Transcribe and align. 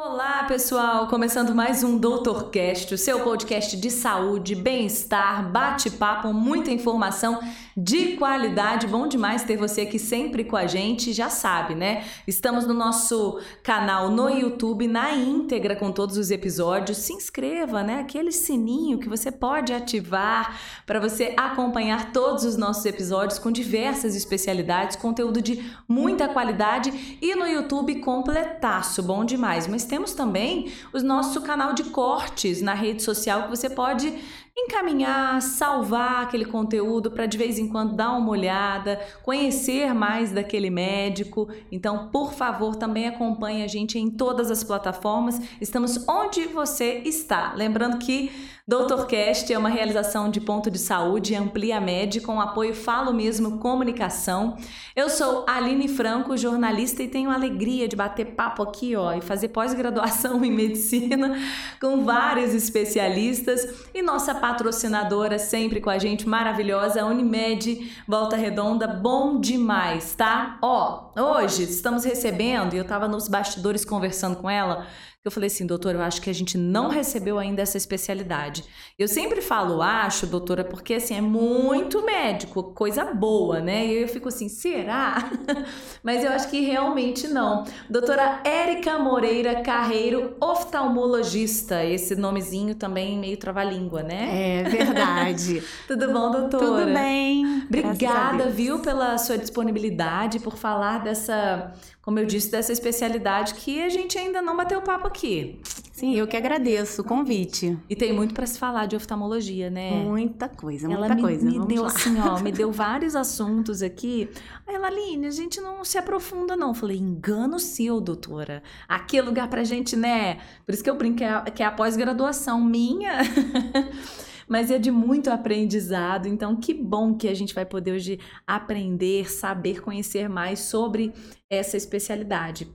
Olá, 0.00 0.44
pessoal! 0.44 1.08
Começando 1.08 1.52
mais 1.52 1.82
um 1.82 1.98
Doutorcast, 1.98 2.94
o 2.94 2.96
seu 2.96 3.18
podcast 3.24 3.76
de 3.76 3.90
saúde, 3.90 4.54
bem-estar, 4.54 5.50
bate-papo, 5.50 6.32
muita 6.32 6.70
informação 6.70 7.40
de 7.76 8.16
qualidade. 8.16 8.86
Bom 8.86 9.08
demais 9.08 9.42
ter 9.42 9.56
você 9.56 9.80
aqui 9.80 9.98
sempre 9.98 10.44
com 10.44 10.56
a 10.56 10.68
gente, 10.68 11.12
já 11.12 11.28
sabe, 11.28 11.74
né? 11.74 12.04
Estamos 12.28 12.64
no 12.64 12.74
nosso 12.74 13.40
canal 13.60 14.08
no 14.08 14.28
YouTube, 14.28 14.86
na 14.86 15.16
íntegra 15.16 15.74
com 15.74 15.90
todos 15.90 16.16
os 16.16 16.30
episódios. 16.30 16.98
Se 16.98 17.12
inscreva, 17.12 17.82
né? 17.82 17.98
Aquele 17.98 18.30
sininho 18.30 19.00
que 19.00 19.08
você 19.08 19.32
pode 19.32 19.72
ativar 19.72 20.60
para 20.86 21.00
você 21.00 21.34
acompanhar 21.36 22.12
todos 22.12 22.44
os 22.44 22.56
nossos 22.56 22.84
episódios 22.86 23.40
com 23.40 23.50
diversas 23.50 24.14
especialidades, 24.14 24.96
conteúdo 24.96 25.42
de 25.42 25.68
muita 25.88 26.28
qualidade 26.28 27.18
e 27.20 27.34
no 27.34 27.46
YouTube 27.46 27.96
completaço, 27.96 29.02
bom 29.02 29.24
demais. 29.24 29.66
Mas 29.66 29.87
temos 29.88 30.12
também 30.12 30.72
o 30.92 30.98
nosso 31.00 31.40
canal 31.42 31.72
de 31.72 31.84
cortes 31.84 32.62
na 32.62 32.74
rede 32.74 33.02
social 33.02 33.44
que 33.44 33.50
você 33.50 33.68
pode 33.68 34.16
encaminhar, 34.64 35.40
salvar 35.40 36.22
aquele 36.22 36.44
conteúdo 36.44 37.10
para 37.10 37.26
de 37.26 37.38
vez 37.38 37.58
em 37.58 37.68
quando 37.68 37.94
dar 37.94 38.12
uma 38.12 38.30
olhada, 38.30 39.00
conhecer 39.22 39.94
mais 39.94 40.32
daquele 40.32 40.70
médico. 40.70 41.48
Então, 41.70 42.08
por 42.08 42.32
favor, 42.32 42.76
também 42.76 43.06
acompanhe 43.06 43.62
a 43.62 43.68
gente 43.68 43.98
em 43.98 44.10
todas 44.10 44.50
as 44.50 44.64
plataformas. 44.64 45.40
Estamos 45.60 46.06
onde 46.08 46.46
você 46.46 47.02
está. 47.04 47.52
Lembrando 47.54 47.98
que 47.98 48.30
Doutorcast 48.68 49.50
é 49.50 49.56
uma 49.56 49.70
realização 49.70 50.30
de 50.30 50.42
ponto 50.42 50.70
de 50.70 50.78
saúde 50.78 51.34
Amplia 51.34 51.80
Med 51.80 52.20
com 52.20 52.38
apoio 52.38 52.74
Falo 52.74 53.14
Mesmo 53.14 53.56
Comunicação. 53.56 54.58
Eu 54.94 55.08
sou 55.08 55.46
Aline 55.48 55.88
Franco, 55.88 56.36
jornalista 56.36 57.02
e 57.02 57.08
tenho 57.08 57.30
a 57.30 57.34
alegria 57.34 57.88
de 57.88 57.96
bater 57.96 58.34
papo 58.34 58.62
aqui, 58.62 58.94
ó, 58.94 59.14
e 59.14 59.22
fazer 59.22 59.48
pós-graduação 59.48 60.44
em 60.44 60.52
medicina 60.52 61.34
com 61.80 62.04
vários 62.04 62.52
especialistas 62.52 63.86
e 63.94 64.02
nossa 64.02 64.34
patrocinadora 64.48 65.38
sempre 65.38 65.78
com 65.78 65.90
a 65.90 65.98
gente, 65.98 66.26
maravilhosa, 66.26 67.04
Unimed 67.04 67.92
Volta 68.08 68.34
Redonda, 68.34 68.86
bom 68.86 69.38
demais, 69.38 70.14
tá? 70.14 70.58
Ó, 70.62 71.10
hoje 71.14 71.64
estamos 71.64 72.02
recebendo, 72.02 72.72
e 72.72 72.78
eu 72.78 72.84
tava 72.86 73.06
nos 73.06 73.28
bastidores 73.28 73.84
conversando 73.84 74.36
com 74.36 74.48
ela, 74.48 74.86
eu 75.28 75.32
falei 75.32 75.46
assim, 75.46 75.66
doutor, 75.66 75.94
eu 75.94 76.02
acho 76.02 76.20
que 76.20 76.28
a 76.28 76.32
gente 76.32 76.58
não 76.58 76.88
recebeu 76.88 77.38
ainda 77.38 77.62
essa 77.62 77.76
especialidade. 77.76 78.64
Eu 78.98 79.06
sempre 79.06 79.40
falo, 79.40 79.80
acho, 79.80 80.26
doutora, 80.26 80.64
porque 80.64 80.94
assim, 80.94 81.16
é 81.16 81.20
muito 81.20 82.04
médico, 82.04 82.62
coisa 82.74 83.04
boa, 83.04 83.60
né? 83.60 83.86
E 83.86 84.02
eu 84.02 84.08
fico 84.08 84.28
assim, 84.28 84.48
será? 84.48 85.30
Mas 86.02 86.24
eu 86.24 86.30
acho 86.30 86.48
que 86.48 86.60
realmente 86.60 87.28
não. 87.28 87.64
Doutora 87.88 88.40
Érica 88.44 88.98
Moreira 88.98 89.62
Carreiro, 89.62 90.36
oftalmologista. 90.40 91.84
Esse 91.84 92.16
nomezinho 92.16 92.74
também 92.74 93.18
meio 93.18 93.36
trava-língua, 93.36 94.02
né? 94.02 94.60
É 94.60 94.62
verdade. 94.64 95.62
Tudo 95.86 96.12
bom, 96.12 96.30
doutora? 96.30 96.64
Tudo 96.64 96.94
bem. 96.94 97.64
Obrigada, 97.66 98.48
viu, 98.48 98.80
pela 98.80 99.18
sua 99.18 99.38
disponibilidade, 99.38 100.40
por 100.40 100.56
falar 100.56 101.02
dessa 101.02 101.72
como 102.08 102.18
eu 102.18 102.24
disse, 102.24 102.50
dessa 102.50 102.72
especialidade 102.72 103.52
que 103.52 103.82
a 103.82 103.90
gente 103.90 104.16
ainda 104.16 104.40
não 104.40 104.56
bateu 104.56 104.80
papo 104.80 105.06
aqui. 105.06 105.60
Sim, 105.92 106.14
eu 106.16 106.26
que 106.26 106.38
agradeço 106.38 107.02
o 107.02 107.04
convite. 107.04 107.78
E 107.86 107.94
tem 107.94 108.14
muito 108.14 108.32
para 108.32 108.46
se 108.46 108.58
falar 108.58 108.86
de 108.86 108.96
oftalmologia, 108.96 109.68
né? 109.68 109.90
Muita 109.90 110.48
coisa, 110.48 110.88
muita 110.88 111.04
ela 111.04 111.14
me, 111.14 111.20
coisa. 111.20 111.44
Me 111.44 111.58
Vamos 111.58 111.68
deu 111.68 111.82
lá. 111.82 111.88
assim, 111.88 112.18
ó, 112.18 112.40
me 112.40 112.50
deu 112.50 112.72
vários 112.72 113.14
assuntos 113.14 113.82
aqui. 113.82 114.26
Aí 114.66 114.74
ela, 114.74 114.86
Aline, 114.86 115.26
a 115.26 115.30
gente 115.30 115.60
não 115.60 115.84
se 115.84 115.98
aprofunda, 115.98 116.56
não. 116.56 116.72
Falei, 116.72 116.96
engano 116.96 117.58
seu, 117.58 118.00
doutora. 118.00 118.62
Aqui 118.88 119.18
é 119.18 119.22
lugar 119.22 119.46
pra 119.50 119.62
gente, 119.62 119.94
né? 119.94 120.38
Por 120.64 120.72
isso 120.72 120.82
que 120.82 120.88
eu 120.88 120.96
brinco 120.96 121.18
que 121.18 121.24
é 121.24 121.42
que 121.50 121.62
é 121.62 121.66
a 121.66 121.70
pós-graduação 121.70 122.58
minha. 122.58 123.18
mas 124.48 124.70
é 124.70 124.78
de 124.78 124.90
muito 124.90 125.30
aprendizado. 125.30 126.26
Então, 126.26 126.56
que 126.56 126.72
bom 126.72 127.14
que 127.14 127.28
a 127.28 127.34
gente 127.34 127.54
vai 127.54 127.66
poder 127.66 127.92
hoje 127.92 128.18
aprender, 128.46 129.30
saber, 129.30 129.80
conhecer 129.82 130.28
mais 130.28 130.60
sobre 130.60 131.12
essa 131.50 131.76
especialidade. 131.76 132.66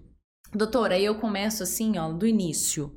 Doutora, 0.53 0.99
eu 0.99 1.15
começo 1.15 1.63
assim, 1.63 1.97
ó, 1.97 2.11
do 2.11 2.27
início. 2.27 2.95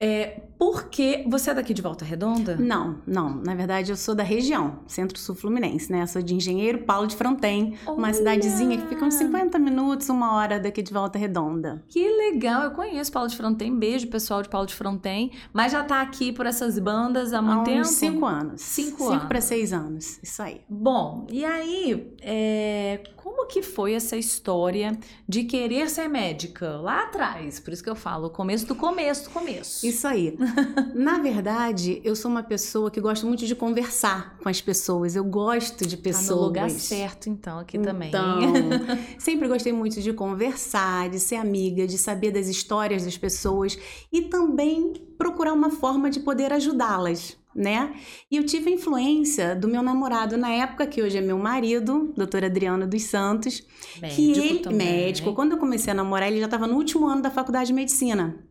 É, 0.00 0.42
porque 0.56 1.24
você 1.28 1.50
é 1.50 1.54
daqui 1.54 1.74
de 1.74 1.82
Volta 1.82 2.04
Redonda? 2.04 2.56
Não, 2.56 2.98
não. 3.04 3.30
Na 3.42 3.54
verdade, 3.56 3.90
eu 3.90 3.96
sou 3.96 4.14
da 4.14 4.22
região, 4.22 4.78
Centro-Sul 4.86 5.34
Fluminense, 5.34 5.90
né? 5.90 6.02
Eu 6.02 6.06
sou 6.06 6.22
de 6.22 6.34
Engenheiro 6.36 6.78
Paulo 6.84 7.08
de 7.08 7.16
Fronten, 7.16 7.74
uma 7.84 8.04
Olha! 8.06 8.14
cidadezinha 8.14 8.78
que 8.78 8.86
fica 8.86 9.04
uns 9.04 9.14
50 9.14 9.58
minutos, 9.58 10.08
uma 10.08 10.36
hora 10.36 10.60
daqui 10.60 10.82
de 10.82 10.92
Volta 10.92 11.18
Redonda. 11.18 11.82
Que 11.88 12.08
legal, 12.08 12.62
eu 12.62 12.70
conheço 12.70 13.10
Paulo 13.10 13.28
de 13.28 13.36
Fronten, 13.36 13.76
beijo 13.76 14.06
pessoal 14.06 14.40
de 14.40 14.48
Paulo 14.48 14.68
de 14.68 14.74
Fronten, 14.74 15.32
mas 15.52 15.72
já 15.72 15.82
tá 15.82 16.00
aqui 16.00 16.32
por 16.32 16.46
essas 16.46 16.78
bandas 16.78 17.32
há 17.32 17.42
muito 17.42 17.62
Há 17.62 17.64
tempo? 17.64 17.84
5 17.84 18.24
anos. 18.26 18.60
Cinco 18.60 18.98
Cinco 18.98 19.08
anos. 19.10 19.24
para 19.24 19.40
6 19.40 19.72
anos, 19.72 20.20
isso 20.22 20.40
aí. 20.40 20.60
Bom, 20.68 21.26
e 21.28 21.44
aí, 21.44 22.14
é, 22.22 23.00
como 23.38 23.46
que 23.46 23.62
foi 23.62 23.92
essa 23.92 24.16
história 24.16 24.98
de 25.28 25.44
querer 25.44 25.88
ser 25.88 26.08
médica 26.08 26.76
lá 26.80 27.04
atrás? 27.04 27.60
Por 27.60 27.72
isso 27.72 27.84
que 27.84 27.88
eu 27.88 27.94
falo, 27.94 28.30
começo 28.30 28.66
do 28.66 28.74
começo 28.74 29.24
do 29.24 29.30
começo. 29.30 29.86
Isso 29.86 30.08
aí. 30.08 30.36
Na 30.92 31.18
verdade, 31.18 32.00
eu 32.02 32.16
sou 32.16 32.28
uma 32.28 32.42
pessoa 32.42 32.90
que 32.90 33.00
gosta 33.00 33.24
muito 33.24 33.46
de 33.46 33.54
conversar 33.54 34.36
com 34.42 34.48
as 34.48 34.60
pessoas. 34.60 35.14
Eu 35.14 35.22
gosto 35.22 35.86
de 35.86 35.96
Tá 35.96 36.02
pessoas. 36.02 36.28
no 36.40 36.46
lugar 36.46 36.68
certo, 36.70 37.28
então, 37.28 37.60
aqui 37.60 37.78
também. 37.78 38.08
Então, 38.08 38.40
sempre 39.20 39.46
gostei 39.46 39.72
muito 39.72 40.00
de 40.00 40.12
conversar, 40.12 41.08
de 41.08 41.20
ser 41.20 41.36
amiga, 41.36 41.86
de 41.86 41.96
saber 41.96 42.32
das 42.32 42.48
histórias 42.48 43.04
das 43.04 43.16
pessoas 43.16 43.78
e 44.12 44.22
também 44.22 44.94
procurar 45.16 45.52
uma 45.52 45.70
forma 45.70 46.10
de 46.10 46.18
poder 46.20 46.52
ajudá-las, 46.52 47.36
né? 47.58 47.92
E 48.30 48.36
eu 48.36 48.46
tive 48.46 48.70
a 48.70 48.72
influência 48.74 49.56
do 49.56 49.66
meu 49.66 49.82
namorado 49.82 50.36
na 50.36 50.50
época, 50.50 50.86
que 50.86 51.02
hoje 51.02 51.18
é 51.18 51.20
meu 51.20 51.36
marido, 51.38 52.12
doutor 52.16 52.44
Adriano 52.44 52.86
dos 52.86 53.02
Santos, 53.02 53.60
que 53.60 54.00
Médico 54.00 54.38
ele, 54.46 54.58
também. 54.60 54.78
médico, 54.86 55.34
quando 55.34 55.52
eu 55.52 55.58
comecei 55.58 55.90
a 55.90 55.94
namorar, 55.94 56.28
ele 56.30 56.38
já 56.38 56.44
estava 56.44 56.66
no 56.66 56.76
último 56.76 57.06
ano 57.06 57.20
da 57.20 57.30
faculdade 57.30 57.66
de 57.68 57.72
medicina. 57.74 58.42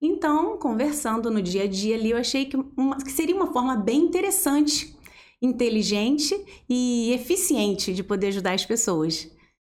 Então, 0.00 0.58
conversando 0.58 1.30
no 1.30 1.42
dia 1.42 1.64
a 1.64 1.66
dia 1.66 1.96
ali, 1.96 2.10
eu 2.10 2.16
achei 2.18 2.44
que, 2.44 2.56
uma- 2.76 2.96
que 2.98 3.10
seria 3.10 3.34
uma 3.34 3.52
forma 3.52 3.74
bem 3.76 4.00
interessante, 4.02 4.94
inteligente 5.42 6.34
e 6.68 7.12
eficiente 7.12 7.92
de 7.92 8.02
poder 8.02 8.28
ajudar 8.28 8.52
as 8.52 8.64
pessoas. 8.64 9.30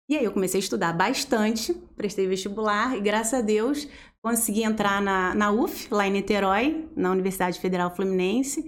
E 0.10 0.18
aí 0.18 0.26
eu 0.26 0.32
comecei 0.32 0.60
a 0.60 0.64
estudar 0.64 0.92
bastante, 0.94 1.72
prestei 1.96 2.26
vestibular 2.28 2.98
e, 2.98 3.02
graças 3.02 3.34
a 3.36 3.42
Deus, 3.42 3.88
consegui 4.22 4.64
entrar 4.64 5.02
na, 5.02 5.34
na 5.34 5.52
UF, 5.52 5.88
lá 5.92 6.08
em 6.08 6.12
Niterói, 6.12 6.90
na 6.96 7.12
Universidade 7.12 7.60
Federal 7.60 7.96
Fluminense. 7.96 8.64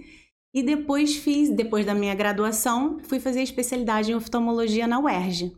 E 0.54 0.62
depois 0.62 1.16
fiz, 1.16 1.48
depois 1.48 1.86
da 1.86 1.94
minha 1.94 2.14
graduação, 2.14 2.98
fui 3.04 3.18
fazer 3.18 3.42
especialidade 3.42 4.12
em 4.12 4.14
oftalmologia 4.14 4.86
na 4.86 4.98
UERJ. 4.98 5.52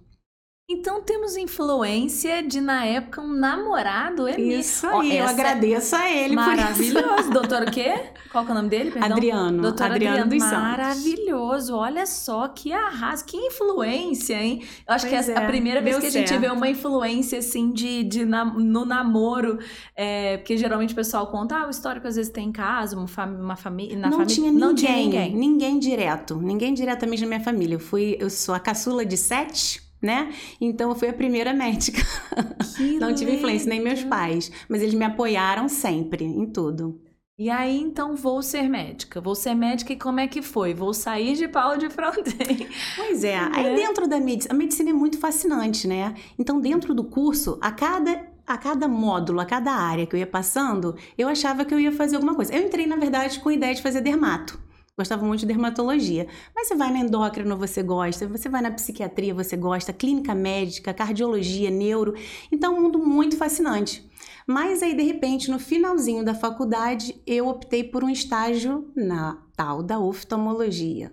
Então 0.66 1.02
temos 1.02 1.36
influência 1.36 2.42
de, 2.42 2.58
na 2.58 2.86
época, 2.86 3.20
um 3.20 3.34
namorado, 3.34 4.26
é 4.26 4.40
Isso 4.40 4.86
aí, 4.86 5.18
eu 5.18 5.24
essa- 5.24 5.34
agradeço 5.34 5.94
a 5.94 6.10
ele 6.10 6.34
por 6.34 6.40
isso. 6.42 6.56
Maravilhoso. 6.56 7.30
Doutor 7.32 7.62
o 7.64 7.70
quê? 7.70 7.92
Qual 8.32 8.46
que 8.46 8.50
é 8.50 8.54
o 8.54 8.56
nome 8.56 8.70
dele? 8.70 8.90
Perdão? 8.90 9.12
Adriano, 9.12 9.60
Doutor 9.62 9.84
Adriano 9.92 10.30
dos 10.30 10.42
Santos. 10.42 10.58
Maravilhoso. 10.58 11.76
Olha 11.76 12.06
só 12.06 12.48
que 12.48 12.72
arraso, 12.72 13.26
que 13.26 13.36
influência, 13.36 14.42
hein? 14.42 14.62
Eu 14.88 14.94
acho 14.94 15.04
que 15.06 15.14
Pois 15.14 15.28
é 15.28 15.36
a 15.36 15.46
primeira 15.46 15.82
vez 15.82 15.98
que 15.98 16.06
a 16.06 16.10
gente 16.10 16.28
certo. 16.30 16.40
vê 16.40 16.48
uma 16.48 16.66
influência, 16.66 17.40
assim, 17.40 17.70
de, 17.70 18.02
de 18.02 18.24
nam- 18.24 18.54
no 18.58 18.86
namoro. 18.86 19.58
É, 19.94 20.38
porque 20.38 20.56
geralmente 20.56 20.94
o 20.94 20.96
pessoal 20.96 21.26
conta, 21.26 21.56
ah, 21.58 21.66
o 21.66 21.70
histórico 21.70 22.08
às 22.08 22.16
vezes 22.16 22.32
tem 22.32 22.48
em 22.48 22.52
casa, 22.52 22.96
uma, 22.96 23.06
fami 23.06 23.36
uma 23.38 23.54
família. 23.56 23.98
Na 23.98 24.08
não, 24.08 24.12
família 24.16 24.34
tinha 24.34 24.50
ninguém, 24.50 24.66
não 24.68 24.74
tinha 24.74 24.96
ninguém. 24.96 25.36
ninguém 25.36 25.78
direto, 25.78 26.36
ninguém 26.36 26.72
diretamente 26.72 27.20
na 27.20 27.28
minha 27.28 27.40
família. 27.40 27.74
Eu 27.74 27.80
fui, 27.80 28.16
eu 28.18 28.30
sou 28.30 28.54
a 28.54 28.58
caçula 28.58 29.04
de 29.04 29.18
sete, 29.18 29.83
né? 30.04 30.32
Então 30.60 30.90
eu 30.90 30.94
fui 30.94 31.08
a 31.08 31.12
primeira 31.12 31.52
médica. 31.52 32.02
Não 33.00 33.14
tive 33.14 33.34
influência 33.34 33.68
nem 33.68 33.80
meus 33.80 34.04
pais, 34.04 34.52
mas 34.68 34.82
eles 34.82 34.94
me 34.94 35.04
apoiaram 35.04 35.68
sempre 35.68 36.24
em 36.24 36.46
tudo. 36.46 37.00
E 37.36 37.50
aí, 37.50 37.80
então, 37.80 38.14
vou 38.14 38.40
ser 38.42 38.68
médica. 38.68 39.20
Vou 39.20 39.34
ser 39.34 39.56
médica 39.56 39.92
e 39.92 39.96
como 39.96 40.20
é 40.20 40.28
que 40.28 40.40
foi? 40.40 40.72
Vou 40.72 40.94
sair 40.94 41.34
de 41.34 41.48
Paulo 41.48 41.76
de 41.76 41.90
Fronten. 41.90 42.68
Pois 42.94 43.24
é, 43.24 43.40
Né? 43.50 43.50
aí 43.52 43.74
dentro 43.74 44.06
da 44.06 44.20
medicina, 44.20 44.54
a 44.54 44.56
medicina 44.56 44.90
é 44.90 44.92
muito 44.92 45.18
fascinante, 45.18 45.88
né? 45.88 46.14
Então 46.38 46.60
dentro 46.60 46.94
do 46.94 47.02
curso, 47.02 47.58
a 47.60 47.72
cada 47.72 48.32
a 48.46 48.58
cada 48.58 48.86
módulo, 48.86 49.40
a 49.40 49.46
cada 49.46 49.72
área 49.72 50.06
que 50.06 50.14
eu 50.14 50.20
ia 50.20 50.26
passando, 50.26 50.94
eu 51.16 51.28
achava 51.28 51.64
que 51.64 51.72
eu 51.72 51.80
ia 51.80 51.90
fazer 51.90 52.16
alguma 52.16 52.34
coisa. 52.34 52.54
Eu 52.54 52.62
entrei, 52.62 52.86
na 52.86 52.96
verdade, 52.96 53.40
com 53.40 53.48
a 53.48 53.54
ideia 53.54 53.74
de 53.74 53.80
fazer 53.80 54.02
dermato. 54.02 54.60
Gostava 54.96 55.26
muito 55.26 55.40
de 55.40 55.46
dermatologia. 55.46 56.28
Mas 56.54 56.68
você 56.68 56.76
vai 56.76 56.92
na 56.92 57.00
endócrino, 57.00 57.56
você 57.56 57.82
gosta. 57.82 58.28
Você 58.28 58.48
vai 58.48 58.62
na 58.62 58.70
psiquiatria, 58.70 59.34
você 59.34 59.56
gosta. 59.56 59.92
Clínica 59.92 60.34
médica, 60.34 60.94
cardiologia, 60.94 61.68
neuro. 61.68 62.14
Então, 62.52 62.76
um 62.76 62.82
mundo 62.82 62.98
muito 63.00 63.36
fascinante. 63.36 64.08
Mas 64.46 64.82
aí, 64.82 64.94
de 64.94 65.02
repente, 65.02 65.50
no 65.50 65.58
finalzinho 65.58 66.24
da 66.24 66.34
faculdade, 66.34 67.20
eu 67.26 67.48
optei 67.48 67.82
por 67.82 68.04
um 68.04 68.10
estágio 68.10 68.88
na 68.94 69.42
tal 69.56 69.82
da 69.82 69.98
oftalmologia, 69.98 71.12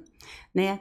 né? 0.53 0.79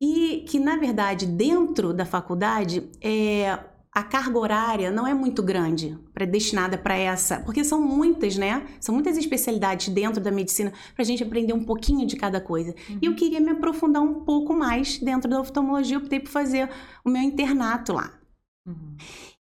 E 0.00 0.44
que, 0.48 0.60
na 0.60 0.76
verdade, 0.76 1.26
dentro 1.26 1.92
da 1.92 2.04
faculdade, 2.04 2.88
é, 3.02 3.58
a 3.96 4.02
carga 4.02 4.38
horária 4.38 4.90
não 4.90 5.06
é 5.06 5.14
muito 5.14 5.42
grande 5.42 5.98
para 6.12 6.26
destinada 6.26 6.76
para 6.76 6.94
essa, 6.94 7.40
porque 7.40 7.64
são 7.64 7.80
muitas, 7.80 8.36
né? 8.36 8.66
São 8.78 8.94
muitas 8.94 9.16
especialidades 9.16 9.88
dentro 9.88 10.22
da 10.22 10.30
medicina 10.30 10.70
para 10.94 11.02
a 11.02 11.06
gente 11.06 11.22
aprender 11.22 11.54
um 11.54 11.64
pouquinho 11.64 12.06
de 12.06 12.14
cada 12.14 12.38
coisa. 12.38 12.74
Uhum. 12.90 12.98
E 13.00 13.06
eu 13.06 13.14
queria 13.14 13.40
me 13.40 13.52
aprofundar 13.52 14.02
um 14.02 14.20
pouco 14.20 14.52
mais 14.52 14.98
dentro 14.98 15.30
da 15.30 15.40
oftalmologia, 15.40 15.96
eu 15.96 16.00
optei 16.00 16.20
por 16.20 16.28
fazer 16.28 16.68
o 17.02 17.08
meu 17.08 17.22
internato 17.22 17.94
lá. 17.94 18.12
Uhum. 18.68 18.98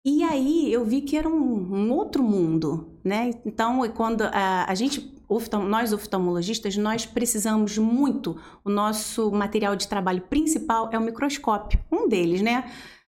E 0.06 0.22
aí 0.22 0.72
eu 0.72 0.86
vi 0.86 1.02
que 1.02 1.18
era 1.18 1.28
um, 1.28 1.34
um 1.34 1.92
outro 1.92 2.22
mundo, 2.22 3.00
né? 3.04 3.32
Então, 3.44 3.82
quando 3.90 4.22
a, 4.22 4.66
a 4.70 4.76
gente, 4.76 5.20
nós 5.68 5.94
oftalmologistas, 5.94 6.78
nós 6.78 7.08
precisamos 7.08 7.80
muito, 7.80 8.40
o 8.64 8.70
nosso 8.70 9.32
material 9.32 9.76
de 9.76 9.88
trabalho 9.88 10.22
principal 10.22 10.92
é 10.92 11.00
o 11.00 11.02
microscópio, 11.02 11.80
um 11.92 12.08
deles, 12.08 12.44
né? 12.44 12.70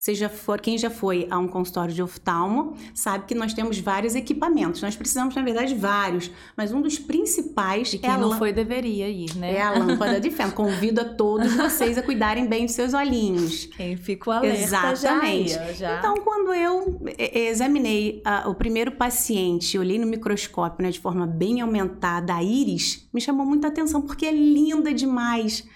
Seja 0.05 0.29
for 0.29 0.61
quem 0.61 0.77
já 0.77 0.91
foi 0.91 1.25
a 1.31 1.39
um 1.39 1.47
consultório 1.47 1.91
de 1.91 1.99
oftalmo, 1.99 2.75
sabe 2.93 3.25
que 3.25 3.33
nós 3.33 3.55
temos 3.55 3.79
vários 3.79 4.13
equipamentos. 4.13 4.79
Nós 4.83 4.95
precisamos, 4.95 5.33
na 5.33 5.41
verdade, 5.41 5.73
vários, 5.73 6.29
mas 6.55 6.71
um 6.71 6.79
dos 6.79 6.99
principais 6.99 7.91
e 7.91 7.97
quem 7.97 8.11
é 8.11 8.15
não 8.15 8.37
foi 8.37 8.53
deveria 8.53 9.09
ir, 9.09 9.35
né? 9.35 9.55
É 9.55 9.63
a 9.63 9.71
lâmpada 9.71 10.21
de 10.21 10.29
fé. 10.29 10.47
Convido 10.53 11.01
a 11.01 11.05
todos 11.05 11.55
vocês 11.55 11.97
a 11.97 12.03
cuidarem 12.03 12.45
bem 12.45 12.67
dos 12.67 12.75
seus 12.75 12.93
olhinhos. 12.93 13.65
Quem 13.65 13.97
ficou 13.97 14.31
alerta 14.31 14.61
Exatamente. 14.61 15.53
Já, 15.53 15.73
já. 15.73 15.97
Então, 15.97 16.17
quando 16.17 16.53
eu 16.53 17.01
examinei 17.17 18.21
uh, 18.27 18.47
o 18.51 18.53
primeiro 18.53 18.91
paciente, 18.91 19.75
olhei 19.75 19.97
no 19.97 20.05
microscópio, 20.05 20.83
né, 20.83 20.91
de 20.91 20.99
forma 20.99 21.25
bem 21.25 21.61
aumentada, 21.61 22.35
a 22.35 22.43
íris, 22.43 23.09
me 23.11 23.19
chamou 23.19 23.43
muita 23.43 23.69
atenção 23.69 24.03
porque 24.03 24.27
é 24.27 24.31
linda 24.31 24.93
demais. 24.93 25.67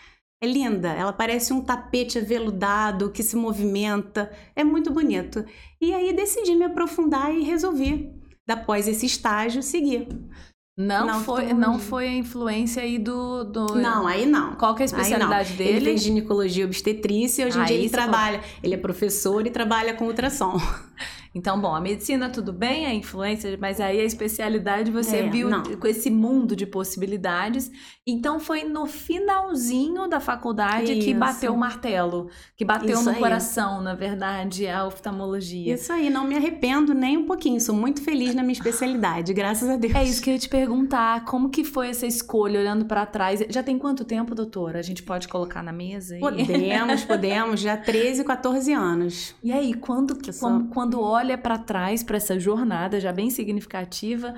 É 0.41 0.47
linda, 0.47 0.89
ela 0.89 1.11
parece 1.11 1.51
um 1.51 1.61
tapete 1.61 2.17
aveludado 2.17 3.09
que 3.09 3.21
se 3.21 3.35
movimenta, 3.35 4.31
é 4.55 4.63
muito 4.63 4.89
bonito. 4.89 5.43
E 5.81 5.93
aí 5.93 6.13
decidi 6.13 6.55
me 6.55 6.63
aprofundar 6.63 7.33
e 7.33 7.43
resolvi, 7.43 8.09
após 8.47 8.87
esse 8.87 9.05
estágio, 9.05 9.61
seguir. 9.61 10.07
Não, 10.77 11.05
não 11.05 11.23
foi, 11.25 11.51
não 11.51 11.77
foi 11.77 12.07
a 12.07 12.13
influência 12.13 12.81
aí 12.81 12.97
do, 12.97 13.43
do. 13.43 13.75
Não, 13.75 14.07
aí 14.07 14.25
não. 14.25 14.55
Qual 14.55 14.73
que 14.73 14.81
é 14.81 14.83
a 14.83 14.85
especialidade 14.85 15.51
dele? 15.51 15.71
Ele 15.71 15.85
fez 15.85 16.03
ginecologia 16.03 16.63
obstetrícia, 16.63 17.45
hoje 17.45 17.57
em 17.57 17.61
aí 17.61 17.67
dia 17.67 17.75
ele 17.75 17.89
trabalha. 17.89 18.41
Ele 18.63 18.75
é 18.75 18.77
professor 18.77 19.45
e 19.45 19.49
trabalha 19.49 19.93
com 19.93 20.05
ultrassom. 20.05 20.57
Então, 21.33 21.59
bom, 21.59 21.75
a 21.75 21.81
medicina 21.81 22.29
tudo 22.29 22.51
bem, 22.51 22.85
a 22.85 22.93
influência, 22.93 23.55
mas 23.59 23.79
aí 23.79 23.99
a 23.99 24.03
especialidade 24.03 24.91
você 24.91 25.17
é, 25.17 25.29
viu 25.29 25.49
não. 25.49 25.63
com 25.63 25.87
esse 25.87 26.09
mundo 26.09 26.55
de 26.55 26.65
possibilidades. 26.65 27.71
Então 28.05 28.39
foi 28.39 28.63
no 28.63 28.87
finalzinho 28.87 30.07
da 30.07 30.19
faculdade 30.19 30.93
Isso. 30.93 31.05
que 31.05 31.13
bateu 31.13 31.53
o 31.53 31.57
martelo, 31.57 32.29
que 32.55 32.65
bateu 32.65 32.95
Isso 32.95 33.05
no 33.05 33.11
aí. 33.11 33.19
coração, 33.19 33.81
na 33.81 33.93
verdade, 33.93 34.67
a 34.67 34.85
oftalmologia. 34.85 35.75
Isso 35.75 35.93
aí, 35.93 36.09
não 36.09 36.25
me 36.25 36.35
arrependo 36.35 36.93
nem 36.93 37.17
um 37.17 37.25
pouquinho, 37.25 37.61
sou 37.61 37.75
muito 37.75 38.01
feliz 38.01 38.33
na 38.33 38.41
minha 38.41 38.53
especialidade, 38.53 39.31
graças 39.33 39.69
a 39.69 39.77
Deus. 39.77 39.93
É 39.93 40.03
isso 40.03 40.21
que 40.21 40.31
eu 40.31 40.33
ia 40.33 40.39
te 40.39 40.49
perguntar, 40.49 41.23
como 41.25 41.49
que 41.49 41.63
foi 41.63 41.89
essa 41.89 42.07
escolha 42.07 42.59
olhando 42.59 42.85
para 42.85 43.05
trás? 43.05 43.43
Já 43.49 43.61
tem 43.61 43.77
quanto 43.77 44.03
tempo, 44.03 44.33
doutora? 44.33 44.79
A 44.79 44.83
gente 44.83 45.03
pode 45.03 45.27
colocar 45.27 45.61
na 45.61 45.71
mesa 45.71 46.15
aí? 46.15 46.19
Podemos, 46.19 47.03
podemos, 47.05 47.59
já 47.59 47.77
13, 47.77 48.23
14 48.23 48.73
anos. 48.73 49.35
E 49.43 49.51
aí, 49.51 49.73
quando 49.75 50.15
que 50.15 50.31
quando, 50.39 50.69
quando 50.89 51.01
olha 51.01 51.37
para 51.37 51.59
trás 51.59 52.01
para 52.01 52.17
essa 52.17 52.39
jornada 52.39 52.99
já 52.99 53.13
bem 53.13 53.29
significativa, 53.29 54.33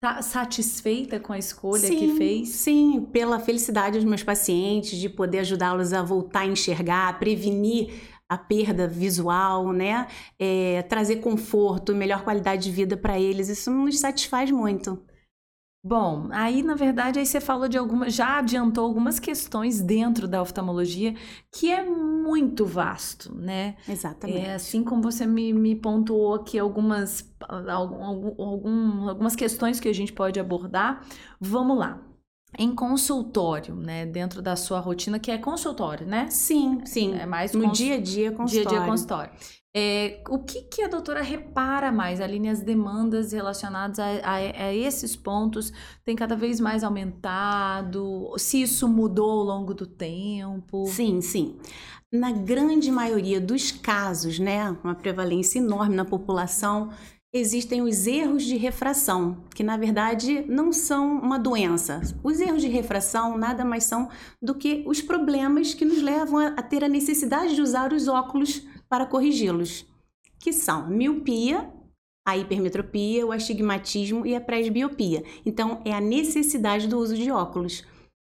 tá 0.00 0.20
satisfeita 0.20 1.20
com 1.20 1.32
a 1.32 1.38
escolha 1.38 1.86
sim, 1.86 1.96
que 1.96 2.16
fez? 2.16 2.48
Sim, 2.48 3.08
pela 3.12 3.38
felicidade 3.38 3.98
dos 3.98 4.04
meus 4.04 4.24
pacientes, 4.24 4.98
de 4.98 5.08
poder 5.08 5.38
ajudá-los 5.38 5.92
a 5.92 6.02
voltar 6.02 6.40
a 6.40 6.46
enxergar, 6.46 7.08
a 7.08 7.12
prevenir 7.12 7.92
a 8.28 8.36
perda 8.36 8.88
visual, 8.88 9.72
né? 9.72 10.08
É, 10.40 10.82
trazer 10.82 11.16
conforto, 11.16 11.94
melhor 11.94 12.24
qualidade 12.24 12.64
de 12.64 12.72
vida 12.72 12.96
para 12.96 13.20
eles. 13.20 13.48
Isso 13.48 13.70
nos 13.70 14.00
satisfaz 14.00 14.50
muito. 14.50 15.00
Bom, 15.84 16.28
aí 16.30 16.62
na 16.62 16.76
verdade 16.76 17.18
aí 17.18 17.26
você 17.26 17.40
falou 17.40 17.66
de 17.66 17.76
algumas, 17.76 18.14
já 18.14 18.38
adiantou 18.38 18.84
algumas 18.84 19.18
questões 19.18 19.80
dentro 19.80 20.28
da 20.28 20.40
oftalmologia 20.40 21.12
que 21.50 21.72
é 21.72 21.84
muito 21.84 22.64
vasto, 22.64 23.34
né? 23.34 23.76
Exatamente. 23.88 24.46
É, 24.46 24.54
assim 24.54 24.84
como 24.84 25.02
você 25.02 25.26
me, 25.26 25.52
me 25.52 25.74
pontuou 25.74 26.34
aqui 26.34 26.56
algumas, 26.56 27.28
algum, 27.68 28.04
algum, 28.40 29.08
algumas 29.08 29.34
questões 29.34 29.80
que 29.80 29.88
a 29.88 29.92
gente 29.92 30.12
pode 30.12 30.38
abordar, 30.38 31.04
vamos 31.40 31.76
lá. 31.76 32.00
Em 32.56 32.72
consultório, 32.72 33.74
né? 33.74 34.06
Dentro 34.06 34.40
da 34.40 34.54
sua 34.54 34.78
rotina, 34.78 35.18
que 35.18 35.30
é 35.30 35.38
consultório, 35.38 36.06
né? 36.06 36.28
Sim, 36.28 36.80
sim. 36.84 37.14
É 37.14 37.26
mais 37.26 37.54
no 37.54 37.64
cons... 37.64 37.78
dia 37.78 37.94
a 37.94 38.00
dia 38.00 38.30
consultório. 38.30 38.68
Dia 38.68 38.78
a 38.78 38.82
dia 38.82 38.90
consultório. 38.90 39.32
É, 39.74 40.22
o 40.28 40.38
que, 40.38 40.62
que 40.62 40.82
a 40.82 40.88
doutora 40.88 41.22
repara 41.22 41.90
mais? 41.90 42.20
Ali 42.20 42.46
as 42.46 42.60
demandas 42.60 43.32
relacionadas 43.32 43.98
a, 43.98 44.04
a, 44.04 44.34
a, 44.34 44.74
esses 44.74 45.16
pontos 45.16 45.72
tem 46.04 46.14
cada 46.14 46.36
vez 46.36 46.60
mais 46.60 46.84
aumentado? 46.84 48.34
Se 48.36 48.60
isso 48.60 48.86
mudou 48.86 49.30
ao 49.30 49.44
longo 49.44 49.72
do 49.72 49.86
tempo? 49.86 50.86
Sim, 50.86 51.22
sim. 51.22 51.56
Na 52.12 52.30
grande 52.30 52.90
maioria 52.90 53.40
dos 53.40 53.72
casos, 53.72 54.38
né, 54.38 54.76
uma 54.84 54.94
prevalência 54.94 55.58
enorme 55.58 55.96
na 55.96 56.04
população, 56.04 56.90
existem 57.32 57.80
os 57.80 58.06
erros 58.06 58.44
de 58.44 58.58
refração, 58.58 59.38
que 59.54 59.62
na 59.62 59.78
verdade 59.78 60.44
não 60.46 60.70
são 60.70 61.18
uma 61.18 61.38
doença. 61.38 62.02
Os 62.22 62.38
erros 62.38 62.60
de 62.60 62.68
refração 62.68 63.38
nada 63.38 63.64
mais 63.64 63.84
são 63.84 64.10
do 64.42 64.54
que 64.54 64.84
os 64.86 65.00
problemas 65.00 65.72
que 65.72 65.86
nos 65.86 66.02
levam 66.02 66.38
a, 66.38 66.48
a 66.48 66.62
ter 66.62 66.84
a 66.84 66.88
necessidade 66.90 67.54
de 67.54 67.62
usar 67.62 67.94
os 67.94 68.06
óculos 68.06 68.66
para 68.92 69.06
corrigi-los, 69.06 69.86
que 70.38 70.52
são 70.52 70.86
miopia, 70.86 71.72
a 72.28 72.36
hipermetropia, 72.36 73.26
o 73.26 73.32
astigmatismo 73.32 74.26
e 74.26 74.36
a 74.36 74.40
presbiopia. 74.40 75.24
Então, 75.46 75.80
é 75.82 75.94
a 75.94 76.00
necessidade 76.00 76.86
do 76.86 76.98
uso 76.98 77.16
de 77.16 77.30
óculos. 77.30 77.86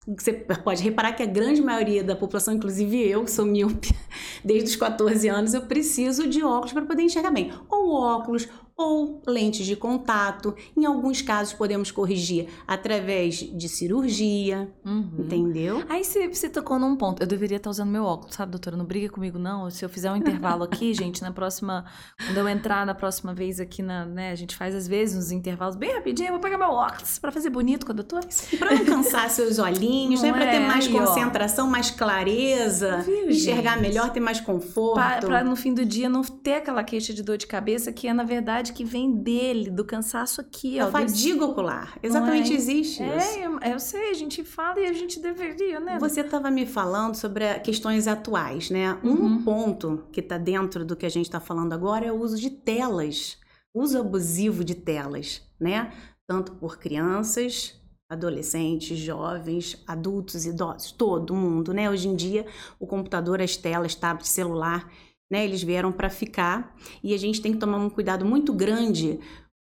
Você 0.08 0.32
pode 0.32 0.82
reparar 0.82 1.12
que 1.12 1.22
a 1.22 1.26
grande 1.26 1.62
maioria 1.62 2.02
da 2.02 2.16
população, 2.16 2.54
inclusive 2.54 2.98
eu, 2.98 3.26
que 3.26 3.32
sou 3.32 3.46
míope 3.46 3.94
desde 4.42 4.70
os 4.70 4.76
14 4.78 5.28
anos, 5.28 5.54
eu 5.54 5.64
preciso 5.64 6.30
de 6.30 6.42
óculos 6.42 6.72
para 6.72 6.86
poder 6.86 7.04
enxergar 7.04 7.32
bem. 7.32 7.52
Ou 7.68 7.96
óculos, 7.96 8.48
ou 8.76 9.22
lentes 9.28 9.66
de 9.66 9.76
contato. 9.76 10.56
Em 10.76 10.86
alguns 10.86 11.22
casos, 11.22 11.54
podemos 11.54 11.92
corrigir 11.92 12.48
através 12.68 13.36
de 13.36 13.70
cirurgia, 13.70 14.72
uhum. 14.86 15.12
entendeu? 15.20 15.84
Aí 15.88 16.04
você, 16.04 16.50
tocou 16.50 16.80
num 16.80 16.96
ponto. 16.96 17.22
Eu 17.22 17.28
deveria 17.28 17.58
estar 17.58 17.70
usando 17.70 17.90
meu 17.90 18.04
óculos, 18.04 18.36
sabe, 18.36 18.52
doutora? 18.52 18.76
Não 18.76 18.86
briga 18.86 19.10
comigo, 19.10 19.38
não. 19.38 19.70
Se 19.70 19.84
eu 19.86 19.90
fizer 19.90 20.12
um 20.12 20.16
intervalo 20.16 20.64
aqui, 20.64 20.94
gente, 20.96 21.22
na 21.22 21.32
próxima. 21.32 21.86
Quando 22.26 22.38
eu 22.38 22.48
entrar 22.48 22.86
na 22.86 22.96
próxima 22.96 23.34
vez 23.34 23.60
aqui, 23.60 23.82
na, 23.82 24.06
né? 24.06 24.32
A 24.32 24.36
gente 24.36 24.56
faz 24.56 24.74
às 24.74 24.88
vezes 24.88 25.18
uns 25.18 25.32
intervalos 25.32 25.76
bem 25.76 25.94
rapidinho. 25.94 26.30
Eu 26.30 26.34
vou 26.34 26.42
pegar 26.42 26.58
meu 26.58 26.70
óculos 26.70 27.20
para 27.20 27.32
fazer 27.32 27.50
bonito 27.50 27.86
com 27.86 27.92
a 27.92 27.96
doutora. 27.96 28.28
Para 28.58 28.76
não 28.76 28.86
cansar 28.86 29.30
seus 29.30 29.60
olhinhos, 29.60 30.22
não 30.22 30.32
né? 30.32 30.38
Para 30.38 30.52
ter 30.52 30.58
é? 30.58 30.68
mais 30.68 30.86
Aí, 30.86 30.92
concentração, 30.92 31.68
ó. 31.68 31.70
mais 31.70 31.92
clareza, 31.92 33.02
Viu, 33.02 33.30
enxergar 33.30 33.74
gente? 33.74 33.82
melhor, 33.82 34.12
ter 34.12 34.20
mais 34.20 34.40
conforto. 34.40 35.28
Para 35.28 35.44
no 35.44 35.56
fim 35.56 35.74
do 35.74 35.86
dia 35.86 36.10
não 36.10 36.24
ter 36.24 36.56
aquela 36.56 36.84
queixa 36.84 37.14
de 37.14 37.22
dor 37.22 37.38
de 37.38 37.48
cabeça 37.48 37.92
que 37.92 38.08
é, 38.08 38.14
na 38.14 38.24
verdade, 38.24 38.63
que 38.72 38.86
vem 38.86 39.12
dele, 39.16 39.70
do 39.70 39.84
cansaço 39.84 40.40
aqui. 40.40 40.80
A 40.80 40.90
fadiga 40.90 41.46
ocular. 41.46 41.98
Exatamente, 42.02 42.54
é? 42.54 42.56
existe 42.56 43.04
é, 43.04 43.18
isso. 43.18 43.60
É, 43.62 43.74
eu 43.74 43.80
sei, 43.80 44.12
a 44.12 44.14
gente 44.14 44.44
fala 44.44 44.80
e 44.80 44.86
a 44.86 44.94
gente 44.94 45.20
deveria, 45.20 45.80
né? 45.80 45.98
Você 46.00 46.22
estava 46.22 46.52
me 46.52 46.66
falando 46.66 47.16
sobre 47.16 47.60
questões 47.60 48.08
atuais, 48.08 48.70
né? 48.70 48.98
Uhum. 49.04 49.26
Um 49.26 49.44
ponto 49.44 50.06
que 50.12 50.20
está 50.20 50.38
dentro 50.38 50.86
do 50.86 50.96
que 50.96 51.06
a 51.06 51.10
gente 51.10 51.26
está 51.26 51.40
falando 51.40 51.74
agora 51.74 52.06
é 52.06 52.12
o 52.12 52.20
uso 52.22 52.40
de 52.40 52.50
telas. 52.50 53.38
Uso 53.74 54.00
abusivo 54.00 54.64
de 54.64 54.76
telas, 54.76 55.42
né? 55.60 55.92
Tanto 56.28 56.54
por 56.54 56.78
crianças, 56.78 57.74
adolescentes, 58.08 58.98
jovens, 59.00 59.82
adultos, 59.88 60.46
idosos, 60.46 60.92
todo 60.92 61.34
mundo, 61.34 61.74
né? 61.74 61.90
Hoje 61.90 62.08
em 62.08 62.16
dia, 62.16 62.46
o 62.80 62.86
computador, 62.86 63.42
as 63.42 63.58
telas, 63.58 63.96
tablet, 63.96 64.28
celular 64.28 64.90
né? 65.34 65.44
Eles 65.44 65.64
vieram 65.64 65.92
para 65.92 66.12
ficar 66.12 66.76
e 67.04 67.12
a 67.12 67.18
gente 67.18 67.42
tem 67.42 67.54
que 67.54 67.58
tomar 67.58 67.80
um 67.80 67.90
cuidado 67.90 68.24
muito 68.24 68.54
grande 68.54 69.20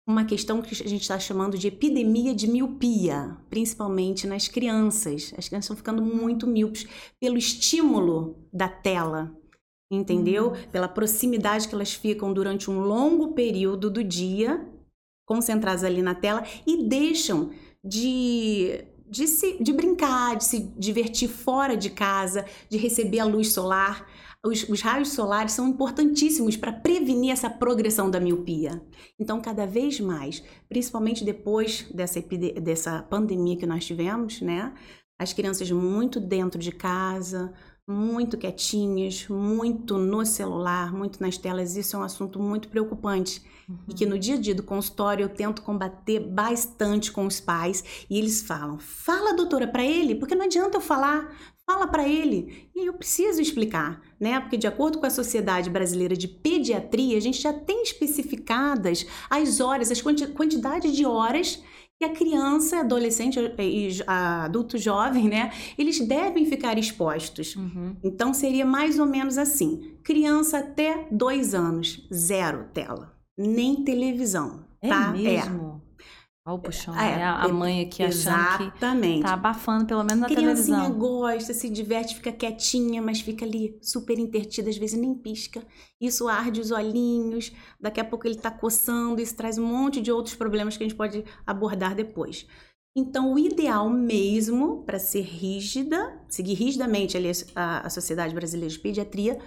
uma 0.07 0.23
questão 0.23 0.61
que 0.61 0.71
a 0.71 0.87
gente 0.87 1.01
está 1.01 1.17
chamando 1.17 1.57
de 1.57 1.67
epidemia 1.67 2.35
de 2.35 2.47
miopia, 2.47 3.35
principalmente 3.49 4.27
nas 4.27 4.47
crianças. 4.47 5.33
As 5.35 5.47
crianças 5.47 5.65
estão 5.65 5.75
ficando 5.75 6.03
muito 6.03 6.45
míopes 6.45 6.85
pelo 7.19 7.39
estímulo 7.39 8.47
da 8.53 8.69
tela, 8.69 9.35
entendeu? 9.89 10.49
Uhum. 10.49 10.55
Pela 10.71 10.87
proximidade 10.87 11.67
que 11.67 11.73
elas 11.73 11.91
ficam 11.91 12.31
durante 12.31 12.69
um 12.69 12.81
longo 12.81 13.33
período 13.33 13.89
do 13.89 14.03
dia, 14.03 14.63
concentradas 15.25 15.83
ali 15.83 16.03
na 16.03 16.13
tela, 16.13 16.43
e 16.67 16.83
deixam 16.83 17.49
de 17.83 18.85
de, 19.07 19.27
se, 19.27 19.63
de 19.63 19.71
brincar, 19.71 20.35
de 20.35 20.43
se 20.43 20.59
divertir 20.77 21.29
fora 21.29 21.77
de 21.77 21.91
casa, 21.91 22.45
de 22.69 22.77
receber 22.77 23.19
a 23.19 23.25
luz 23.25 23.53
solar 23.53 24.05
os, 24.45 24.67
os 24.69 24.81
raios 24.81 25.09
solares 25.09 25.53
são 25.53 25.67
importantíssimos 25.67 26.55
para 26.55 26.71
prevenir 26.71 27.31
essa 27.31 27.49
progressão 27.49 28.09
da 28.09 28.19
miopia. 28.19 28.81
Então, 29.19 29.41
cada 29.41 29.65
vez 29.65 29.99
mais, 29.99 30.43
principalmente 30.69 31.23
depois 31.23 31.87
dessa, 31.93 32.21
dessa 32.61 33.01
pandemia 33.03 33.57
que 33.57 33.65
nós 33.65 33.85
tivemos, 33.85 34.41
né? 34.41 34.73
As 35.19 35.33
crianças 35.33 35.71
muito 35.71 36.19
dentro 36.19 36.59
de 36.59 36.71
casa, 36.71 37.53
muito 37.87 38.37
quietinhas, 38.37 39.27
muito 39.29 39.97
no 39.97 40.25
celular, 40.25 40.93
muito 40.93 41.21
nas 41.21 41.37
telas. 41.37 41.75
Isso 41.75 41.95
é 41.95 41.99
um 41.99 42.03
assunto 42.03 42.39
muito 42.39 42.67
preocupante. 42.67 43.41
Uhum. 43.69 43.77
E 43.87 43.93
que 43.93 44.05
no 44.05 44.19
dia 44.19 44.35
a 44.35 44.39
dia 44.39 44.53
do 44.53 44.63
consultório 44.63 45.23
eu 45.23 45.29
tento 45.29 45.61
combater 45.61 46.19
bastante 46.19 47.11
com 47.11 47.25
os 47.25 47.39
pais. 47.39 47.83
E 48.09 48.17
eles 48.17 48.41
falam: 48.41 48.77
fala, 48.79 49.35
doutora, 49.35 49.67
para 49.67 49.83
ele, 49.83 50.15
porque 50.15 50.35
não 50.35 50.45
adianta 50.45 50.77
eu 50.77 50.81
falar. 50.81 51.33
Fala 51.69 51.87
para 51.87 52.07
ele. 52.07 52.69
E 52.75 52.85
eu 52.85 52.93
preciso 52.93 53.41
explicar, 53.41 53.99
né? 54.19 54.39
Porque 54.39 54.57
de 54.57 54.67
acordo 54.67 54.99
com 54.99 55.05
a 55.05 55.09
Sociedade 55.09 55.69
Brasileira 55.69 56.15
de 56.15 56.27
Pediatria, 56.27 57.17
a 57.17 57.21
gente 57.21 57.41
já 57.41 57.51
tem 57.51 57.81
especificadas 57.81 59.05
as 59.29 59.59
horas, 59.59 59.89
as 59.89 60.01
quanti 60.01 60.27
quantidade 60.27 60.91
de 60.91 61.05
horas 61.05 61.63
que 61.97 62.05
a 62.05 62.13
criança, 62.13 62.81
adolescente 62.81 63.39
e 63.57 63.89
adulto 64.05 64.77
jovem, 64.77 65.29
né, 65.29 65.51
eles 65.77 65.99
devem 66.05 66.45
ficar 66.45 66.77
expostos. 66.77 67.55
Uhum. 67.55 67.95
Então 68.03 68.33
seria 68.33 68.65
mais 68.65 68.99
ou 68.99 69.05
menos 69.05 69.37
assim: 69.37 69.97
criança 70.03 70.59
até 70.59 71.07
dois 71.09 71.55
anos, 71.55 72.07
zero 72.13 72.65
tela, 72.73 73.17
nem 73.37 73.83
televisão. 73.83 74.65
É 74.81 74.89
tá? 74.89 75.11
mesmo? 75.11 75.81
É. 75.81 75.84
Olha 76.47 76.57
o 76.57 76.59
puxão, 76.59 76.93
é, 76.93 77.15
né? 77.15 77.23
A 77.23 77.47
mãe 77.47 77.81
aqui 77.81 78.03
achando 78.03 78.39
exatamente. 78.39 79.17
que 79.17 79.23
tá 79.23 79.33
abafando, 79.33 79.87
pelo 79.87 80.03
menos 80.03 80.19
na 80.19 80.27
televisão. 80.27 80.75
Criancinha 80.75 80.95
gosta, 80.95 81.53
se 81.55 81.67
diverte, 81.67 82.13
fica 82.13 82.31
quietinha, 82.31 83.01
mas 83.01 83.19
fica 83.19 83.43
ali 83.43 83.79
super 83.81 84.19
intertida, 84.19 84.69
às 84.69 84.77
vezes 84.77 84.99
nem 84.99 85.15
pisca. 85.15 85.65
Isso 85.99 86.27
arde 86.27 86.61
os 86.61 86.69
olhinhos, 86.69 87.51
daqui 87.81 87.99
a 87.99 88.05
pouco 88.05 88.27
ele 88.27 88.35
tá 88.35 88.51
coçando, 88.51 89.19
isso 89.19 89.35
traz 89.35 89.57
um 89.57 89.65
monte 89.65 89.99
de 89.99 90.11
outros 90.11 90.35
problemas 90.35 90.77
que 90.77 90.83
a 90.83 90.87
gente 90.87 90.95
pode 90.95 91.25
abordar 91.47 91.95
depois. 91.95 92.45
Então, 92.95 93.33
o 93.33 93.39
ideal 93.39 93.89
mesmo, 93.89 94.83
para 94.83 94.99
ser 94.99 95.21
rígida, 95.21 96.23
seguir 96.29 96.53
rigidamente 96.53 97.17
ali 97.17 97.31
a, 97.55 97.87
a 97.87 97.89
Sociedade 97.89 98.35
Brasileira 98.35 98.71
de 98.71 98.79
Pediatria, 98.79 99.39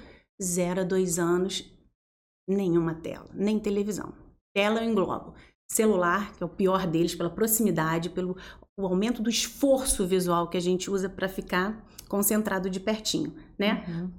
0 0.42 0.80
a 0.80 0.84
2 0.84 1.18
anos, 1.20 1.64
nenhuma 2.48 2.96
tela, 2.96 3.30
nem 3.32 3.56
televisão. 3.60 4.12
Tela 4.52 4.82
eu 4.82 4.90
englobo 4.90 5.34
celular, 5.70 6.32
que 6.34 6.42
é 6.42 6.46
o 6.46 6.48
pior 6.48 6.86
deles, 6.86 7.14
pela 7.14 7.30
proximidade, 7.30 8.10
pelo 8.10 8.36
o 8.78 8.86
aumento 8.86 9.20
do 9.20 9.28
esforço 9.28 10.06
visual 10.06 10.48
que 10.48 10.56
a 10.56 10.60
gente 10.60 10.88
usa 10.88 11.08
para 11.08 11.28
ficar 11.28 11.84
concentrado 12.08 12.70
de 12.70 12.78
pertinho, 12.78 13.34
né? 13.58 13.84
Uhum. 13.88 14.10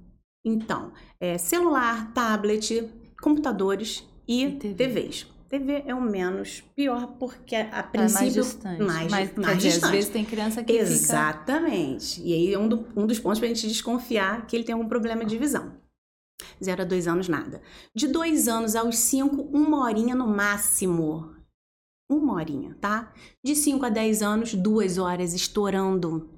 Então, 0.46 0.91
é, 1.20 1.38
celular, 1.38 2.12
tablet, 2.13 2.89
computadores 3.22 4.03
e, 4.27 4.46
e 4.46 4.51
TV. 4.51 4.75
TVs. 4.75 5.27
TV 5.48 5.84
é 5.88 5.96
o 5.96 6.01
menos 6.01 6.63
pior 6.75 7.15
porque 7.18 7.56
a, 7.56 7.82
princípio 7.82 7.98
é 7.98 8.22
mais 8.22 8.34
distante. 8.34 8.84
Mais, 8.84 9.12
mais, 9.12 9.36
mais 9.36 9.58
dizer, 9.58 9.70
distante. 9.70 9.86
Às 9.86 9.91
vezes 9.91 10.10
tem 10.12 10.25
criança 10.25 10.63
que 10.63 10.74
Exatamente. 10.74 12.15
Fica... 12.18 12.27
E 12.27 12.34
aí 12.34 12.53
é 12.53 12.60
um, 12.60 12.68
do, 12.68 12.86
um 12.96 13.08
dos 13.08 13.18
pontos 13.20 13.39
para 13.39 13.48
a 13.48 13.53
gente 13.53 13.68
desconfiar 13.68 14.46
que 14.46 14.56
ele 14.56 14.63
tem 14.63 14.74
algum 14.74 14.88
problema 14.88 15.25
de 15.25 15.38
visão. 15.38 15.74
Zero 16.63 16.84
a 16.84 16.86
dois 16.86 17.08
anos, 17.08 17.27
nada. 17.27 17.62
De 17.96 18.08
dois 18.08 18.48
anos 18.48 18.75
aos 18.75 18.98
cinco, 18.98 19.41
uma 19.51 19.84
horinha 19.84 20.13
no 20.13 20.27
máximo 20.27 21.38
uma 22.09 22.33
horinha, 22.33 22.75
tá? 22.81 23.13
De 23.43 23.55
5 23.55 23.85
a 23.85 23.89
10 23.89 24.21
anos, 24.21 24.53
duas 24.53 24.97
horas 24.97 25.33
estourando. 25.33 26.29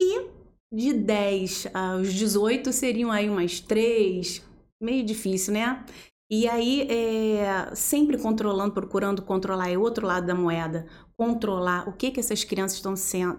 E 0.00 0.28
de 0.72 0.92
10 0.92 1.68
aos 1.72 2.12
18 2.12 2.72
seriam 2.72 3.10
aí 3.10 3.30
umas 3.30 3.60
três, 3.60 4.42
meio 4.80 5.04
difícil, 5.04 5.54
né? 5.54 5.84
E 6.28 6.48
aí, 6.48 6.82
é, 6.90 7.70
sempre 7.74 8.18
controlando, 8.18 8.72
procurando 8.72 9.22
controlar 9.22 9.70
é 9.70 9.78
outro 9.78 10.04
lado 10.04 10.26
da 10.26 10.34
moeda, 10.34 10.86
controlar 11.16 11.88
o 11.88 11.92
que, 11.92 12.10
que 12.10 12.18
essas 12.18 12.42
crianças 12.42 12.78
estão 12.78 12.94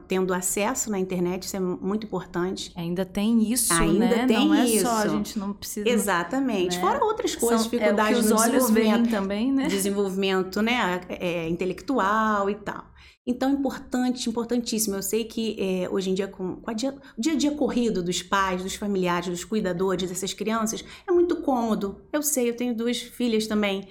tendo 0.08 0.34
acesso 0.34 0.90
na 0.90 0.98
internet, 0.98 1.44
isso 1.44 1.58
é 1.58 1.60
muito 1.60 2.08
importante. 2.08 2.72
Ainda 2.78 3.06
tem 3.06 3.52
isso, 3.52 3.74
Ainda 3.74 4.08
né? 4.08 4.26
tem 4.26 4.48
não 4.48 4.54
é 4.54 4.66
isso. 4.66 4.86
só, 4.86 5.00
a 5.00 5.08
gente 5.10 5.38
não 5.38 5.52
precisa... 5.52 5.88
Exatamente. 5.88 6.78
Né? 6.78 6.82
Fora 6.82 7.04
outras 7.04 7.36
coisas, 7.36 7.62
São, 7.62 7.70
dificuldades 7.70 8.18
é, 8.18 8.22
os 8.22 8.30
no 8.30 8.40
olhos 8.40 8.68
desenvolvimento. 8.68 9.12
também, 9.12 9.52
né? 9.52 9.68
Desenvolvimento, 9.68 10.62
né? 10.62 11.02
É, 11.10 11.50
intelectual 11.50 12.50
e 12.50 12.56
tal. 12.56 12.86
Então, 13.28 13.52
importante, 13.52 14.30
importantíssimo. 14.30 14.96
Eu 14.96 15.04
sei 15.04 15.26
que 15.26 15.58
é, 15.60 15.90
hoje 15.90 16.10
em 16.10 16.14
dia, 16.14 16.30
com, 16.30 16.56
com 16.56 16.74
dia, 16.74 16.96
o 17.18 17.22
dia 17.22 17.34
a 17.34 17.36
dia 17.36 17.52
corrido 17.52 18.02
dos 18.02 18.24
pais, 18.24 18.64
dos 18.64 18.76
familiares, 18.76 19.28
dos 19.28 19.44
cuidadores 19.44 20.08
dessas 20.08 20.34
crianças, 20.34 20.84
é 21.06 21.12
muito 21.12 21.42
cômodo. 21.42 22.02
Eu 22.14 22.24
sei, 22.24 22.50
eu 22.50 22.56
tenho 22.56 22.74
duas 22.74 23.02
filhas 23.02 23.46
também. 23.46 23.86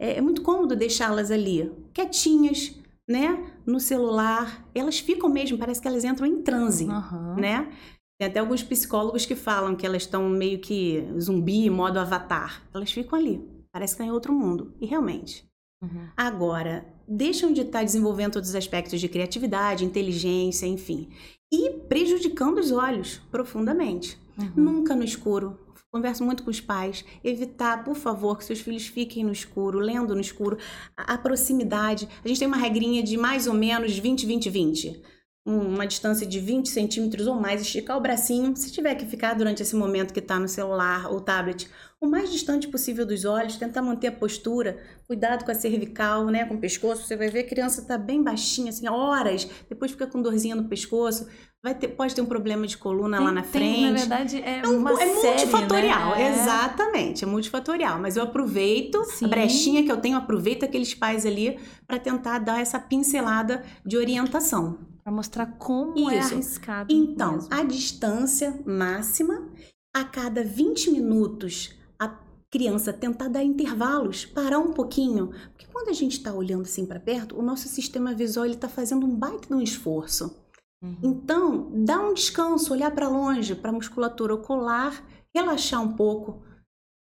É, 0.00 0.18
é 0.18 0.20
muito 0.20 0.42
cômodo 0.42 0.76
deixá-las 0.76 1.32
ali, 1.32 1.72
quietinhas, 1.92 2.72
né? 3.08 3.52
No 3.66 3.80
celular. 3.80 4.64
Elas 4.72 5.00
ficam 5.00 5.28
mesmo, 5.28 5.58
parece 5.58 5.82
que 5.82 5.88
elas 5.88 6.04
entram 6.04 6.24
em 6.24 6.40
transe, 6.42 6.84
uhum. 6.84 7.34
né? 7.34 7.72
Tem 8.20 8.28
até 8.28 8.38
alguns 8.38 8.62
psicólogos 8.62 9.26
que 9.26 9.34
falam 9.34 9.74
que 9.74 9.86
elas 9.86 10.02
estão 10.02 10.28
meio 10.28 10.60
que 10.60 11.04
zumbi, 11.18 11.68
modo 11.68 11.98
avatar. 11.98 12.62
Elas 12.72 12.92
ficam 12.92 13.18
ali, 13.18 13.44
parece 13.72 13.96
que 13.96 14.02
estão 14.02 14.06
em 14.06 14.14
outro 14.14 14.32
mundo. 14.32 14.72
E 14.80 14.86
realmente. 14.86 15.48
Uhum. 15.82 16.08
Agora, 16.16 16.86
deixam 17.08 17.52
de 17.52 17.62
estar 17.62 17.82
desenvolvendo 17.82 18.34
todos 18.34 18.50
os 18.50 18.54
aspectos 18.54 19.00
de 19.00 19.08
criatividade, 19.08 19.84
inteligência, 19.84 20.66
enfim, 20.66 21.08
e 21.50 21.70
prejudicando 21.88 22.58
os 22.58 22.70
olhos 22.70 23.20
profundamente. 23.30 24.18
Uhum. 24.38 24.52
Nunca 24.54 24.94
no 24.94 25.04
escuro. 25.04 25.58
Converso 25.90 26.22
muito 26.22 26.42
com 26.42 26.50
os 26.50 26.60
pais. 26.60 27.04
Evitar, 27.24 27.82
por 27.82 27.96
favor, 27.96 28.36
que 28.36 28.44
seus 28.44 28.60
filhos 28.60 28.86
fiquem 28.86 29.24
no 29.24 29.32
escuro, 29.32 29.78
lendo 29.78 30.14
no 30.14 30.20
escuro. 30.20 30.58
A, 30.94 31.14
a 31.14 31.18
proximidade. 31.18 32.06
A 32.22 32.28
gente 32.28 32.38
tem 32.38 32.46
uma 32.46 32.58
regrinha 32.58 33.02
de 33.02 33.16
mais 33.16 33.46
ou 33.46 33.54
menos 33.54 33.98
20, 33.98 34.26
20, 34.26 34.50
20 34.50 35.02
uma 35.48 35.86
distância 35.86 36.26
de 36.26 36.38
20 36.38 36.68
centímetros 36.68 37.26
ou 37.26 37.34
mais, 37.34 37.62
esticar 37.62 37.96
o 37.96 38.00
bracinho. 38.00 38.54
Se 38.54 38.70
tiver 38.70 38.94
que 38.94 39.06
ficar 39.06 39.34
durante 39.34 39.62
esse 39.62 39.74
momento 39.74 40.12
que 40.12 40.20
está 40.20 40.38
no 40.38 40.46
celular 40.46 41.10
ou 41.10 41.20
tablet, 41.20 41.68
o 42.00 42.06
mais 42.06 42.30
distante 42.30 42.68
possível 42.68 43.04
dos 43.04 43.24
olhos, 43.24 43.56
tentar 43.56 43.82
manter 43.82 44.08
a 44.08 44.12
postura, 44.12 44.78
cuidado 45.06 45.44
com 45.44 45.50
a 45.50 45.54
cervical, 45.54 46.26
né, 46.26 46.44
com 46.44 46.54
o 46.54 46.58
pescoço. 46.58 47.04
Você 47.04 47.16
vai 47.16 47.28
ver 47.28 47.40
a 47.40 47.48
criança 47.48 47.80
está 47.80 47.96
bem 47.98 48.22
baixinha, 48.22 48.68
assim, 48.70 48.88
horas, 48.88 49.48
depois 49.68 49.90
fica 49.90 50.06
com 50.06 50.22
dorzinha 50.22 50.54
no 50.54 50.68
pescoço. 50.68 51.26
Vai 51.60 51.74
ter, 51.74 51.88
pode 51.88 52.14
ter 52.14 52.20
um 52.20 52.26
problema 52.26 52.68
de 52.68 52.78
coluna 52.78 53.16
tem, 53.16 53.26
lá 53.26 53.32
na 53.32 53.42
tem, 53.42 53.50
frente. 53.50 53.90
Na 53.90 53.98
verdade, 53.98 54.42
é, 54.42 54.60
é 54.60 54.68
uma 54.68 54.92
é 54.92 54.96
série, 54.96 55.46
multifatorial, 55.46 56.10
né? 56.16 56.30
exatamente, 56.30 57.24
é 57.24 57.26
multifatorial. 57.26 57.98
Mas 57.98 58.16
eu 58.16 58.22
aproveito 58.22 59.02
Sim. 59.06 59.24
a 59.24 59.28
brechinha 59.28 59.82
que 59.82 59.90
eu 59.90 59.96
tenho, 59.96 60.16
aproveito 60.16 60.64
aqueles 60.64 60.94
pais 60.94 61.26
ali 61.26 61.58
para 61.84 61.98
tentar 61.98 62.38
dar 62.38 62.60
essa 62.60 62.78
pincelada 62.78 63.64
de 63.84 63.96
orientação. 63.96 64.78
Para 65.08 65.16
mostrar 65.16 65.46
como 65.58 66.10
é 66.10 66.18
Isso. 66.18 66.34
é 66.34 66.36
arriscado. 66.36 66.92
Então, 66.92 67.32
mesmo. 67.32 67.48
a 67.50 67.62
distância 67.62 68.60
máxima, 68.66 69.48
a 69.96 70.04
cada 70.04 70.44
20 70.44 70.90
minutos, 70.90 71.74
a 71.98 72.14
criança 72.50 72.92
tentar 72.92 73.28
dar 73.28 73.42
intervalos, 73.42 74.26
parar 74.26 74.58
um 74.58 74.74
pouquinho. 74.74 75.30
Porque 75.52 75.64
quando 75.72 75.88
a 75.88 75.94
gente 75.94 76.18
está 76.18 76.34
olhando 76.34 76.64
assim 76.64 76.84
para 76.84 77.00
perto, 77.00 77.38
o 77.38 77.42
nosso 77.42 77.68
sistema 77.68 78.12
visual 78.12 78.44
está 78.44 78.68
fazendo 78.68 79.06
um 79.06 79.16
baita 79.16 79.48
de 79.48 79.54
um 79.54 79.62
esforço. 79.62 80.36
Uhum. 80.82 80.98
Então, 81.02 81.70
dá 81.72 81.98
um 82.06 82.12
descanso, 82.12 82.74
olhar 82.74 82.90
para 82.90 83.08
longe, 83.08 83.54
para 83.54 83.70
a 83.70 83.74
musculatura 83.74 84.34
ocular, 84.34 85.02
relaxar 85.34 85.82
um 85.82 85.94
pouco. 85.94 86.42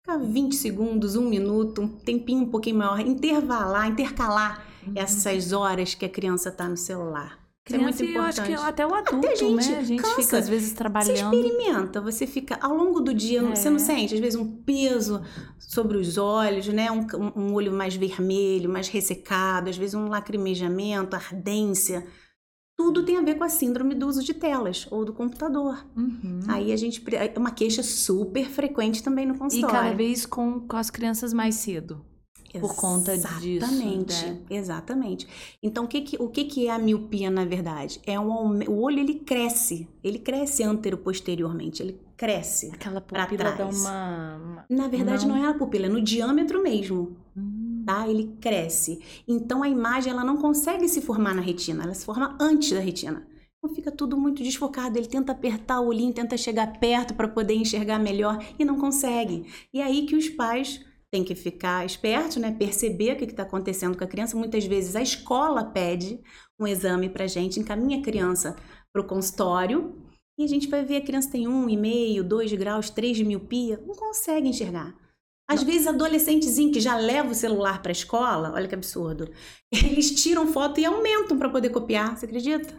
Ficar 0.00 0.18
20 0.18 0.54
segundos, 0.54 1.16
um 1.16 1.28
minuto, 1.28 1.82
um 1.82 1.88
tempinho 1.88 2.44
um 2.44 2.50
pouquinho 2.50 2.76
maior, 2.76 3.00
intervalar, 3.00 3.88
intercalar 3.88 4.64
uhum. 4.86 4.92
essas 4.94 5.50
horas 5.50 5.96
que 5.96 6.04
a 6.04 6.08
criança 6.08 6.50
está 6.50 6.68
no 6.68 6.76
celular. 6.76 7.44
Criança 7.66 7.82
é 7.82 7.82
muito 7.82 8.04
importante. 8.04 8.38
eu 8.38 8.54
acho 8.54 8.62
que 8.62 8.68
até 8.68 8.86
o 8.86 8.94
adulto, 8.94 9.16
até 9.16 9.32
a 9.32 9.34
gente 9.34 9.68
né? 9.68 9.78
A 9.78 9.82
gente 9.82 10.00
cansa. 10.00 10.22
fica 10.22 10.38
às 10.38 10.48
vezes 10.48 10.72
trabalhando. 10.72 11.16
Você 11.16 11.36
experimenta, 11.36 12.00
você 12.00 12.24
fica 12.24 12.56
ao 12.62 12.72
longo 12.72 13.00
do 13.00 13.12
dia, 13.12 13.40
é. 13.40 13.42
você 13.42 13.68
não 13.68 13.80
sente 13.80 14.14
às 14.14 14.20
vezes 14.20 14.38
um 14.38 14.46
peso 14.62 15.20
sobre 15.58 15.98
os 15.98 16.16
olhos, 16.16 16.68
né? 16.68 16.92
Um, 16.92 17.04
um 17.34 17.54
olho 17.54 17.72
mais 17.72 17.96
vermelho, 17.96 18.70
mais 18.70 18.86
ressecado, 18.86 19.68
às 19.68 19.76
vezes 19.76 19.96
um 19.96 20.06
lacrimejamento, 20.06 21.16
ardência. 21.16 22.06
Tudo 22.78 23.04
tem 23.04 23.16
a 23.16 23.22
ver 23.22 23.34
com 23.34 23.42
a 23.42 23.48
síndrome 23.48 23.96
do 23.96 24.06
uso 24.06 24.22
de 24.22 24.32
telas 24.32 24.86
ou 24.88 25.04
do 25.04 25.12
computador. 25.12 25.84
Uhum. 25.96 26.42
Aí 26.46 26.72
a 26.72 26.76
gente 26.76 27.02
é 27.16 27.36
uma 27.36 27.50
queixa 27.50 27.82
super 27.82 28.46
frequente 28.46 29.02
também 29.02 29.26
no 29.26 29.36
consultório. 29.36 29.74
E 29.74 29.78
cada 29.78 29.92
vez 29.92 30.24
com, 30.24 30.60
com 30.60 30.76
as 30.76 30.88
crianças 30.88 31.32
mais 31.32 31.56
cedo 31.56 32.00
por 32.60 32.74
conta 32.74 33.16
disso. 33.16 33.46
Exatamente, 33.46 34.26
né? 34.26 34.38
exatamente. 34.50 35.28
Então, 35.62 35.84
o 35.84 35.88
que, 35.88 36.00
que, 36.00 36.16
o 36.22 36.28
que, 36.28 36.44
que 36.44 36.66
é 36.66 36.70
a 36.70 36.78
miopia, 36.78 37.30
na 37.30 37.44
verdade? 37.44 38.00
É 38.06 38.18
um, 38.18 38.58
o 38.68 38.82
olho, 38.82 39.00
ele 39.00 39.14
cresce. 39.14 39.88
Ele 40.02 40.18
cresce 40.18 40.62
antero-posteriormente, 40.62 41.82
ele 41.82 42.00
cresce 42.16 42.70
Aquela 42.72 43.00
pupila 43.00 43.52
dá 43.52 43.66
uma, 43.66 44.36
uma... 44.36 44.64
Na 44.70 44.88
verdade, 44.88 45.26
não. 45.26 45.36
não 45.36 45.44
é 45.44 45.48
a 45.48 45.54
pupila, 45.54 45.86
é 45.86 45.88
no 45.88 46.00
diâmetro 46.00 46.62
mesmo. 46.62 47.16
Hum. 47.36 47.82
Tá? 47.86 48.08
Ele 48.08 48.36
cresce. 48.40 49.00
Então, 49.26 49.62
a 49.62 49.68
imagem, 49.68 50.12
ela 50.12 50.24
não 50.24 50.36
consegue 50.36 50.88
se 50.88 51.00
formar 51.00 51.34
na 51.34 51.42
retina, 51.42 51.84
ela 51.84 51.94
se 51.94 52.04
forma 52.04 52.36
antes 52.40 52.72
da 52.72 52.80
retina. 52.80 53.26
Então 53.58 53.74
fica 53.74 53.90
tudo 53.90 54.16
muito 54.16 54.42
desfocado. 54.42 54.96
Ele 54.96 55.06
tenta 55.06 55.32
apertar 55.32 55.80
o 55.80 55.88
olhinho, 55.88 56.12
tenta 56.12 56.36
chegar 56.36 56.78
perto 56.78 57.14
para 57.14 57.26
poder 57.26 57.54
enxergar 57.54 57.98
melhor 57.98 58.38
e 58.58 58.64
não 58.64 58.78
consegue. 58.78 59.46
E 59.72 59.80
é 59.80 59.84
aí 59.84 60.06
que 60.06 60.14
os 60.14 60.28
pais 60.28 60.84
tem 61.12 61.24
que 61.24 61.34
ficar 61.34 61.86
esperto, 61.86 62.40
né? 62.40 62.52
Perceber 62.52 63.12
o 63.12 63.16
que 63.16 63.24
está 63.24 63.42
acontecendo 63.44 63.96
com 63.96 64.04
a 64.04 64.06
criança. 64.06 64.36
Muitas 64.36 64.64
vezes 64.64 64.96
a 64.96 65.02
escola 65.02 65.64
pede 65.64 66.20
um 66.58 66.66
exame 66.66 67.08
para 67.08 67.26
gente, 67.26 67.60
encaminha 67.60 67.98
a 67.98 68.02
criança 68.02 68.56
para 68.92 69.02
o 69.02 69.06
consultório 69.06 69.94
E 70.38 70.44
a 70.44 70.46
gente 70.46 70.68
vai 70.68 70.84
ver 70.84 70.96
a 70.98 71.04
criança 71.04 71.30
tem 71.30 71.48
um 71.48 71.68
e 71.68 71.76
meio, 71.76 72.22
dois 72.22 72.52
graus, 72.52 72.90
três 72.90 73.16
de 73.16 73.24
miopia, 73.24 73.78
não 73.86 73.94
consegue 73.94 74.48
enxergar. 74.48 74.94
Às 75.48 75.60
não. 75.60 75.66
vezes, 75.66 75.86
adolescentezinho 75.86 76.72
que 76.72 76.80
já 76.80 76.96
leva 76.96 77.30
o 77.30 77.34
celular 77.34 77.80
para 77.80 77.90
a 77.90 77.92
escola, 77.92 78.52
olha 78.52 78.68
que 78.68 78.74
absurdo, 78.74 79.30
eles 79.72 80.10
tiram 80.22 80.46
foto 80.48 80.80
e 80.80 80.84
aumentam 80.84 81.38
para 81.38 81.48
poder 81.48 81.70
copiar, 81.70 82.16
você 82.16 82.26
acredita? 82.26 82.74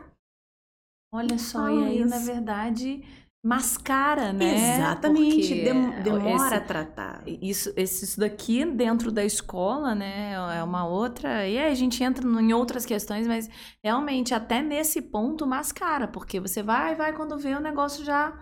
Olha 1.11 1.39
só, 1.39 1.69
e 1.69 1.83
aí, 1.83 2.05
na 2.05 2.19
verdade, 2.19 3.01
mascara, 3.47 4.33
né? 4.33 4.75
Exatamente, 4.75 5.63
Dem 5.63 6.01
demora 6.03 6.47
esse, 6.47 6.55
a 6.55 6.59
tratar. 6.59 7.23
Isso, 7.25 7.73
isso 7.77 8.19
daqui 8.19 8.65
dentro 8.65 9.09
da 9.09 9.23
escola, 9.23 9.95
né, 9.95 10.33
é 10.33 10.61
uma 10.61 10.85
outra. 10.85 11.47
E 11.47 11.57
aí 11.57 11.71
a 11.71 11.75
gente 11.75 12.03
entra 12.03 12.27
em 12.27 12.51
outras 12.51 12.85
questões, 12.85 13.25
mas 13.25 13.49
realmente 13.81 14.33
até 14.33 14.61
nesse 14.61 15.01
ponto 15.01 15.47
mascara, 15.47 16.09
porque 16.09 16.41
você 16.41 16.61
vai, 16.61 16.93
vai 16.93 17.13
quando 17.13 17.37
vê 17.37 17.55
o 17.55 17.61
negócio 17.61 18.03
já 18.03 18.37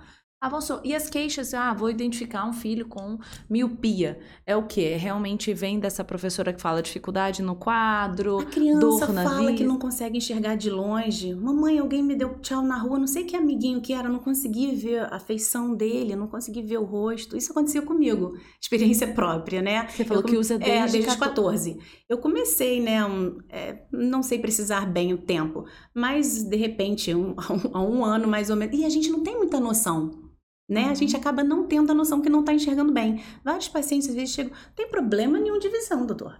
avançou. 0.45 0.79
E 0.83 0.95
as 0.95 1.09
queixas, 1.09 1.53
ah, 1.53 1.73
vou 1.73 1.89
identificar 1.89 2.45
um 2.45 2.53
filho 2.53 2.87
com 2.87 3.17
miopia. 3.49 4.19
É 4.45 4.55
o 4.55 4.63
quê? 4.63 4.95
Realmente 4.95 5.53
vem 5.53 5.79
dessa 5.79 6.03
professora 6.03 6.53
que 6.53 6.61
fala 6.61 6.81
dificuldade 6.81 7.41
no 7.41 7.55
quadro, 7.55 8.39
a 8.39 8.45
criança 8.45 9.07
fala 9.07 9.53
que 9.53 9.63
não 9.63 9.79
consegue 9.79 10.17
enxergar 10.17 10.55
de 10.55 10.69
longe. 10.69 11.33
Mamãe, 11.33 11.79
alguém 11.79 12.03
me 12.03 12.15
deu 12.15 12.39
tchau 12.39 12.61
na 12.61 12.77
rua, 12.77 12.99
não 12.99 13.07
sei 13.07 13.23
que 13.23 13.35
amiguinho 13.35 13.81
que 13.81 13.93
era, 13.93 14.07
não 14.07 14.19
consegui 14.19 14.75
ver 14.75 15.11
a 15.11 15.19
feição 15.19 15.73
dele, 15.73 16.15
não 16.15 16.27
consegui 16.27 16.61
ver 16.61 16.77
o 16.77 16.83
rosto. 16.83 17.35
Isso 17.35 17.51
aconteceu 17.51 17.83
comigo, 17.83 18.37
experiência 18.61 19.07
própria, 19.07 19.61
né? 19.61 19.87
Você 19.87 20.05
falou 20.05 20.23
Eu, 20.23 20.27
que 20.27 20.37
usa 20.37 20.57
desde, 20.57 20.77
é, 20.77 20.87
desde 20.87 21.09
os 21.09 21.15
14. 21.15 21.77
Eu 22.07 22.17
comecei, 22.19 22.79
né, 22.81 23.03
um, 23.05 23.37
é, 23.49 23.83
não 23.91 24.21
sei 24.21 24.37
precisar 24.39 24.85
bem 24.85 25.13
o 25.13 25.17
tempo, 25.17 25.65
mas 25.93 26.43
de 26.43 26.55
repente, 26.55 27.13
um, 27.13 27.35
há 27.73 27.81
um, 27.81 27.99
um 27.99 28.05
ano 28.05 28.27
mais 28.27 28.49
ou 28.49 28.55
menos, 28.55 28.77
e 28.77 28.85
a 28.85 28.89
gente 28.89 29.09
não 29.09 29.23
tem 29.23 29.37
muita 29.37 29.59
noção 29.59 30.25
né? 30.67 30.85
Uhum. 30.85 30.91
A 30.91 30.93
gente 30.93 31.13
uhum. 31.13 31.19
acaba 31.19 31.43
não 31.43 31.67
tendo 31.67 31.91
a 31.91 31.95
noção 31.95 32.21
que 32.21 32.29
não 32.29 32.41
está 32.41 32.53
enxergando 32.53 32.91
bem. 32.91 33.23
Vários 33.43 33.67
pacientes 33.67 34.09
às 34.09 34.15
vezes 34.15 34.33
chegam, 34.33 34.51
não 34.51 34.73
tem 34.75 34.87
problema 34.87 35.39
nenhum 35.39 35.59
de 35.59 35.69
visão, 35.69 36.05
doutor. 36.05 36.39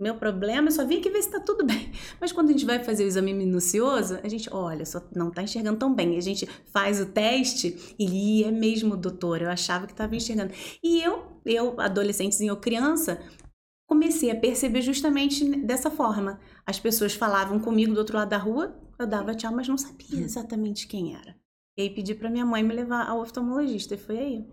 Meu 0.00 0.14
problema 0.14 0.68
é 0.68 0.70
só 0.70 0.82
vir 0.82 0.98
aqui 0.98 1.10
ver 1.10 1.20
se 1.20 1.28
está 1.28 1.38
tudo 1.38 1.62
bem. 1.62 1.92
Mas 2.18 2.32
quando 2.32 2.48
a 2.48 2.52
gente 2.52 2.64
vai 2.64 2.82
fazer 2.82 3.04
o 3.04 3.06
exame 3.06 3.34
minucioso, 3.34 4.18
a 4.22 4.28
gente, 4.28 4.48
olha, 4.50 4.86
só 4.86 5.02
não 5.14 5.28
está 5.28 5.42
enxergando 5.42 5.78
tão 5.78 5.94
bem. 5.94 6.16
A 6.16 6.20
gente 6.22 6.48
faz 6.72 6.98
o 6.98 7.06
teste 7.06 7.94
e 7.98 8.42
é 8.42 8.50
mesmo, 8.50 8.96
doutor, 8.96 9.42
eu 9.42 9.50
achava 9.50 9.86
que 9.86 9.92
estava 9.92 10.16
enxergando. 10.16 10.54
E 10.82 11.02
eu, 11.02 11.40
eu, 11.44 11.78
adolescentezinho 11.78 12.54
ou 12.54 12.58
criança, 12.58 13.20
comecei 13.86 14.30
a 14.30 14.36
perceber 14.36 14.80
justamente 14.80 15.44
dessa 15.58 15.90
forma. 15.90 16.40
As 16.64 16.80
pessoas 16.80 17.12
falavam 17.12 17.60
comigo 17.60 17.92
do 17.92 17.98
outro 17.98 18.16
lado 18.16 18.30
da 18.30 18.38
rua, 18.38 18.74
eu 18.98 19.06
dava 19.06 19.34
tchau, 19.34 19.52
mas 19.52 19.68
não 19.68 19.76
sabia 19.76 20.18
hum. 20.18 20.24
exatamente 20.24 20.86
quem 20.86 21.14
era. 21.14 21.39
E 21.80 21.84
aí 21.84 21.90
pedi 21.90 22.14
para 22.14 22.28
minha 22.28 22.44
mãe 22.44 22.62
me 22.62 22.74
levar 22.74 23.08
ao 23.08 23.20
oftalmologista. 23.20 23.94
E 23.94 23.98
foi 23.98 24.18
aí. 24.18 24.44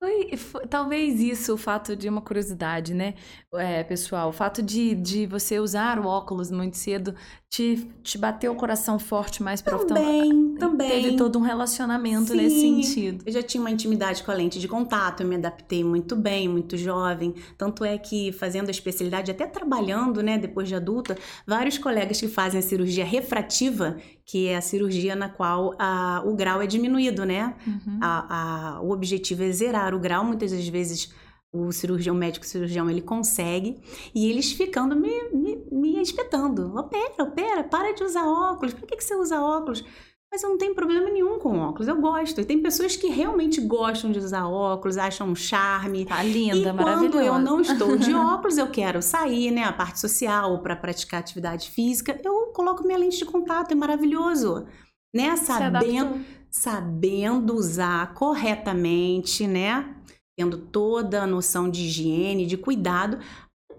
Foi, 0.00 0.36
foi, 0.36 0.66
talvez 0.68 1.20
isso, 1.20 1.54
o 1.54 1.56
fato 1.56 1.96
de 1.96 2.08
uma 2.08 2.20
curiosidade, 2.20 2.94
né, 2.94 3.14
é, 3.54 3.82
pessoal? 3.82 4.28
O 4.28 4.32
fato 4.32 4.62
de, 4.62 4.94
de 4.94 5.26
você 5.26 5.58
usar 5.58 5.98
o 5.98 6.06
óculos 6.06 6.52
muito 6.52 6.76
cedo 6.76 7.16
te, 7.50 7.84
te 8.00 8.16
bateu 8.16 8.52
o 8.52 8.54
coração 8.54 8.96
forte 8.96 9.42
mais 9.42 9.60
para 9.60 9.76
Também, 9.78 10.54
também. 10.54 10.88
Teve 10.88 11.16
todo 11.16 11.36
um 11.36 11.42
relacionamento 11.42 12.28
Sim, 12.28 12.36
nesse 12.36 12.60
sentido. 12.60 13.24
Eu 13.26 13.32
já 13.32 13.42
tinha 13.42 13.60
uma 13.60 13.72
intimidade 13.72 14.22
com 14.22 14.30
a 14.30 14.34
lente 14.34 14.60
de 14.60 14.68
contato, 14.68 15.24
eu 15.24 15.26
me 15.26 15.34
adaptei 15.34 15.82
muito 15.82 16.14
bem, 16.14 16.48
muito 16.48 16.76
jovem. 16.76 17.34
Tanto 17.56 17.84
é 17.84 17.98
que 17.98 18.30
fazendo 18.30 18.68
a 18.68 18.70
especialidade, 18.70 19.32
até 19.32 19.46
trabalhando, 19.48 20.22
né, 20.22 20.38
depois 20.38 20.68
de 20.68 20.76
adulta, 20.76 21.18
vários 21.44 21.76
colegas 21.76 22.20
que 22.20 22.28
fazem 22.28 22.60
a 22.60 22.62
cirurgia 22.62 23.04
refrativa, 23.04 23.96
que 24.28 24.46
é 24.46 24.58
a 24.58 24.60
cirurgia 24.60 25.16
na 25.16 25.30
qual 25.30 25.74
a, 25.78 26.22
o 26.26 26.34
grau 26.36 26.60
é 26.60 26.66
diminuído, 26.66 27.24
né? 27.24 27.56
Uhum. 27.66 27.98
A, 28.02 28.74
a, 28.76 28.80
o 28.82 28.90
objetivo 28.90 29.42
é 29.42 29.50
zerar 29.50 29.94
o 29.94 29.98
grau, 29.98 30.22
muitas 30.22 30.52
das 30.52 30.68
vezes 30.68 31.10
o 31.50 31.72
cirurgião, 31.72 32.14
o 32.14 32.18
médico 32.18 32.44
cirurgião, 32.44 32.90
ele 32.90 33.00
consegue, 33.00 33.80
e 34.14 34.30
eles 34.30 34.52
ficando 34.52 34.94
me, 34.94 35.30
me, 35.32 35.56
me 35.72 36.02
espetando. 36.02 36.76
Opera, 36.76 37.14
opera, 37.22 37.64
para 37.64 37.94
de 37.94 38.04
usar 38.04 38.26
óculos. 38.26 38.74
Por 38.74 38.86
que, 38.86 38.96
que 38.96 39.02
você 39.02 39.14
usa 39.14 39.40
óculos? 39.40 39.82
Mas 40.30 40.42
eu 40.42 40.50
não 40.50 40.58
tenho 40.58 40.74
problema 40.74 41.08
nenhum 41.08 41.38
com 41.38 41.58
óculos, 41.58 41.88
eu 41.88 41.98
gosto. 41.98 42.40
E 42.40 42.44
tem 42.44 42.60
pessoas 42.60 42.94
que 42.96 43.08
realmente 43.08 43.60
gostam 43.62 44.12
de 44.12 44.18
usar 44.18 44.46
óculos, 44.46 44.98
acham 44.98 45.28
um 45.28 45.34
charme. 45.34 46.04
Tá 46.04 46.22
linda, 46.22 46.68
e 46.68 46.72
maravilhosa. 46.72 47.10
quando 47.10 47.20
eu 47.20 47.38
não 47.38 47.60
estou 47.60 47.96
de 47.96 48.12
óculos, 48.14 48.58
eu 48.58 48.70
quero 48.70 49.00
sair, 49.00 49.50
né, 49.50 49.64
a 49.64 49.72
parte 49.72 49.98
social, 49.98 50.60
para 50.60 50.76
praticar 50.76 51.20
atividade 51.20 51.70
física, 51.70 52.20
eu 52.22 52.52
coloco 52.52 52.84
minha 52.84 52.98
lente 52.98 53.18
de 53.18 53.24
contato, 53.24 53.72
é 53.72 53.74
maravilhoso. 53.74 54.66
Né, 55.14 55.34
sabendo, 55.36 56.22
sabendo 56.50 57.54
usar 57.54 58.12
corretamente, 58.12 59.46
né? 59.46 59.96
Tendo 60.38 60.58
toda 60.58 61.22
a 61.22 61.26
noção 61.26 61.70
de 61.70 61.86
higiene, 61.86 62.44
de 62.44 62.58
cuidado, 62.58 63.18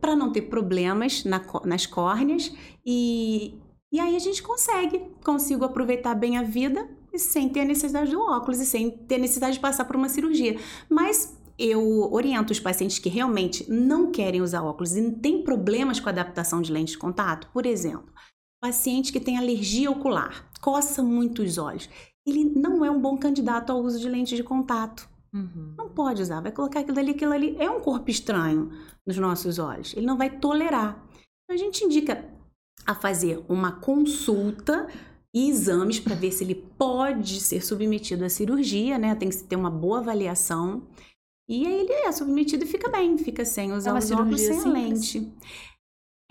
para 0.02 0.16
não 0.16 0.32
ter 0.32 0.44
problemas 0.44 1.24
na, 1.24 1.40
nas 1.64 1.86
córneas 1.86 2.52
e, 2.84 3.59
e 3.92 4.00
aí 4.00 4.16
a 4.16 4.20
gente 4.20 4.44
consegue, 4.44 5.00
consigo 5.24 5.66
aproveitar 5.66 6.14
bem 6.14 6.38
a 6.38 6.44
vida 6.44 6.88
sem 7.16 7.50
ter 7.50 7.62
a 7.62 7.66
necessidade 7.66 8.12
do 8.12 8.22
óculos 8.22 8.60
e 8.60 8.66
sem 8.66 8.92
ter 8.92 9.18
necessidade 9.18 9.54
de 9.54 9.60
passar 9.60 9.86
por 9.86 9.96
uma 9.96 10.10
cirurgia. 10.10 10.60
Mas 10.88 11.38
eu 11.58 12.14
oriento 12.14 12.54
os 12.54 12.60
pacientes 12.60 13.00
que 13.00 13.10
realmente 13.10 13.70
não 13.70 14.12
querem 14.12 14.42
usar 14.42 14.64
óculos 14.64 14.96
e 14.96 15.12
têm 15.12 15.44
problemas 15.44 16.00
com 16.00 16.08
a 16.08 16.12
adaptação 16.12 16.62
de 16.62 16.72
lente 16.72 16.94
de 16.94 16.98
contato. 17.00 17.50
Por 17.52 17.66
exemplo, 17.66 18.14
paciente 18.62 19.12
que 19.12 19.20
tem 19.20 19.38
alergia 19.38 19.90
ocular, 19.90 20.50
coça 20.62 21.02
muito 21.02 21.42
os 21.42 21.58
olhos. 21.58 21.90
Ele 22.26 22.46
não 22.46 22.86
é 22.86 22.92
um 22.92 23.02
bom 23.02 23.18
candidato 23.18 23.72
ao 23.72 23.82
uso 23.82 24.00
de 24.00 24.08
lente 24.08 24.36
de 24.36 24.44
contato. 24.44 25.10
Uhum. 25.34 25.74
Não 25.78 25.90
pode 25.90 26.22
usar, 26.22 26.42
vai 26.42 26.52
colocar 26.52 26.82
aquilo 26.82 27.00
ali, 27.00 27.12
aquilo 27.12 27.34
ali. 27.34 27.56
É 27.58 27.70
um 27.70 27.82
corpo 27.82 28.10
estranho 28.10 28.72
nos 29.06 29.18
nossos 29.18 29.58
olhos. 29.58 29.94
Ele 29.96 30.06
não 30.06 30.18
vai 30.18 30.30
tolerar. 30.30 31.04
Então, 31.44 31.56
a 31.56 31.58
gente 31.58 31.84
indica 31.84 32.24
a 32.86 32.96
fazer 32.96 33.44
uma 33.48 33.72
consulta 33.72 34.88
e 35.34 35.50
exames 35.50 36.00
para 36.00 36.16
ver 36.16 36.32
se 36.32 36.44
ele 36.44 36.56
pode 36.56 37.40
ser 37.40 37.64
submetido 37.64 38.26
à 38.26 38.30
cirurgia, 38.30 38.98
né? 38.98 39.14
Tem 39.16 39.30
que 39.30 39.44
ter 39.44 39.56
uma 39.56 39.70
boa 39.70 40.00
avaliação. 40.00 40.88
E 41.48 41.66
aí 41.66 41.82
ele 41.82 41.94
é 41.94 42.12
submetido 42.12 42.64
e 42.64 42.68
fica 42.68 42.90
bem, 42.90 43.18
fica 43.18 43.46
sem 43.46 43.74
usar 43.74 43.92
é 43.92 44.00
os 44.00 44.12
óculos, 44.12 44.42
sem 44.42 44.60
a 44.60 44.64
lente. 44.66 45.32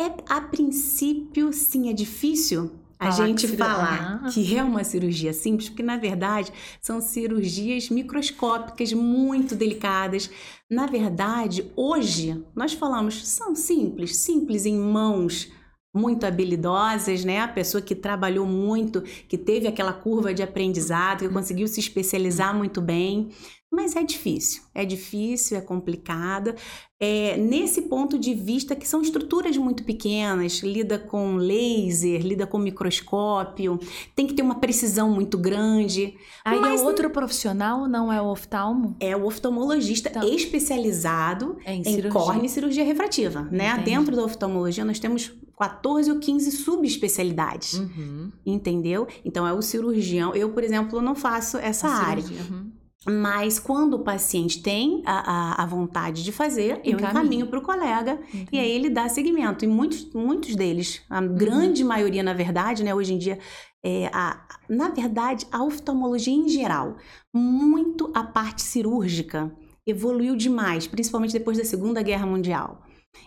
É, 0.00 0.06
a 0.28 0.40
princípio, 0.40 1.52
sim, 1.52 1.88
é 1.88 1.92
difícil 1.92 2.70
a 2.98 3.10
gente 3.10 3.46
que 3.46 3.56
falar 3.56 4.28
que 4.32 4.56
é 4.56 4.62
uma 4.62 4.82
cirurgia 4.82 5.32
simples, 5.32 5.68
porque 5.68 5.82
na 5.82 5.96
verdade 5.96 6.52
são 6.80 7.00
cirurgias 7.00 7.88
microscópicas 7.90 8.92
muito 8.92 9.54
delicadas. 9.54 10.28
Na 10.68 10.86
verdade, 10.86 11.70
hoje 11.76 12.44
nós 12.54 12.72
falamos 12.72 13.26
são 13.28 13.54
simples, 13.54 14.16
simples 14.16 14.66
em 14.66 14.76
mãos 14.76 15.50
muito 15.94 16.24
habilidosas, 16.24 17.24
né? 17.24 17.40
A 17.40 17.48
pessoa 17.48 17.82
que 17.82 17.94
trabalhou 17.94 18.46
muito, 18.46 19.02
que 19.02 19.38
teve 19.38 19.66
aquela 19.66 19.92
curva 19.92 20.32
de 20.34 20.42
aprendizado, 20.42 21.20
que 21.20 21.28
conseguiu 21.28 21.66
se 21.68 21.80
especializar 21.80 22.54
muito 22.54 22.80
bem. 22.80 23.30
Mas 23.70 23.94
é 23.94 24.02
difícil, 24.02 24.62
é 24.74 24.82
difícil, 24.82 25.58
é 25.58 25.60
complicado. 25.60 26.54
É, 26.98 27.36
nesse 27.36 27.82
ponto 27.82 28.18
de 28.18 28.32
vista 28.34 28.74
que 28.74 28.88
são 28.88 29.02
estruturas 29.02 29.58
muito 29.58 29.84
pequenas, 29.84 30.60
lida 30.60 30.98
com 30.98 31.36
laser, 31.36 32.22
lida 32.22 32.46
com 32.46 32.58
microscópio, 32.58 33.78
tem 34.16 34.26
que 34.26 34.32
ter 34.32 34.40
uma 34.40 34.54
precisão 34.54 35.10
muito 35.10 35.36
grande. 35.36 36.16
Aí 36.44 36.58
mas, 36.58 36.80
é 36.80 36.84
outro 36.84 37.10
profissional, 37.10 37.86
não 37.86 38.10
é 38.10 38.20
o 38.22 38.26
oftalmo? 38.26 38.96
É 38.98 39.14
o 39.14 39.26
oftalmologista 39.26 40.08
então, 40.08 40.26
especializado 40.26 41.58
é 41.64 41.74
em, 41.74 41.82
em 41.82 42.08
córnea 42.08 42.46
e 42.46 42.48
cirurgia 42.48 42.84
refrativa, 42.84 43.42
né? 43.50 43.76
Dentro 43.84 44.16
da 44.16 44.24
oftalmologia 44.24 44.84
nós 44.84 44.98
temos 44.98 45.30
14 45.58 46.10
ou 46.10 46.18
15 46.18 46.52
subespecialidades. 46.52 47.74
Uhum. 47.74 48.32
Entendeu? 48.46 49.06
Então 49.24 49.46
é 49.46 49.52
o 49.52 49.60
cirurgião. 49.60 50.34
Eu, 50.34 50.50
por 50.50 50.64
exemplo, 50.64 51.02
não 51.02 51.14
faço 51.14 51.58
essa 51.58 51.86
a 51.86 51.92
área. 51.92 52.24
Uhum. 52.24 52.77
Mas 53.10 53.58
quando 53.58 53.94
o 53.94 54.00
paciente 54.00 54.62
tem 54.62 55.02
a, 55.06 55.60
a, 55.60 55.62
a 55.62 55.66
vontade 55.66 56.22
de 56.22 56.30
fazer, 56.30 56.80
eu 56.84 56.98
encaminho 56.98 57.46
para 57.46 57.58
o 57.58 57.62
colega 57.62 58.20
e 58.52 58.58
aí 58.58 58.70
ele 58.70 58.90
dá 58.90 59.08
seguimento. 59.08 59.64
E 59.64 59.68
muitos, 59.68 60.12
muitos 60.12 60.54
deles, 60.54 61.00
a 61.08 61.20
uhum. 61.20 61.34
grande 61.34 61.82
maioria, 61.82 62.22
na 62.22 62.34
verdade, 62.34 62.84
né, 62.84 62.94
hoje 62.94 63.14
em 63.14 63.18
dia, 63.18 63.38
é, 63.82 64.10
a, 64.12 64.46
na 64.68 64.88
verdade, 64.90 65.46
a 65.50 65.64
oftalmologia 65.64 66.34
em 66.34 66.48
geral, 66.48 66.96
muito 67.34 68.10
a 68.14 68.22
parte 68.22 68.62
cirúrgica 68.62 69.50
evoluiu 69.86 70.36
demais, 70.36 70.86
principalmente 70.86 71.32
depois 71.32 71.56
da 71.56 71.64
Segunda 71.64 72.02
Guerra 72.02 72.26
Mundial. 72.26 72.82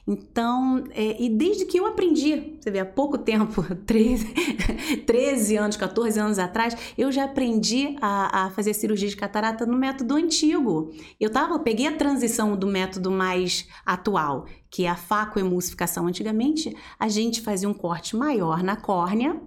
Então, 0.07 0.83
é, 0.91 1.21
e 1.21 1.29
desde 1.29 1.65
que 1.65 1.79
eu 1.79 1.85
aprendi, 1.85 2.57
você 2.59 2.71
vê, 2.71 2.79
há 2.79 2.85
pouco 2.85 3.17
tempo, 3.17 3.63
13, 3.85 4.33
13 5.05 5.57
anos, 5.57 5.77
14 5.77 6.19
anos 6.19 6.39
atrás, 6.39 6.75
eu 6.97 7.11
já 7.11 7.25
aprendi 7.25 7.95
a, 8.01 8.45
a 8.45 8.49
fazer 8.51 8.73
cirurgia 8.73 9.09
de 9.09 9.15
catarata 9.15 9.65
no 9.65 9.77
método 9.77 10.15
antigo. 10.15 10.91
Eu 11.19 11.29
tava, 11.29 11.59
peguei 11.59 11.87
a 11.87 11.95
transição 11.95 12.55
do 12.55 12.67
método 12.67 13.11
mais 13.11 13.67
atual, 13.85 14.45
que 14.69 14.85
é 14.85 14.89
a 14.89 14.95
facoemulsificação. 14.95 16.07
Antigamente, 16.07 16.75
a 16.99 17.07
gente 17.07 17.41
fazia 17.41 17.69
um 17.69 17.73
corte 17.73 18.15
maior 18.15 18.63
na 18.63 18.75
córnea, 18.75 19.39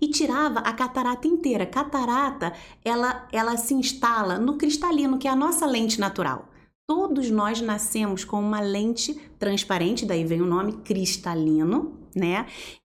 e 0.00 0.08
tirava 0.08 0.60
a 0.60 0.72
catarata 0.72 1.26
inteira. 1.26 1.64
Catarata, 1.64 2.52
ela, 2.84 3.26
ela 3.32 3.56
se 3.56 3.72
instala 3.72 4.38
no 4.38 4.58
cristalino, 4.58 5.18
que 5.18 5.28
é 5.28 5.30
a 5.30 5.36
nossa 5.36 5.64
lente 5.64 6.00
natural. 6.00 6.49
Todos 6.90 7.30
nós 7.30 7.60
nascemos 7.60 8.24
com 8.24 8.40
uma 8.40 8.58
lente 8.60 9.14
transparente, 9.38 10.04
daí 10.04 10.24
vem 10.24 10.42
o 10.42 10.44
nome 10.44 10.72
cristalino, 10.78 12.00
né? 12.16 12.46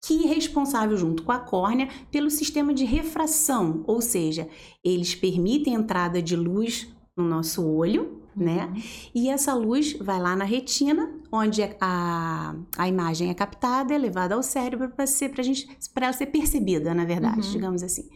Que 0.06 0.26
é 0.26 0.36
responsável 0.36 0.96
junto 0.96 1.24
com 1.24 1.32
a 1.32 1.40
córnea 1.40 1.90
pelo 2.12 2.30
sistema 2.30 2.76
de 2.76 2.86
refração, 2.86 3.84
ou 3.88 4.00
seja, 4.00 4.48
eles 4.84 5.16
permitem 5.16 5.76
a 5.76 5.80
entrada 5.80 6.22
de 6.22 6.36
luz 6.36 6.96
no 7.18 7.24
nosso 7.24 7.68
olho, 7.68 8.22
né? 8.36 8.68
Uhum. 8.68 8.82
E 9.16 9.30
essa 9.30 9.56
luz 9.56 9.94
vai 9.94 10.22
lá 10.22 10.36
na 10.36 10.46
retina, 10.46 11.12
onde 11.32 11.64
a, 11.82 12.56
a 12.78 12.88
imagem 12.88 13.32
é 13.32 13.34
captada, 13.34 13.96
é 13.96 13.98
levada 13.98 14.36
ao 14.36 14.44
cérebro 14.44 14.92
para 14.92 15.08
ser 15.08 15.30
pra 15.30 15.42
gente 15.42 15.68
para 15.92 16.06
ela 16.06 16.14
ser 16.14 16.28
percebida, 16.28 16.94
na 16.94 17.04
verdade, 17.04 17.48
uhum. 17.48 17.52
digamos 17.52 17.82
assim. 17.82 18.08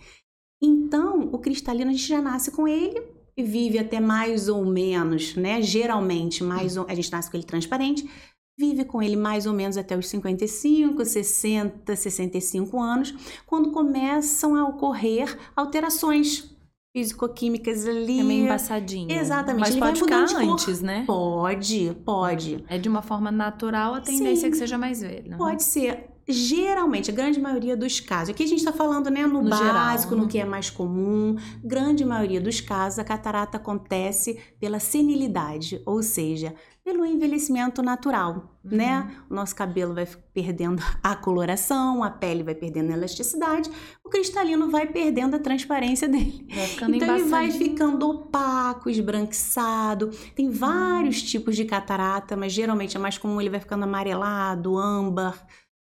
Então, 0.61 1.21
o 1.33 1.39
cristalino 1.39 1.89
a 1.89 1.93
gente 1.93 2.07
já 2.07 2.21
nasce 2.21 2.51
com 2.51 2.67
ele 2.67 3.19
e 3.35 3.43
vive 3.43 3.79
até 3.79 3.99
mais 3.99 4.47
ou 4.47 4.65
menos, 4.65 5.35
né? 5.35 5.61
Geralmente, 5.61 6.43
mais 6.43 6.77
ou, 6.77 6.85
a 6.87 6.95
gente 6.95 7.11
nasce 7.11 7.29
com 7.29 7.37
ele 7.37 7.45
transparente, 7.45 8.09
vive 8.57 8.85
com 8.85 9.01
ele 9.01 9.15
mais 9.15 9.45
ou 9.45 9.53
menos 9.53 9.77
até 9.77 9.97
os 9.97 10.07
55, 10.07 11.03
60, 11.03 11.95
65 11.95 12.79
anos, 12.79 13.13
quando 13.45 13.71
começam 13.71 14.55
a 14.55 14.67
ocorrer 14.67 15.37
alterações 15.55 16.51
físico-químicas 16.95 17.87
ali. 17.87 18.19
É 18.19 18.23
meio 18.23 18.45
embaçadinho. 18.45 19.11
Exatamente. 19.11 19.61
Mas 19.61 19.71
Ele 19.71 19.79
pode 19.79 19.99
ficar 20.01 20.25
antes, 20.35 20.81
né? 20.81 21.03
Pode, 21.07 21.97
pode. 22.05 22.63
É 22.67 22.77
de 22.77 22.89
uma 22.89 23.01
forma 23.01 23.31
natural, 23.31 23.95
a 23.95 24.01
tendência 24.01 24.41
Sim, 24.41 24.47
é 24.47 24.49
que 24.51 24.57
seja 24.57 24.77
mais 24.77 25.01
velho. 25.01 25.31
Né? 25.31 25.37
Pode 25.37 25.63
ser. 25.63 26.10
Geralmente, 26.27 27.11
a 27.11 27.13
grande 27.13 27.39
maioria 27.39 27.75
dos 27.75 27.99
casos, 27.99 28.29
aqui 28.29 28.43
a 28.43 28.47
gente 28.47 28.59
está 28.59 28.71
falando 28.71 29.09
né, 29.09 29.25
no, 29.25 29.41
no 29.41 29.49
básico, 29.49 30.11
geral, 30.11 30.17
no 30.17 30.27
que 30.27 30.39
é 30.39 30.45
mais 30.45 30.69
comum, 30.69 31.35
grande 31.63 32.05
maioria 32.05 32.39
dos 32.39 32.61
casos, 32.61 32.99
a 32.99 33.03
catarata 33.03 33.57
acontece 33.57 34.39
pela 34.59 34.79
senilidade, 34.79 35.81
ou 35.85 36.01
seja, 36.03 36.55
pelo 36.83 37.05
envelhecimento 37.05 37.83
natural, 37.83 38.57
uhum. 38.63 38.77
né? 38.77 39.11
O 39.29 39.35
nosso 39.35 39.55
cabelo 39.55 39.93
vai 39.93 40.07
perdendo 40.33 40.81
a 41.01 41.15
coloração, 41.15 42.03
a 42.03 42.09
pele 42.09 42.43
vai 42.43 42.55
perdendo 42.55 42.91
a 42.91 42.93
elasticidade, 42.93 43.69
o 44.03 44.09
cristalino 44.09 44.69
vai 44.69 44.87
perdendo 44.87 45.35
a 45.35 45.39
transparência 45.39 46.07
dele. 46.07 46.47
Vai 46.49 46.95
então 46.95 47.15
ele 47.15 47.23
vai 47.25 47.51
ficando 47.51 48.09
opaco, 48.09 48.89
esbranquiçado. 48.89 50.09
Tem 50.35 50.49
vários 50.49 51.21
uhum. 51.21 51.27
tipos 51.27 51.55
de 51.55 51.65
catarata, 51.65 52.35
mas 52.35 52.51
geralmente 52.51 52.97
é 52.97 52.99
mais 52.99 53.17
comum 53.17 53.39
ele 53.39 53.49
vai 53.49 53.59
ficando 53.59 53.83
amarelado, 53.83 54.77
âmbar. 54.77 55.45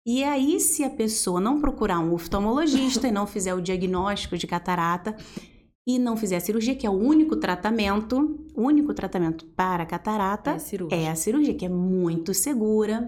E 0.06 0.24
aí, 0.24 0.60
se 0.60 0.84
a 0.84 0.90
pessoa 0.90 1.40
não 1.40 1.62
procurar 1.62 2.00
um 2.00 2.14
oftalmologista 2.14 3.08
e 3.08 3.12
não 3.12 3.28
fizer 3.28 3.54
o 3.54 3.62
diagnóstico 3.62 4.38
de 4.38 4.48
catarata, 4.48 5.16
e 5.88 5.98
não 5.98 6.16
fizer 6.16 6.38
a 6.38 6.40
cirurgia, 6.40 6.76
que 6.76 6.86
é 6.86 6.90
o 6.90 6.94
único 6.94 7.36
tratamento, 7.36 8.40
o 8.56 8.62
único 8.62 8.94
tratamento 8.94 9.46
para 9.46 9.86
catarata 9.86 10.58
é 10.92 10.96
a, 10.96 10.98
é 10.98 11.10
a 11.10 11.16
cirurgia, 11.16 11.56
que 11.56 11.66
é 11.66 11.70
muito 11.70 12.34
segura, 12.34 13.02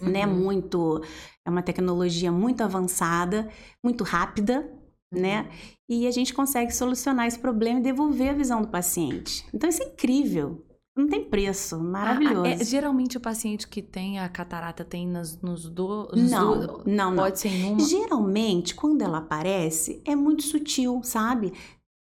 né? 0.00 0.06
uhum. 0.06 0.10
né? 0.10 0.26
Muito 0.26 1.02
é 1.44 1.50
uma 1.50 1.62
tecnologia 1.62 2.30
muito 2.30 2.62
avançada, 2.62 3.48
muito 3.82 4.04
rápida, 4.04 4.70
né? 5.12 5.42
Uhum. 5.42 5.48
E 5.90 6.06
a 6.06 6.10
gente 6.10 6.34
consegue 6.34 6.72
solucionar 6.72 7.26
esse 7.26 7.38
problema 7.38 7.80
e 7.80 7.82
devolver 7.82 8.30
a 8.30 8.34
visão 8.34 8.60
do 8.60 8.68
paciente. 8.68 9.46
Então 9.54 9.68
isso 9.68 9.82
é 9.82 9.86
incrível. 9.86 10.66
Não 10.98 11.06
tem 11.06 11.22
preço, 11.22 11.78
maravilhoso. 11.78 12.44
Ah, 12.44 12.48
é, 12.48 12.64
geralmente 12.64 13.16
o 13.16 13.20
paciente 13.20 13.68
que 13.68 13.80
tem 13.80 14.18
a 14.18 14.28
catarata 14.28 14.84
tem 14.84 15.06
nas, 15.06 15.40
nos 15.40 15.70
dois. 15.70 16.28
Não, 16.28 16.58
do, 16.58 16.82
não, 16.84 17.12
não. 17.12 17.16
Pode 17.22 17.38
ser 17.38 17.50
em 17.50 17.70
uma. 17.70 17.78
Geralmente, 17.78 18.74
quando 18.74 19.02
ela 19.02 19.18
aparece, 19.18 20.02
é 20.04 20.16
muito 20.16 20.42
sutil, 20.42 21.00
sabe? 21.04 21.52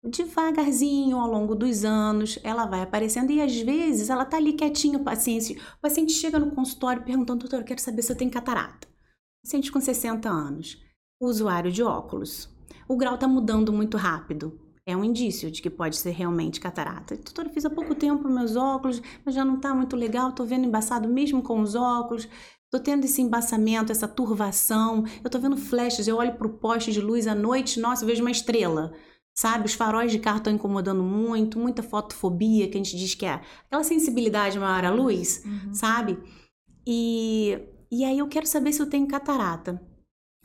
devagarzinho 0.01 1.17
ao 1.17 1.29
longo 1.29 1.55
dos 1.55 1.83
anos, 1.83 2.37
ela 2.43 2.67
vai 2.67 2.83
aparecendo 2.83 3.31
e 3.31 3.41
às 3.41 3.59
vezes 3.59 4.09
ela 4.09 4.23
tá 4.23 4.37
ali 4.37 4.53
quietinha, 4.53 4.99
o 4.99 5.03
paciente, 5.03 5.59
o 5.77 5.81
paciente 5.81 6.13
chega 6.13 6.37
no 6.37 6.51
consultório 6.51 7.03
perguntando, 7.03 7.39
doutor, 7.39 7.61
eu 7.61 7.65
quero 7.65 7.81
saber 7.81 8.03
se 8.03 8.11
eu 8.11 8.15
tenho 8.15 8.29
catarata. 8.29 8.87
Paciente 9.43 9.71
com 9.71 9.81
60 9.81 10.29
anos, 10.29 10.79
usuário 11.19 11.71
de 11.71 11.81
óculos. 11.81 12.47
O 12.87 12.95
grau 12.95 13.17
tá 13.17 13.27
mudando 13.27 13.73
muito 13.73 13.97
rápido. 13.97 14.59
É 14.87 14.95
um 14.95 15.03
indício 15.03 15.49
de 15.49 15.61
que 15.61 15.69
pode 15.69 15.97
ser 15.97 16.11
realmente 16.11 16.59
catarata. 16.59 17.15
Doutora, 17.15 17.49
fiz 17.49 17.65
há 17.65 17.69
pouco 17.69 17.95
tempo 17.95 18.29
meus 18.29 18.55
óculos, 18.55 19.01
mas 19.25 19.33
já 19.33 19.43
não 19.43 19.59
tá 19.59 19.73
muito 19.73 19.95
legal, 19.95 20.31
tô 20.31 20.45
vendo 20.45 20.65
embaçado 20.65 21.09
mesmo 21.09 21.41
com 21.41 21.59
os 21.59 21.73
óculos. 21.73 22.27
Tô 22.71 22.79
tendo 22.79 23.05
esse 23.05 23.21
embaçamento, 23.21 23.91
essa 23.91 24.07
turvação. 24.07 25.03
Eu 25.23 25.29
tô 25.29 25.39
vendo 25.39 25.57
flashes, 25.57 26.07
eu 26.07 26.17
olho 26.17 26.35
pro 26.35 26.49
poste 26.49 26.91
de 26.91 27.01
luz 27.01 27.25
à 27.25 27.33
noite, 27.33 27.79
nossa, 27.79 28.03
eu 28.03 28.07
vejo 28.07 28.21
uma 28.21 28.31
estrela 28.31 28.93
sabe? 29.37 29.65
Os 29.65 29.73
faróis 29.73 30.11
de 30.11 30.19
carro 30.19 30.37
estão 30.37 30.53
incomodando 30.53 31.03
muito, 31.03 31.59
muita 31.59 31.83
fotofobia, 31.83 32.69
que 32.69 32.75
a 32.75 32.83
gente 32.83 32.95
diz 32.95 33.13
que 33.13 33.25
é 33.25 33.41
aquela 33.67 33.83
sensibilidade 33.83 34.57
maior 34.57 34.85
à 34.85 34.91
luz, 34.91 35.43
uhum. 35.45 35.73
sabe? 35.73 36.17
E, 36.87 37.59
e 37.91 38.05
aí 38.05 38.17
eu 38.17 38.27
quero 38.27 38.47
saber 38.47 38.71
se 38.71 38.81
eu 38.81 38.89
tenho 38.89 39.07
catarata. 39.07 39.81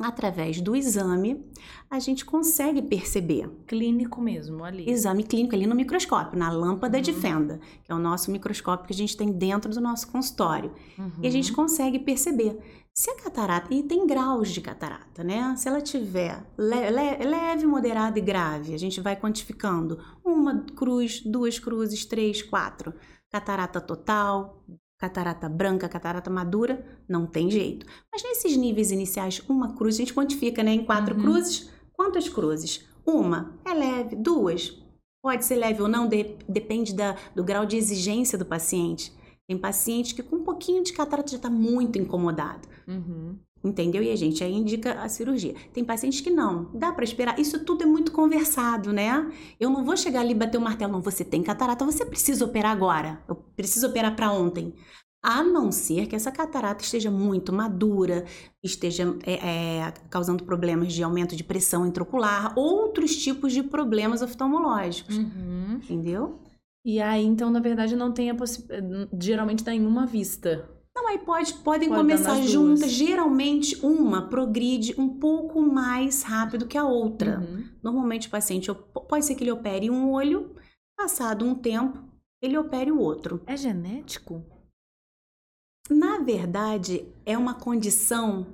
Através 0.01 0.61
do 0.61 0.75
exame, 0.75 1.45
a 1.91 1.99
gente 1.99 2.25
consegue 2.25 2.81
perceber. 2.81 3.51
Clínico 3.67 4.21
mesmo, 4.21 4.65
ali. 4.65 4.89
Exame 4.89 5.23
clínico 5.23 5.55
ali 5.55 5.67
no 5.67 5.75
microscópio, 5.75 6.39
na 6.39 6.51
lâmpada 6.51 6.97
uhum. 6.97 7.03
de 7.03 7.13
fenda, 7.13 7.61
que 7.85 7.93
é 7.93 7.95
o 7.95 7.99
nosso 7.99 8.31
microscópio 8.31 8.87
que 8.87 8.93
a 8.93 8.97
gente 8.97 9.17
tem 9.17 9.31
dentro 9.31 9.71
do 9.71 9.81
nosso 9.81 10.11
consultório. 10.11 10.73
Uhum. 10.99 11.11
E 11.23 11.27
a 11.27 11.31
gente 11.31 11.51
uhum. 11.51 11.57
consegue 11.57 11.99
perceber 11.99 12.59
se 12.93 13.11
a 13.11 13.17
catarata, 13.17 13.73
e 13.73 13.83
tem 13.83 14.07
graus 14.07 14.51
de 14.51 14.61
catarata, 14.61 15.23
né? 15.23 15.55
Se 15.57 15.69
ela 15.69 15.81
tiver 15.81 16.45
le, 16.59 16.91
le, 16.91 17.25
leve, 17.25 17.67
moderada 17.67 18.19
e 18.19 18.23
grave, 18.23 18.75
a 18.75 18.79
gente 18.79 19.01
vai 19.01 19.17
quantificando 19.17 19.99
uma 20.25 20.65
cruz, 20.77 21.21
duas 21.21 21.59
cruzes, 21.59 22.05
três, 22.05 22.43
quatro. 22.43 22.93
Catarata 23.31 23.81
total, 23.81 24.65
catarata 25.01 25.49
branca, 25.49 25.89
catarata 25.89 26.31
madura, 26.31 26.85
não 27.09 27.27
tem 27.27 27.51
jeito. 27.51 27.87
Mas 28.13 28.23
nesses 28.23 28.57
níveis 28.57 28.93
iniciais, 28.93 29.43
uma 29.49 29.75
cruz, 29.75 29.97
a 29.97 29.99
gente 29.99 30.15
quantifica, 30.15 30.63
né? 30.63 30.73
Em 30.73 30.85
quatro 30.85 31.17
uhum. 31.17 31.23
cruzes, 31.23 31.71
quantas 31.93 32.29
cruzes? 32.29 32.85
Uma 33.05 33.59
é 33.65 33.75
leve, 33.75 34.15
duas 34.15 34.79
pode 35.23 35.45
ser 35.45 35.57
leve 35.57 35.83
ou 35.83 35.89
não, 35.89 36.09
de, 36.09 36.37
depende 36.49 36.95
da, 36.95 37.17
do 37.35 37.45
grau 37.45 37.67
de 37.67 37.77
exigência 37.77 38.39
do 38.39 38.47
paciente. 38.47 39.13
Tem 39.47 39.59
paciente 39.59 40.15
que 40.15 40.23
com 40.23 40.37
um 40.37 40.45
pouquinho 40.45 40.83
de 40.83 40.93
catarata 40.93 41.31
já 41.31 41.37
está 41.37 41.51
muito 41.51 41.99
incomodado. 41.99 42.69
Uhum. 42.87 43.39
Entendeu? 43.63 44.03
E 44.03 44.11
a 44.11 44.17
gente 44.17 44.43
aí 44.43 44.55
indica 44.55 44.95
a 45.03 45.09
cirurgia. 45.09 45.55
Tem 45.73 45.85
pacientes 45.85 46.23
que 46.23 46.31
não. 46.31 46.71
Dá 46.73 46.93
para 46.93 47.05
esperar. 47.05 47.39
Isso 47.39 47.63
tudo 47.63 47.83
é 47.83 47.87
muito 47.87 48.11
conversado, 48.11 48.91
né? 48.91 49.31
Eu 49.59 49.69
não 49.69 49.85
vou 49.85 49.97
chegar 49.97 50.21
ali 50.21 50.31
e 50.31 50.35
bater 50.35 50.57
o 50.57 50.63
martelo. 50.63 50.93
Não, 50.93 51.03
você 51.03 51.25
tem 51.25 51.43
catarata, 51.43 51.85
você 51.85 52.07
precisa 52.07 52.45
operar 52.45 52.73
agora. 52.73 53.23
Eu 53.29 53.37
preciso 53.37 53.87
operar 53.87 54.17
para 54.17 54.33
ontem. 54.33 54.75
A 55.23 55.43
não 55.43 55.71
ser 55.71 56.07
que 56.07 56.17
essa 56.17 56.33
catarata 56.33 56.83
esteja 56.83 57.11
muito 57.11 57.53
madura, 57.53 58.25
esteja 58.65 59.15
é, 59.23 59.35
é, 59.35 59.93
causando 60.09 60.45
problemas 60.45 60.95
de 60.95 61.03
aumento 61.03 61.37
de 61.37 61.45
pressão 61.45 61.87
intraocular, 61.87 62.59
outros 62.59 63.15
tipos 63.17 63.53
de 63.53 63.63
problemas 63.63 64.23
oftalmológicos. 64.23 65.19
Uhum. 65.19 65.75
Entendeu? 65.75 66.41
E 66.83 66.99
aí, 67.03 67.27
então, 67.27 67.51
na 67.51 67.61
verdade, 67.61 67.95
não 67.95 68.11
tem 68.11 68.31
a 68.31 68.35
possibilidade. 68.35 69.11
Geralmente 69.21 69.63
tá 69.63 69.75
em 69.75 69.87
uma 69.87 70.07
vista. 70.07 70.67
Não, 70.95 71.09
aí 71.09 71.19
pode, 71.19 71.55
podem 71.55 71.89
pode 71.89 72.01
começar 72.01 72.43
juntas. 72.43 72.91
Geralmente, 72.91 73.77
uma 73.85 74.29
progride 74.29 74.95
um 74.99 75.09
pouco 75.09 75.61
mais 75.63 76.23
rápido 76.23 76.67
que 76.67 76.77
a 76.77 76.85
outra. 76.85 77.41
Uhum. 77.41 77.65
Normalmente, 77.83 78.29
o 78.29 78.31
paciente 78.31 78.71
pode 79.09 79.25
ser 79.25 79.35
que 79.35 79.45
ele 79.45 79.53
opere 79.53 79.91
um 79.91 80.11
olho, 80.11 80.55
passado 80.97 81.45
um 81.45 81.55
tempo, 81.55 82.03
ele 82.43 82.59
opere 82.59 82.91
o 82.91 82.99
outro. 82.99 83.43
É 83.47 83.57
genético? 83.57 84.45
Na 85.89 86.19
verdade, 86.19 87.07
é 87.25 87.37
uma 87.37 87.55
condição 87.55 88.47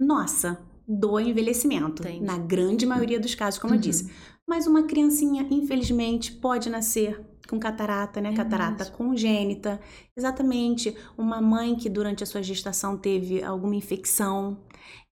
nossa 0.00 0.60
do 0.86 1.18
envelhecimento. 1.18 2.02
Entendi. 2.02 2.24
Na 2.24 2.38
grande 2.38 2.86
maioria 2.86 3.20
dos 3.20 3.34
casos, 3.34 3.58
como 3.58 3.72
uhum. 3.72 3.78
eu 3.78 3.82
disse. 3.82 4.12
Mas 4.48 4.66
uma 4.66 4.82
criancinha, 4.84 5.46
infelizmente, 5.50 6.32
pode 6.32 6.68
nascer 6.68 7.24
com 7.48 7.58
catarata, 7.58 8.20
né? 8.20 8.30
É 8.30 8.34
catarata 8.34 8.84
mesmo. 8.84 8.96
congênita. 8.96 9.80
Exatamente. 10.16 10.96
Uma 11.16 11.40
mãe 11.40 11.74
que 11.74 11.88
durante 11.88 12.22
a 12.22 12.26
sua 12.26 12.42
gestação 12.42 12.96
teve 12.96 13.42
alguma 13.42 13.74
infecção, 13.74 14.58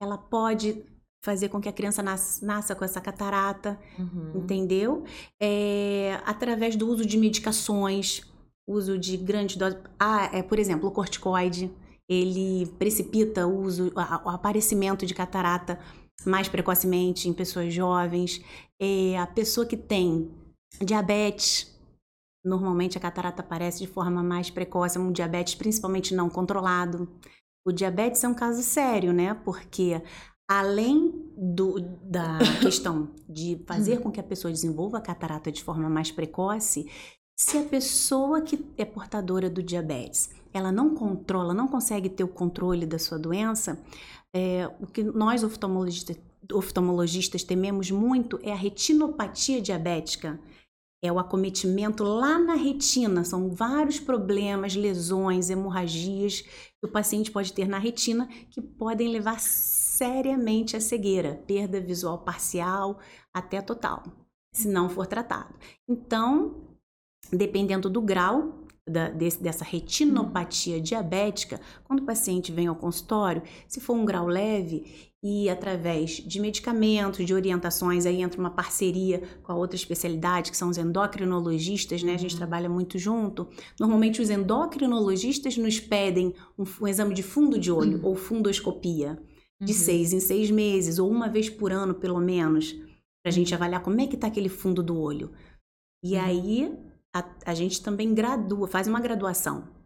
ela 0.01 0.17
pode 0.17 0.85
fazer 1.25 1.49
com 1.49 1.61
que 1.61 1.69
a 1.69 1.73
criança 1.73 2.03
nasça, 2.03 2.45
nasça 2.45 2.75
com 2.75 2.85
essa 2.85 3.01
catarata, 3.01 3.79
uhum. 3.99 4.33
entendeu? 4.37 5.05
É, 5.41 6.19
através 6.25 6.77
do 6.77 6.89
uso 6.89 7.05
de 7.05 7.19
medicações, 7.19 8.23
uso 8.67 8.99
de 8.99 9.17
grande 9.17 9.59
dose. 9.59 9.77
Ah, 9.99 10.31
é, 10.33 10.43
por 10.43 10.59
exemplo, 10.59 10.89
o 10.89 10.93
corticoide, 10.93 11.71
ele 12.09 12.67
precipita 12.79 13.47
o 13.47 13.61
uso, 13.61 13.93
o 13.95 14.29
aparecimento 14.29 15.05
de 15.05 15.15
catarata 15.15 15.79
mais 16.25 16.49
precocemente 16.49 17.29
em 17.29 17.33
pessoas 17.33 17.73
jovens. 17.73 18.43
É, 18.81 19.19
a 19.19 19.27
pessoa 19.27 19.67
que 19.67 19.77
tem 19.77 20.31
diabetes, 20.81 21.70
Normalmente 22.45 22.97
a 22.97 23.01
catarata 23.01 23.43
aparece 23.43 23.81
de 23.81 23.87
forma 23.87 24.23
mais 24.23 24.51
precoce, 24.51 24.99
um 24.99 25.13
diabetes 25.13 25.55
principalmente 25.55 26.15
não 26.15 26.31
controlado. 26.31 27.09
O 27.67 27.73
diabetes 27.73 28.25
é 28.25 28.29
um 28.29 28.35
caso 28.35 28.63
sério, 28.63 29.13
né? 29.13 29.35
Porque 29.35 30.03
além 30.49 31.13
do, 31.37 31.79
da 32.03 32.39
questão 32.61 33.11
de 33.29 33.63
fazer 33.67 34.01
com 34.01 34.11
que 34.11 34.19
a 34.19 34.25
pessoa 34.25 34.51
desenvolva 34.51 34.99
a 34.99 35.03
catarata 35.03 35.53
de 35.53 35.63
forma 35.63 35.89
mais 35.89 36.11
precoce, 36.11 36.91
se 37.39 37.57
a 37.57 37.63
pessoa 37.63 38.41
que 38.41 38.67
é 38.77 38.85
portadora 38.85 39.49
do 39.49 39.63
diabetes, 39.63 40.31
ela 40.53 40.73
não 40.73 40.95
controla, 40.95 41.55
não 41.55 41.69
consegue 41.69 42.09
ter 42.09 42.25
o 42.25 42.29
controle 42.29 42.85
da 42.85 42.99
sua 42.99 43.19
doença, 43.19 43.79
é, 44.35 44.69
o 44.81 44.87
que 44.87 45.03
nós 45.03 45.43
oftalmologistas, 45.43 46.19
oftalmologistas 46.53 47.43
tememos 47.43 47.91
muito 47.91 48.39
é 48.43 48.53
a 48.53 48.57
retinopatia 48.57 49.61
diabética. 49.61 50.39
É 51.03 51.11
o 51.11 51.19
acometimento 51.19 52.05
lá 52.05 52.39
na 52.39 52.55
retina. 52.55 53.25
São 53.25 53.51
vários 53.51 53.99
problemas, 53.99 54.75
lesões, 54.75 55.49
hemorragias 55.49 56.43
que 56.43 56.87
o 56.87 56.93
paciente 56.93 57.31
pode 57.31 57.53
ter 57.53 57.67
na 57.67 57.79
retina 57.79 58.27
que 58.51 58.61
podem 58.61 59.09
levar 59.09 59.41
seriamente 59.41 60.77
à 60.77 60.81
cegueira, 60.81 61.43
perda 61.47 61.81
visual 61.81 62.19
parcial 62.19 62.99
até 63.35 63.61
total, 63.61 64.03
se 64.53 64.69
não 64.69 64.89
for 64.89 65.07
tratado. 65.07 65.55
Então, 65.89 66.79
dependendo 67.33 67.89
do 67.89 68.01
grau 68.01 68.65
da, 68.89 69.11
desse, 69.11 69.43
dessa 69.43 69.65
retinopatia 69.65 70.81
diabética, 70.81 71.61
quando 71.85 72.01
o 72.01 72.07
paciente 72.07 72.51
vem 72.51 72.67
ao 72.67 72.77
consultório, 72.77 73.43
se 73.69 73.81
for 73.81 73.95
um 73.95 74.05
grau 74.05 74.27
leve 74.27 75.10
e 75.23 75.51
através 75.51 76.13
de 76.13 76.41
medicamentos, 76.41 77.27
de 77.27 77.35
orientações, 77.35 78.07
aí 78.07 78.23
entra 78.23 78.41
uma 78.41 78.51
parceria 78.51 79.23
com 79.43 79.53
a 79.53 79.55
outra 79.55 79.77
especialidade, 79.77 80.51
que 80.51 80.57
são 80.57 80.71
os 80.71 80.79
endocrinologistas, 80.79 82.03
né? 82.03 82.15
A 82.15 82.19
gente 82.19 82.33
uhum. 82.33 82.39
trabalha 82.39 82.69
muito 82.71 82.99
junto. 82.99 83.47
Normalmente 83.79 84.23
os 84.23 84.31
endocrinologistas 84.31 85.59
nos 85.59 85.79
pedem 85.79 86.35
um, 86.59 86.65
um 86.81 86.89
exame 86.89 87.15
de 87.15 87.23
fundo 87.23 87.59
de 87.59 87.71
olho 87.71 87.99
uhum. 87.99 88.07
ou 88.07 88.17
fundoscopia 88.17 89.21
de 89.61 89.73
uhum. 89.73 89.79
seis 89.79 90.13
em 90.15 90.21
seis 90.21 90.51
meses 90.51 90.99
ou 90.99 91.11
uma 91.11 91.29
vez 91.29 91.51
por 91.51 91.71
ano, 91.71 91.95
pelo 91.95 92.19
menos, 92.19 92.73
para 93.23 93.29
a 93.29 93.31
gente 93.31 93.55
avaliar 93.55 93.83
como 93.83 94.01
é 94.01 94.07
que 94.07 94.15
está 94.15 94.27
aquele 94.27 94.49
fundo 94.49 94.83
do 94.83 94.99
olho. 94.99 95.33
E 96.03 96.15
uhum. 96.15 96.23
aí 96.23 96.79
a, 97.15 97.29
a 97.45 97.55
gente 97.55 97.83
também 97.83 98.15
gradua, 98.15 98.67
faz 98.67 98.89
uma 98.89 99.01
graduação. 99.01 99.80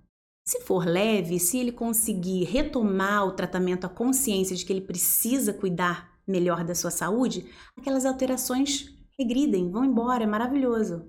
Se 0.45 0.61
for 0.61 0.87
leve, 0.87 1.41
se 1.41 1.59
ele 1.59 1.73
conseguir 1.73 2.45
retomar 2.45 3.27
o 3.27 3.33
tratamento, 3.33 3.87
a 3.87 3.89
consciência 3.89 4.55
de 4.55 4.65
que 4.65 4.73
ele 4.73 4.83
precisa 4.83 5.55
cuidar 5.55 6.13
melhor 6.27 6.65
da 6.65 6.75
sua 6.75 6.91
saúde, 6.91 7.47
aquelas 7.77 8.05
alterações 8.05 8.95
regridem, 9.19 9.71
vão 9.71 9.85
embora, 9.85 10.25
é 10.25 10.27
maravilhoso. 10.27 11.07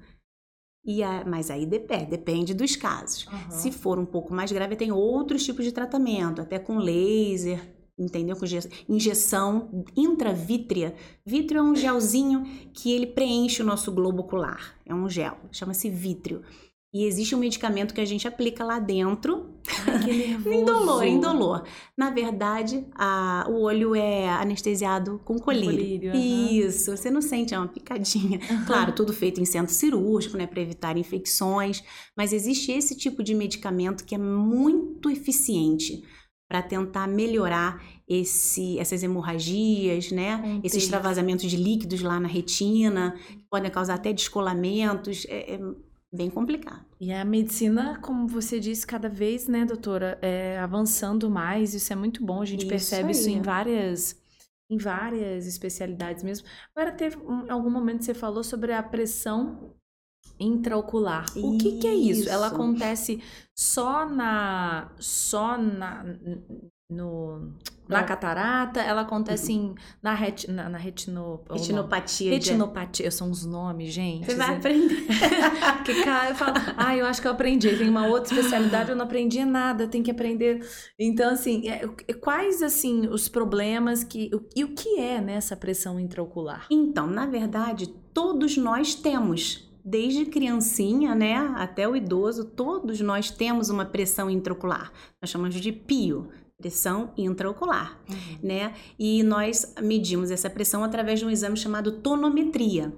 E 0.85 1.01
a, 1.01 1.25
mas 1.25 1.49
aí 1.49 1.65
depende, 1.65 2.05
depende 2.05 2.53
dos 2.53 2.75
casos. 2.75 3.25
Uhum. 3.25 3.51
Se 3.51 3.71
for 3.71 3.97
um 3.97 4.05
pouco 4.05 4.33
mais 4.33 4.51
grave, 4.51 4.75
tem 4.75 4.91
outros 4.91 5.43
tipos 5.43 5.65
de 5.65 5.71
tratamento, 5.71 6.41
até 6.41 6.59
com 6.59 6.77
laser, 6.77 7.75
entendeu? 7.97 8.35
Com 8.35 8.45
injeção 8.87 9.83
intravítrea. 9.97 10.95
Vítreo 11.25 11.59
é 11.59 11.63
um 11.63 11.75
gelzinho 11.75 12.43
que 12.71 12.91
ele 12.91 13.07
preenche 13.07 13.63
o 13.63 13.65
nosso 13.65 13.91
globo 13.91 14.21
ocular. 14.21 14.75
É 14.85 14.93
um 14.93 15.09
gel, 15.09 15.37
chama-se 15.51 15.89
vítreo. 15.89 16.43
E 16.95 17.03
existe 17.03 17.35
um 17.35 17.37
medicamento 17.37 17.93
que 17.93 17.99
a 17.99 18.05
gente 18.05 18.25
aplica 18.25 18.63
lá 18.63 18.79
dentro. 18.79 19.49
Ai, 19.85 19.99
que 19.99 20.13
nervoso. 20.15 20.55
indolor, 20.55 21.05
indolor. 21.05 21.63
Na 21.97 22.09
verdade, 22.09 22.87
a, 22.95 23.45
o 23.49 23.63
olho 23.63 23.93
é 23.93 24.29
anestesiado 24.29 25.19
com 25.25 25.37
colírio. 25.37 25.71
colírio 25.71 26.13
uhum. 26.13 26.17
Isso, 26.17 26.95
você 26.95 27.11
não 27.11 27.21
sente, 27.21 27.53
é 27.53 27.59
uma 27.59 27.67
picadinha. 27.67 28.39
Uhum. 28.49 28.65
Claro, 28.65 28.93
tudo 28.93 29.11
feito 29.11 29.41
em 29.41 29.45
centro 29.45 29.73
cirúrgico, 29.73 30.37
né, 30.37 30.47
para 30.47 30.61
evitar 30.61 30.97
infecções. 30.97 31.83
Mas 32.15 32.31
existe 32.31 32.71
esse 32.71 32.95
tipo 32.95 33.21
de 33.21 33.35
medicamento 33.35 34.05
que 34.05 34.15
é 34.15 34.17
muito 34.17 35.09
eficiente 35.09 36.01
para 36.47 36.61
tentar 36.61 37.09
melhorar 37.09 37.83
esse, 38.07 38.79
essas 38.79 39.03
hemorragias, 39.03 40.11
né? 40.11 40.35
Entendi. 40.45 40.67
Esses 40.67 40.83
extravasamentos 40.83 41.51
de 41.51 41.57
líquidos 41.57 42.01
lá 42.01 42.21
na 42.21 42.27
retina, 42.29 43.15
que 43.27 43.43
podem 43.49 43.69
causar 43.69 43.95
até 43.95 44.13
descolamentos. 44.13 45.25
É, 45.27 45.55
é, 45.55 45.59
bem 46.13 46.29
complicado. 46.29 46.85
E 46.99 47.11
a 47.11 47.23
medicina, 47.25 47.99
como 47.99 48.27
você 48.27 48.59
disse, 48.59 48.85
cada 48.85 49.09
vez, 49.09 49.47
né, 49.47 49.65
doutora, 49.65 50.17
é 50.21 50.57
avançando 50.59 51.29
mais. 51.29 51.73
Isso 51.73 51.91
é 51.91 51.95
muito 51.95 52.25
bom. 52.25 52.41
A 52.41 52.45
gente 52.45 52.61
isso 52.61 52.69
percebe 52.69 53.09
aí. 53.09 53.11
isso 53.11 53.29
em 53.29 53.41
várias 53.41 54.23
em 54.67 54.77
várias 54.77 55.45
especialidades 55.45 56.23
mesmo. 56.23 56.47
Agora 56.75 56.91
teve 56.91 57.17
um, 57.17 57.51
algum 57.51 57.69
momento 57.69 57.99
que 57.99 58.05
você 58.05 58.13
falou 58.15 58.43
sobre 58.43 58.73
a 58.73 58.81
pressão 58.81 59.75
intraocular. 60.39 61.25
O 61.37 61.57
que, 61.57 61.77
que, 61.77 61.87
é 61.87 61.93
isso? 61.93 62.27
Ela 62.27 62.47
acontece 62.47 63.21
só 63.55 64.09
na 64.09 64.91
só 64.99 65.57
na 65.57 66.03
no, 66.89 67.51
na 67.87 68.03
catarata, 68.03 68.79
ela 68.79 69.01
acontece 69.01 69.51
uhum. 69.51 69.71
em, 69.71 69.75
na, 70.01 70.13
ret, 70.13 70.49
na, 70.51 70.69
na 70.69 70.77
retino, 70.77 71.41
retinopatia. 71.49 72.31
Retinopatia, 72.31 73.09
são 73.09 73.31
os 73.31 73.45
nomes, 73.45 73.91
gente. 73.91 74.25
Você 74.25 74.35
vai 74.35 74.55
aprender. 74.55 75.05
Porque, 75.77 76.03
cara, 76.03 76.29
eu 76.29 76.35
falo, 76.35 76.53
ah, 76.77 76.95
eu 76.95 77.05
acho 77.05 77.21
que 77.21 77.27
eu 77.27 77.31
aprendi. 77.31 77.75
Tem 77.75 77.89
uma 77.89 78.07
outra 78.07 78.33
especialidade, 78.33 78.89
eu 78.89 78.95
não 78.95 79.05
aprendi 79.05 79.43
nada, 79.43 79.87
tem 79.87 80.03
que 80.03 80.11
aprender. 80.11 80.67
Então, 80.99 81.31
assim, 81.31 81.67
é, 81.67 81.87
quais, 82.13 82.61
assim, 82.61 83.07
os 83.07 83.27
problemas 83.27 84.03
que, 84.03 84.29
e 84.55 84.63
o 84.63 84.73
que 84.75 84.99
é 84.99 85.19
nessa 85.19 85.55
pressão 85.55 85.99
intraocular? 85.99 86.67
Então, 86.69 87.07
na 87.07 87.25
verdade, 87.25 87.87
todos 88.13 88.57
nós 88.57 88.93
temos 88.93 89.65
desde 89.83 90.25
criancinha, 90.25 91.13
né, 91.13 91.35
até 91.55 91.87
o 91.87 91.95
idoso, 91.95 92.43
todos 92.43 92.99
nós 93.01 93.29
temos 93.29 93.69
uma 93.69 93.85
pressão 93.85 94.31
intraocular. 94.31 94.91
Nós 95.21 95.29
chamamos 95.29 95.53
de 95.53 95.71
PIO, 95.71 96.27
pressão 96.57 97.11
intraocular, 97.17 97.99
uhum. 98.09 98.39
né? 98.41 98.73
E 98.97 99.23
nós 99.23 99.73
medimos 99.81 100.31
essa 100.31 100.49
pressão 100.49 100.83
através 100.83 101.19
de 101.19 101.25
um 101.25 101.29
exame 101.29 101.57
chamado 101.57 101.91
tonometria. 101.91 102.93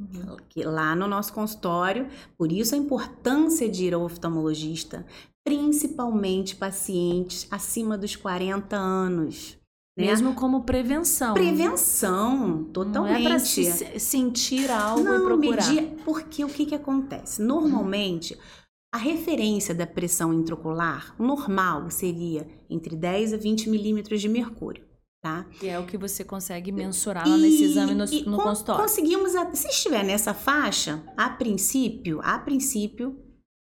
Uhum. 0.00 0.36
Que 0.48 0.64
lá 0.64 0.96
no 0.96 1.06
nosso 1.06 1.32
consultório, 1.32 2.08
por 2.36 2.50
isso 2.50 2.74
a 2.74 2.78
importância 2.78 3.68
de 3.68 3.84
ir 3.84 3.94
ao 3.94 4.02
oftalmologista, 4.02 5.06
principalmente 5.46 6.56
pacientes 6.56 7.46
acima 7.50 7.96
dos 7.96 8.16
40 8.16 8.76
anos. 8.76 9.56
Né? 9.96 10.06
Mesmo 10.06 10.34
como 10.34 10.64
prevenção. 10.64 11.34
Prevenção, 11.34 12.64
totalmente. 12.72 13.12
Não 13.12 13.20
é 13.20 13.22
para 13.22 13.38
se 13.38 14.00
sentir 14.00 14.68
algo 14.68 15.04
Não, 15.04 15.16
e 15.16 15.24
procurar. 15.24 15.68
Medir, 15.68 15.96
porque 16.04 16.44
o 16.44 16.48
que, 16.48 16.66
que 16.66 16.74
acontece? 16.74 17.40
Normalmente, 17.40 18.36
a 18.94 18.96
referência 18.96 19.74
da 19.74 19.88
pressão 19.88 20.32
intraocular 20.32 21.16
normal 21.18 21.90
seria 21.90 22.46
entre 22.70 22.94
10 22.94 23.34
a 23.34 23.36
20 23.36 23.68
milímetros 23.68 24.20
de 24.20 24.28
mercúrio. 24.28 24.84
Tá? 25.20 25.46
Que 25.58 25.68
é 25.68 25.76
o 25.80 25.84
que 25.84 25.98
você 25.98 26.22
consegue 26.22 26.70
mensurar 26.70 27.26
e, 27.26 27.30
nesse 27.30 27.64
exame 27.64 27.92
no, 27.92 28.04
no 28.04 28.38
consultório. 28.40 28.82
Conseguimos, 28.82 29.32
se 29.54 29.66
estiver 29.66 30.04
nessa 30.04 30.32
faixa, 30.32 31.02
a 31.16 31.28
princípio, 31.28 32.20
a 32.22 32.38
princípio, 32.38 33.20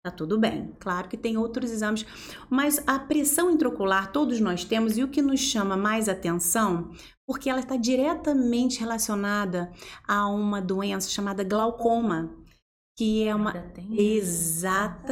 Tá 0.05 0.11
tudo 0.11 0.39
bem. 0.39 0.77
Claro 0.81 1.09
que 1.09 1.17
tem 1.17 1.39
outros 1.39 1.71
exames, 1.71 2.05
mas 2.51 2.79
a 2.87 2.99
pressão 2.99 3.51
intraocular 3.51 4.13
todos 4.13 4.39
nós 4.39 4.63
temos 4.63 4.99
e 4.99 5.03
o 5.03 5.09
que 5.09 5.23
nos 5.23 5.41
chama 5.41 5.79
mais 5.79 6.11
atenção, 6.11 6.91
porque 7.27 7.49
ela 7.49 7.61
está 7.61 7.79
diretamente 7.79 8.81
relacionada 8.81 9.73
a 10.07 10.29
uma 10.29 10.61
doença 10.61 11.09
chamada 11.09 11.43
glaucoma, 11.43 12.37
que 12.97 13.27
é 13.27 13.35
uma 13.35 13.53
exatamente 13.91 15.03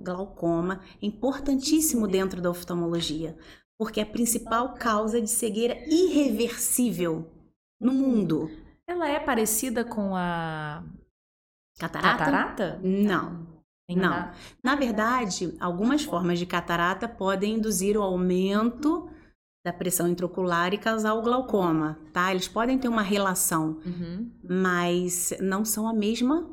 glaucoma, 0.00 0.80
importantíssimo 1.00 2.06
dentro 2.06 2.42
da 2.42 2.50
oftalmologia, 2.50 3.36
porque 3.78 4.00
é 4.00 4.02
a 4.02 4.06
principal 4.06 4.74
causa 4.74 5.20
de 5.20 5.30
cegueira 5.30 5.76
irreversível 5.88 7.30
no 7.80 7.94
mundo. 7.94 8.50
Ela 8.86 9.08
é 9.08 9.18
parecida 9.18 9.84
com 9.84 10.14
a 10.14 10.84
catarata? 11.78 12.18
catarata? 12.18 12.80
Não. 12.82 13.48
Não. 13.88 14.30
Na 14.62 14.76
verdade, 14.76 15.56
algumas 15.58 16.04
formas 16.04 16.38
de 16.38 16.46
catarata 16.46 17.08
podem 17.08 17.54
induzir 17.54 17.96
o 17.96 18.02
aumento 18.02 19.10
da 19.64 19.72
pressão 19.72 20.08
intraocular 20.08 20.72
e 20.72 20.78
causar 20.78 21.14
o 21.14 21.22
glaucoma, 21.22 21.98
tá? 22.12 22.30
Eles 22.30 22.48
podem 22.48 22.78
ter 22.78 22.88
uma 22.88 23.02
relação, 23.02 23.78
uhum. 23.84 24.30
mas 24.42 25.32
não 25.40 25.64
são 25.64 25.86
a 25.88 25.92
mesma 25.92 26.48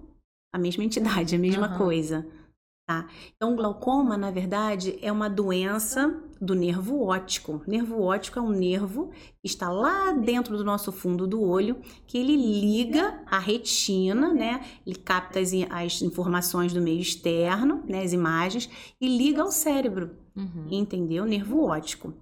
a 0.53 0.57
mesma 0.57 0.83
entidade, 0.83 1.35
a 1.35 1.39
mesma 1.39 1.71
uhum. 1.71 1.77
coisa. 1.77 2.25
Tá? 2.87 3.05
Então, 3.35 3.51
o 3.51 3.55
glaucoma, 3.55 4.15
na 4.15 4.31
verdade, 4.31 4.97
é 5.01 5.11
uma 5.11 5.29
doença 5.29 6.23
do 6.39 6.55
nervo 6.55 7.03
óptico. 7.03 7.61
O 7.67 7.69
nervo 7.69 8.01
óptico 8.01 8.39
é 8.39 8.41
um 8.41 8.49
nervo 8.49 9.11
que 9.41 9.45
está 9.45 9.69
lá 9.69 10.13
dentro 10.13 10.57
do 10.57 10.63
nosso 10.63 10.93
fundo 10.93 11.27
do 11.27 11.41
olho, 11.41 11.81
que 12.05 12.17
ele 12.17 12.37
liga 12.37 13.21
a 13.25 13.39
retina, 13.39 14.33
né? 14.33 14.65
Ele 14.85 14.95
capta 14.95 15.37
as, 15.37 15.51
as 15.69 16.01
informações 16.01 16.71
do 16.71 16.81
meio 16.81 17.01
externo, 17.01 17.83
né? 17.85 18.03
as 18.03 18.13
imagens, 18.13 18.69
e 19.01 19.17
liga 19.17 19.41
ao 19.41 19.51
cérebro. 19.51 20.11
Uhum. 20.33 20.67
Entendeu? 20.71 21.25
Nervo 21.25 21.65
óptico. 21.65 22.13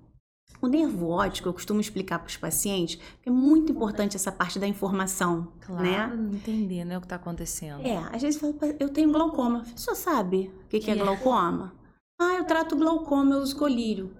O 0.61 0.67
nervo 0.67 1.09
óptico, 1.09 1.49
eu 1.49 1.53
costumo 1.53 1.81
explicar 1.81 2.19
para 2.19 2.27
os 2.27 2.37
pacientes, 2.37 2.99
é 3.25 3.29
muito 3.29 3.71
importante 3.71 4.15
essa 4.15 4.31
parte 4.31 4.57
da 4.57 4.67
informação, 4.67 5.51
claro, 5.61 5.83
né? 5.83 6.29
entender 6.33 6.85
né, 6.85 6.97
o 6.97 7.01
que 7.01 7.05
está 7.05 7.17
acontecendo. 7.17 7.85
É, 7.85 7.97
às 8.11 8.21
vezes 8.21 8.39
fala, 8.39 8.53
eu 8.79 8.89
tenho 8.89 9.11
glaucoma. 9.11 9.63
Você 9.65 9.77
só 9.77 9.95
sabe 9.95 10.51
o 10.65 10.67
que, 10.69 10.79
que 10.79 10.89
é, 10.89 10.93
é 10.93 10.97
glaucoma? 10.97 11.73
Ah, 12.19 12.35
eu 12.35 12.45
trato 12.45 12.75
glaucoma, 12.75 13.35
eu 13.35 13.41
uso 13.41 13.55
colírio. 13.55 14.15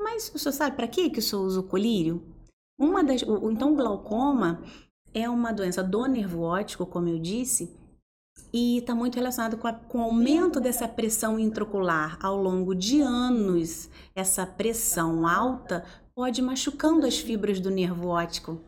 Mas 0.00 0.32
o 0.34 0.38
senhor 0.38 0.52
sabe 0.52 0.76
para 0.76 0.88
que 0.88 1.10
que 1.10 1.18
o 1.18 1.22
senhor 1.22 1.42
usa 1.42 1.60
o 1.60 1.64
colírio? 1.64 2.22
Uma 2.78 3.02
das, 3.02 3.22
então, 3.22 3.72
o 3.72 3.76
glaucoma 3.76 4.62
é 5.14 5.28
uma 5.28 5.52
doença 5.52 5.82
do 5.82 6.06
nervo 6.06 6.42
óptico, 6.42 6.84
como 6.86 7.08
eu 7.08 7.18
disse, 7.18 7.74
e 8.52 8.78
está 8.78 8.94
muito 8.94 9.16
relacionado 9.16 9.56
com, 9.56 9.68
a, 9.68 9.72
com 9.72 9.98
o 9.98 10.02
aumento 10.02 10.60
dessa 10.60 10.88
pressão 10.88 11.38
intraocular 11.38 12.18
ao 12.22 12.36
longo 12.36 12.74
de 12.74 13.00
anos. 13.00 13.90
Essa 14.14 14.46
pressão 14.46 15.26
alta 15.26 15.84
pode 16.14 16.40
ir 16.40 16.44
machucando 16.44 17.06
as 17.06 17.18
fibras 17.18 17.60
do 17.60 17.70
nervo 17.70 18.08
óptico. 18.08 18.60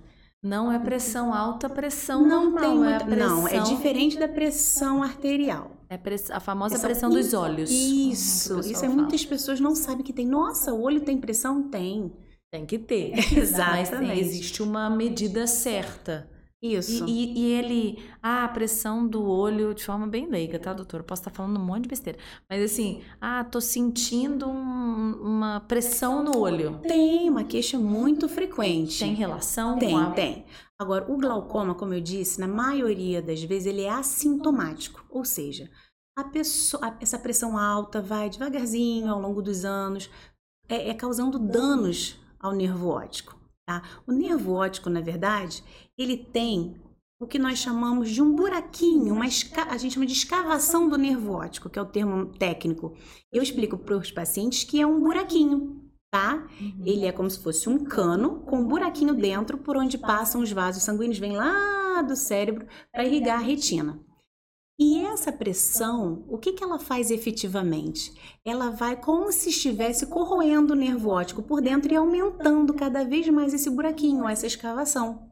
Não 0.43 0.71
é 0.71 0.79
pressão 0.79 1.35
alta, 1.35 1.69
pressão 1.69 2.23
não 2.25 2.45
normal, 2.45 2.63
tem 2.63 2.79
muita, 2.79 2.95
é 2.95 3.07
pressão... 3.07 3.37
não, 3.37 3.49
é 3.49 3.61
diferente 3.61 4.19
da 4.19 4.29
pressão 4.29 5.03
arterial. 5.03 5.73
É 5.91 5.99
a 6.33 6.39
famosa 6.39 6.79
pressão, 6.79 7.09
dos 7.09 7.33
olhos. 7.33 7.71
Isso, 7.71 8.61
isso 8.61 8.85
é 8.85 8.89
muitas 8.89 9.25
pessoas 9.25 9.59
não 9.59 9.75
sabem 9.75 10.05
que 10.05 10.13
tem. 10.13 10.27
Nossa, 10.27 10.73
o 10.75 10.83
olho 10.83 11.01
tem 11.01 11.19
pressão? 11.19 11.63
Tem. 11.63 12.13
Tem 12.51 12.67
que 12.67 12.79
ter. 12.79 13.15
Exatamente. 13.37 14.07
Mas 14.07 14.19
existe 14.19 14.63
uma 14.63 14.91
medida 14.91 15.47
certa. 15.47 16.29
Isso. 16.61 17.07
E, 17.07 17.11
e, 17.11 17.38
e, 17.38 17.53
ele, 17.53 18.03
ah, 18.21 18.44
a 18.44 18.49
pressão 18.49 19.07
do 19.07 19.25
olho, 19.25 19.73
de 19.73 19.85
forma 19.85 20.09
bem 20.09 20.27
leiga, 20.27 20.59
tá, 20.59 20.73
doutor? 20.73 21.01
Eu 21.01 21.05
posso 21.05 21.23
estar 21.23 21.31
falando 21.31 21.57
um 21.57 21.64
monte 21.64 21.83
de 21.83 21.88
besteira. 21.88 22.18
Mas 22.51 22.62
assim, 22.62 23.01
ah, 23.21 23.44
tô 23.44 23.61
sentindo 23.61 24.49
um, 24.49 25.12
uma 25.23 25.61
pressão 25.61 26.23
no 26.23 26.37
olho. 26.37 26.81
Tem 26.83 27.31
uma 27.31 27.44
queixa 27.44 27.79
muito 27.79 28.29
frequente. 28.29 28.99
Tem 28.99 29.14
relação? 29.14 29.79
Tem, 29.79 29.97
a... 29.97 30.11
tem. 30.11 30.44
Agora, 30.81 31.11
o 31.11 31.16
glaucoma, 31.16 31.77
como 31.77 31.94
eu 31.94 32.01
disse, 32.01 32.40
na 32.40 32.49
maioria 32.49 33.23
das 33.23 33.42
vezes 33.42 33.66
ele 33.66 33.83
é 33.83 33.90
assintomático. 33.90 35.05
Ou 35.11 35.25
seja, 35.25 35.71
a 36.16 36.25
pessoa, 36.25 36.97
essa 37.01 37.18
pressão 37.18 37.57
alta 37.57 38.03
vai 38.03 38.29
devagarzinho 38.29 39.09
ao 39.09 39.21
longo 39.21 39.40
dos 39.40 39.64
anos, 39.64 40.11
é, 40.68 40.88
é 40.88 40.94
causando 40.94 41.38
danos 41.38 42.18
ao 42.40 42.53
nervo 42.53 42.88
óptico. 42.88 43.38
Tá? 43.68 43.83
O 44.07 44.12
nervo 44.12 44.55
óptico, 44.55 44.88
na 44.88 45.01
verdade, 45.01 45.62
ele 45.99 46.17
tem 46.17 46.77
o 47.21 47.27
que 47.27 47.39
nós 47.39 47.59
chamamos 47.59 48.11
de 48.11 48.23
um 48.23 48.33
buraquinho, 48.33 49.13
uma 49.13 49.25
a 49.25 49.77
gente 49.77 49.95
chama 49.95 50.07
de 50.07 50.13
escavação 50.13 50.89
do 50.89 50.97
nervo 50.97 51.33
óptico, 51.33 51.69
que 51.69 51.79
é 51.79 51.83
o 51.83 51.87
termo 51.87 52.27
técnico. 52.27 52.95
Eu 53.33 53.43
explico 53.43 53.77
para 53.77 53.97
os 53.97 54.13
pacientes 54.13 54.63
que 54.63 54.81
é 54.81 54.87
um 54.87 55.01
buraquinho, 55.01 55.83
tá? 56.13 56.47
Uhum. 56.61 56.83
Ele 56.87 57.07
é 57.07 57.13
como 57.13 57.29
se 57.29 57.41
fosse 57.41 57.69
um 57.69 57.85
cano 57.85 58.41
com 58.43 58.61
um 58.61 58.69
buraquinho 58.69 59.15
dentro 59.15 59.59
por 59.59 59.77
onde 59.77 59.99
passam 59.99 60.41
os 60.41 60.53
vasos 60.53 60.85
sanguíneos, 60.85 61.19
vem 61.19 61.33
lá 61.33 62.03
do 62.03 62.15
cérebro 62.15 62.67
para 62.93 63.05
irrigar 63.05 63.39
a 63.39 63.43
retina. 63.43 64.01
E 64.81 65.01
essa 65.01 65.33
pressão, 65.33 66.25
o 66.29 66.39
que, 66.39 66.53
que 66.53 66.63
ela 66.63 66.79
faz 66.79 67.11
efetivamente? 67.11 68.15
Ela 68.45 68.71
vai 68.71 68.95
como 68.95 69.33
se 69.33 69.49
estivesse 69.49 70.07
corroendo 70.07 70.73
o 70.73 70.77
nervo 70.77 71.11
óptico 71.11 71.43
por 71.43 71.61
dentro 71.61 71.93
e 71.93 71.97
aumentando 71.97 72.73
cada 72.73 73.03
vez 73.03 73.29
mais 73.29 73.53
esse 73.53 73.69
buraquinho, 73.69 74.29
essa 74.29 74.47
escavação. 74.47 75.29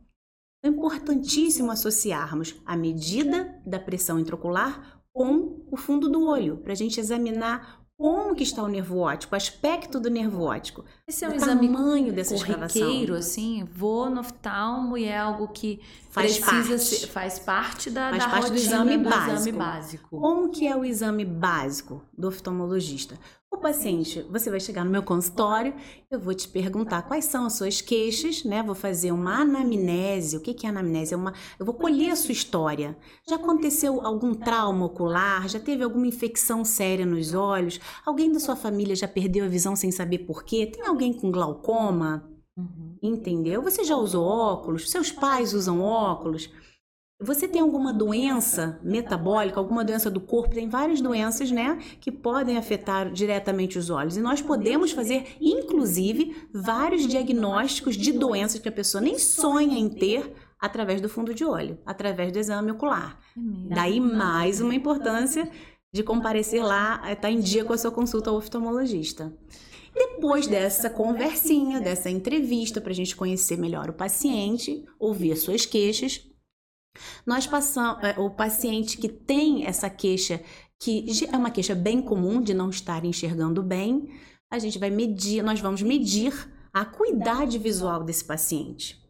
É 0.62 0.68
importantíssimo 0.68 1.70
associarmos 1.70 2.56
a 2.64 2.76
medida 2.76 3.60
da 3.64 3.78
pressão 3.78 4.18
intraocular 4.18 5.02
com 5.12 5.64
o 5.70 5.76
fundo 5.76 6.08
do 6.08 6.26
olho, 6.26 6.58
para 6.58 6.72
a 6.72 6.76
gente 6.76 7.00
examinar 7.00 7.86
como 7.98 8.34
que 8.34 8.42
está 8.42 8.62
o 8.62 8.68
nervo 8.68 8.98
óptico, 8.98 9.34
o 9.34 9.36
aspecto 9.36 9.98
do 9.98 10.10
nervo 10.10 10.42
óptico. 10.42 10.84
Esse 11.08 11.24
é 11.24 11.28
um 11.28 11.32
exame 11.32 11.66
tamanho 11.66 12.12
dessa 12.12 12.34
corriqueiro, 12.34 13.14
assim, 13.14 13.64
vou 13.64 14.10
no 14.10 14.20
oftalmo 14.20 14.98
e 14.98 15.04
é 15.04 15.16
algo 15.16 15.48
que 15.48 15.80
faz 16.10 16.38
precisa 16.38 16.68
parte. 16.68 16.78
Ser, 16.78 17.06
faz 17.06 17.38
parte 17.38 17.90
da, 17.90 18.10
faz 18.10 18.22
da 18.22 18.28
parte 18.28 18.50
do, 18.50 18.56
exame, 18.56 18.98
do 18.98 19.08
básico. 19.08 19.32
exame 19.32 19.52
básico. 19.52 20.20
Como 20.20 20.50
que 20.50 20.66
é 20.66 20.76
o 20.76 20.84
exame 20.84 21.24
básico 21.24 22.02
do 22.16 22.28
oftalmologista? 22.28 23.18
O 23.56 23.58
paciente, 23.58 24.20
você 24.30 24.50
vai 24.50 24.60
chegar 24.60 24.84
no 24.84 24.90
meu 24.90 25.02
consultório, 25.02 25.74
eu 26.10 26.20
vou 26.20 26.34
te 26.34 26.46
perguntar 26.46 27.02
quais 27.02 27.24
são 27.24 27.46
as 27.46 27.54
suas 27.54 27.80
queixas, 27.80 28.44
né? 28.44 28.62
Vou 28.62 28.74
fazer 28.74 29.12
uma 29.12 29.40
anamnese. 29.40 30.36
O 30.36 30.40
que 30.40 30.66
é 30.66 30.68
anamnese? 30.68 31.14
É 31.14 31.16
uma, 31.16 31.32
eu 31.58 31.64
vou 31.64 31.74
colher 31.74 32.10
a 32.10 32.16
sua 32.16 32.32
história. 32.32 32.98
Já 33.26 33.36
aconteceu 33.36 34.02
algum 34.02 34.34
trauma 34.34 34.84
ocular? 34.84 35.48
Já 35.48 35.58
teve 35.58 35.82
alguma 35.82 36.06
infecção 36.06 36.66
séria 36.66 37.06
nos 37.06 37.32
olhos? 37.32 37.80
Alguém 38.04 38.30
da 38.30 38.38
sua 38.38 38.56
família 38.56 38.94
já 38.94 39.08
perdeu 39.08 39.46
a 39.46 39.48
visão 39.48 39.74
sem 39.74 39.90
saber 39.90 40.18
por 40.18 40.44
quê? 40.44 40.66
Tem 40.66 40.86
alguém 40.86 41.14
com 41.14 41.30
glaucoma? 41.30 42.30
Uhum. 42.58 42.98
Entendeu? 43.02 43.62
Você 43.62 43.84
já 43.84 43.96
usou 43.96 44.26
óculos? 44.26 44.90
Seus 44.90 45.10
pais 45.10 45.54
usam 45.54 45.80
óculos? 45.80 46.50
Você 47.18 47.48
tem 47.48 47.62
alguma 47.62 47.94
doença 47.94 48.79
metabólica, 48.83 49.59
alguma 49.59 49.83
doença 49.83 50.11
do 50.11 50.20
corpo? 50.20 50.55
Tem 50.55 50.68
várias 50.68 51.00
doenças, 51.00 51.50
né, 51.50 51.79
que 51.98 52.12
podem 52.12 52.59
afetar 52.59 53.11
diretamente 53.11 53.79
os 53.79 53.88
olhos. 53.88 54.18
E 54.18 54.20
nós 54.20 54.42
podemos 54.42 54.92
fazer, 54.92 55.35
inclusive, 55.40 56.37
vários 56.52 57.07
diagnósticos 57.07 57.96
de 57.96 58.12
doenças 58.12 58.61
que 58.61 58.68
a 58.68 58.72
pessoa 58.72 59.00
nem 59.00 59.18
sonha 59.18 59.79
em 59.79 59.88
ter 59.88 60.31
através 60.61 61.00
do 61.00 61.09
fundo 61.09 61.33
de 61.33 61.42
olho, 61.42 61.79
através 61.87 62.31
do 62.31 62.38
exame 62.38 62.72
ocular. 62.72 63.18
É 63.70 63.74
Daí 63.74 63.98
mais 63.98 64.61
uma 64.61 64.74
importância 64.74 65.50
de 65.90 66.02
comparecer 66.02 66.62
lá, 66.62 66.96
estar 67.05 67.16
tá 67.16 67.31
em 67.31 67.40
dia 67.40 67.64
com 67.64 67.72
a 67.72 67.79
sua 67.79 67.90
consulta 67.90 68.29
ao 68.29 68.37
oftalmologista. 68.37 69.33
Depois 69.94 70.46
dessa 70.46 70.90
conversinha, 70.90 71.81
dessa 71.81 72.11
entrevista, 72.11 72.79
para 72.79 72.90
a 72.90 72.94
gente 72.94 73.16
conhecer 73.16 73.57
melhor 73.57 73.88
o 73.88 73.94
paciente, 73.94 74.85
ouvir 74.98 75.33
as 75.33 75.38
suas 75.38 75.64
queixas, 75.64 76.25
nós 77.24 77.46
passamos, 77.46 78.02
é, 78.02 78.18
o 78.18 78.30
paciente 78.30 78.98
que 78.98 79.09
tem 79.09 79.66
essa 79.66 79.88
queixa, 79.90 80.40
que 80.80 81.06
é 81.30 81.37
uma 81.37 81.50
queixa 81.50 81.74
bem 81.74 82.00
comum 82.00 82.40
de 82.40 82.54
não 82.54 82.70
estar 82.70 83.04
enxergando 83.04 83.62
bem, 83.62 84.11
a 84.50 84.59
gente 84.59 84.78
vai 84.78 84.90
medir, 84.90 85.42
nós 85.42 85.61
vamos 85.61 85.82
medir 85.82 86.32
a 86.72 86.82
acuidade 86.82 87.59
visual 87.59 88.04
desse 88.04 88.24
paciente. 88.24 89.04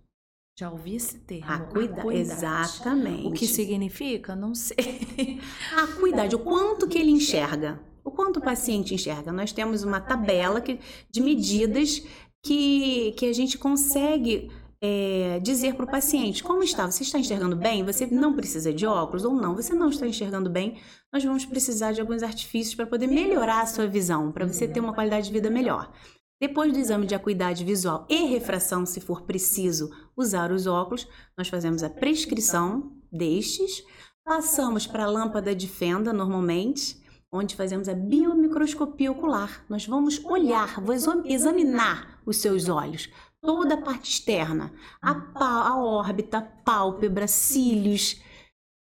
Já 0.59 0.71
ouvi 0.71 0.97
esse 0.97 1.19
termo. 1.19 1.53
Acuida 1.53 2.01
acuidade. 2.01 2.31
Exatamente. 2.33 3.27
O 3.27 3.33
que 3.33 3.47
significa? 3.47 4.35
Não 4.35 4.55
sei. 4.55 5.39
A 5.75 5.83
acuidade, 5.85 6.35
o 6.35 6.39
quanto 6.39 6.89
que 6.89 6.97
ele 6.97 7.11
enxerga. 7.11 7.79
O 8.03 8.11
quanto 8.11 8.39
o 8.39 8.43
paciente 8.43 8.95
enxerga. 8.95 9.31
Nós 9.33 9.53
temos 9.53 9.83
uma 9.83 10.01
tabela 10.01 10.61
que, 10.63 10.81
de 11.11 11.21
medidas 11.21 12.03
que, 12.43 13.13
que 13.19 13.27
a 13.27 13.33
gente 13.35 13.59
consegue 13.59 14.51
é, 14.81 15.41
dizer 15.41 15.75
para 15.75 15.85
o 15.85 15.91
paciente 15.91 16.43
como 16.43 16.63
está, 16.63 16.91
você 16.91 17.03
está 17.03 17.19
enxergando 17.19 17.57
bem, 17.57 17.85
você 17.85 18.07
não 18.07 18.35
precisa 18.35 18.73
de 18.73 18.87
óculos 18.87 19.25
ou 19.25 19.35
não, 19.35 19.55
você 19.55 19.75
não 19.75 19.89
está 19.89 20.07
enxergando 20.07 20.51
bem, 20.51 20.79
nós 21.13 21.25
vamos 21.25 21.45
precisar 21.45 21.93
de 21.93 22.01
alguns 22.01 22.23
artifícios 22.23 22.75
para 22.75 22.87
poder 22.87 23.07
melhorar 23.07 23.63
a 23.63 23.67
sua 23.67 23.87
visão, 23.87 24.31
para 24.31 24.47
você 24.47 24.69
ter 24.69 24.81
uma 24.81 24.95
qualidade 24.95 25.27
de 25.27 25.33
vida 25.33 25.51
melhor. 25.51 25.93
Depois 26.39 26.71
do 26.71 26.79
exame 26.79 27.07
de 27.07 27.15
acuidade 27.15 27.65
visual 27.65 28.07
e 28.11 28.27
refração, 28.27 28.85
se 28.85 29.01
for 29.01 29.23
preciso 29.23 29.91
usar 30.15 30.53
os 30.53 30.67
óculos, 30.67 31.09
nós 31.37 31.49
fazemos 31.49 31.83
a 31.83 31.89
prescrição 31.89 32.93
destes, 33.11 33.83
passamos 34.23 34.87
para 34.87 35.05
a 35.05 35.11
lâmpada 35.11 35.55
de 35.55 35.67
fenda 35.67 36.13
normalmente, 36.13 37.03
onde 37.33 37.57
fazemos 37.57 37.89
a 37.89 37.95
biomicroscopia 37.95 39.11
ocular. 39.11 39.65
Nós 39.69 39.87
vamos 39.87 40.23
olhar, 40.25 40.81
vou 40.81 40.95
examinar 41.25 42.21
os 42.27 42.37
seus 42.39 42.69
olhos 42.69 43.09
toda 43.41 43.75
a 43.75 43.83
parte 43.83 44.11
externa, 44.11 44.73
a, 45.01 45.13
a 45.37 45.79
órbita, 45.79 46.41
pálpebra, 46.41 47.27
cílios, 47.27 48.21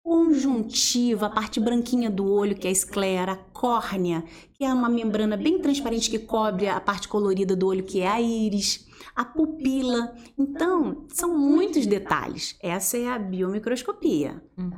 conjuntiva, 0.02 1.26
a 1.26 1.30
parte 1.30 1.60
branquinha 1.60 2.10
do 2.10 2.26
olho, 2.26 2.56
que 2.56 2.66
é 2.66 2.70
a 2.70 2.72
esclera, 2.72 3.32
a 3.32 3.36
córnea, 3.36 4.24
que 4.54 4.64
é 4.64 4.72
uma 4.72 4.88
membrana 4.88 5.36
bem 5.36 5.60
transparente 5.60 6.10
que 6.10 6.18
cobre 6.18 6.68
a 6.68 6.80
parte 6.80 7.06
colorida 7.06 7.54
do 7.54 7.68
olho, 7.68 7.84
que 7.84 8.00
é 8.00 8.08
a 8.08 8.20
íris, 8.20 8.88
a 9.14 9.24
pupila. 9.24 10.12
Então, 10.36 11.06
são 11.08 11.38
muitos 11.38 11.86
detalhes. 11.86 12.56
Essa 12.60 12.98
é 12.98 13.08
a 13.08 13.18
biomicroscopia. 13.18 14.42
Uhum. 14.58 14.72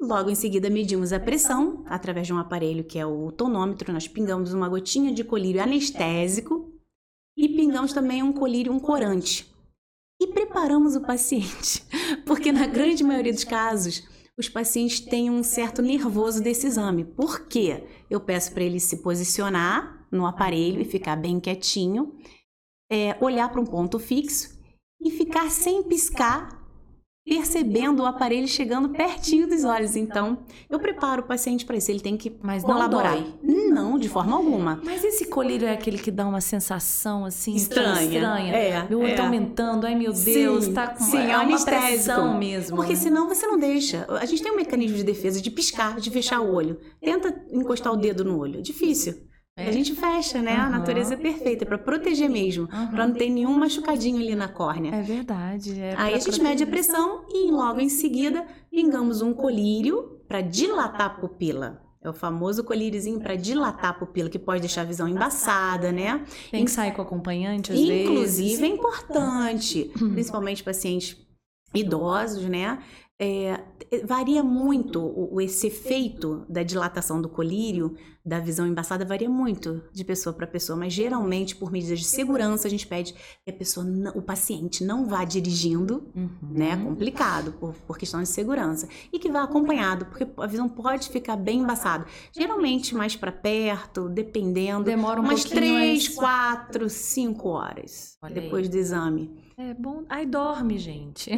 Logo 0.00 0.30
em 0.30 0.34
seguida, 0.36 0.70
medimos 0.70 1.12
a 1.12 1.18
pressão 1.18 1.84
através 1.86 2.26
de 2.26 2.32
um 2.32 2.38
aparelho 2.38 2.84
que 2.84 2.98
é 2.98 3.06
o 3.06 3.32
tonômetro. 3.32 3.92
Nós 3.92 4.06
pingamos 4.06 4.52
uma 4.54 4.68
gotinha 4.68 5.12
de 5.12 5.24
colírio 5.24 5.60
anestésico 5.60 6.77
e 7.38 7.48
pingamos 7.48 7.92
também 7.92 8.20
um 8.20 8.32
colírio, 8.32 8.72
um 8.72 8.80
corante. 8.80 9.48
E 10.20 10.26
preparamos 10.26 10.96
o 10.96 11.00
paciente, 11.00 11.84
porque 12.26 12.50
na 12.50 12.66
grande 12.66 13.04
maioria 13.04 13.32
dos 13.32 13.44
casos, 13.44 14.02
os 14.36 14.48
pacientes 14.48 14.98
têm 14.98 15.30
um 15.30 15.44
certo 15.44 15.80
nervoso 15.80 16.42
desse 16.42 16.66
exame. 16.66 17.04
Por 17.04 17.46
quê? 17.46 17.86
Eu 18.10 18.20
peço 18.20 18.52
para 18.52 18.64
ele 18.64 18.80
se 18.80 18.96
posicionar 18.96 20.04
no 20.10 20.26
aparelho 20.26 20.80
e 20.80 20.84
ficar 20.84 21.14
bem 21.14 21.38
quietinho, 21.38 22.18
é, 22.90 23.16
olhar 23.20 23.48
para 23.50 23.60
um 23.60 23.66
ponto 23.66 24.00
fixo 24.00 24.58
e 25.00 25.10
ficar 25.10 25.48
sem 25.48 25.84
piscar 25.84 26.57
percebendo 27.28 28.02
o 28.02 28.06
aparelho 28.06 28.48
chegando 28.48 28.88
pertinho 28.88 29.46
dos 29.46 29.62
olhos. 29.62 29.94
Então, 29.94 30.38
eu 30.70 30.78
preparo 30.78 31.22
o 31.22 31.24
paciente 31.26 31.66
para 31.66 31.76
isso. 31.76 31.90
Ele 31.90 32.00
tem 32.00 32.16
que 32.16 32.34
Mas 32.42 32.64
colaborar. 32.64 33.18
Não, 33.42 33.68
não, 33.68 33.98
de 33.98 34.08
forma 34.08 34.34
alguma. 34.36 34.80
Mas 34.82 35.04
esse 35.04 35.26
colírio 35.26 35.68
é 35.68 35.72
aquele 35.72 35.98
que 35.98 36.10
dá 36.10 36.26
uma 36.26 36.40
sensação 36.40 37.24
assim 37.24 37.54
estranha. 37.54 38.02
estranha. 38.02 38.54
É, 38.54 38.86
meu 38.88 39.00
olho 39.00 39.14
tá 39.14 39.22
é. 39.22 39.26
aumentando. 39.26 39.86
Ai, 39.86 39.94
meu 39.94 40.12
Deus, 40.12 40.64
sim, 40.64 40.72
tá 40.72 40.88
com 40.88 41.04
sim, 41.04 41.18
é, 41.18 41.32
é 41.32 41.38
uma 41.38 41.64
pressão 41.64 42.38
mesmo. 42.38 42.76
Porque 42.76 42.94
né? 42.94 42.98
senão 42.98 43.28
você 43.28 43.46
não 43.46 43.58
deixa. 43.58 44.06
A 44.08 44.24
gente 44.24 44.42
tem 44.42 44.50
um 44.50 44.56
mecanismo 44.56 44.96
de 44.96 45.04
defesa 45.04 45.40
de 45.40 45.50
piscar, 45.50 46.00
de 46.00 46.10
fechar 46.10 46.40
o 46.40 46.54
olho. 46.54 46.80
Tenta 47.00 47.44
encostar 47.52 47.92
o 47.92 47.96
dedo 47.96 48.24
no 48.24 48.38
olho. 48.38 48.58
É 48.58 48.62
difícil. 48.62 49.27
É. 49.58 49.68
A 49.68 49.72
gente 49.72 49.92
fecha, 49.92 50.40
né? 50.40 50.54
Uhum. 50.56 50.62
A 50.62 50.70
natureza 50.70 51.14
é 51.14 51.16
perfeita, 51.16 51.64
é 51.64 51.66
para 51.66 51.76
proteger 51.76 52.30
mesmo, 52.30 52.68
uhum. 52.72 52.86
para 52.88 53.08
não 53.08 53.12
ter 53.12 53.28
nenhum 53.28 53.58
machucadinho 53.58 54.20
ali 54.20 54.36
na 54.36 54.46
córnea. 54.46 54.94
É 54.94 55.02
verdade. 55.02 55.80
É 55.80 55.94
Aí 55.98 56.14
a 56.14 56.18
gente 56.18 56.40
mede 56.40 56.62
a 56.62 56.66
pressão 56.66 57.24
e 57.28 57.50
logo 57.50 57.80
em 57.80 57.88
seguida 57.88 58.46
pingamos 58.70 59.20
um 59.20 59.34
colírio 59.34 60.20
para 60.28 60.40
dilatar 60.40 61.06
a 61.06 61.10
pupila. 61.10 61.82
É 62.00 62.08
o 62.08 62.12
famoso 62.12 62.62
colíriozinho 62.62 63.18
para 63.18 63.34
dilatar 63.34 63.90
a 63.90 63.94
pupila, 63.94 64.30
que 64.30 64.38
pode 64.38 64.60
deixar 64.60 64.82
a 64.82 64.84
visão 64.84 65.08
embaçada, 65.08 65.90
né? 65.90 66.24
Tem 66.52 66.64
que 66.64 66.70
sair 66.70 66.92
com 66.92 67.02
acompanhante, 67.02 67.72
às 67.72 67.78
Inclusive, 67.78 68.04
vezes. 68.04 68.38
Inclusive, 68.38 68.64
é 68.64 68.68
importante, 68.68 69.90
principalmente 70.14 70.62
pacientes 70.62 71.16
idosos, 71.74 72.44
né? 72.44 72.78
É, 73.20 73.60
varia 74.04 74.44
muito 74.44 75.00
o, 75.00 75.40
esse 75.40 75.66
efeito 75.66 76.46
da 76.48 76.62
dilatação 76.62 77.20
do 77.20 77.28
colírio, 77.28 77.96
da 78.24 78.38
visão 78.38 78.66
embaçada, 78.66 79.04
varia 79.04 79.28
muito 79.28 79.82
de 79.92 80.04
pessoa 80.04 80.32
para 80.32 80.46
pessoa, 80.46 80.78
mas 80.78 80.92
geralmente, 80.92 81.56
por 81.56 81.72
medidas 81.72 81.98
de 81.98 82.04
segurança, 82.04 82.68
a 82.68 82.70
gente 82.70 82.86
pede 82.86 83.14
que 83.14 83.50
a 83.50 83.52
pessoa, 83.52 83.84
não, 83.84 84.12
o 84.12 84.22
paciente 84.22 84.84
não 84.84 85.06
vá 85.06 85.24
dirigindo, 85.24 86.12
uhum. 86.14 86.30
né? 86.42 86.76
Complicado, 86.76 87.52
por, 87.52 87.74
por 87.74 87.98
questão 87.98 88.22
de 88.22 88.28
segurança. 88.28 88.86
E 89.12 89.18
que 89.18 89.30
vá 89.30 89.42
acompanhado, 89.42 90.04
porque 90.06 90.28
a 90.36 90.46
visão 90.46 90.68
pode 90.68 91.08
ficar 91.08 91.36
bem 91.36 91.60
embaçada. 91.60 92.06
Geralmente, 92.32 92.94
mais 92.94 93.16
para 93.16 93.32
perto, 93.32 94.08
dependendo. 94.08 94.84
Demora 94.84 95.20
um 95.20 95.24
umas 95.24 95.42
três, 95.42 96.08
quatro, 96.08 96.88
cinco 96.88 97.48
horas 97.48 98.16
Olha 98.22 98.34
depois 98.34 98.64
aí. 98.64 98.68
do 98.68 98.76
exame. 98.76 99.47
É 99.60 99.74
bom. 99.74 100.04
Aí 100.08 100.24
dorme, 100.24 100.78
gente. 100.78 101.32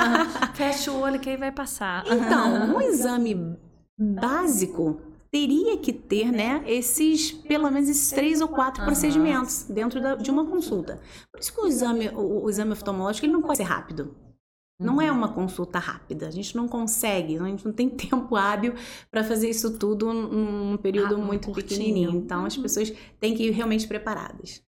Fecha 0.56 0.90
o 0.90 0.98
olho 0.98 1.20
que 1.20 1.28
aí 1.28 1.36
vai 1.36 1.52
passar. 1.52 2.06
Então, 2.06 2.74
um 2.74 2.80
exame 2.88 3.54
básico 3.98 4.98
teria 5.30 5.76
que 5.76 5.92
ter, 5.92 6.32
né, 6.32 6.64
esses, 6.66 7.32
pelo 7.32 7.70
menos 7.70 7.90
esses 7.90 8.08
três 8.10 8.40
ou 8.40 8.48
quatro 8.48 8.80
uhum. 8.80 8.86
procedimentos 8.86 9.64
dentro 9.68 10.00
da, 10.00 10.14
de 10.14 10.30
uma 10.30 10.46
consulta. 10.46 10.98
Por 11.30 11.38
isso 11.38 11.52
que 11.52 11.60
o 11.60 11.66
exame, 11.66 12.08
o, 12.08 12.44
o 12.44 12.48
exame 12.48 12.72
oftalmológico 12.72 13.26
ele 13.26 13.34
não 13.34 13.42
pode 13.42 13.58
ser 13.58 13.64
rápido. 13.64 14.16
Não 14.80 15.00
é 15.00 15.10
uhum. 15.10 15.18
uma 15.18 15.32
consulta 15.34 15.78
rápida, 15.78 16.28
a 16.28 16.30
gente 16.30 16.56
não 16.56 16.66
consegue, 16.66 17.38
a 17.38 17.44
gente 17.44 17.66
não 17.66 17.74
tem 17.74 17.88
tempo 17.90 18.36
hábil 18.36 18.74
para 19.10 19.22
fazer 19.22 19.50
isso 19.50 19.78
tudo 19.78 20.14
num 20.14 20.78
período 20.78 21.16
ah, 21.16 21.18
muito 21.18 21.50
curtinho. 21.50 21.68
pequenininho. 21.68 22.10
Então, 22.10 22.46
as 22.46 22.56
uhum. 22.56 22.62
pessoas 22.62 22.90
têm 23.20 23.34
que 23.34 23.42
ir 23.42 23.50
realmente 23.50 23.86
preparadas. 23.86 24.64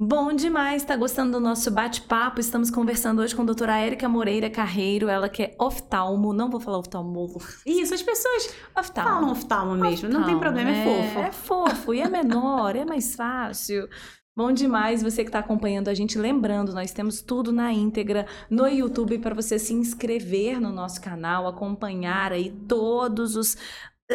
Bom 0.00 0.32
demais, 0.32 0.84
tá 0.84 0.96
gostando 0.96 1.32
do 1.32 1.40
nosso 1.40 1.70
bate-papo? 1.70 2.40
Estamos 2.40 2.70
conversando 2.70 3.22
hoje 3.22 3.36
com 3.36 3.42
a 3.42 3.44
doutora 3.44 3.78
Érica 3.78 4.08
Moreira 4.08 4.50
Carreiro, 4.50 5.08
ela 5.08 5.28
que 5.28 5.44
é 5.44 5.56
oftalmo, 5.60 6.32
não 6.32 6.50
vou 6.50 6.58
falar 6.58 6.78
oftalmólogo. 6.78 7.40
Isso, 7.64 7.94
as 7.94 8.02
pessoas 8.02 8.54
oftalmo. 8.76 9.10
falam 9.10 9.30
oftalmo 9.30 9.74
mesmo, 9.76 10.08
oftalmo, 10.08 10.18
não 10.18 10.26
tem 10.26 10.38
problema, 10.38 10.70
é, 10.70 10.80
é 10.80 10.84
fofo. 10.84 11.18
É 11.20 11.32
fofo 11.32 11.94
e 11.94 12.00
é 12.00 12.08
menor, 12.08 12.74
é 12.74 12.84
mais 12.84 13.14
fácil. 13.14 13.88
Bom 14.34 14.50
demais 14.50 15.02
você 15.02 15.22
que 15.22 15.28
está 15.28 15.38
acompanhando 15.38 15.88
a 15.88 15.94
gente. 15.94 16.18
Lembrando, 16.18 16.72
nós 16.72 16.90
temos 16.90 17.20
tudo 17.20 17.52
na 17.52 17.70
íntegra 17.72 18.26
no 18.50 18.66
YouTube 18.66 19.18
para 19.18 19.34
você 19.34 19.58
se 19.58 19.74
inscrever 19.74 20.58
no 20.58 20.72
nosso 20.72 21.00
canal, 21.00 21.46
acompanhar 21.46 22.32
aí 22.32 22.50
todos 22.66 23.36
os 23.36 23.56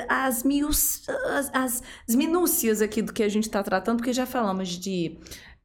as, 0.10 0.44
mius, 0.44 1.08
as, 1.10 1.50
as, 1.54 1.84
as 2.08 2.16
minúcias 2.16 2.82
aqui 2.82 3.02
do 3.02 3.14
que 3.14 3.24
a 3.24 3.30
gente 3.30 3.46
está 3.46 3.64
tratando, 3.64 3.98
porque 3.98 4.14
já 4.14 4.26
falamos 4.26 4.70
de 4.70 5.18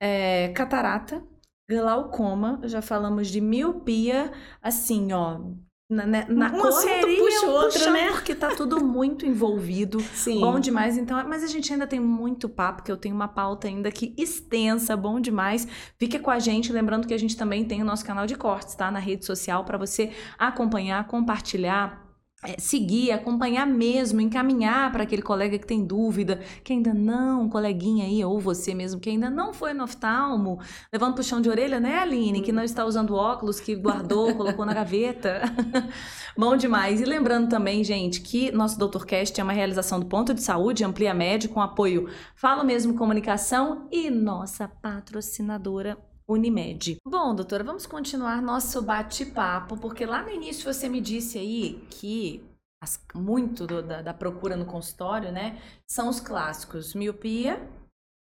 é, 0.02 0.48
catarata, 0.48 1.22
glaucoma, 1.70 2.58
já 2.64 2.82
falamos 2.82 3.28
de 3.28 3.40
miopia, 3.40 4.32
assim, 4.60 5.12
ó. 5.12 5.40
Na, 5.88 6.06
na, 6.06 6.26
na 6.26 6.46
assunto 6.46 7.06
puxa 7.18 7.46
outro, 7.46 7.90
né? 7.92 8.10
Porque 8.10 8.34
tá 8.34 8.48
tudo 8.56 8.82
muito 8.82 9.26
envolvido. 9.26 10.00
Sim. 10.14 10.40
Bom 10.40 10.58
demais. 10.58 10.96
Então, 10.96 11.22
mas 11.28 11.44
a 11.44 11.46
gente 11.46 11.70
ainda 11.72 11.86
tem 11.86 12.00
muito 12.00 12.48
papo, 12.48 12.82
que 12.82 12.90
eu 12.90 12.96
tenho 12.96 13.14
uma 13.14 13.28
pauta 13.28 13.68
ainda 13.68 13.90
aqui 13.90 14.14
extensa, 14.16 14.96
bom 14.96 15.20
demais. 15.20 15.68
Fique 15.98 16.18
com 16.18 16.30
a 16.30 16.38
gente, 16.38 16.72
lembrando 16.72 17.06
que 17.06 17.14
a 17.14 17.18
gente 17.18 17.36
também 17.36 17.64
tem 17.64 17.80
o 17.82 17.84
nosso 17.84 18.04
canal 18.04 18.26
de 18.26 18.34
cortes, 18.34 18.74
tá? 18.74 18.90
Na 18.90 18.98
rede 18.98 19.24
social, 19.24 19.64
para 19.64 19.78
você 19.78 20.10
acompanhar, 20.38 21.06
compartilhar 21.06 22.01
é, 22.42 22.58
seguir, 22.58 23.12
acompanhar 23.12 23.66
mesmo, 23.66 24.20
encaminhar 24.20 24.90
para 24.90 25.04
aquele 25.04 25.22
colega 25.22 25.58
que 25.58 25.66
tem 25.66 25.84
dúvida, 25.84 26.40
que 26.64 26.72
ainda 26.72 26.92
não, 26.92 27.42
um 27.42 27.48
coleguinha 27.48 28.04
aí, 28.04 28.24
ou 28.24 28.40
você 28.40 28.74
mesmo, 28.74 29.00
que 29.00 29.08
ainda 29.08 29.30
não 29.30 29.54
foi 29.54 29.72
no 29.72 29.84
oftalmo, 29.84 30.58
levando 30.92 31.14
puxão 31.14 31.40
de 31.40 31.48
orelha, 31.48 31.78
né, 31.78 32.00
Aline? 32.00 32.42
Que 32.42 32.50
não 32.50 32.64
está 32.64 32.84
usando 32.84 33.14
óculos, 33.14 33.60
que 33.60 33.76
guardou, 33.76 34.34
colocou 34.36 34.66
na 34.66 34.74
gaveta. 34.74 35.42
Bom 36.36 36.56
demais. 36.56 37.00
E 37.00 37.04
lembrando 37.04 37.48
também, 37.48 37.84
gente, 37.84 38.20
que 38.20 38.50
nosso 38.50 38.78
DoutorCast 38.78 39.40
é 39.40 39.44
uma 39.44 39.52
realização 39.52 40.00
do 40.00 40.06
Ponto 40.06 40.34
de 40.34 40.42
Saúde, 40.42 40.84
Amplia 40.84 41.14
Média, 41.14 41.48
com 41.48 41.60
apoio 41.60 42.08
Falo 42.34 42.64
Mesmo 42.64 42.94
Comunicação 42.94 43.86
e 43.92 44.10
nossa 44.10 44.66
patrocinadora 44.66 45.96
Unimed. 46.28 46.96
Bom, 47.06 47.34
doutora, 47.34 47.64
vamos 47.64 47.86
continuar 47.86 48.40
nosso 48.40 48.82
bate-papo, 48.82 49.76
porque 49.76 50.06
lá 50.06 50.22
no 50.22 50.30
início 50.30 50.72
você 50.72 50.88
me 50.88 51.00
disse 51.00 51.38
aí 51.38 51.84
que 51.90 52.42
as, 52.82 53.00
muito 53.14 53.66
do, 53.66 53.82
da, 53.82 54.02
da, 54.02 54.14
procura 54.14 54.56
no 54.56 54.64
consultório, 54.64 55.30
né, 55.30 55.60
são 55.88 56.08
os 56.08 56.20
clássicos 56.20 56.94
miopia, 56.94 57.60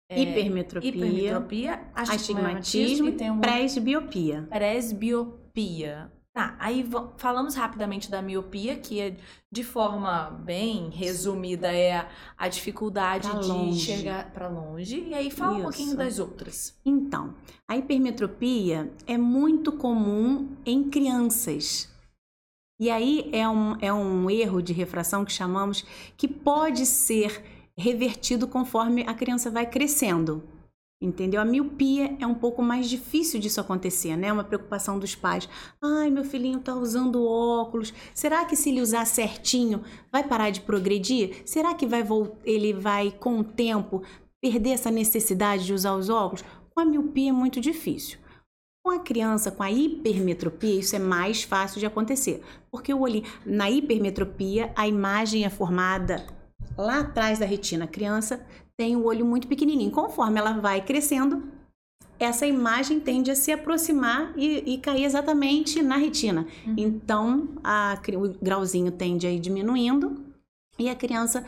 é, 0.08 0.20
hipermetropia, 0.20 0.88
hipermetropia 0.88 1.90
astigmatismo, 1.94 3.08
e 3.08 3.30
um... 3.30 3.40
presbiopia. 3.40 4.46
Presbiopia. 4.48 6.12
Tá, 6.36 6.54
aí 6.58 6.86
falamos 7.16 7.54
rapidamente 7.54 8.10
da 8.10 8.20
miopia, 8.20 8.76
que 8.76 9.00
é, 9.00 9.16
de 9.50 9.64
forma 9.64 10.28
bem 10.44 10.90
resumida 10.90 11.74
é 11.74 12.06
a 12.36 12.46
dificuldade 12.46 13.26
pra 13.26 13.40
de 13.40 13.48
longe. 13.48 13.90
enxergar 13.90 14.30
para 14.32 14.46
longe. 14.46 15.00
E 15.08 15.14
aí 15.14 15.30
fala 15.30 15.52
Isso. 15.52 15.60
um 15.60 15.62
pouquinho 15.62 15.96
das 15.96 16.18
outras. 16.18 16.78
Então, 16.84 17.34
a 17.66 17.74
hipermetropia 17.78 18.92
é 19.06 19.16
muito 19.16 19.72
comum 19.72 20.54
em 20.66 20.90
crianças. 20.90 21.90
E 22.78 22.90
aí 22.90 23.30
é 23.32 23.48
um, 23.48 23.74
é 23.80 23.90
um 23.90 24.28
erro 24.28 24.60
de 24.60 24.74
refração 24.74 25.24
que 25.24 25.32
chamamos 25.32 25.86
que 26.18 26.28
pode 26.28 26.84
ser 26.84 27.42
revertido 27.74 28.46
conforme 28.46 29.04
a 29.08 29.14
criança 29.14 29.50
vai 29.50 29.64
crescendo. 29.64 30.46
Entendeu? 31.00 31.42
A 31.42 31.44
miopia 31.44 32.16
é 32.18 32.26
um 32.26 32.34
pouco 32.34 32.62
mais 32.62 32.88
difícil 32.88 33.38
disso 33.38 33.60
acontecer, 33.60 34.16
né? 34.16 34.32
Uma 34.32 34.44
preocupação 34.44 34.98
dos 34.98 35.14
pais. 35.14 35.46
Ai, 35.82 36.10
meu 36.10 36.24
filhinho 36.24 36.58
tá 36.58 36.74
usando 36.74 37.22
óculos. 37.22 37.92
Será 38.14 38.46
que 38.46 38.56
se 38.56 38.70
ele 38.70 38.80
usar 38.80 39.04
certinho 39.04 39.84
vai 40.10 40.24
parar 40.24 40.48
de 40.48 40.62
progredir? 40.62 41.42
Será 41.44 41.74
que 41.74 41.86
vai 41.86 42.02
ele 42.44 42.72
vai 42.72 43.10
com 43.10 43.38
o 43.38 43.44
tempo 43.44 44.02
perder 44.40 44.70
essa 44.70 44.90
necessidade 44.90 45.66
de 45.66 45.74
usar 45.74 45.94
os 45.94 46.08
óculos? 46.08 46.42
Com 46.74 46.80
a 46.80 46.84
miopia 46.84 47.28
é 47.28 47.32
muito 47.32 47.60
difícil. 47.60 48.18
Com 48.82 48.90
a 48.90 48.98
criança 48.98 49.50
com 49.50 49.62
a 49.62 49.70
hipermetropia, 49.70 50.78
isso 50.78 50.96
é 50.96 50.98
mais 50.98 51.42
fácil 51.42 51.78
de 51.80 51.86
acontecer, 51.86 52.40
porque 52.70 52.94
o 52.94 53.00
olho 53.00 53.22
na 53.44 53.68
hipermetropia 53.68 54.72
a 54.76 54.86
imagem 54.86 55.44
é 55.44 55.50
formada 55.50 56.24
lá 56.78 57.00
atrás 57.00 57.38
da 57.38 57.44
retina. 57.44 57.84
A 57.84 57.88
criança 57.88 58.46
tem 58.78 58.96
o 58.96 59.04
olho 59.04 59.24
muito 59.24 59.48
pequenininho. 59.48 59.90
Conforme 59.90 60.38
ela 60.38 60.52
vai 60.52 60.84
crescendo, 60.84 61.42
essa 62.18 62.46
imagem 62.46 63.00
tende 63.00 63.30
a 63.30 63.34
se 63.34 63.52
aproximar 63.52 64.32
e, 64.36 64.74
e 64.74 64.78
cair 64.78 65.04
exatamente 65.04 65.82
na 65.82 65.96
retina. 65.96 66.46
Uhum. 66.66 66.74
Então, 66.76 67.48
a, 67.62 67.98
o 68.14 68.28
grauzinho 68.42 68.90
tende 68.90 69.26
a 69.26 69.30
ir 69.30 69.40
diminuindo 69.40 70.24
e 70.78 70.88
a 70.88 70.94
criança, 70.94 71.44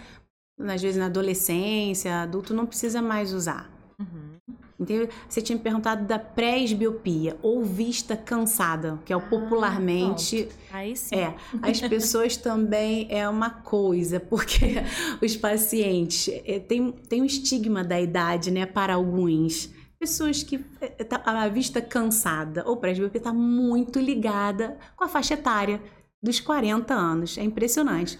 às 0.58 0.82
vezes 0.82 0.96
na 0.96 1.06
adolescência, 1.06 2.22
adulto, 2.22 2.54
não 2.54 2.66
precisa 2.66 3.02
mais 3.02 3.32
usar. 3.32 3.70
Uhum. 3.98 4.37
Entendeu? 4.78 5.08
Você 5.28 5.42
tinha 5.42 5.56
me 5.56 5.62
perguntado 5.62 6.06
da 6.06 6.20
presbiopia 6.20 7.36
ou 7.42 7.64
vista 7.64 8.16
cansada, 8.16 8.98
que 9.04 9.12
é 9.12 9.16
o 9.16 9.18
ah, 9.18 9.22
popularmente. 9.22 10.48
Aí 10.70 10.96
sim. 10.96 11.16
É. 11.16 11.34
As 11.60 11.80
pessoas 11.80 12.36
também 12.38 13.08
é 13.10 13.28
uma 13.28 13.50
coisa, 13.50 14.20
porque 14.20 14.76
os 15.20 15.36
pacientes 15.36 16.28
é, 16.44 16.60
tem, 16.60 16.92
tem 16.92 17.22
um 17.22 17.24
estigma 17.24 17.82
da 17.82 18.00
idade, 18.00 18.52
né, 18.52 18.66
para 18.66 18.94
alguns. 18.94 19.68
Pessoas 19.98 20.44
que 20.44 20.64
é, 20.80 20.86
tá, 21.02 21.20
a 21.24 21.48
vista 21.48 21.82
cansada 21.82 22.62
ou 22.64 22.76
presbiopia 22.76 23.18
está 23.18 23.32
muito 23.32 23.98
ligada 23.98 24.78
com 24.94 25.02
a 25.02 25.08
faixa 25.08 25.34
etária 25.34 25.82
dos 26.22 26.38
40 26.38 26.94
anos. 26.94 27.36
É 27.36 27.42
impressionante. 27.42 28.16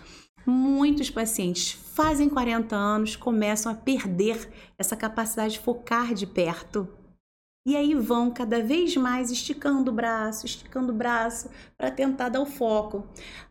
Muitos 0.50 1.10
pacientes 1.10 1.72
fazem 1.72 2.26
40 2.26 2.74
anos, 2.74 3.14
começam 3.14 3.70
a 3.70 3.74
perder 3.74 4.48
essa 4.78 4.96
capacidade 4.96 5.52
de 5.52 5.58
focar 5.58 6.14
de 6.14 6.26
perto. 6.26 6.88
E 7.66 7.76
aí 7.76 7.94
vão 7.94 8.30
cada 8.30 8.62
vez 8.62 8.96
mais 8.96 9.30
esticando 9.30 9.90
o 9.90 9.94
braço, 9.94 10.46
esticando 10.46 10.90
o 10.90 10.96
braço 10.96 11.50
para 11.76 11.90
tentar 11.90 12.30
dar 12.30 12.40
o 12.40 12.46
foco. 12.46 13.06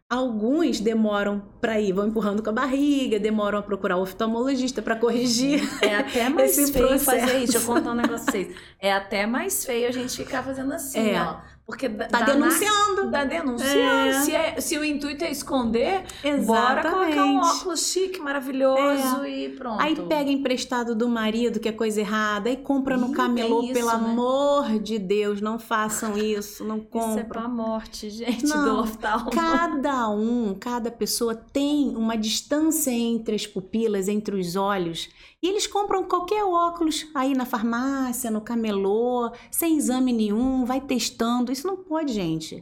Alguns 0.10 0.80
demoram 0.80 1.43
para 1.62 1.80
ir, 1.80 1.93
vão 1.93 2.08
empurrando 2.08 2.41
com 2.41 2.50
a 2.50 2.54
barriga, 2.54 3.20
demoram 3.20 3.60
a 3.60 3.62
procurar 3.62 3.98
o 3.98 4.02
oftalmologista 4.02 4.82
para 4.82 4.95
corrigir. 4.95 5.62
É 5.84 5.98
até 5.98 6.30
mais 6.34 6.56
feio 6.56 6.88
processo. 6.88 7.06
fazer 7.06 7.43
isso. 7.43 7.52
Deixa 7.52 7.58
eu 7.60 7.76
contar 7.76 7.91
um 7.91 7.95
negócio 7.95 8.26
pra 8.26 8.32
vocês. 8.32 8.56
É 8.80 8.91
até 8.91 9.28
mais 9.28 9.64
feio 9.64 9.88
a 9.88 9.91
gente 9.91 10.18
ficar 10.18 10.41
fazendo 10.41 10.74
assim, 10.74 11.12
é. 11.12 11.22
ó 11.22 11.57
Porque 11.68 11.89
tá 11.89 12.22
denunciando. 12.22 13.11
Tá 13.11 13.26
denunciando. 13.26 14.09
É. 14.09 14.22
Se, 14.22 14.32
é, 14.32 14.61
se 14.61 14.78
o 14.78 14.86
intuito 14.86 15.26
é 15.26 15.30
esconder, 15.30 16.05
Exatamente. 16.24 16.45
bora 16.45 16.89
colocar 16.89 17.26
um 17.26 17.39
óculos 17.39 17.91
chique, 17.91 18.22
maravilhoso 18.22 19.26
é. 19.26 19.30
e 19.30 19.49
pronto. 19.49 19.82
Aí 19.82 19.93
pega 20.07 20.32
emprestado 20.32 20.95
do 20.95 21.09
marido, 21.09 21.59
que 21.59 21.68
é 21.68 21.74
coisa 21.74 21.99
errada, 21.99 22.47
aí 22.49 22.55
compra 22.55 22.95
no 22.95 23.09
Ih, 23.09 23.11
camelô, 23.11 23.63
isso, 23.63 23.74
pelo 23.74 23.88
né? 23.88 23.93
amor 23.95 24.80
de 24.80 24.97
Deus, 24.97 25.41
não 25.41 25.59
façam 25.59 26.18
isso, 26.18 26.63
não 26.63 26.80
compram. 26.80 27.09
Isso 27.09 27.20
é 27.20 27.24
pra 27.26 27.49
morte, 27.49 28.09
gente, 28.11 28.45
não, 28.45 28.63
do 28.63 28.80
oftalmo. 28.84 29.30
Cada 29.32 30.09
um, 30.09 30.55
cada 30.57 30.89
pessoa 30.89 31.36
tem 31.36 31.93
uma 31.97 32.15
distância 32.15 32.91
entre 32.91 33.36
as 33.36 33.45
pupilas, 33.45 34.07
entre 34.07 34.39
os 34.39 34.55
olhos, 34.55 35.09
e 35.42 35.48
eles 35.48 35.68
compram 35.68 36.04
qualquer 36.04 36.44
óculos 36.44 37.08
aí 37.14 37.36
na 37.36 37.46
farmácia, 37.46 38.32
no 38.32 38.42
camelô, 38.42 39.32
sem 39.52 39.78
exame 39.78 40.12
nenhum, 40.12 40.66
vai 40.66 40.82
testando. 40.82 41.52
Isso 41.52 41.68
não 41.68 41.78
pode, 41.78 42.14
gente. 42.14 42.62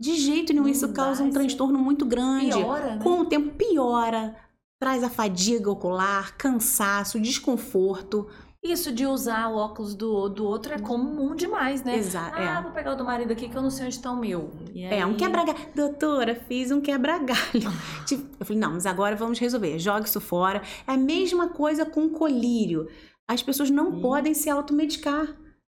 De 0.00 0.14
jeito 0.14 0.52
nenhum, 0.52 0.66
não 0.66 0.70
isso 0.70 0.92
causa 0.92 1.22
um 1.22 1.30
transtorno 1.30 1.78
muito 1.78 2.04
grande. 2.04 2.50
Piora, 2.50 2.96
né? 2.96 3.02
Com 3.02 3.20
o 3.20 3.24
tempo 3.24 3.54
piora, 3.56 4.36
traz 4.78 5.02
a 5.02 5.10
fadiga 5.10 5.70
ocular, 5.70 6.36
cansaço, 6.36 7.18
desconforto. 7.18 8.28
Isso 8.72 8.92
de 8.92 9.06
usar 9.06 9.48
o 9.48 9.56
óculos 9.56 9.94
do, 9.94 10.28
do 10.28 10.44
outro 10.44 10.74
é 10.74 10.78
comum 10.78 11.34
demais, 11.34 11.84
né? 11.84 11.96
Exato. 11.96 12.36
Ah, 12.36 12.58
é. 12.58 12.62
vou 12.62 12.72
pegar 12.72 12.92
o 12.92 12.96
do 12.96 13.04
marido 13.04 13.32
aqui 13.32 13.48
que 13.48 13.56
eu 13.56 13.62
não 13.62 13.70
sei 13.70 13.86
onde 13.86 13.94
está 13.94 14.10
o 14.10 14.16
meu. 14.16 14.50
É, 14.74 15.06
um 15.06 15.14
quebra-galho. 15.14 15.58
Doutora, 15.74 16.34
fiz 16.34 16.70
um 16.70 16.80
quebra-galho. 16.80 17.70
Tipo, 18.06 18.36
eu 18.40 18.46
falei, 18.46 18.60
não, 18.60 18.72
mas 18.72 18.86
agora 18.86 19.14
vamos 19.14 19.38
resolver. 19.38 19.78
Joga 19.78 20.06
isso 20.06 20.20
fora. 20.20 20.62
É 20.86 20.92
a 20.92 20.96
mesma 20.96 21.48
coisa 21.48 21.84
com 21.84 22.08
colírio. 22.08 22.88
As 23.28 23.42
pessoas 23.42 23.70
não 23.70 24.00
podem 24.00 24.34
se 24.34 24.50
automedicar. 24.50 25.26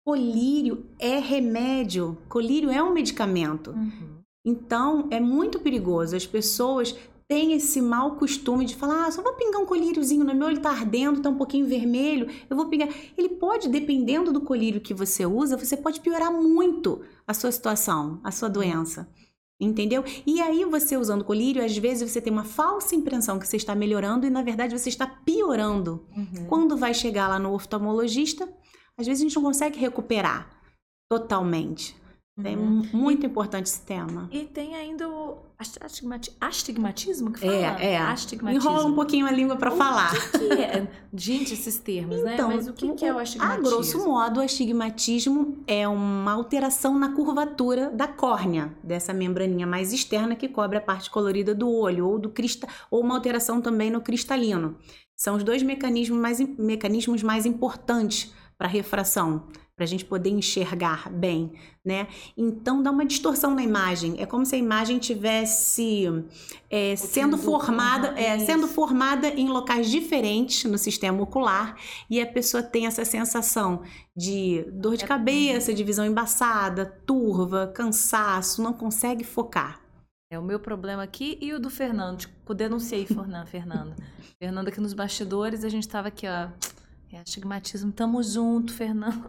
Colírio 0.05 0.87
é 0.99 1.19
remédio. 1.19 2.19
Colírio 2.29 2.71
é 2.71 2.83
um 2.83 2.93
medicamento. 2.93 3.71
Uhum. 3.71 4.23
Então, 4.45 5.09
é 5.11 5.21
muito 5.21 5.61
perigoso. 5.61 6.17
As 6.17 6.27
pessoas 6.27 6.97
tem 7.33 7.55
esse 7.55 7.81
mau 7.81 8.17
costume 8.17 8.67
de 8.67 8.77
falar, 8.77 9.07
ah, 9.07 9.11
só 9.11 9.23
vou 9.23 9.33
pingar 9.33 9.59
um 9.59 9.65
colíriozinho 9.65 10.23
no 10.23 10.35
meu, 10.35 10.51
ele 10.51 10.61
tá 10.61 10.69
ardendo, 10.69 11.23
tá 11.23 11.31
um 11.31 11.39
pouquinho 11.39 11.67
vermelho, 11.67 12.29
eu 12.51 12.55
vou 12.55 12.67
pingar. 12.69 12.91
Ele 13.17 13.31
pode, 13.31 13.71
dependendo 13.71 14.31
do 14.35 14.43
colírio 14.43 14.83
que 14.83 14.93
você 14.93 15.25
usa, 15.25 15.57
você 15.57 15.75
pode 15.75 16.01
piorar 16.01 16.31
muito 16.31 17.01
a 17.27 17.33
sua 17.33 17.51
situação, 17.51 18.21
a 18.23 18.31
sua 18.31 18.51
doença. 18.51 19.09
Entendeu? 19.59 20.05
E 20.27 20.43
aí, 20.43 20.63
você 20.67 20.95
usando 20.99 21.25
colírio, 21.25 21.65
às 21.65 21.75
vezes 21.75 22.11
você 22.11 22.21
tem 22.21 22.31
uma 22.31 22.45
falsa 22.45 22.95
impressão 22.95 23.39
que 23.39 23.49
você 23.49 23.57
está 23.57 23.75
melhorando 23.75 24.27
e, 24.27 24.31
na 24.31 24.43
verdade, 24.43 24.79
você 24.79 24.91
está 24.91 25.07
piorando. 25.07 26.05
Uhum. 26.15 26.45
Quando 26.51 26.77
vai 26.77 26.93
chegar 26.93 27.29
lá 27.29 27.39
no 27.39 27.55
oftalmologista, 27.55 28.47
às 28.95 29.07
vezes 29.07 29.23
a 29.23 29.25
gente 29.25 29.37
não 29.37 29.43
consegue 29.43 29.79
recuperar 29.79 30.51
totalmente. 31.09 31.97
É 32.43 32.57
uhum. 32.57 32.83
muito 32.95 33.27
importante 33.27 33.67
esse 33.67 33.83
tema. 33.83 34.27
E 34.33 34.45
tem 34.45 34.75
ainda 34.75 35.07
o 35.07 35.37
astigmatismo 36.41 37.31
que 37.31 37.41
fala? 37.41 37.53
É, 37.53 37.93
é. 37.93 37.99
Astigmatismo. 37.99 38.71
Enrola 38.71 38.87
um 38.87 38.95
pouquinho 38.95 39.27
a 39.27 39.31
língua 39.31 39.55
para 39.55 39.71
falar. 39.71 40.15
O 40.15 40.39
que, 40.39 40.49
que, 40.49 40.63
é? 40.63 40.89
Gente, 41.13 41.53
esses 41.53 41.79
termos, 41.79 42.23
né? 42.23 42.33
então, 42.33 42.49
né? 42.49 42.57
Mas 42.57 42.69
o 42.69 42.73
que, 42.73 42.91
que 42.95 43.05
é 43.05 43.13
o 43.13 43.19
astigmatismo? 43.19 43.67
A 43.67 43.71
grosso 43.71 43.99
modo, 44.09 44.41
o 44.41 44.43
astigmatismo 44.43 45.59
é 45.67 45.87
uma 45.87 46.33
alteração 46.33 46.99
na 46.99 47.13
curvatura 47.13 47.91
da 47.91 48.09
córnea, 48.09 48.75
dessa 48.83 49.13
membraninha 49.13 49.67
mais 49.67 49.93
externa 49.93 50.35
que 50.35 50.49
cobre 50.49 50.79
a 50.79 50.81
parte 50.81 51.11
colorida 51.11 51.55
do 51.55 51.71
olho, 51.71 52.09
ou, 52.09 52.19
do 52.19 52.31
crista, 52.31 52.67
ou 52.91 53.03
uma 53.03 53.15
alteração 53.15 53.61
também 53.61 53.91
no 53.91 54.01
cristalino. 54.01 54.79
São 55.15 55.37
os 55.37 55.45
dois 55.45 55.63
mecanismos 55.63 56.19
mais, 56.19 56.41
mecanismos 56.41 57.23
mais 57.23 57.45
importantes 57.45 58.33
para 58.57 58.69
refração 58.69 59.49
para 59.83 59.87
a 59.87 59.89
gente 59.89 60.05
poder 60.05 60.31
enxergar 60.31 61.11
bem, 61.11 61.55
né? 61.85 62.07
Então 62.37 62.81
dá 62.81 62.93
uma 62.93 63.05
distorção 63.05 63.53
na 63.53 63.65
imagem. 63.65 64.15
É 64.21 64.25
como 64.25 64.47
se 64.47 64.55
a 64.55 64.59
imagem 64.59 65.01
tivesse 65.01 66.05
é, 66.71 66.95
sendo 66.95 67.37
formada, 67.37 68.15
é, 68.17 68.39
sendo 68.39 68.69
formada 68.69 69.27
em 69.27 69.49
locais 69.49 69.91
diferentes 69.91 70.71
no 70.71 70.79
sistema 70.79 71.21
ocular 71.21 71.77
e 72.09 72.21
a 72.21 72.27
pessoa 72.27 72.63
tem 72.63 72.87
essa 72.87 73.05
sensação 73.05 73.83
de 74.17 74.65
dor 74.71 74.97
de 74.97 75.03
é 75.03 75.07
cabeça, 75.09 75.75
de 75.75 75.83
visão 75.83 76.07
embaçada, 76.07 76.87
turva, 77.05 77.67
cansaço, 77.75 78.63
não 78.63 78.73
consegue 78.73 79.25
focar. 79.25 79.81
É 80.31 80.39
o 80.39 80.45
meu 80.45 80.61
problema 80.61 81.03
aqui 81.03 81.37
e 81.41 81.53
o 81.53 81.59
do 81.59 81.69
Fernando. 81.69 82.19
Tipo, 82.19 82.55
denunciei 82.55 83.05
Fernando. 83.05 83.97
Fernando 84.39 84.69
aqui 84.69 84.79
nos 84.81 84.95
bastidores, 84.95 85.65
a 85.65 85.69
gente 85.69 85.89
estava 85.89 86.07
aqui, 86.07 86.29
ó 86.29 86.51
é 87.13 87.21
astigmatismo, 87.21 87.93
tamo 87.93 88.23
junto, 88.23 88.73
Fernando. 88.73 89.23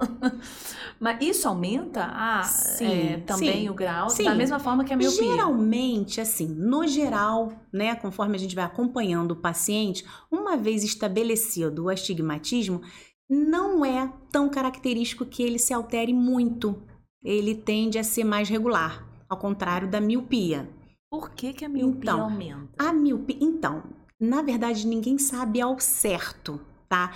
Mas 0.98 1.22
isso 1.22 1.48
aumenta 1.50 2.06
ah, 2.06 2.44
sim, 2.44 2.86
é, 2.86 3.18
também 3.18 3.64
sim, 3.64 3.70
o 3.70 3.74
grau, 3.74 4.10
sim. 4.10 4.24
da 4.24 4.34
mesma 4.34 4.58
forma 4.58 4.86
que 4.86 4.94
a 4.94 4.98
miopia? 4.98 5.22
Geralmente, 5.22 6.22
assim, 6.22 6.48
no 6.48 6.88
geral, 6.88 7.52
né, 7.74 7.94
conforme 7.96 8.38
a 8.38 8.40
gente 8.40 8.56
vai 8.56 8.64
acompanhando 8.64 9.32
o 9.32 9.36
paciente, 9.36 10.06
uma 10.32 10.56
vez 10.56 10.82
estabelecido 10.82 11.84
o 11.84 11.90
astigmatismo, 11.90 12.82
não 13.30 13.84
é 13.84 14.12
tão 14.32 14.50
característico 14.50 15.26
que 15.26 15.44
ele 15.44 15.60
se 15.60 15.74
altere 15.74 16.14
muito. 16.14 16.82
Ele 17.22 17.54
tende 17.54 18.00
a 18.00 18.04
ser 18.04 18.24
mais 18.24 18.48
regular, 18.48 19.06
ao 19.28 19.38
contrário 19.38 19.90
da 19.90 20.00
miopia. 20.00 20.70
Por 21.12 21.32
que, 21.32 21.52
que 21.52 21.66
a 21.66 21.70
miopia 21.70 22.12
então, 22.12 22.22
aumenta? 22.22 22.70
A 22.78 22.94
miopia, 22.94 23.38
então, 23.42 23.84
na 24.18 24.42
verdade, 24.42 24.88
ninguém 24.88 25.18
sabe 25.18 25.60
ao 25.60 25.78
certo, 25.80 26.62
tá? 26.88 27.12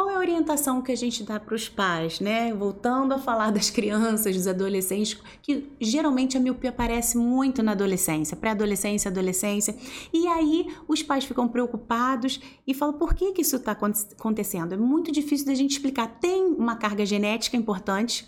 Qual 0.00 0.08
é 0.08 0.14
a 0.14 0.18
orientação 0.18 0.80
que 0.80 0.90
a 0.90 0.96
gente 0.96 1.22
dá 1.22 1.38
para 1.38 1.54
os 1.54 1.68
pais, 1.68 2.20
né? 2.20 2.54
Voltando 2.54 3.12
a 3.12 3.18
falar 3.18 3.50
das 3.52 3.68
crianças, 3.68 4.34
dos 4.34 4.46
adolescentes, 4.46 5.20
que 5.42 5.70
geralmente 5.78 6.38
a 6.38 6.40
miopia 6.40 6.70
aparece 6.70 7.18
muito 7.18 7.62
na 7.62 7.72
adolescência, 7.72 8.34
pré-adolescência, 8.34 9.10
adolescência. 9.10 9.76
E 10.10 10.26
aí 10.26 10.74
os 10.88 11.02
pais 11.02 11.26
ficam 11.26 11.46
preocupados 11.46 12.40
e 12.66 12.72
falam: 12.72 12.94
por 12.94 13.12
que, 13.12 13.32
que 13.32 13.42
isso 13.42 13.56
está 13.56 13.72
acontecendo? 13.72 14.72
É 14.72 14.76
muito 14.78 15.12
difícil 15.12 15.44
da 15.44 15.54
gente 15.54 15.72
explicar. 15.72 16.18
Tem 16.18 16.46
uma 16.46 16.76
carga 16.76 17.04
genética 17.04 17.58
importante, 17.58 18.26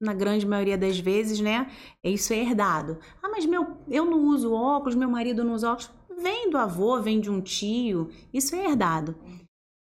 na 0.00 0.12
grande 0.12 0.44
maioria 0.44 0.76
das 0.76 0.98
vezes, 0.98 1.38
né? 1.38 1.70
Isso 2.02 2.32
é 2.32 2.38
herdado. 2.38 2.98
Ah, 3.22 3.28
mas 3.28 3.46
meu, 3.46 3.76
eu 3.88 4.04
não 4.04 4.24
uso 4.24 4.52
óculos, 4.52 4.96
meu 4.96 5.08
marido 5.08 5.44
não 5.44 5.54
usa 5.54 5.70
óculos. 5.70 5.88
Vem 6.20 6.50
do 6.50 6.58
avô, 6.58 7.00
vem 7.00 7.20
de 7.20 7.30
um 7.30 7.40
tio, 7.40 8.10
isso 8.34 8.56
é 8.56 8.64
herdado 8.64 9.14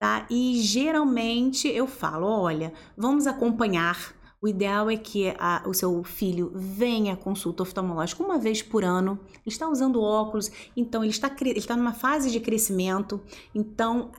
tá? 0.02 0.26
E 0.32 0.60
geralmente 0.60 1.68
eu 1.68 1.86
falo, 1.86 2.26
olha, 2.26 2.74
vamos 2.98 3.28
acompanhar. 3.28 4.16
O 4.42 4.48
ideal 4.48 4.90
é 4.90 4.98
que 4.98 5.32
a, 5.38 5.62
o 5.68 5.76
seu 5.76 6.04
filho 6.04 6.52
venha 6.56 7.14
à 7.14 7.16
consulta 7.16 7.62
oftalmológica 7.62 8.24
uma 8.24 8.40
vez 8.40 8.64
por 8.64 8.84
ano. 8.84 9.20
Ele 9.32 9.42
está 9.46 9.70
usando 9.70 10.02
óculos, 10.02 10.50
então 10.76 11.04
ele 11.04 11.12
está, 11.12 11.32
ele 11.40 11.60
está 11.60 11.78
numa 11.78 11.94
fase 11.94 12.32
de 12.32 12.40
crescimento. 12.40 13.22
Então 13.54 14.10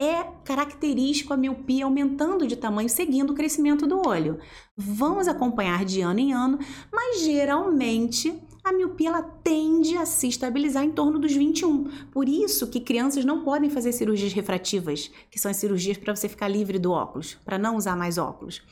é 0.00 0.22
característico 0.44 1.34
a 1.34 1.36
miopia 1.36 1.86
aumentando 1.86 2.46
de 2.46 2.54
tamanho 2.54 2.88
seguindo 2.88 3.30
o 3.30 3.34
crescimento 3.34 3.84
do 3.84 4.00
olho. 4.06 4.38
Vamos 4.76 5.26
acompanhar 5.26 5.84
de 5.84 6.02
ano 6.02 6.20
em 6.20 6.32
ano, 6.32 6.60
mas 6.92 7.20
geralmente 7.20 8.40
a 8.64 8.72
miopia 8.72 9.08
ela 9.08 9.22
tende 9.22 9.96
a 9.96 10.06
se 10.06 10.28
estabilizar 10.28 10.84
em 10.84 10.92
torno 10.92 11.18
dos 11.18 11.32
21. 11.32 11.84
Por 12.10 12.28
isso 12.28 12.68
que 12.68 12.80
crianças 12.80 13.24
não 13.24 13.42
podem 13.42 13.68
fazer 13.68 13.92
cirurgias 13.92 14.32
refrativas, 14.32 15.10
que 15.30 15.38
são 15.38 15.50
as 15.50 15.56
cirurgias 15.56 15.96
para 15.98 16.14
você 16.14 16.28
ficar 16.28 16.48
livre 16.48 16.78
do 16.78 16.92
óculos, 16.92 17.36
para 17.44 17.58
não 17.58 17.76
usar 17.76 17.96
mais 17.96 18.18
óculos. 18.18 18.62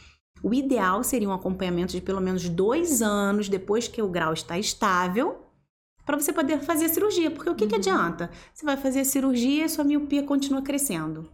O 0.43 0.55
ideal 0.55 1.03
seria 1.03 1.28
um 1.28 1.32
acompanhamento 1.32 1.93
de 1.93 2.01
pelo 2.01 2.20
menos 2.20 2.49
dois 2.49 3.03
anos 3.03 3.49
depois 3.49 3.88
que 3.88 4.01
o 4.01 4.09
grau 4.09 4.32
está 4.32 4.59
estável, 4.59 5.38
para 6.07 6.18
você 6.18 6.32
poder 6.32 6.61
fazer 6.61 6.86
a 6.86 6.88
cirurgia. 6.88 7.30
Porque 7.30 7.51
o 7.51 7.55
que, 7.55 7.64
uhum. 7.64 7.70
que 7.70 7.76
adianta? 7.76 8.30
Você 8.55 8.64
vai 8.64 8.76
fazer 8.76 9.01
a 9.01 9.05
cirurgia 9.05 9.64
e 9.64 9.68
sua 9.68 9.84
miopia 9.84 10.22
continua 10.22 10.62
crescendo 10.62 11.28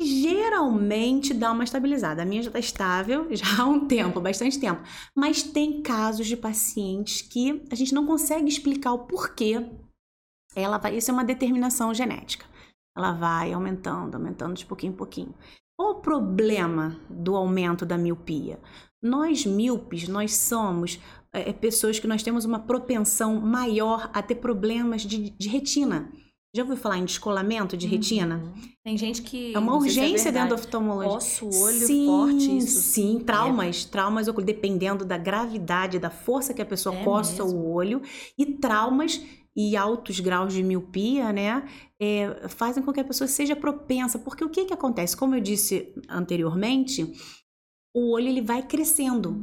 geralmente 0.00 1.32
dá 1.32 1.52
uma 1.52 1.64
estabilizada. 1.64 2.22
A 2.22 2.24
minha 2.24 2.42
já 2.42 2.48
está 2.48 2.58
estável 2.58 3.28
já 3.34 3.62
há 3.62 3.64
um 3.64 3.86
tempo, 3.86 4.20
bastante 4.20 4.58
tempo. 4.58 4.82
Mas 5.14 5.42
tem 5.42 5.82
casos 5.82 6.26
de 6.26 6.36
pacientes 6.36 7.22
que 7.22 7.64
a 7.70 7.74
gente 7.74 7.94
não 7.94 8.06
consegue 8.06 8.48
explicar 8.48 8.92
o 8.92 9.06
porquê. 9.06 9.70
Ela 10.54 10.78
vai, 10.78 10.96
isso 10.96 11.10
é 11.10 11.14
uma 11.14 11.24
determinação 11.24 11.92
genética. 11.92 12.46
Ela 12.96 13.12
vai 13.12 13.52
aumentando, 13.52 14.14
aumentando 14.14 14.54
de 14.54 14.66
pouquinho 14.66 14.92
em 14.92 14.96
pouquinho. 14.96 15.34
Qual 15.76 15.92
o 15.92 16.00
problema 16.00 16.96
do 17.10 17.34
aumento 17.34 17.84
da 17.84 17.98
miopia? 17.98 18.60
Nós 19.02 19.44
míopes, 19.44 20.06
nós 20.06 20.36
somos 20.36 21.00
é, 21.32 21.52
pessoas 21.52 21.98
que 21.98 22.06
nós 22.06 22.22
temos 22.22 22.44
uma 22.44 22.60
propensão 22.60 23.40
maior 23.40 24.08
a 24.14 24.22
ter 24.22 24.36
problemas 24.36 25.02
de, 25.02 25.30
de 25.30 25.48
retina. 25.48 26.10
Já 26.54 26.62
ouviu 26.62 26.76
falar 26.76 26.98
em 26.98 27.04
descolamento 27.04 27.76
de 27.76 27.84
retina? 27.84 28.36
Uhum. 28.36 28.62
Tem 28.84 28.96
gente 28.96 29.22
que. 29.22 29.52
É 29.52 29.58
uma 29.58 29.74
urgência 29.74 30.28
é 30.28 30.32
dentro 30.32 30.50
da 30.50 30.54
oftalmologia. 30.54 31.10
Osso, 31.10 31.46
olho 31.46 31.86
sim, 31.86 32.06
forte, 32.06 32.58
isso. 32.58 32.80
Sim, 32.80 33.18
traumas, 33.26 33.84
é. 33.84 33.90
traumas, 33.90 34.26
dependendo 34.44 35.04
da 35.04 35.18
gravidade, 35.18 35.98
da 35.98 36.10
força 36.10 36.54
que 36.54 36.62
a 36.62 36.66
pessoa 36.66 36.94
é 36.94 37.02
coça 37.02 37.42
mesmo. 37.42 37.58
o 37.58 37.72
olho. 37.72 38.00
E 38.38 38.46
traumas 38.46 39.20
e 39.56 39.76
altos 39.76 40.20
graus 40.20 40.52
de 40.52 40.62
miopia, 40.62 41.32
né, 41.32 41.64
é, 42.00 42.48
fazem 42.48 42.82
com 42.82 42.92
que 42.92 43.00
a 43.00 43.04
pessoa 43.04 43.26
seja 43.26 43.56
propensa. 43.56 44.16
Porque 44.16 44.44
o 44.44 44.48
que, 44.48 44.64
que 44.64 44.74
acontece? 44.74 45.16
Como 45.16 45.34
eu 45.34 45.40
disse 45.40 45.92
anteriormente, 46.08 47.12
o 47.94 48.10
olho 48.10 48.28
ele 48.28 48.42
vai 48.42 48.62
crescendo. 48.62 49.40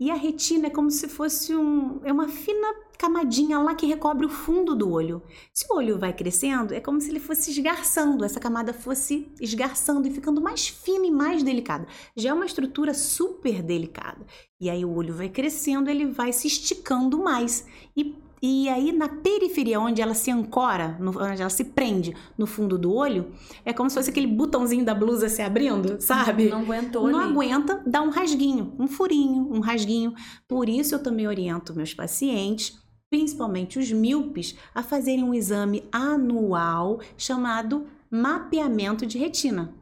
E 0.00 0.10
a 0.10 0.14
retina 0.14 0.66
é 0.66 0.70
como 0.70 0.90
se 0.90 1.06
fosse 1.06 1.54
um, 1.54 2.00
é 2.02 2.12
uma 2.12 2.26
fina 2.26 2.74
camadinha 2.98 3.58
lá 3.58 3.74
que 3.74 3.86
recobre 3.86 4.26
o 4.26 4.28
fundo 4.28 4.74
do 4.74 4.90
olho. 4.90 5.22
Se 5.52 5.66
o 5.70 5.76
olho 5.76 5.98
vai 5.98 6.12
crescendo, 6.12 6.72
é 6.72 6.80
como 6.80 7.00
se 7.00 7.10
ele 7.10 7.20
fosse 7.20 7.50
esgarçando, 7.50 8.24
essa 8.24 8.40
camada 8.40 8.72
fosse 8.72 9.28
esgarçando 9.40 10.08
e 10.08 10.10
ficando 10.10 10.40
mais 10.40 10.66
fina 10.66 11.06
e 11.06 11.10
mais 11.10 11.42
delicada. 11.42 11.86
Já 12.16 12.30
é 12.30 12.32
uma 12.32 12.46
estrutura 12.46 12.94
super 12.94 13.62
delicada. 13.62 14.26
E 14.60 14.70
aí 14.70 14.84
o 14.84 14.92
olho 14.92 15.14
vai 15.14 15.28
crescendo, 15.28 15.90
ele 15.90 16.06
vai 16.06 16.32
se 16.32 16.46
esticando 16.46 17.18
mais. 17.18 17.66
E 17.96 18.16
e 18.42 18.68
aí, 18.68 18.90
na 18.90 19.08
periferia, 19.08 19.78
onde 19.78 20.02
ela 20.02 20.14
se 20.14 20.30
ancora, 20.30 20.96
no, 20.98 21.10
onde 21.10 21.40
ela 21.40 21.48
se 21.50 21.64
prende 21.66 22.12
no 22.36 22.44
fundo 22.46 22.76
do 22.76 22.92
olho, 22.92 23.30
é 23.64 23.72
como 23.72 23.88
se 23.88 23.94
fosse 23.96 24.10
aquele 24.10 24.26
botãozinho 24.26 24.84
da 24.84 24.94
blusa 24.94 25.28
se 25.28 25.40
abrindo, 25.40 26.00
sabe? 26.00 26.48
Não 26.48 26.58
aguentou 26.62 27.08
Não 27.08 27.20
ali. 27.20 27.30
aguenta, 27.30 27.80
dá 27.86 28.02
um 28.02 28.10
rasguinho, 28.10 28.74
um 28.78 28.88
furinho, 28.88 29.48
um 29.52 29.60
rasguinho. 29.60 30.12
Por 30.48 30.68
isso, 30.68 30.94
eu 30.94 31.02
também 31.02 31.28
oriento 31.28 31.72
meus 31.74 31.94
pacientes, 31.94 32.76
principalmente 33.08 33.78
os 33.78 33.92
míopes, 33.92 34.56
a 34.74 34.82
fazerem 34.82 35.22
um 35.22 35.32
exame 35.34 35.84
anual 35.92 37.00
chamado 37.16 37.86
mapeamento 38.10 39.06
de 39.06 39.18
retina. 39.18 39.72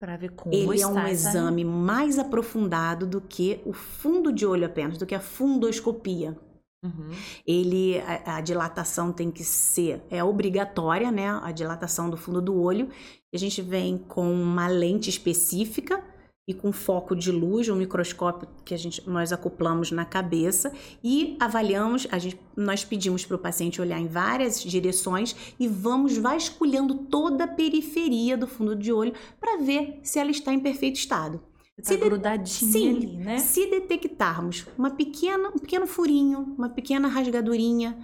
Para 0.00 0.16
ver 0.16 0.30
como 0.32 0.54
Ele 0.54 0.70
é 0.72 0.74
está 0.76 0.88
um 0.88 0.98
essa- 0.98 1.28
exame 1.28 1.64
mais 1.64 2.18
aprofundado 2.18 3.06
do 3.06 3.20
que 3.20 3.60
o 3.66 3.72
fundo 3.72 4.32
de 4.32 4.46
olho 4.46 4.64
apenas, 4.66 4.96
do 4.98 5.04
que 5.06 5.14
a 5.14 5.20
fundoscopia. 5.20 6.36
Uhum. 6.82 7.10
Ele 7.46 8.00
a, 8.00 8.38
a 8.38 8.40
dilatação 8.40 9.12
tem 9.12 9.30
que 9.30 9.44
ser 9.44 10.02
é 10.10 10.22
obrigatória, 10.22 11.10
né? 11.12 11.28
A 11.42 11.52
dilatação 11.52 12.10
do 12.10 12.16
fundo 12.16 12.42
do 12.42 12.60
olho. 12.60 12.88
A 13.32 13.38
gente 13.38 13.62
vem 13.62 13.96
com 13.96 14.32
uma 14.32 14.66
lente 14.66 15.08
específica 15.08 16.02
e 16.46 16.52
com 16.52 16.72
foco 16.72 17.14
de 17.14 17.30
luz, 17.30 17.68
um 17.68 17.76
microscópio 17.76 18.48
que 18.64 18.74
a 18.74 18.76
gente 18.76 19.08
nós 19.08 19.32
acoplamos 19.32 19.92
na 19.92 20.04
cabeça 20.04 20.72
e 21.02 21.36
avaliamos, 21.38 22.06
a 22.10 22.18
gente, 22.18 22.38
nós 22.56 22.84
pedimos 22.84 23.24
para 23.24 23.36
o 23.36 23.38
paciente 23.38 23.80
olhar 23.80 24.00
em 24.00 24.08
várias 24.08 24.60
direções 24.60 25.36
e 25.58 25.68
vamos 25.68 26.18
vasculhando 26.18 26.94
toda 26.94 27.44
a 27.44 27.48
periferia 27.48 28.36
do 28.36 28.48
fundo 28.48 28.74
de 28.74 28.92
olho 28.92 29.14
para 29.38 29.62
ver 29.62 30.00
se 30.02 30.18
ela 30.18 30.32
está 30.32 30.52
em 30.52 30.58
perfeito 30.58 30.96
estado. 30.96 31.40
Tá 31.80 31.96
grudadinha 31.96 32.72
Sim, 32.72 32.96
ali, 32.96 33.16
né? 33.16 33.38
se 33.38 33.66
detectarmos 33.68 34.66
uma 34.76 34.90
pequena, 34.90 35.48
um 35.48 35.58
pequeno 35.58 35.86
furinho, 35.86 36.54
uma 36.56 36.68
pequena 36.68 37.08
rasgadurinha, 37.08 37.98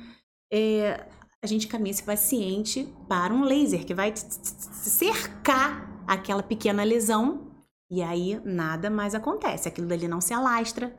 é, 0.51 1.07
a 1.43 1.47
gente 1.47 1.69
caminha 1.69 1.91
esse 1.91 2.03
paciente 2.03 2.89
para 3.09 3.33
um 3.33 3.45
laser 3.45 3.85
que 3.85 3.95
vai 3.95 4.13
cercar 4.17 6.03
aquela 6.07 6.43
pequena 6.43 6.83
lesão 6.83 7.53
e 7.91 8.03
aí 8.03 8.41
nada 8.45 8.91
mais 8.91 9.15
acontece. 9.15 9.69
Aquilo 9.69 9.87
dali 9.87 10.09
não 10.09 10.21
se 10.21 10.33
alastra, 10.33 10.95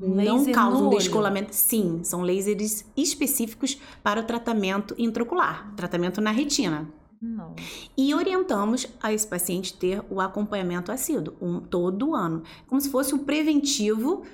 Um 0.00 0.14
não 0.14 0.52
causa 0.52 0.82
um 0.82 0.90
descolamento. 0.90 1.54
Sim, 1.54 2.04
são 2.04 2.22
lasers 2.22 2.84
específicos 2.96 3.80
para 4.02 4.20
o 4.20 4.24
tratamento 4.24 4.94
intraocular, 4.98 5.74
tratamento 5.74 6.20
na 6.20 6.30
retina. 6.30 6.88
Não. 7.20 7.54
E 7.96 8.14
orientamos 8.14 8.86
a 9.02 9.12
esse 9.12 9.26
paciente 9.26 9.74
ter 9.76 10.02
o 10.10 10.20
acompanhamento 10.20 10.90
assíduo, 10.90 11.34
um, 11.40 11.60
todo 11.60 12.14
ano, 12.14 12.42
como 12.66 12.80
se 12.80 12.90
fosse 12.90 13.14
um 13.14 13.18
preventivo 13.18 14.24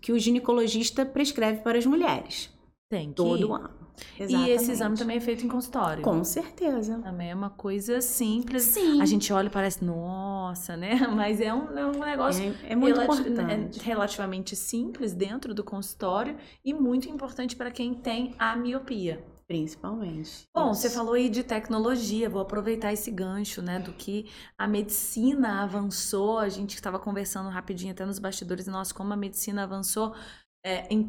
que 0.00 0.12
o 0.12 0.18
ginecologista 0.18 1.04
prescreve 1.06 1.60
para 1.62 1.78
as 1.78 1.86
mulheres, 1.86 2.50
Tem 2.88 3.08
que 3.10 3.14
todo 3.14 3.46
ir. 3.48 3.50
ano. 3.52 3.82
E 4.18 4.22
esse 4.24 4.34
exame 4.34 4.72
Exatamente. 4.72 4.98
também 5.00 5.16
é 5.18 5.20
feito 5.20 5.44
em 5.44 5.48
consultório. 5.48 6.02
Com 6.02 6.24
certeza. 6.24 6.98
Também 7.00 7.30
é 7.30 7.34
uma 7.34 7.50
coisa 7.50 8.00
simples. 8.00 8.62
Sim. 8.64 9.00
A 9.00 9.04
gente 9.06 9.30
olha 9.32 9.46
e 9.46 9.50
parece, 9.50 9.84
nossa, 9.84 10.76
né? 10.76 10.94
Mas 11.14 11.40
é 11.40 11.52
um, 11.52 11.78
é 11.78 11.86
um 11.86 12.00
negócio 12.00 12.42
É, 12.64 12.72
é 12.72 12.76
muito 12.76 12.98
relati- 12.98 13.20
importante. 13.28 13.80
é 13.80 13.82
relativamente 13.84 14.56
simples 14.56 15.12
dentro 15.12 15.54
do 15.54 15.62
consultório 15.62 16.36
e 16.64 16.72
muito 16.74 17.08
importante 17.08 17.54
para 17.54 17.70
quem 17.70 17.92
tem 17.94 18.34
a 18.38 18.56
miopia. 18.56 19.22
Principalmente. 19.46 20.46
Bom, 20.54 20.70
Isso. 20.72 20.82
você 20.82 20.90
falou 20.90 21.14
aí 21.14 21.28
de 21.28 21.42
tecnologia, 21.42 22.30
vou 22.30 22.40
aproveitar 22.40 22.92
esse 22.92 23.10
gancho, 23.10 23.60
né, 23.60 23.78
do 23.78 23.92
que 23.92 24.30
a 24.56 24.66
medicina 24.66 25.62
avançou. 25.62 26.38
A 26.38 26.48
gente 26.48 26.74
estava 26.74 26.98
conversando 26.98 27.48
rapidinho 27.50 27.92
até 27.92 28.04
nos 28.06 28.18
bastidores, 28.18 28.66
nossa, 28.66 28.94
como 28.94 29.12
a 29.12 29.16
medicina 29.16 29.64
avançou 29.64 30.14
é, 30.64 30.86
em 30.92 31.02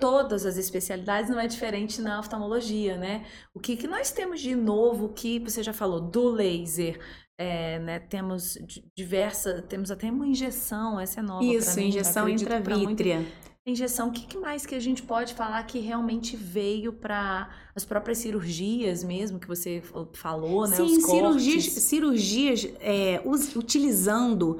todas 0.00 0.46
as 0.46 0.56
especialidades, 0.56 1.30
não 1.30 1.38
é 1.38 1.46
diferente 1.46 2.00
na 2.00 2.18
oftalmologia, 2.18 2.96
né? 2.96 3.26
O 3.52 3.60
que, 3.60 3.76
que 3.76 3.86
nós 3.86 4.10
temos 4.10 4.40
de 4.40 4.56
novo 4.56 5.10
que 5.10 5.38
você 5.38 5.62
já 5.62 5.72
falou 5.74 6.00
do 6.00 6.30
laser? 6.30 6.98
é, 7.36 7.78
né, 7.80 7.98
temos 7.98 8.54
di- 8.64 8.84
diversas, 8.96 9.64
temos 9.66 9.90
até 9.90 10.10
uma 10.10 10.26
injeção, 10.26 11.00
essa 11.00 11.20
é 11.20 11.22
nova 11.22 11.44
Isso, 11.44 11.76
mim, 11.76 11.88
injeção 11.88 12.28
intravítrea. 12.28 13.26
Injeção, 13.66 14.08
o 14.08 14.12
que, 14.12 14.26
que 14.26 14.36
mais 14.36 14.66
que 14.66 14.74
a 14.74 14.80
gente 14.80 15.02
pode 15.02 15.32
falar 15.32 15.62
que 15.62 15.78
realmente 15.78 16.36
veio 16.36 16.92
para 16.92 17.48
as 17.74 17.82
próprias 17.82 18.18
cirurgias 18.18 19.02
mesmo, 19.02 19.38
que 19.38 19.48
você 19.48 19.80
fa- 19.80 20.06
falou, 20.12 20.68
né? 20.68 20.76
Sim, 20.76 21.00
cirurgias, 21.00 21.64
cirurgias 21.64 22.66
é, 22.78 23.22
us- 23.24 23.56
utilizando, 23.56 24.58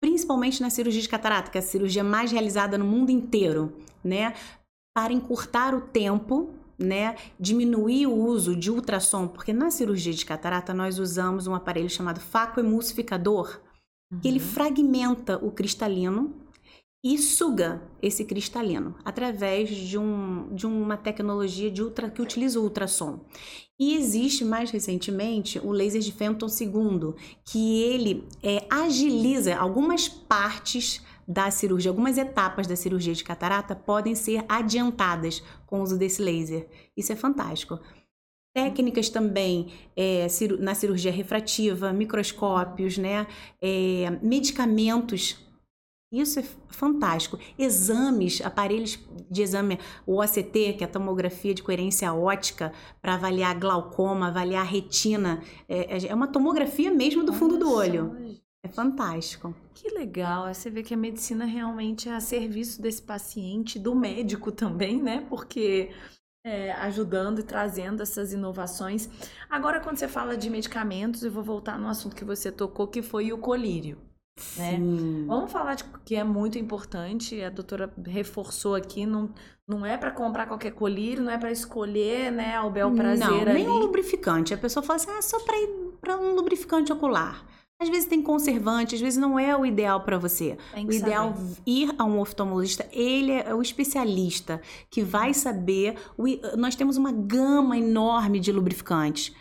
principalmente 0.00 0.62
na 0.62 0.70
cirurgia 0.70 1.02
de 1.02 1.08
catarata, 1.08 1.50
que 1.50 1.58
é 1.58 1.60
a 1.60 1.62
cirurgia 1.64 2.04
mais 2.04 2.30
realizada 2.30 2.78
no 2.78 2.84
mundo 2.84 3.10
inteiro, 3.10 3.72
né? 4.04 4.34
Para 4.96 5.12
encurtar 5.12 5.74
o 5.74 5.80
tempo, 5.80 6.50
né? 6.78 7.16
Diminuir 7.40 8.06
o 8.06 8.14
uso 8.14 8.54
de 8.54 8.70
ultrassom, 8.70 9.26
porque 9.26 9.52
na 9.52 9.68
cirurgia 9.72 10.12
de 10.12 10.24
catarata 10.24 10.72
nós 10.72 11.00
usamos 11.00 11.48
um 11.48 11.56
aparelho 11.56 11.90
chamado 11.90 12.20
facoemulsificador, 12.20 13.60
que 14.22 14.28
ele 14.28 14.38
Uhum. 14.38 14.46
fragmenta 14.46 15.44
o 15.44 15.50
cristalino 15.50 16.32
e 17.04 17.18
suga 17.18 17.82
esse 18.00 18.24
cristalino 18.24 18.94
através 19.04 19.68
de, 19.68 19.98
um, 19.98 20.48
de 20.54 20.66
uma 20.66 20.96
tecnologia 20.96 21.70
de 21.70 21.82
ultra, 21.82 22.08
que 22.08 22.22
utiliza 22.22 22.58
o 22.58 22.62
ultrassom. 22.62 23.20
E 23.78 23.94
existe 23.94 24.42
mais 24.42 24.70
recentemente 24.70 25.58
o 25.58 25.70
laser 25.70 26.00
de 26.00 26.12
Fenton 26.12 26.46
II, 26.46 27.12
que 27.44 27.82
ele 27.82 28.26
é, 28.42 28.64
agiliza 28.70 29.54
algumas 29.54 30.08
partes 30.08 31.02
da 31.28 31.50
cirurgia, 31.50 31.90
algumas 31.90 32.16
etapas 32.16 32.66
da 32.66 32.76
cirurgia 32.76 33.12
de 33.12 33.24
catarata 33.24 33.74
podem 33.76 34.14
ser 34.14 34.42
adiantadas 34.48 35.42
com 35.66 35.80
o 35.80 35.82
uso 35.82 35.98
desse 35.98 36.22
laser. 36.22 36.66
Isso 36.96 37.12
é 37.12 37.16
fantástico. 37.16 37.78
Técnicas 38.54 39.10
também 39.10 39.72
é, 39.96 40.26
na 40.60 40.74
cirurgia 40.74 41.10
refrativa, 41.10 41.92
microscópios, 41.92 42.96
né? 42.96 43.26
é, 43.60 44.18
medicamentos. 44.22 45.43
Isso 46.20 46.38
é 46.38 46.44
fantástico. 46.68 47.38
Exames, 47.58 48.40
aparelhos 48.40 48.98
de 49.30 49.42
exame, 49.42 49.78
o 50.06 50.20
OCT, 50.20 50.74
que 50.74 50.84
é 50.84 50.86
a 50.86 50.90
tomografia 50.90 51.54
de 51.54 51.62
coerência 51.62 52.12
ótica, 52.12 52.72
para 53.00 53.14
avaliar 53.14 53.58
glaucoma, 53.58 54.28
avaliar 54.28 54.66
retina. 54.66 55.42
É, 55.68 56.06
é 56.06 56.14
uma 56.14 56.28
tomografia 56.28 56.92
mesmo 56.92 57.24
do 57.24 57.32
fundo 57.32 57.58
do 57.58 57.72
olho. 57.72 58.16
É 58.62 58.68
fantástico. 58.68 59.54
Que 59.74 59.90
legal, 59.90 60.52
você 60.52 60.70
vê 60.70 60.82
que 60.82 60.94
a 60.94 60.96
medicina 60.96 61.44
realmente 61.44 62.08
é 62.08 62.14
a 62.14 62.20
serviço 62.20 62.80
desse 62.80 63.02
paciente, 63.02 63.78
do 63.78 63.94
médico 63.94 64.50
também, 64.50 65.02
né? 65.02 65.26
Porque 65.28 65.90
é, 66.44 66.72
ajudando 66.72 67.40
e 67.40 67.42
trazendo 67.42 68.02
essas 68.02 68.32
inovações. 68.32 69.08
Agora, 69.50 69.80
quando 69.80 69.96
você 69.96 70.06
fala 70.06 70.36
de 70.36 70.48
medicamentos, 70.48 71.22
eu 71.22 71.30
vou 71.30 71.42
voltar 71.42 71.78
no 71.78 71.88
assunto 71.88 72.14
que 72.14 72.24
você 72.24 72.52
tocou, 72.52 72.86
que 72.86 73.02
foi 73.02 73.32
o 73.32 73.38
colírio. 73.38 73.98
Né? 74.56 74.78
Vamos 75.26 75.50
falar 75.52 75.74
de 75.74 75.84
que 76.04 76.16
é 76.16 76.24
muito 76.24 76.58
importante, 76.58 77.40
a 77.42 77.50
doutora 77.50 77.92
reforçou 78.06 78.74
aqui, 78.74 79.06
não, 79.06 79.30
não 79.66 79.86
é 79.86 79.96
para 79.96 80.10
comprar 80.10 80.46
qualquer 80.46 80.72
colírio, 80.72 81.22
não 81.22 81.30
é 81.30 81.38
para 81.38 81.52
escolher, 81.52 82.32
né, 82.32 82.56
ao 82.56 82.70
bel 82.70 82.90
prazer 82.92 83.28
Não, 83.28 83.40
ali. 83.40 83.52
nem 83.54 83.68
um 83.68 83.78
lubrificante. 83.78 84.52
A 84.52 84.58
pessoa 84.58 84.82
fala 84.82 84.96
assim, 84.96 85.10
ah, 85.10 85.22
só 85.22 85.38
para 85.40 85.56
ir 85.56 85.68
para 86.00 86.18
um 86.18 86.34
lubrificante 86.34 86.92
ocular. 86.92 87.46
Às 87.80 87.88
vezes 87.88 88.08
tem 88.08 88.22
conservante, 88.22 88.94
às 88.94 89.00
vezes 89.00 89.18
não 89.18 89.38
é 89.38 89.56
o 89.56 89.66
ideal 89.66 90.00
para 90.02 90.16
você. 90.16 90.56
O 90.76 90.92
ideal 90.92 91.34
saber. 91.34 91.56
ir 91.66 91.94
a 91.98 92.04
um 92.04 92.20
oftalmologista, 92.20 92.88
ele 92.92 93.32
é 93.32 93.54
o 93.54 93.60
especialista 93.60 94.60
que 94.90 95.02
vai 95.02 95.34
saber. 95.34 95.96
o 96.16 96.24
nós 96.56 96.76
temos 96.76 96.96
uma 96.96 97.10
gama 97.12 97.76
enorme 97.76 98.38
de 98.38 98.52
lubrificantes. 98.52 99.34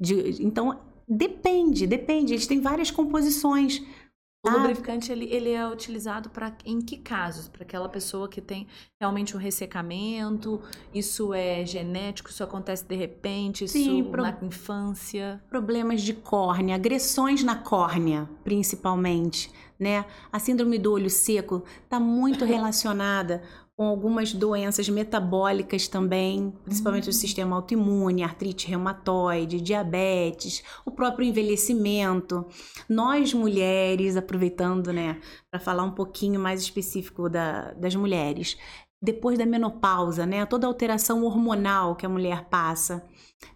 De- 0.00 0.44
então, 0.44 0.78
depende, 1.08 1.86
depende. 1.86 2.34
Eles 2.34 2.48
têm 2.48 2.60
várias 2.60 2.90
composições. 2.90 3.80
O 4.48 4.50
Ah. 4.50 4.56
lubrificante 4.56 5.12
ele, 5.12 5.26
ele 5.26 5.50
é 5.50 5.66
utilizado 5.68 6.30
para 6.30 6.52
em 6.64 6.80
que 6.80 6.96
casos? 6.96 7.48
Para 7.48 7.62
aquela 7.62 7.88
pessoa 7.88 8.28
que 8.28 8.40
tem 8.40 8.66
realmente 9.00 9.36
um 9.36 9.38
ressecamento, 9.38 10.60
isso 10.94 11.32
é 11.34 11.64
genético, 11.66 12.30
isso 12.30 12.42
acontece 12.42 12.84
de 12.84 12.96
repente, 12.96 13.64
isso 13.64 13.74
Sim, 13.74 14.04
pro- 14.04 14.22
na 14.22 14.36
infância. 14.42 15.42
Problemas 15.48 16.02
de 16.02 16.14
córnea, 16.14 16.74
agressões 16.76 17.42
na 17.44 17.54
córnea, 17.56 18.28
principalmente, 18.44 19.50
né? 19.78 20.04
A 20.32 20.38
síndrome 20.38 20.78
do 20.78 20.92
olho 20.92 21.10
seco 21.10 21.62
está 21.84 21.98
muito 22.00 22.44
relacionada 22.46 23.42
com 23.78 23.86
algumas 23.86 24.34
doenças 24.34 24.88
metabólicas 24.88 25.86
também, 25.86 26.52
principalmente 26.64 27.04
Uhum. 27.04 27.10
o 27.10 27.12
sistema 27.12 27.54
autoimune, 27.54 28.24
artrite 28.24 28.66
reumatoide, 28.66 29.60
diabetes, 29.60 30.64
o 30.84 30.90
próprio 30.90 31.24
envelhecimento. 31.28 32.44
Nós 32.88 33.32
mulheres, 33.32 34.16
aproveitando, 34.16 34.92
né, 34.92 35.20
para 35.48 35.60
falar 35.60 35.84
um 35.84 35.92
pouquinho 35.92 36.40
mais 36.40 36.60
específico 36.60 37.28
da- 37.30 37.70
das 37.74 37.94
mulheres, 37.94 38.58
depois 39.00 39.38
da 39.38 39.46
menopausa, 39.46 40.26
né, 40.26 40.44
toda 40.44 40.66
a 40.66 40.70
alteração 40.70 41.22
hormonal 41.22 41.94
que 41.94 42.04
a 42.04 42.08
mulher 42.08 42.46
passa, 42.50 43.04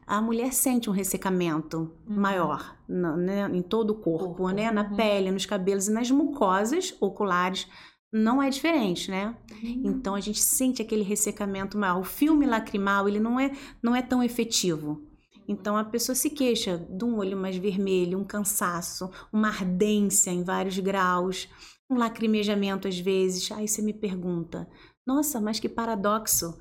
a 0.07 0.23
mulher 0.23 0.53
sente 0.53 0.89
um 0.89 0.93
ressecamento 0.93 1.79
Uhum. 2.09 2.21
maior 2.21 2.77
na- 2.89 3.17
né, 3.17 3.51
em 3.53 3.61
todo 3.61 3.91
o 3.91 3.95
corpo, 3.97 4.27
Corpo, 4.37 4.51
né, 4.51 4.71
na 4.71 4.83
uhum. 4.83 4.95
pele, 4.95 5.33
nos 5.33 5.47
cabelos 5.47 5.89
e 5.89 5.93
nas 5.93 6.09
mucosas 6.13 6.95
oculares. 7.01 7.67
Não 8.13 8.43
é 8.43 8.51
diferente, 8.51 9.11
né? 9.11 9.35
Uhum. 9.63 9.83
Então 9.87 10.15
a 10.15 10.21
gente 10.21 10.41
sente 10.41 10.83
aquele 10.83 11.03
ressecamento 11.03 11.79
maior. 11.79 12.01
O 12.01 12.05
filme 12.05 12.45
lacrimal, 12.45 13.09
ele 13.09 13.19
não 13.19 13.41
é, 13.41 13.53
não 13.83 13.97
é 13.97 14.03
tão 14.03 14.23
efetivo. 14.23 15.03
Então 15.49 15.77
a 15.77 15.85
pessoa 15.85 16.15
se 16.15 16.29
queixa 16.29 16.77
de 16.77 17.05
um 17.05 17.17
olho 17.17 17.37
mais 17.37 17.57
vermelho, 17.57 18.19
um 18.19 18.25
cansaço, 18.25 19.11
uma 19.33 19.49
ardência 19.49 20.31
em 20.31 20.45
vários 20.45 20.79
graus, 20.79 21.49
um 21.91 21.97
lacrimejamento 21.97 22.87
às 22.87 22.99
vezes. 22.99 23.51
Aí 23.51 23.67
você 23.67 23.81
me 23.81 23.95
pergunta: 23.95 24.69
"Nossa, 25.07 25.41
mas 25.41 25.59
que 25.59 25.69
paradoxo. 25.69 26.61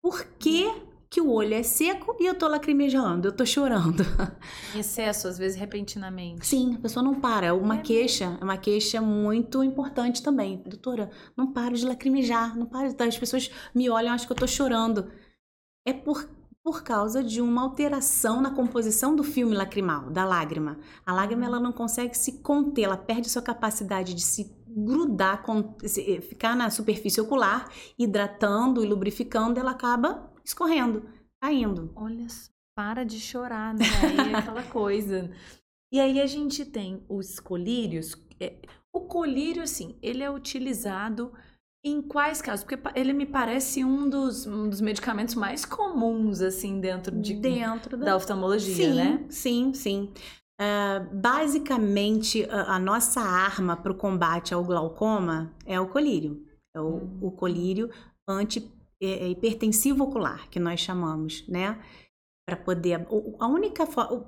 Por 0.00 0.24
que 0.38 0.70
que 1.14 1.20
o 1.20 1.30
olho 1.30 1.54
é 1.54 1.62
seco 1.62 2.16
e 2.18 2.26
eu 2.26 2.34
tô 2.34 2.48
lacrimejando, 2.48 3.28
eu 3.28 3.32
tô 3.32 3.46
chorando?" 3.46 4.02
Em 4.74 4.80
excesso, 4.80 5.28
às 5.28 5.38
vezes 5.38 5.56
repentinamente. 5.56 6.44
Sim, 6.46 6.74
a 6.74 6.78
pessoa 6.80 7.02
não 7.04 7.14
para. 7.20 7.46
É 7.46 7.52
uma 7.52 7.76
É 7.76 7.82
queixa, 7.82 8.36
é 8.40 8.44
uma 8.44 8.56
queixa 8.56 9.00
muito 9.00 9.62
importante 9.62 10.22
também. 10.22 10.62
Doutora, 10.66 11.10
não 11.36 11.52
paro 11.52 11.76
de 11.76 11.86
lacrimejar, 11.86 12.58
não 12.58 12.66
paro 12.66 12.92
de... 12.92 13.02
As 13.04 13.16
pessoas 13.18 13.50
me 13.74 13.88
olham, 13.88 14.12
acham 14.12 14.26
que 14.26 14.32
eu 14.32 14.36
tô 14.36 14.46
chorando. 14.46 15.10
É 15.86 15.92
por, 15.92 16.28
por 16.64 16.82
causa 16.82 17.22
de 17.22 17.40
uma 17.40 17.62
alteração 17.62 18.40
na 18.40 18.50
composição 18.50 19.14
do 19.14 19.22
filme 19.22 19.54
lacrimal, 19.54 20.10
da 20.10 20.24
lágrima. 20.24 20.78
A 21.06 21.12
lágrima, 21.12 21.44
ela 21.46 21.60
não 21.60 21.72
consegue 21.72 22.16
se 22.18 22.40
conter, 22.40 22.82
ela 22.82 22.96
perde 22.96 23.28
sua 23.28 23.42
capacidade 23.42 24.14
de 24.14 24.22
se 24.22 24.50
grudar, 24.66 25.42
com, 25.42 25.74
se- 25.84 26.20
ficar 26.22 26.56
na 26.56 26.70
superfície 26.70 27.20
ocular, 27.20 27.68
hidratando 27.96 28.82
e 28.82 28.86
lubrificando, 28.88 29.60
ela 29.60 29.70
acaba 29.70 30.33
escorrendo, 30.44 31.04
caindo. 31.40 31.92
Olha 31.94 32.28
só, 32.28 32.50
para 32.76 33.04
de 33.04 33.18
chorar, 33.20 33.74
né? 33.74 33.84
Aí 34.02 34.32
é 34.32 34.36
aquela 34.38 34.62
coisa. 34.64 35.30
E 35.92 36.00
aí 36.00 36.20
a 36.20 36.26
gente 36.26 36.64
tem 36.64 37.04
os 37.08 37.38
colírios. 37.38 38.16
é, 38.40 38.54
O 38.92 39.02
colírio, 39.02 39.62
assim, 39.62 39.96
ele 40.02 40.22
é 40.22 40.30
utilizado 40.30 41.32
em 41.84 42.02
quais 42.02 42.42
casos? 42.42 42.64
Porque 42.64 42.80
ele 42.98 43.12
me 43.12 43.26
parece 43.26 43.84
um 43.84 44.08
dos, 44.08 44.46
um 44.46 44.68
dos 44.68 44.80
medicamentos 44.80 45.34
mais 45.34 45.64
comuns, 45.64 46.40
assim, 46.40 46.80
dentro 46.80 47.14
de, 47.20 47.34
dentro 47.34 47.96
da 47.96 48.16
oftalmologia, 48.16 48.74
sim, 48.74 48.94
né? 48.94 49.26
Sim, 49.28 49.72
sim. 49.74 50.12
Ah, 50.60 51.06
basicamente, 51.12 52.44
a, 52.50 52.74
a 52.76 52.78
nossa 52.78 53.20
arma 53.20 53.76
para 53.76 53.92
o 53.92 53.94
combate 53.96 54.54
ao 54.54 54.64
glaucoma 54.64 55.52
é 55.66 55.78
o 55.78 55.86
colírio. 55.88 56.44
É 56.74 56.80
o, 56.80 56.96
Hum. 56.96 57.18
o 57.22 57.30
colírio 57.30 57.88
anti-hipertensivo 59.04 60.04
ocular, 60.04 60.48
que 60.48 60.58
nós 60.58 60.80
chamamos, 60.80 61.46
né? 61.48 61.78
Para 62.46 62.56
poder. 62.56 63.06
A 63.38 63.46
única 63.46 63.86
forma. 63.86 64.26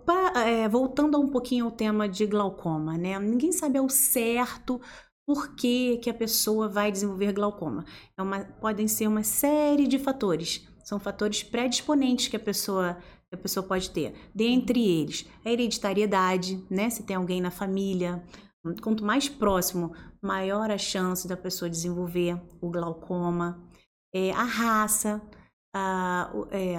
voltando 0.70 1.18
um 1.18 1.29
pouquinho 1.29 1.66
ao 1.66 1.70
tema 1.70 2.09
de 2.09 2.27
glaucoma, 2.27 2.97
né? 2.97 3.18
Ninguém 3.18 3.53
sabe 3.53 3.79
ao 3.79 3.89
certo 3.89 4.81
por 5.27 5.55
que, 5.57 5.99
que 5.99 6.09
a 6.09 6.14
pessoa 6.14 6.68
vai 6.68 6.93
desenvolver 6.93 7.33
glaucoma. 7.33 7.85
É 8.16 8.22
uma, 8.22 8.45
podem 8.45 8.87
ser 8.87 9.09
uma 9.09 9.24
série 9.24 9.87
de 9.87 9.99
fatores. 9.99 10.66
São 10.85 11.01
fatores 11.01 11.43
predisponentes 11.43 12.29
que 12.29 12.37
a 12.37 12.41
pessoa 12.41 12.97
que 13.29 13.35
a 13.35 13.39
pessoa 13.39 13.66
pode 13.66 13.91
ter. 13.91 14.14
Dentre 14.33 14.81
eles, 14.81 15.27
a 15.45 15.51
hereditariedade, 15.51 16.64
né? 16.70 16.89
Se 16.91 17.03
tem 17.03 17.16
alguém 17.16 17.41
na 17.41 17.51
família, 17.51 18.22
quanto 18.81 19.05
mais 19.05 19.29
próximo, 19.29 19.93
maior 20.22 20.70
a 20.70 20.79
chance 20.79 21.27
da 21.27 21.37
pessoa 21.37 21.68
desenvolver 21.68 22.41
o 22.61 22.70
glaucoma. 22.70 23.61
É, 24.19 24.33
a 24.33 24.45
raça, 24.45 25.21
a, 25.75 26.33
é, 26.51 26.77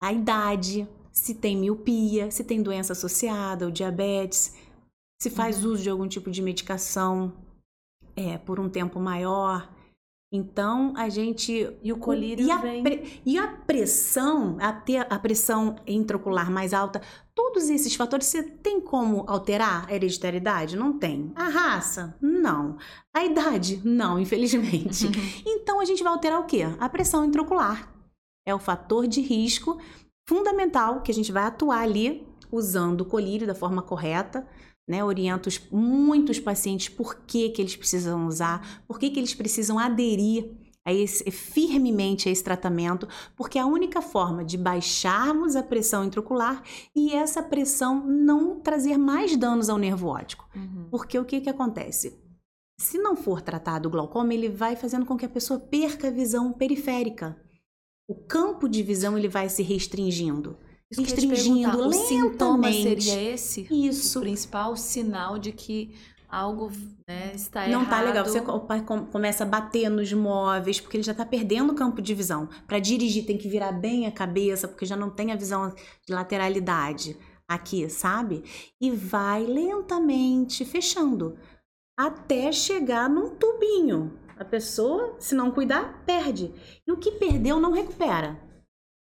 a 0.00 0.12
idade, 0.12 0.88
se 1.10 1.34
tem 1.34 1.56
miopia, 1.56 2.30
se 2.30 2.44
tem 2.44 2.62
doença 2.62 2.92
associada, 2.92 3.66
o 3.66 3.72
diabetes, 3.72 4.54
se 5.20 5.28
faz 5.28 5.64
uso 5.64 5.82
de 5.82 5.90
algum 5.90 6.06
tipo 6.06 6.30
de 6.30 6.40
medicação 6.40 7.32
é, 8.14 8.38
por 8.38 8.60
um 8.60 8.68
tempo 8.68 9.00
maior. 9.00 9.68
Então, 10.30 10.92
a 10.94 11.08
gente 11.08 11.74
E 11.82 11.90
o 11.90 11.96
colírio 11.96 12.46
e 12.46 12.50
a, 12.50 12.58
vem. 12.58 12.82
pre- 12.82 13.20
e 13.24 13.38
a 13.38 13.46
pressão, 13.48 14.58
a, 14.60 14.70
ter 14.72 15.06
a 15.10 15.18
pressão 15.18 15.76
intraocular 15.86 16.50
mais 16.50 16.74
alta, 16.74 17.00
todos 17.34 17.70
esses 17.70 17.94
fatores, 17.94 18.26
você 18.26 18.42
tem 18.42 18.78
como 18.78 19.24
alterar 19.26 19.86
a 19.88 19.94
hereditariedade? 19.94 20.76
Não 20.76 20.98
tem. 20.98 21.32
A 21.34 21.48
raça? 21.48 22.14
Não. 22.20 22.76
A 23.16 23.24
idade? 23.24 23.80
Não, 23.82 24.18
infelizmente. 24.18 25.06
então 25.46 25.80
a 25.80 25.84
gente 25.86 26.02
vai 26.02 26.12
alterar 26.12 26.40
o 26.40 26.44
quê? 26.46 26.60
A 26.78 26.88
pressão 26.90 27.24
intraocular. 27.24 27.90
É 28.46 28.54
o 28.54 28.58
fator 28.58 29.06
de 29.06 29.22
risco 29.22 29.78
fundamental 30.28 31.00
que 31.00 31.10
a 31.10 31.14
gente 31.14 31.32
vai 31.32 31.44
atuar 31.44 31.80
ali 31.80 32.26
usando 32.52 33.00
o 33.00 33.06
colírio 33.06 33.46
da 33.46 33.54
forma 33.54 33.80
correta. 33.80 34.46
Né, 34.88 35.04
oriento 35.04 35.50
os- 35.50 35.60
muitos 35.70 36.40
pacientes 36.40 36.88
por 36.88 37.16
que, 37.26 37.50
que 37.50 37.60
eles 37.60 37.76
precisam 37.76 38.26
usar, 38.26 38.82
por 38.88 38.98
que, 38.98 39.10
que 39.10 39.20
eles 39.20 39.34
precisam 39.34 39.78
aderir 39.78 40.50
a 40.82 40.94
esse, 40.94 41.30
firmemente 41.30 42.26
a 42.26 42.32
esse 42.32 42.42
tratamento, 42.42 43.06
porque 43.36 43.58
é 43.58 43.60
a 43.60 43.66
única 43.66 44.00
forma 44.00 44.42
de 44.42 44.56
baixarmos 44.56 45.54
a 45.54 45.62
pressão 45.62 46.06
intraocular 46.06 46.62
e 46.96 47.12
essa 47.12 47.42
pressão 47.42 48.02
não 48.06 48.58
trazer 48.60 48.96
mais 48.96 49.36
danos 49.36 49.68
ao 49.68 49.76
nervo 49.76 50.06
óptico. 50.08 50.48
Uhum. 50.56 50.88
Porque 50.90 51.18
o 51.18 51.24
que, 51.26 51.42
que 51.42 51.50
acontece? 51.50 52.18
Se 52.80 52.96
não 52.96 53.14
for 53.14 53.42
tratado 53.42 53.88
o 53.88 53.92
glaucoma, 53.92 54.32
ele 54.32 54.48
vai 54.48 54.74
fazendo 54.74 55.04
com 55.04 55.18
que 55.18 55.26
a 55.26 55.28
pessoa 55.28 55.60
perca 55.60 56.08
a 56.08 56.10
visão 56.10 56.50
periférica. 56.54 57.36
O 58.08 58.14
campo 58.14 58.66
de 58.66 58.82
visão 58.82 59.18
ele 59.18 59.28
vai 59.28 59.50
se 59.50 59.62
restringindo. 59.62 60.56
Isso 60.90 61.02
Restringindo 61.02 61.86
O 61.86 61.92
sintoma 61.92 62.68
lentamente. 62.68 63.04
seria 63.04 63.34
esse? 63.34 63.66
Isso. 63.70 64.18
O 64.18 64.22
principal 64.22 64.76
sinal 64.76 65.38
de 65.38 65.52
que 65.52 65.94
algo 66.28 66.70
né, 67.06 67.32
está 67.34 67.68
errado. 67.68 67.80
Não 67.80 67.88
tá 67.88 68.00
legal. 68.00 68.24
Você 68.24 68.40
começa 68.40 69.44
a 69.44 69.46
bater 69.46 69.90
nos 69.90 70.12
móveis, 70.12 70.80
porque 70.80 70.96
ele 70.96 71.04
já 71.04 71.14
tá 71.14 71.24
perdendo 71.24 71.72
o 71.72 71.76
campo 71.76 72.00
de 72.00 72.14
visão. 72.14 72.48
Para 72.66 72.78
dirigir, 72.78 73.26
tem 73.26 73.38
que 73.38 73.48
virar 73.48 73.72
bem 73.72 74.06
a 74.06 74.12
cabeça, 74.12 74.68
porque 74.68 74.86
já 74.86 74.96
não 74.96 75.10
tem 75.10 75.32
a 75.32 75.36
visão 75.36 75.74
de 76.06 76.12
lateralidade 76.12 77.16
aqui, 77.46 77.88
sabe? 77.88 78.44
E 78.80 78.90
vai 78.90 79.44
lentamente 79.44 80.64
fechando 80.64 81.36
até 81.98 82.52
chegar 82.52 83.08
num 83.08 83.30
tubinho. 83.30 84.12
A 84.38 84.44
pessoa, 84.44 85.16
se 85.18 85.34
não 85.34 85.50
cuidar, 85.50 86.04
perde. 86.06 86.52
E 86.86 86.92
o 86.92 86.96
que 86.96 87.12
perdeu 87.12 87.58
não 87.58 87.72
recupera. 87.72 88.38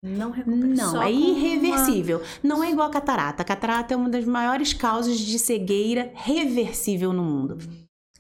Não 0.05 0.31
recupera. 0.31 0.67
Não, 0.67 0.91
Só 0.91 1.03
é 1.03 1.11
com 1.11 1.17
uma- 1.19 1.31
irreversível. 1.39 2.21
Não 2.43 2.63
é 2.63 2.71
igual 2.71 2.87
a 2.89 2.91
catarata. 2.91 3.41
A 3.43 3.45
catarata 3.45 3.95
é 3.95 3.97
uma 3.97 4.11
das 4.11 4.27
maiores 4.27 4.75
causas 4.75 5.19
de 5.19 5.39
cegueira 5.39 6.11
reversível 6.15 7.11
no 7.13 7.23
mundo. 7.25 7.57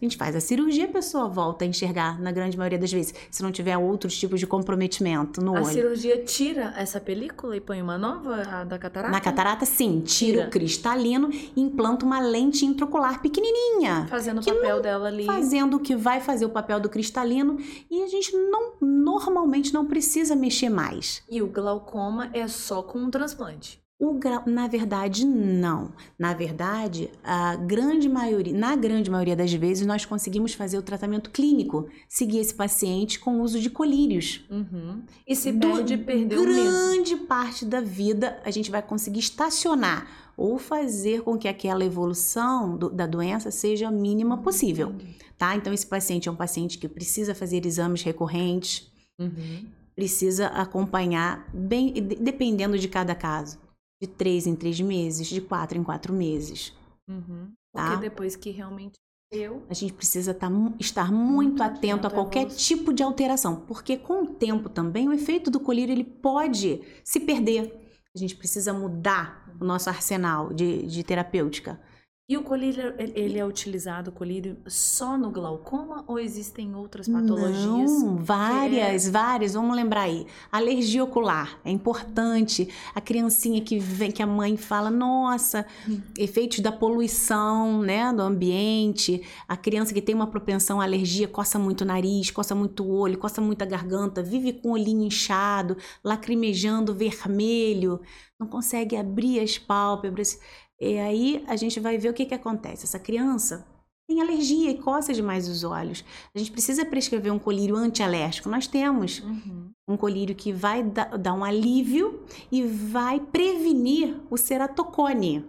A 0.01 0.05
gente 0.05 0.16
faz 0.16 0.34
a 0.34 0.40
cirurgia, 0.40 0.86
a 0.86 0.88
pessoa 0.88 1.28
volta 1.28 1.64
a 1.64 1.68
enxergar, 1.68 2.20
na 2.20 2.32
grande 2.32 2.59
maioria 2.59 2.76
das 2.78 2.92
vezes, 2.92 3.14
se 3.30 3.40
não 3.45 3.53
tiver 3.53 3.78
outros 3.78 4.18
tipos 4.18 4.40
de 4.40 4.47
comprometimento 4.47 5.40
no 5.40 5.57
A 5.57 5.61
olho. 5.61 5.66
cirurgia 5.72 6.18
tira 6.24 6.74
essa 6.76 7.01
película 7.01 7.57
e 7.57 7.61
põe 7.61 7.80
uma 7.80 7.97
nova 7.97 8.42
a 8.42 8.64
da 8.64 8.76
catarata? 8.76 9.12
Na 9.12 9.20
catarata, 9.20 9.64
sim, 9.64 10.01
tira, 10.01 10.38
Tira. 10.38 10.49
o 10.49 10.51
cristalino 10.51 11.30
e 11.32 11.61
implanta 11.61 12.05
uma 12.05 12.18
lente 12.18 12.66
intraocular 12.66 13.22
pequenininha, 13.22 14.09
Fazendo 14.11 14.40
o 14.40 14.45
papel 14.45 14.80
dela 14.82 15.07
ali. 15.07 15.26
fazendo 15.26 15.76
o 15.76 15.80
que 15.80 15.95
vai 15.95 16.20
fazer 16.20 16.45
o 16.45 16.51
papel 16.51 16.80
do 16.80 16.88
cristalino 16.88 17.57
e 17.88 18.03
a 18.03 18.09
gente 18.09 18.36
não 18.36 18.72
normalmente 18.82 19.72
não 19.72 19.86
precisa 19.86 20.34
mexer 20.34 20.70
mais. 20.70 21.22
E 21.30 21.40
o 21.40 21.47
glaucoma 21.47 22.30
é 22.34 22.49
só 22.49 22.82
com 22.82 22.99
um 22.99 23.11
transplante. 23.11 23.80
O 23.99 24.14
gra... 24.14 24.42
Na 24.47 24.66
verdade, 24.66 25.24
não. 25.24 25.92
Na 26.18 26.34
verdade, 26.34 27.11
a 27.22 27.55
grande 27.57 28.09
maioria, 28.09 28.53
na 28.53 28.74
grande 28.74 29.09
maioria 29.11 29.36
das 29.36 29.53
vezes, 29.53 29.86
nós 29.86 30.05
conseguimos 30.05 30.53
fazer 30.53 30.76
o 30.76 30.82
tratamento 30.82 31.30
clínico, 31.30 31.88
seguir 32.09 32.38
esse 32.38 32.53
paciente 32.55 33.18
com 33.20 33.38
o 33.38 33.42
uso 33.42 33.61
de 33.61 33.70
colírios. 33.70 34.45
Uhum. 34.51 35.03
E 35.26 35.36
se 35.36 35.53
perde, 35.53 35.97
perdeu 35.97 36.45
mesmo. 36.45 36.64
grande 36.64 37.16
parte 37.16 37.64
da 37.64 37.80
vida 37.80 38.40
a 38.45 38.51
gente 38.51 38.70
vai 38.70 38.82
conseguir 38.82 39.20
estacionar 39.20 40.07
ou 40.36 40.59
fazer 40.59 41.22
com 41.22 41.38
que 41.38 41.47
aquela 41.47 41.84
evolução 41.84 42.76
do- 42.76 42.90
da 42.90 43.07
doença 43.07 43.53
seja 43.53 43.86
a 43.86 43.92
mínima 43.92 44.38
possível, 44.38 44.92
tá? 45.38 45.55
Então 45.55 45.72
esse 45.72 45.86
paciente 45.86 46.28
é 46.28 46.32
um 46.32 46.36
paciente 46.36 46.76
que 46.78 46.88
precisa 46.88 47.32
fazer 47.34 47.64
exames 47.64 48.03
recorrentes, 48.03 48.90
Uhum. 49.20 49.66
precisa 49.95 50.49
acompanhar 50.49 51.49
bem, 51.55 51.92
de- 51.92 52.16
dependendo 52.16 52.76
de 52.76 52.88
cada 52.88 53.14
caso, 53.14 53.62
de 54.05 54.13
três 54.13 54.47
em 54.47 54.55
três 54.55 54.81
meses, 54.81 55.27
de 55.27 55.41
quatro 55.41 55.79
em 55.79 55.83
quatro 55.83 56.13
meses. 56.13 56.73
Uhum. 57.09 57.53
Tá. 57.73 57.91
Porque 57.91 58.03
depois 58.03 58.37
que 58.37 58.51
realmente 58.51 58.99
Eu? 59.33 59.63
A 59.69 59.75
gente 59.75 59.93
precisa 59.93 60.33
tá, 60.33 60.49
estar 60.79 61.11
muito 61.11 61.63
atento 61.63 62.07
a 62.07 62.11
qualquer 62.11 62.47
tipo 62.47 62.93
de 62.93 63.03
alteração, 63.03 63.57
porque 63.67 63.97
com 63.97 64.23
o 64.23 64.27
tempo 64.27 64.69
também 64.69 65.09
o 65.09 65.13
efeito 65.13 65.51
do 65.51 65.59
colírio 65.59 65.93
ele 65.93 66.05
pode 66.05 66.81
se 67.03 67.19
perder. 67.19 67.81
A 68.15 68.19
gente 68.19 68.37
precisa 68.37 68.73
mudar 68.73 69.53
o 69.61 69.65
nosso 69.65 69.89
arsenal 69.89 70.53
de, 70.53 70.87
de 70.87 71.03
terapêutica. 71.03 71.81
E 72.27 72.39
o 72.39 72.43
colírio, 72.43 72.95
ele 72.99 73.39
é 73.39 73.45
utilizado, 73.45 74.09
o 74.09 74.12
colírio, 74.12 74.57
só 74.66 75.18
no 75.18 75.31
glaucoma 75.31 76.03
ou 76.07 76.18
existem 76.18 76.75
outras 76.75 77.07
patologias? 77.07 78.03
Não, 78.03 78.16
várias, 78.16 79.07
é... 79.07 79.11
várias. 79.11 79.53
Vamos 79.53 79.77
lembrar 79.77 80.05
aí. 80.05 80.27
Alergia 80.51 81.05
ocular 81.05 81.61
é 81.62 81.70
importante. 81.70 82.66
A 82.95 83.01
criancinha 83.03 83.61
que 83.61 83.79
vem, 83.79 84.11
que 84.11 84.22
a 84.22 84.27
mãe 84.27 84.57
fala, 84.57 84.91
nossa, 84.91 85.66
hum. 85.87 86.01
efeitos 86.16 86.61
da 86.61 86.72
poluição, 86.72 87.83
né, 87.83 88.11
do 88.11 88.22
ambiente. 88.22 89.22
A 89.47 89.55
criança 89.55 89.93
que 89.93 90.01
tem 90.01 90.14
uma 90.14 90.27
propensão 90.27 90.81
à 90.81 90.85
alergia, 90.85 91.29
coça 91.29 91.59
muito 91.59 91.83
o 91.83 91.85
nariz, 91.85 92.31
coça 92.31 92.55
muito 92.55 92.85
o 92.85 92.91
olho, 92.91 93.18
coça 93.18 93.43
muito 93.43 93.61
a 93.61 93.66
garganta, 93.66 94.22
vive 94.22 94.55
com 94.55 94.70
o 94.70 94.72
olhinho 94.72 95.05
inchado, 95.05 95.77
lacrimejando 96.03 96.95
vermelho, 96.95 98.01
não 98.41 98.47
consegue 98.47 98.97
abrir 98.97 99.41
as 99.41 99.59
pálpebras. 99.59 100.39
E 100.85 100.99
aí 100.99 101.45
a 101.47 101.57
gente 101.57 101.80
vai 101.80 101.97
ver 101.97 102.11
o 102.11 102.14
que, 102.14 102.26
que 102.26 102.35
acontece. 102.35 102.85
Essa 102.85 102.99
criança 102.99 103.66
tem 104.07 104.20
alergia 104.20 104.70
e 104.70 104.78
coça 104.78 105.14
demais 105.14 105.49
os 105.49 105.64
olhos. 105.64 106.05
A 106.35 106.39
gente 106.39 106.53
precisa 106.53 106.85
prescrever 106.85 107.32
um 107.32 107.39
colírio 107.39 107.76
antialérgico. 107.76 108.51
Nós 108.51 108.66
temos 108.66 109.20
uhum. 109.20 109.70
um 109.89 109.97
colírio 109.97 110.35
que 110.35 110.53
vai 110.53 110.82
dar 110.82 111.32
um 111.32 111.43
alívio 111.43 112.22
e 112.53 112.62
vai 112.62 113.18
prevenir 113.18 114.14
o 114.30 114.37
ceratocone. 114.37 115.47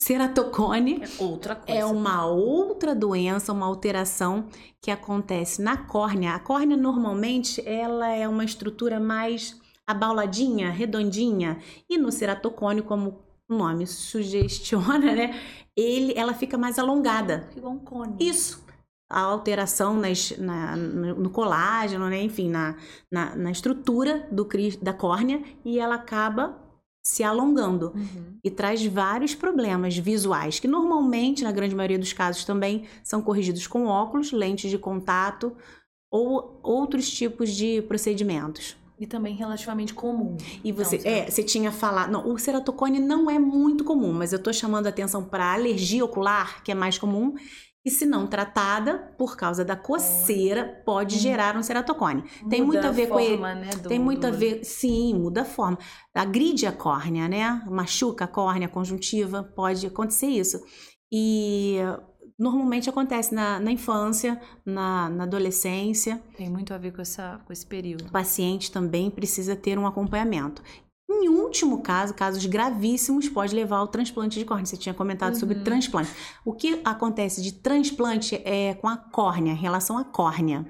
Ceratocone 0.00 1.02
é 1.02 1.22
outra 1.22 1.56
coisa. 1.56 1.80
É 1.80 1.84
uma 1.84 2.24
outra 2.24 2.94
doença, 2.94 3.52
uma 3.52 3.66
alteração 3.66 4.46
que 4.80 4.90
acontece 4.90 5.60
na 5.60 5.76
córnea. 5.76 6.34
A 6.34 6.38
córnea 6.38 6.76
normalmente 6.76 7.60
ela 7.66 8.08
é 8.08 8.26
uma 8.26 8.44
estrutura 8.44 8.98
mais 8.98 9.60
abauladinha, 9.86 10.70
redondinha, 10.70 11.58
e 11.88 11.98
no 11.98 12.12
ceratocone, 12.12 12.82
como 12.82 13.27
o 13.48 13.56
nome 13.56 13.86
sugestiona, 13.86 14.98
né? 15.14 15.40
Ele, 15.76 16.12
ela 16.16 16.34
fica 16.34 16.58
mais 16.58 16.78
alongada. 16.78 17.48
Igual 17.56 17.72
um 17.72 17.78
cone. 17.78 18.16
Isso. 18.20 18.66
A 19.10 19.20
alteração 19.20 19.94
nas, 19.94 20.36
na, 20.36 20.76
no 20.76 21.30
colágeno, 21.30 22.08
né? 22.10 22.22
enfim, 22.22 22.50
na, 22.50 22.76
na, 23.10 23.34
na 23.34 23.50
estrutura 23.50 24.28
do, 24.30 24.46
da 24.82 24.92
córnea 24.92 25.42
e 25.64 25.78
ela 25.78 25.94
acaba 25.94 26.58
se 27.02 27.22
alongando 27.22 27.92
uhum. 27.94 28.38
e 28.44 28.50
traz 28.50 28.84
vários 28.84 29.34
problemas 29.34 29.96
visuais 29.96 30.60
que 30.60 30.68
normalmente, 30.68 31.42
na 31.42 31.50
grande 31.50 31.74
maioria 31.74 31.98
dos 31.98 32.12
casos, 32.12 32.44
também 32.44 32.86
são 33.02 33.22
corrigidos 33.22 33.66
com 33.66 33.86
óculos, 33.86 34.30
lentes 34.30 34.70
de 34.70 34.76
contato 34.76 35.56
ou 36.10 36.60
outros 36.62 37.08
tipos 37.08 37.50
de 37.50 37.80
procedimentos. 37.82 38.76
E 38.98 39.06
também 39.06 39.34
relativamente 39.34 39.94
comum. 39.94 40.36
E 40.64 40.72
você, 40.72 40.96
então, 40.96 41.12
é, 41.12 41.30
você 41.30 41.42
tinha 41.42 41.70
falado, 41.70 42.10
não, 42.10 42.28
o 42.32 42.38
ceratocone 42.38 42.98
não 42.98 43.30
é 43.30 43.38
muito 43.38 43.84
comum, 43.84 44.12
mas 44.12 44.32
eu 44.32 44.42
tô 44.42 44.52
chamando 44.52 44.86
a 44.86 44.90
atenção 44.90 45.24
para 45.24 45.54
alergia 45.54 46.04
ocular, 46.04 46.62
que 46.64 46.72
é 46.72 46.74
mais 46.74 46.98
comum, 46.98 47.34
e 47.84 47.90
se 47.90 48.04
não 48.04 48.26
tratada 48.26 48.98
por 49.16 49.36
causa 49.36 49.64
da 49.64 49.76
coceira, 49.76 50.82
pode 50.84 51.16
hum. 51.16 51.20
gerar 51.20 51.56
um 51.56 51.62
ceratocone. 51.62 52.22
Muda 52.22 52.50
tem 52.50 52.62
muito 52.62 52.86
a 52.86 52.90
ver 52.90 53.08
com 53.08 53.20
ele. 53.20 53.36
Né, 53.38 53.70
do, 53.82 53.88
tem 53.88 53.98
muito 53.98 54.20
do... 54.20 54.26
a 54.26 54.30
ver, 54.30 54.64
sim, 54.64 55.14
muda 55.14 55.42
a 55.42 55.44
forma. 55.44 55.78
Agride 56.12 56.66
a 56.66 56.72
córnea, 56.72 57.28
né? 57.28 57.62
Machuca 57.66 58.24
a 58.24 58.28
córnea 58.28 58.68
conjuntiva, 58.68 59.42
pode 59.42 59.86
acontecer 59.86 60.26
isso. 60.26 60.60
E 61.10 61.78
normalmente 62.38 62.88
acontece 62.88 63.34
na, 63.34 63.58
na 63.58 63.72
infância, 63.72 64.40
na, 64.64 65.08
na, 65.08 65.24
adolescência. 65.24 66.22
Tem 66.36 66.48
muito 66.48 66.72
a 66.72 66.78
ver 66.78 66.92
com, 66.92 67.02
essa, 67.02 67.40
com 67.44 67.52
esse 67.52 67.66
período. 67.66 68.06
O 68.06 68.12
paciente 68.12 68.70
também 68.70 69.10
precisa 69.10 69.56
ter 69.56 69.78
um 69.78 69.86
acompanhamento. 69.86 70.62
Em 71.10 71.28
último 71.28 71.80
caso, 71.80 72.14
casos 72.14 72.44
gravíssimos, 72.44 73.28
pode 73.28 73.54
levar 73.54 73.78
ao 73.78 73.88
transplante 73.88 74.38
de 74.38 74.44
córnea. 74.44 74.66
Você 74.66 74.76
tinha 74.76 74.94
comentado 74.94 75.32
uhum. 75.32 75.40
sobre 75.40 75.60
transplante. 75.60 76.10
O 76.44 76.52
que 76.52 76.80
acontece 76.84 77.42
de 77.42 77.52
transplante 77.52 78.40
é 78.44 78.74
com 78.74 78.86
a 78.86 78.96
córnea, 78.96 79.52
em 79.52 79.56
relação 79.56 79.96
à 79.96 80.04
córnea. 80.04 80.66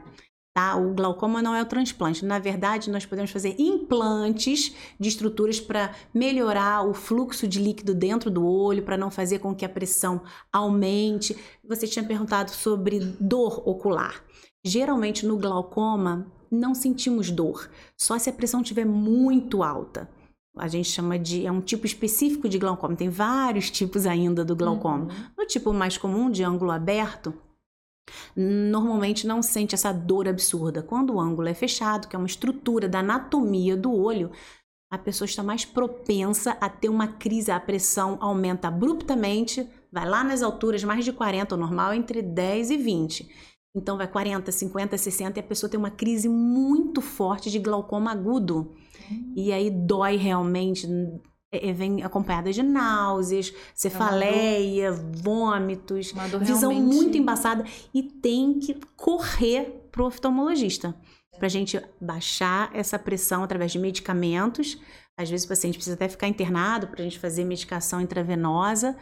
Tá? 0.58 0.74
O 0.74 0.92
glaucoma 0.92 1.40
não 1.40 1.54
é 1.54 1.62
o 1.62 1.66
transplante. 1.66 2.24
Na 2.24 2.40
verdade, 2.40 2.90
nós 2.90 3.06
podemos 3.06 3.30
fazer 3.30 3.54
implantes 3.60 4.74
de 4.98 5.08
estruturas 5.08 5.60
para 5.60 5.94
melhorar 6.12 6.82
o 6.82 6.92
fluxo 6.92 7.46
de 7.46 7.60
líquido 7.60 7.94
dentro 7.94 8.28
do 8.28 8.44
olho, 8.44 8.82
para 8.82 8.96
não 8.96 9.08
fazer 9.08 9.38
com 9.38 9.54
que 9.54 9.64
a 9.64 9.68
pressão 9.68 10.20
aumente. 10.52 11.36
Você 11.62 11.86
tinha 11.86 12.04
perguntado 12.04 12.50
sobre 12.50 12.98
dor 13.20 13.62
ocular. 13.68 14.20
Geralmente 14.64 15.24
no 15.24 15.38
glaucoma 15.38 16.26
não 16.50 16.74
sentimos 16.74 17.30
dor, 17.30 17.70
só 17.96 18.18
se 18.18 18.28
a 18.28 18.32
pressão 18.32 18.60
estiver 18.60 18.84
muito 18.84 19.62
alta. 19.62 20.10
A 20.56 20.66
gente 20.66 20.90
chama 20.90 21.16
de. 21.16 21.46
É 21.46 21.52
um 21.52 21.60
tipo 21.60 21.86
específico 21.86 22.48
de 22.48 22.58
glaucoma. 22.58 22.96
Tem 22.96 23.08
vários 23.08 23.70
tipos 23.70 24.06
ainda 24.06 24.44
do 24.44 24.56
glaucoma. 24.56 25.04
Uhum. 25.04 25.24
No 25.38 25.46
tipo 25.46 25.72
mais 25.72 25.96
comum, 25.96 26.28
de 26.28 26.42
ângulo 26.42 26.72
aberto, 26.72 27.32
normalmente 28.36 29.26
não 29.26 29.42
sente 29.42 29.74
essa 29.74 29.92
dor 29.92 30.28
absurda. 30.28 30.82
Quando 30.82 31.14
o 31.14 31.20
ângulo 31.20 31.48
é 31.48 31.54
fechado, 31.54 32.08
que 32.08 32.16
é 32.16 32.18
uma 32.18 32.26
estrutura 32.26 32.88
da 32.88 33.00
anatomia 33.00 33.76
do 33.76 33.92
olho, 33.92 34.30
a 34.90 34.96
pessoa 34.96 35.26
está 35.26 35.42
mais 35.42 35.64
propensa 35.64 36.52
a 36.60 36.68
ter 36.68 36.88
uma 36.88 37.06
crise, 37.06 37.50
a 37.50 37.60
pressão 37.60 38.16
aumenta 38.20 38.68
abruptamente, 38.68 39.68
vai 39.92 40.08
lá 40.08 40.24
nas 40.24 40.42
alturas 40.42 40.82
mais 40.82 41.04
de 41.04 41.12
40, 41.12 41.54
o 41.54 41.58
normal 41.58 41.92
é 41.92 41.96
entre 41.96 42.22
10 42.22 42.70
e 42.70 42.76
20. 42.76 43.28
Então 43.76 43.96
vai 43.96 44.08
40, 44.08 44.50
50, 44.50 44.96
60 44.96 45.38
e 45.38 45.40
a 45.40 45.46
pessoa 45.46 45.68
tem 45.68 45.78
uma 45.78 45.90
crise 45.90 46.28
muito 46.28 47.02
forte 47.02 47.50
de 47.50 47.58
glaucoma 47.58 48.10
agudo. 48.10 48.72
Hum. 49.10 49.32
E 49.36 49.52
aí 49.52 49.70
dói 49.70 50.16
realmente, 50.16 50.88
é, 51.52 51.68
é, 51.68 51.72
vem 51.72 52.02
acompanhada 52.02 52.52
de 52.52 52.62
náuseas, 52.62 53.52
cefaleia, 53.74 54.88
é 54.88 54.90
vômitos, 54.90 56.12
visão 56.40 56.70
realmente... 56.70 56.94
muito 56.94 57.16
embaçada 57.16 57.64
e 57.92 58.02
tem 58.02 58.58
que 58.58 58.74
correr 58.96 59.88
pro 59.90 60.06
oftalmologista 60.06 60.94
para 61.38 61.46
a 61.46 61.50
gente 61.50 61.80
baixar 62.00 62.70
essa 62.74 62.98
pressão 62.98 63.42
através 63.42 63.72
de 63.72 63.78
medicamentos. 63.78 64.78
Às 65.16 65.30
vezes 65.30 65.46
o 65.46 65.48
paciente 65.48 65.74
precisa 65.74 65.94
até 65.94 66.08
ficar 66.08 66.28
internado 66.28 66.88
para 66.88 67.00
a 67.00 67.04
gente 67.04 67.18
fazer 67.18 67.44
medicação 67.44 68.00
intravenosa. 68.00 68.96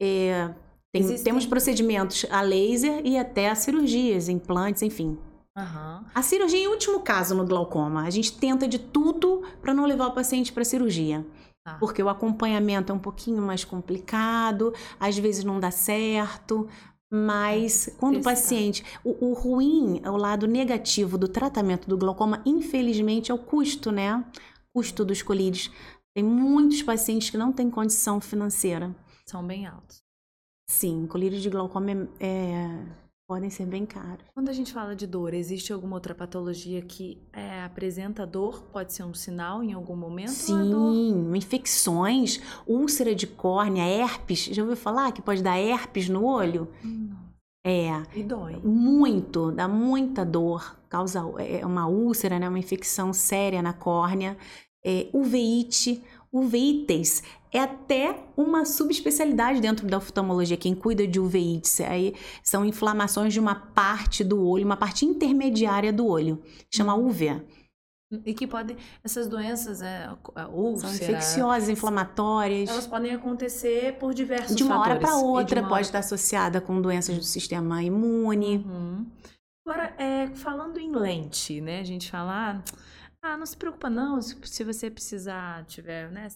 É, 0.00 0.50
tem, 0.92 1.02
Existem... 1.02 1.24
Temos 1.24 1.46
procedimentos 1.46 2.26
a 2.30 2.40
laser 2.40 3.02
e 3.04 3.16
até 3.16 3.50
a 3.50 3.54
cirurgias, 3.54 4.28
implantes, 4.28 4.82
enfim. 4.82 5.18
Uhum. 5.56 6.04
A 6.14 6.22
cirurgia 6.22 6.58
em 6.58 6.66
último 6.66 7.00
caso 7.00 7.34
no 7.34 7.46
glaucoma. 7.46 8.04
A 8.04 8.10
gente 8.10 8.32
tenta 8.38 8.66
de 8.66 8.78
tudo 8.78 9.42
para 9.60 9.74
não 9.74 9.84
levar 9.84 10.06
o 10.06 10.12
paciente 10.12 10.52
para 10.52 10.64
cirurgia. 10.64 11.24
Ah. 11.64 11.76
Porque 11.78 12.02
o 12.02 12.08
acompanhamento 12.08 12.92
é 12.92 12.94
um 12.94 12.98
pouquinho 12.98 13.40
mais 13.42 13.64
complicado, 13.64 14.74
às 14.98 15.16
vezes 15.16 15.44
não 15.44 15.60
dá 15.60 15.70
certo, 15.70 16.68
mas 17.10 17.94
quando 17.98 18.18
o 18.18 18.22
paciente. 18.22 18.84
O, 19.04 19.30
o, 19.30 19.32
ruim, 19.34 20.00
o 20.04 20.16
lado 20.16 20.46
negativo 20.46 21.18
do 21.18 21.28
tratamento 21.28 21.88
do 21.88 21.98
glaucoma, 21.98 22.42
infelizmente, 22.44 23.30
é 23.30 23.34
o 23.34 23.38
custo, 23.38 23.92
né? 23.92 24.24
Custo 24.72 25.04
dos 25.04 25.22
colírios. 25.22 25.70
Tem 26.14 26.24
muitos 26.24 26.82
pacientes 26.82 27.30
que 27.30 27.36
não 27.36 27.52
têm 27.52 27.70
condição 27.70 28.20
financeira. 28.20 28.94
São 29.26 29.46
bem 29.46 29.66
altos. 29.66 30.02
Sim, 30.66 31.06
colírios 31.06 31.42
de 31.42 31.50
glaucoma 31.50 31.90
é, 31.90 32.06
é 32.18 33.01
podem 33.32 33.48
ser 33.48 33.64
bem 33.64 33.86
caros. 33.86 34.26
Quando 34.34 34.50
a 34.50 34.52
gente 34.52 34.74
fala 34.74 34.94
de 34.94 35.06
dor, 35.06 35.32
existe 35.32 35.72
alguma 35.72 35.96
outra 35.96 36.14
patologia 36.14 36.82
que 36.82 37.16
é, 37.32 37.62
apresenta 37.62 38.26
dor? 38.26 38.62
Pode 38.70 38.92
ser 38.92 39.04
um 39.04 39.14
sinal 39.14 39.62
em 39.62 39.72
algum 39.72 39.96
momento? 39.96 40.32
Sim, 40.32 41.34
infecções, 41.34 42.42
úlcera 42.66 43.14
de 43.14 43.26
córnea, 43.26 43.84
herpes. 43.84 44.50
Já 44.52 44.60
ouviu 44.60 44.76
falar 44.76 45.12
que 45.12 45.22
pode 45.22 45.42
dar 45.42 45.58
herpes 45.58 46.10
no 46.10 46.26
olho? 46.26 46.68
Hum. 46.84 47.08
É. 47.64 48.02
E 48.14 48.22
dói. 48.22 48.60
Muito, 48.62 49.50
dá 49.50 49.66
muita 49.66 50.26
dor. 50.26 50.76
Causa 50.90 51.20
é 51.38 51.64
uma 51.64 51.86
úlcera, 51.86 52.38
né? 52.38 52.46
Uma 52.46 52.58
infecção 52.58 53.14
séria 53.14 53.62
na 53.62 53.72
córnea. 53.72 54.36
É, 54.84 55.08
uveíte, 55.10 56.04
uveites 56.30 57.22
é 57.52 57.60
até 57.60 58.18
uma 58.36 58.64
subespecialidade 58.64 59.60
dentro 59.60 59.86
da 59.86 59.98
oftalmologia, 59.98 60.56
quem 60.56 60.74
cuida 60.74 61.06
de 61.06 61.20
uveites. 61.20 61.80
Aí 61.80 62.14
são 62.42 62.64
inflamações 62.64 63.32
de 63.32 63.38
uma 63.38 63.54
parte 63.54 64.24
do 64.24 64.42
olho, 64.42 64.64
uma 64.64 64.76
parte 64.76 65.04
intermediária 65.04 65.92
do 65.92 66.06
olho, 66.06 66.42
chama 66.72 66.94
uvea. 66.94 67.44
E 68.26 68.34
que 68.34 68.46
podem, 68.46 68.76
essas 69.02 69.26
doenças, 69.26 69.80
é, 69.80 70.08
úlcera, 70.50 70.92
São 70.92 71.02
infecciosas, 71.08 71.68
inflamatórias. 71.70 72.68
Elas 72.68 72.86
podem 72.86 73.14
acontecer 73.14 73.96
por 73.98 74.12
diversos 74.12 74.54
De 74.54 74.62
uma 74.62 74.76
fatores. 74.76 74.96
hora 74.96 75.00
para 75.00 75.16
outra, 75.16 75.60
pode 75.62 75.72
hora... 75.72 75.80
estar 75.82 75.98
associada 76.00 76.60
com 76.60 76.80
doenças 76.80 77.16
do 77.16 77.24
sistema 77.24 77.82
imune. 77.82 78.58
Uhum. 78.58 79.06
Agora, 79.66 79.94
é, 79.96 80.26
falando 80.34 80.78
em 80.78 80.94
lente, 80.94 81.60
né? 81.60 81.80
A 81.80 81.84
gente 81.84 82.10
fala, 82.10 82.62
ah, 83.22 83.36
não 83.36 83.46
se 83.46 83.56
preocupa 83.56 83.88
não, 83.88 84.20
se 84.20 84.64
você 84.64 84.90
precisar, 84.90 85.64
tiver, 85.64 86.10
né? 86.10 86.28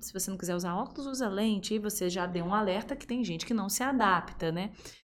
Se 0.00 0.12
você 0.12 0.30
não 0.30 0.38
quiser 0.38 0.54
usar 0.54 0.74
óculos, 0.74 1.06
usa 1.06 1.28
lente. 1.28 1.74
E 1.74 1.78
você 1.78 2.08
já 2.08 2.26
deu 2.26 2.44
um 2.44 2.54
alerta 2.54 2.96
que 2.96 3.06
tem 3.06 3.22
gente 3.24 3.44
que 3.46 3.54
não 3.54 3.68
se 3.68 3.82
adapta, 3.82 4.50
né? 4.52 4.70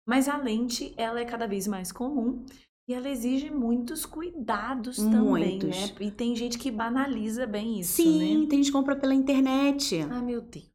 Mas 0.06 0.28
a 0.28 0.36
lente, 0.36 0.92
ela 0.96 1.20
é 1.20 1.24
cada 1.24 1.46
vez 1.46 1.66
mais 1.66 1.92
comum 1.92 2.44
e 2.88 2.94
ela 2.94 3.08
exige 3.08 3.50
muitos 3.50 4.04
cuidados 4.04 4.96
também, 4.96 5.58
Muitos. 5.60 5.68
né? 5.70 5.94
E 6.00 6.10
tem 6.10 6.34
gente 6.34 6.58
que 6.58 6.70
banaliza 6.70 7.46
bem 7.46 7.78
isso, 7.78 8.02
Sim, 8.02 8.42
né? 8.42 8.46
tem 8.48 8.58
gente 8.58 8.66
que 8.66 8.72
compra 8.72 8.96
pela 8.96 9.14
internet. 9.14 10.00
Ah, 10.10 10.20
meu 10.20 10.40
Deus. 10.40 10.70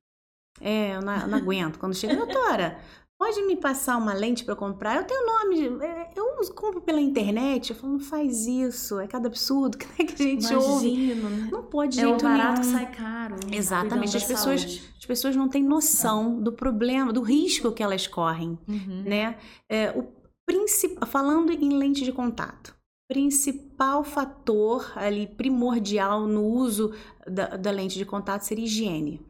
É, 0.61 0.95
eu 0.95 1.01
não, 1.01 1.15
eu 1.17 1.27
não 1.27 1.37
aguento. 1.37 1.77
Quando 1.77 1.93
chega, 1.93 2.15
doutora, 2.15 2.79
pode 3.19 3.41
me 3.43 3.55
passar 3.55 3.97
uma 3.97 4.13
lente 4.13 4.43
para 4.45 4.55
comprar? 4.55 4.97
Eu 4.97 5.03
tenho 5.03 5.25
nome, 5.25 5.83
é, 5.85 6.09
eu 6.15 6.25
compro 6.53 6.81
pela 6.81 7.01
internet. 7.01 7.71
Eu 7.71 7.75
falo, 7.75 7.93
não 7.93 7.99
faz 7.99 8.45
isso, 8.47 8.99
é 8.99 9.07
cada 9.07 9.27
absurdo 9.27 9.77
que 9.79 9.85
a 10.03 10.15
gente 10.17 10.53
ouve. 10.53 10.87
Imagino, 10.87 11.29
né? 11.29 11.49
Não 11.51 11.63
pode 11.63 11.95
de 11.97 12.01
É 12.01 12.05
o 12.05 12.09
jeito 12.09 12.23
barato 12.23 12.61
nenhum. 12.61 12.73
sai 12.73 12.91
caro. 12.91 13.35
né? 13.35 13.57
Exatamente, 13.57 14.15
as 14.17 14.23
pessoas- 14.23 14.61
saúde. 14.61 14.93
As 14.99 15.05
pessoas 15.05 15.35
não 15.35 15.47
têm 15.47 15.63
noção 15.63 16.41
do 16.41 16.51
problema, 16.51 17.13
do 17.13 17.21
risco 17.21 17.71
que 17.71 17.81
elas 17.81 18.05
correm, 18.07 18.57
Uhum. 18.67 19.03
né? 19.05 19.37
É, 19.69 19.91
o 19.91 20.05
princip... 20.45 20.97
Falando 21.07 21.51
em 21.51 21.77
lente 21.77 22.03
de 22.03 22.11
contato, 22.11 22.75
principal 23.09 24.03
fator 24.03 24.91
ali 24.97 25.25
primordial 25.27 26.27
no 26.27 26.43
uso 26.45 26.93
da, 27.25 27.55
da 27.55 27.71
lente 27.71 27.97
de 27.97 28.05
contato 28.05 28.41
seria 28.41 28.65
higiene. 28.65 29.21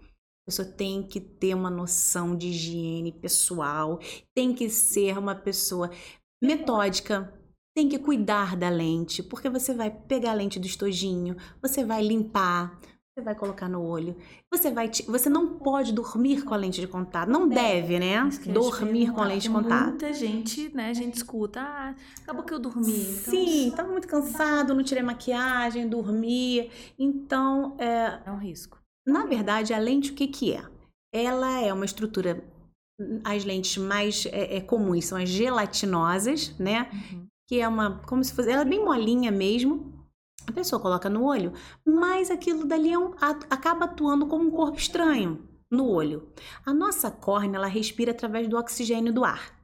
A 0.47 0.49
pessoa 0.49 0.65
tem 0.65 1.03
que 1.03 1.19
ter 1.19 1.53
uma 1.53 1.69
noção 1.69 2.33
de 2.33 2.47
higiene 2.47 3.11
pessoal, 3.11 3.99
tem 4.33 4.53
que 4.53 4.69
ser 4.69 5.17
uma 5.17 5.35
pessoa 5.35 5.91
metódica, 6.41 7.33
tem 7.75 7.89
que 7.89 7.99
cuidar 7.99 8.55
da 8.55 8.69
lente, 8.69 9.21
porque 9.21 9.49
você 9.49 9.73
vai 9.73 9.91
pegar 9.91 10.31
a 10.31 10.33
lente 10.33 10.57
do 10.57 10.65
estojinho, 10.65 11.35
você 11.61 11.83
vai 11.83 12.01
limpar, 12.01 12.79
você 13.13 13.21
vai 13.21 13.35
colocar 13.35 13.67
no 13.67 13.81
olho, 13.81 14.15
você 14.49 14.71
vai, 14.71 14.87
ti- 14.87 15.03
você 15.03 15.29
não 15.29 15.57
pode 15.59 15.91
dormir 15.91 16.43
com 16.43 16.53
a 16.53 16.57
lente 16.57 16.79
de 16.79 16.87
contato, 16.87 17.27
não 17.29 17.45
deve, 17.49 17.99
né? 17.99 18.29
Te 18.29 18.49
Dormir 18.49 19.11
com 19.11 19.21
a 19.21 19.25
lente 19.27 19.43
de 19.43 19.49
contato. 19.49 19.89
Muita 19.89 20.13
gente, 20.13 20.73
né, 20.73 20.91
a 20.91 20.93
gente 20.93 21.15
escuta, 21.15 21.59
ah, 21.59 21.93
acabou 22.23 22.43
que 22.43 22.53
eu 22.53 22.59
dormi. 22.59 22.83
Então, 22.93 23.33
Sim, 23.33 23.67
estava 23.67 23.91
muito 23.91 24.07
cansado, 24.07 24.73
não 24.73 24.81
tirei 24.81 25.03
maquiagem, 25.03 25.89
dormi. 25.89 26.71
Então, 26.97 27.75
é, 27.77 28.21
É 28.25 28.31
um 28.31 28.37
risco. 28.37 28.76
Na 29.07 29.25
verdade, 29.25 29.73
a 29.73 29.79
lente 29.79 30.11
o 30.11 30.15
que, 30.15 30.27
que 30.27 30.53
é? 30.53 30.63
Ela 31.13 31.61
é 31.61 31.73
uma 31.73 31.85
estrutura. 31.85 32.43
As 33.23 33.45
lentes 33.45 33.77
mais 33.77 34.25
é, 34.27 34.57
é, 34.57 34.61
comuns 34.61 35.05
são 35.05 35.17
as 35.17 35.29
gelatinosas, 35.29 36.57
né? 36.59 36.89
Uhum. 36.91 37.27
Que 37.47 37.61
é 37.61 37.67
uma. 37.67 37.99
Como 38.05 38.23
se 38.23 38.33
fosse. 38.33 38.51
Ela 38.51 38.63
é 38.63 38.65
bem 38.65 38.83
molinha 38.83 39.31
mesmo. 39.31 39.93
A 40.45 40.51
pessoa 40.51 40.81
coloca 40.81 41.09
no 41.09 41.25
olho, 41.25 41.53
mas 41.85 42.31
aquilo 42.31 42.65
dali 42.65 42.91
é 42.91 42.97
um- 42.97 43.13
acaba 43.49 43.85
atuando 43.85 44.27
como 44.27 44.47
um 44.47 44.51
corpo 44.51 44.77
estranho 44.77 45.47
no 45.69 45.89
olho. 45.89 46.31
A 46.65 46.73
nossa 46.73 47.11
córnea, 47.11 47.57
ela 47.57 47.67
respira 47.67 48.11
através 48.11 48.47
do 48.47 48.57
oxigênio 48.57 49.13
do 49.13 49.25
ar. 49.25 49.57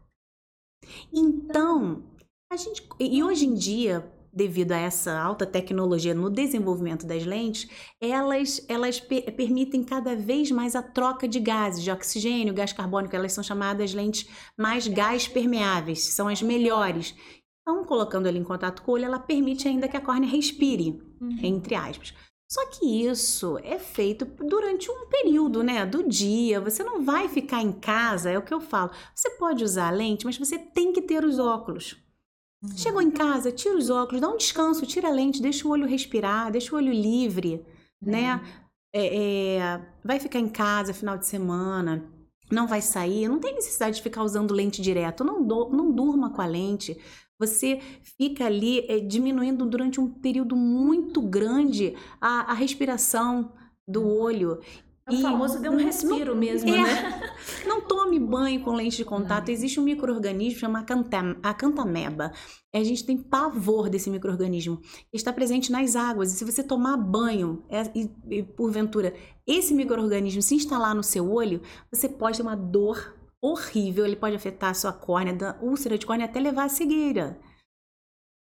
Então, 1.14 2.04
a 2.52 2.58
gente. 2.58 2.88
E 3.00 3.24
hoje 3.24 3.46
em 3.46 3.54
dia, 3.54 4.12
devido 4.34 4.72
a 4.72 4.78
essa 4.78 5.18
alta 5.18 5.46
tecnologia 5.46 6.14
no 6.14 6.30
desenvolvimento 6.30 7.06
das 7.06 7.24
lentes, 7.26 7.70
elas, 8.02 8.66
elas 8.68 9.00
pe- 9.00 9.30
permitem 9.32 9.84
cada 9.84 10.16
vez 10.16 10.50
mais 10.52 10.76
a 10.76 10.82
troca 10.82 11.28
de 11.28 11.40
gases, 11.40 11.84
de 11.84 11.92
oxigênio, 11.92 12.54
gás 12.54 12.74
carbônico, 12.74 13.16
elas 13.16 13.32
são 13.34 13.44
chamadas 13.44 13.94
lentes 13.94 14.28
mais 14.58 14.88
gás 14.88 15.28
permeáveis, 15.28 16.04
são 16.16 16.28
as 16.28 16.42
melhores. 16.42 17.16
Então, 17.62 17.84
colocando 17.86 18.28
ele 18.28 18.40
em 18.40 18.44
contato 18.44 18.82
com 18.82 18.92
o 18.92 18.96
olho, 18.96 19.06
ela 19.06 19.20
permite 19.20 19.68
ainda 19.68 19.88
que 19.88 19.96
a 19.96 20.02
córnea 20.02 20.30
respire, 20.30 21.00
Uhum. 21.22 21.38
entre 21.42 21.76
aspas. 21.76 22.14
Só 22.52 22.66
que 22.68 22.86
isso 23.08 23.58
é 23.64 23.80
feito 23.80 24.26
durante 24.26 24.92
um 24.92 25.08
período, 25.08 25.64
né, 25.64 25.86
do 25.86 26.08
dia. 26.08 26.60
Você 26.62 26.84
não 26.84 27.04
vai 27.04 27.28
ficar 27.30 27.62
em 27.64 27.72
casa, 27.72 28.30
é 28.30 28.38
o 28.38 28.42
que 28.44 28.54
eu 28.54 28.60
falo. 28.62 28.92
Você 29.16 29.30
pode 29.32 29.64
usar 29.64 29.88
a 29.88 29.92
lente, 29.92 30.26
mas 30.26 30.38
você 30.38 30.60
tem 30.60 30.92
que 30.92 31.02
ter 31.02 31.24
os 31.24 31.40
óculos. 31.40 31.98
Uhum. 32.64 32.78
Chegou 32.78 33.02
em 33.02 33.12
casa, 33.12 33.52
tira 33.52 33.78
os 33.78 33.90
óculos, 33.90 34.22
dá 34.22 34.30
um 34.30 34.38
descanso, 34.38 34.86
tira 34.86 35.10
a 35.10 35.12
lente, 35.12 35.42
deixa 35.42 35.68
o 35.68 35.72
olho 35.72 35.86
respirar, 35.86 36.52
deixa 36.52 36.74
o 36.74 36.78
olho 36.78 36.92
livre, 36.94 37.66
né? 38.02 38.42
É, 38.94 39.56
é, 39.58 39.82
vai 40.04 40.20
ficar 40.20 40.40
em 40.40 40.48
casa 40.50 40.94
final 40.94 41.18
de 41.18 41.26
semana, 41.28 42.06
não 42.52 42.68
vai 42.68 42.82
sair, 42.82 43.28
não 43.28 43.40
tem 43.40 43.56
necessidade 43.56 43.98
de 43.98 44.04
ficar 44.04 44.24
usando 44.24 44.54
lente 44.54 44.82
direto, 44.82 45.24
não, 45.24 45.44
do- 45.46 45.70
não 45.70 45.92
durma 45.92 46.30
com 46.30 46.42
a 46.42 46.46
lente. 46.46 46.98
Você 47.40 47.82
fica 48.18 48.46
ali 48.46 48.86
é, 48.88 49.00
diminuindo 49.00 49.66
durante 49.66 50.00
um 50.00 50.08
período 50.10 50.56
muito 50.56 51.22
grande 51.22 51.96
a, 52.22 52.52
a 52.52 52.54
respiração 52.54 53.52
do 53.88 54.08
olho. 54.08 54.60
O 55.10 55.14
E 55.14 55.22
famoso 55.22 55.60
deu 55.62 55.72
um 55.72 55.76
não- 55.76 55.84
respiro 55.84 56.36
mesmo, 56.36 56.70
é. 56.70 56.82
né? 56.82 57.22
Não 57.68 57.82
tome 57.82 58.18
banho 58.20 58.62
com 58.64 58.72
lente 58.74 58.98
de 58.98 59.06
contato. 59.06 59.48
Não. 59.48 59.54
Existe 59.54 59.80
um 59.80 59.84
microorganismo 59.84 60.60
chamado 60.60 60.84
acanta- 60.84 61.38
acantameba. 61.44 62.32
A 62.74 62.84
gente 62.84 63.06
tem 63.06 63.18
pavor 63.18 63.90
desse 63.90 64.10
microorganismo. 64.10 64.80
Ele 64.82 65.02
Está 65.14 65.34
presente 65.34 65.72
nas 65.72 65.96
águas. 65.96 66.32
E 66.34 66.38
se 66.38 66.46
você 66.46 66.64
tomar 66.64 66.96
banho 66.98 67.64
é, 67.70 67.84
e, 67.94 68.10
e, 68.30 68.44
porventura 68.44 69.14
esse 69.46 69.74
microorganismo 69.74 70.42
se 70.42 70.56
instalar 70.56 70.96
no 70.96 71.04
seu 71.04 71.30
olho, 71.30 71.62
você 71.92 72.08
pode 72.08 72.38
ter 72.38 72.44
uma 72.44 72.56
dor 72.56 73.14
horrível. 73.42 74.06
Ele 74.06 74.16
pode 74.16 74.36
afetar 74.36 74.70
a 74.72 74.74
sua 74.74 74.94
córnea, 74.94 75.58
úlcera 75.62 75.98
de 75.98 76.06
córnea 76.06 76.26
até 76.28 76.40
levar 76.40 76.64
à 76.66 76.70
cegueira. 76.70 77.38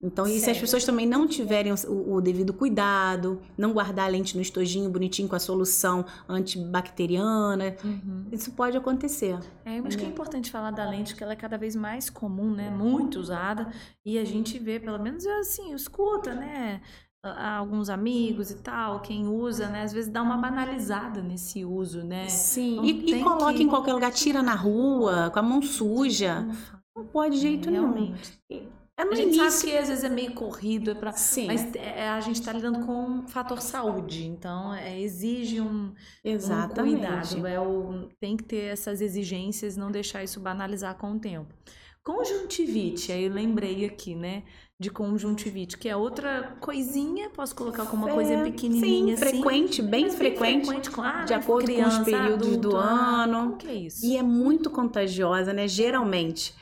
Então, 0.02 0.26
e 0.26 0.38
se 0.38 0.50
as 0.50 0.58
pessoas 0.58 0.84
também 0.84 1.06
não 1.06 1.26
tiverem 1.26 1.72
o, 1.72 2.14
o 2.16 2.20
devido 2.20 2.52
cuidado, 2.52 3.40
não 3.56 3.72
guardar 3.72 4.04
a 4.04 4.08
lente 4.08 4.36
no 4.36 4.42
estojinho 4.42 4.90
bonitinho 4.90 5.26
com 5.28 5.34
a 5.34 5.38
solução 5.38 6.04
antibacteriana, 6.28 7.76
Uhum. 7.84 8.26
isso 8.30 8.52
pode 8.52 8.76
acontecer. 8.76 9.38
É, 9.64 9.78
eu 9.78 9.86
acho 9.86 9.96
que 9.96 10.04
é 10.04 10.08
importante 10.08 10.50
falar 10.50 10.70
da 10.70 10.88
lente, 10.88 11.14
que 11.16 11.22
ela 11.22 11.32
é 11.32 11.36
cada 11.36 11.56
vez 11.56 11.74
mais 11.74 12.10
comum, 12.10 12.50
né? 12.50 12.68
Muito 12.70 13.18
usada. 13.18 13.72
E 14.04 14.18
a 14.18 14.24
gente 14.24 14.58
vê, 14.58 14.78
pelo 14.78 14.98
menos 14.98 15.26
assim, 15.26 15.74
escuta, 15.74 16.34
né? 16.34 16.80
Alguns 17.24 17.88
amigos 17.88 18.50
e 18.52 18.56
tal, 18.62 19.00
quem 19.00 19.26
usa, 19.26 19.66
né? 19.68 19.82
Às 19.82 19.92
vezes 19.92 20.10
dá 20.10 20.22
uma 20.22 20.36
banalizada 20.36 21.20
nesse 21.20 21.64
uso, 21.64 22.04
né? 22.04 22.28
Sim, 22.28 22.76
Não 22.76 22.84
e, 22.84 23.10
e 23.18 23.22
coloca 23.22 23.52
que- 23.54 23.62
em 23.62 23.68
qualquer 23.68 23.94
lugar, 23.94 24.12
tira 24.12 24.42
na 24.42 24.54
rua, 24.54 25.30
com 25.30 25.38
a 25.38 25.42
mão 25.42 25.60
suja. 25.62 26.46
Não 26.94 27.04
pode 27.06 27.34
de 27.36 27.40
jeito 27.42 27.70
nenhum. 27.70 27.90
realmente. 27.92 28.40
É 28.98 29.04
no 29.04 29.12
A 29.12 29.14
gente 29.14 29.36
início. 29.36 29.50
sabe 29.50 29.62
que 29.72 29.76
às 29.76 29.88
vezes 29.88 30.04
é 30.04 30.08
meio 30.08 30.32
corrido, 30.34 30.90
é 30.90 30.94
pra... 30.94 31.12
Sim, 31.12 31.46
mas 31.46 31.74
é, 31.74 32.08
a 32.08 32.20
gente 32.20 32.36
está 32.36 32.52
lidando 32.52 32.80
com 32.86 32.92
um 32.92 33.28
fator 33.28 33.60
saúde, 33.60 34.26
então 34.26 34.74
é, 34.74 34.98
exige 35.00 35.60
um, 35.60 35.92
um 35.92 35.94
exatamente. 36.24 37.36
cuidado, 37.36 37.46
é 37.46 37.60
o, 37.60 38.08
tem 38.18 38.36
que 38.36 38.44
ter 38.44 38.72
essas 38.72 39.00
exigências, 39.00 39.76
não 39.76 39.90
deixar 39.90 40.24
isso 40.24 40.40
banalizar 40.40 40.96
com 40.96 41.12
o 41.12 41.18
tempo. 41.18 41.52
Conjuntivite, 42.02 43.10
aí 43.12 43.24
eu 43.24 43.32
lembrei 43.32 43.84
aqui, 43.84 44.14
né, 44.14 44.44
de 44.78 44.90
conjuntivite, 44.90 45.76
que 45.76 45.88
é 45.88 45.96
outra 45.96 46.56
coisinha, 46.60 47.28
posso 47.30 47.54
colocar 47.54 47.84
como 47.86 48.04
uma 48.04 48.10
É, 48.10 48.14
coisa 48.14 48.38
pequenininha 48.44 49.16
sim, 49.16 49.24
assim. 49.24 49.42
frequente, 49.42 49.82
bem 49.82 50.04
mas 50.04 50.14
frequente, 50.14 50.90
com, 50.90 51.02
ah, 51.02 51.24
de 51.24 51.34
acordo 51.34 51.72
com 51.74 51.84
os 51.84 51.98
criança, 51.98 52.04
períodos 52.04 52.48
adulto, 52.48 52.68
do 52.70 52.76
ah, 52.76 53.24
ano. 53.24 53.38
Como 53.40 53.56
que 53.56 53.66
é 53.68 53.74
isso? 53.74 54.06
E 54.06 54.16
é 54.16 54.22
muito 54.22 54.70
contagiosa, 54.70 55.52
né? 55.52 55.66
Geralmente. 55.66 56.54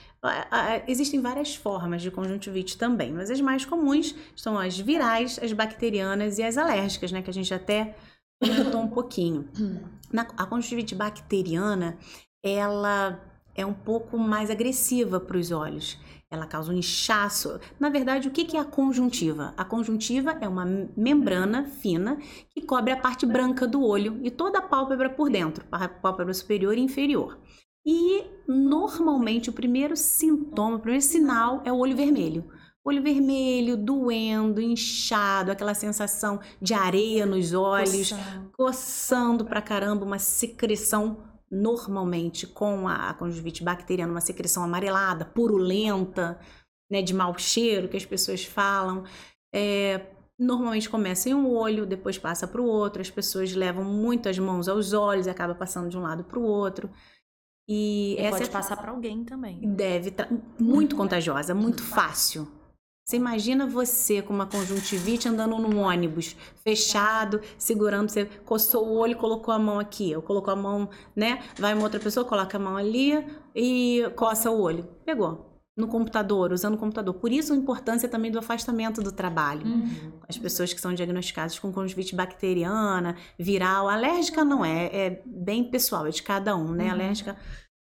Existem 0.87 1.21
várias 1.21 1.55
formas 1.55 2.01
de 2.03 2.11
conjuntivite 2.11 2.79
também, 2.79 3.13
mas 3.13 3.31
as 3.31 3.41
mais 3.41 3.65
comuns 3.65 4.15
são 4.35 4.59
as 4.59 4.79
virais, 4.79 5.39
as 5.43 5.53
bacterianas 5.53 6.39
e 6.39 6.43
as 6.43 6.57
alérgicas, 6.57 7.13
né? 7.13 7.23
Que 7.23 7.31
a 7.31 7.35
gente 7.35 7.53
até 7.53 7.97
comentou 8.41 8.81
um 8.81 8.89
pouquinho. 8.89 9.49
Na, 10.13 10.23
a 10.23 10.47
conjuntivite 10.47 10.95
bacteriana, 10.95 11.99
ela 12.43 13.21
é 13.55 13.65
um 13.65 13.73
pouco 13.73 14.19
mais 14.19 14.51
agressiva 14.51 15.21
para 15.21 15.37
os 15.37 15.51
olhos. 15.51 15.99
Ela 16.31 16.47
causa 16.47 16.73
um 16.73 16.77
inchaço. 16.77 17.61
Na 17.79 17.89
verdade, 17.89 18.27
o 18.27 18.31
que 18.31 18.57
é 18.57 18.61
a 18.61 18.65
conjuntiva? 18.65 19.55
A 19.57 19.65
conjuntiva 19.65 20.37
é 20.41 20.49
uma 20.49 20.65
membrana 20.97 21.65
fina 21.65 22.19
que 22.51 22.63
cobre 22.63 22.93
a 22.93 22.97
parte 22.97 23.25
branca 23.25 23.67
do 23.67 23.85
olho 23.85 24.19
e 24.23 24.31
toda 24.31 24.59
a 24.59 24.63
pálpebra 24.63 25.11
por 25.11 25.31
dentro, 25.31 25.65
a 25.71 25.89
pálpebra 25.89 26.35
superior 26.35 26.77
e 26.77 26.81
inferior. 26.81 27.39
E 27.87 28.25
normalmente 28.49 29.51
o 29.51 29.53
primeiro 29.53 29.97
sintoma, 29.97 30.77
o 30.77 30.81
primeiro 30.81 31.05
sinal 31.05 31.63
é 31.65 31.73
o 31.73 31.77
olho 31.79 31.97
vermelho. 31.97 32.45
Olho 32.85 33.03
vermelho, 33.03 33.77
doendo, 33.77 34.61
inchado, 34.61 35.51
aquela 35.51 35.73
sensação 35.75 36.39
de 36.61 36.75
areia 36.75 37.25
nos 37.25 37.55
olhos, 37.55 38.11
Coçando. 38.11 38.51
coçando 38.57 39.45
pra 39.45 39.63
caramba, 39.63 40.05
uma 40.05 40.19
secreção 40.19 41.19
normalmente 41.51 42.47
com 42.47 42.89
a 42.89 43.11
a 43.11 43.15
conjuntivite 43.15 43.63
bacteriana, 43.63 44.13
uma 44.13 44.21
secreção 44.21 44.63
amarelada, 44.63 45.25
purulenta, 45.25 46.39
né, 46.91 47.01
de 47.01 47.15
mau 47.15 47.37
cheiro 47.39 47.89
que 47.89 47.97
as 47.97 48.05
pessoas 48.05 48.45
falam. 48.45 49.05
É, 49.55 50.07
normalmente 50.39 50.89
começa 50.91 51.29
em 51.29 51.35
um 51.35 51.51
olho, 51.51 51.87
depois 51.87 52.19
passa 52.19 52.47
para 52.47 52.61
o 52.61 52.67
outro. 52.67 53.01
As 53.01 53.11
pessoas 53.11 53.55
levam 53.55 53.85
muito 53.85 54.29
as 54.29 54.39
mãos 54.39 54.69
aos 54.69 54.93
olhos 54.93 55.27
e 55.27 55.31
acaba 55.31 55.55
passando 55.55 55.89
de 55.89 55.97
um 55.97 56.03
lado 56.03 56.25
para 56.25 56.39
o 56.39 56.43
outro. 56.43 56.91
E 57.69 58.15
E 58.15 58.19
essa 58.19 58.31
pode 58.39 58.51
é 58.51 58.53
passar 58.53 58.77
para 58.77 58.91
alguém 58.91 59.25
também. 59.25 59.61
deve 59.61 60.11
tra- 60.11 60.29
muito 60.59 60.97
contagiosa, 60.97 61.55
muito 61.55 61.83
fácil. 61.83 62.47
Você 63.07 63.17
imagina 63.17 63.67
você 63.67 64.23
com 64.23 64.33
uma 64.33 64.47
conjuntivite 64.47 65.29
andando 65.29 65.59
num 65.59 65.79
ônibus 65.81 66.35
fechado, 66.63 67.41
segurando, 67.59 68.09
você 68.09 68.25
coçou 68.25 68.87
o 68.89 68.97
olho, 68.97 69.17
colocou 69.17 69.53
a 69.53 69.59
mão 69.59 69.79
aqui, 69.79 70.17
ou 70.17 70.23
colocou 70.23 70.53
a 70.53 70.57
mão, 70.57 70.89
né? 71.15 71.43
Vai 71.59 71.75
uma 71.75 71.83
outra 71.85 72.01
pessoa, 72.01 72.25
coloca 72.25 72.57
a 72.57 72.61
mão 72.61 72.77
ali 72.79 73.13
e 73.55 74.03
coça 74.17 74.51
o 74.51 74.59
olho. 74.61 74.85
Pegou. 75.05 75.54
No 75.77 75.89
computador, 75.89 76.53
usando 76.53 76.75
o 76.75 76.79
computador. 76.79 77.15
Por 77.15 77.33
isso 77.33 77.53
a 77.53 77.57
importância 77.57 78.09
também 78.09 78.31
do 78.31 78.39
afastamento 78.39 79.03
do 79.03 79.11
trabalho. 79.11 79.67
Uhum. 79.67 80.13
As 80.29 80.39
pessoas 80.39 80.73
que 80.73 80.81
são 80.81 80.95
diagnosticadas 80.95 81.59
com 81.59 81.73
conjuntivite 81.73 82.15
bacteriana, 82.15 83.17
viral, 83.37 83.89
alérgica 83.89 84.45
não 84.45 84.65
é, 84.65 84.87
é 84.87 85.23
bem 85.27 85.65
pessoal, 85.65 86.07
é 86.07 86.11
de 86.11 86.23
cada 86.23 86.57
um, 86.57 86.71
né? 86.71 86.85
Uhum. 86.85 86.93
Alérgica 86.93 87.37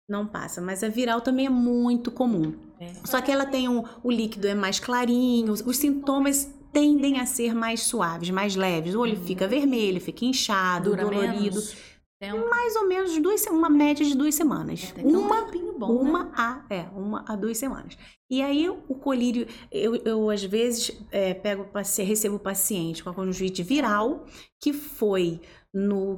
não 0.08 0.26
passa, 0.26 0.60
mas 0.60 0.82
a 0.84 0.88
viral 0.88 1.20
também 1.20 1.46
é 1.46 1.50
muito 1.50 2.10
comum. 2.10 2.54
É. 2.80 2.92
Só 3.04 3.20
que 3.20 3.30
ela 3.30 3.46
tem 3.46 3.68
um, 3.68 3.84
o 4.02 4.10
líquido 4.10 4.46
é 4.46 4.54
mais 4.54 4.78
clarinho, 4.78 5.52
os, 5.52 5.60
os 5.60 5.76
sintomas 5.76 6.52
tendem 6.72 7.20
a 7.20 7.26
ser 7.26 7.54
mais 7.54 7.82
suaves, 7.82 8.30
mais 8.30 8.54
leves. 8.54 8.94
O 8.94 9.00
olho 9.00 9.16
fica 9.16 9.48
vermelho, 9.48 10.00
fica 10.00 10.24
inchado, 10.24 10.90
Dura 10.90 11.04
dolorido. 11.04 11.40
menos 11.40 11.95
tempo. 12.18 12.48
Mais 12.48 12.76
ou 12.76 12.88
menos 12.88 13.16
duas, 13.18 13.44
uma 13.46 13.70
média 13.70 14.04
de 14.04 14.16
duas 14.16 14.34
semanas. 14.34 14.92
Um 14.98 15.18
uma 15.18 15.42
tempinho 15.42 15.78
bom, 15.78 15.92
uma 15.92 16.24
né? 16.24 16.32
a 16.36 16.64
é 16.70 16.82
uma 16.94 17.24
a 17.26 17.36
duas 17.36 17.58
semanas 17.58 17.96
e 18.30 18.42
aí 18.42 18.68
o 18.68 18.94
colírio 18.94 19.46
eu, 19.70 19.96
eu 19.96 20.30
às 20.30 20.42
vezes 20.42 20.90
é, 21.12 21.32
pego 21.34 21.66
recebo 21.98 22.36
o 22.36 22.40
paciente 22.40 23.02
com 23.02 23.10
a 23.10 23.14
conjuntivite 23.14 23.62
viral 23.62 24.26
que 24.60 24.72
foi 24.72 25.40
no 25.72 26.16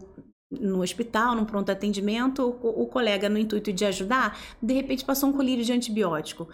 no 0.50 0.80
hospital, 0.80 1.34
num 1.34 1.44
pronto 1.44 1.70
atendimento, 1.70 2.42
o, 2.42 2.82
o 2.82 2.86
colega, 2.86 3.28
no 3.28 3.38
intuito 3.38 3.70
de 3.70 3.84
ajudar, 3.84 4.38
de 4.62 4.72
repente 4.72 5.04
passou 5.04 5.28
um 5.28 5.32
colírio 5.32 5.62
de 5.62 5.72
antibiótico. 5.72 6.48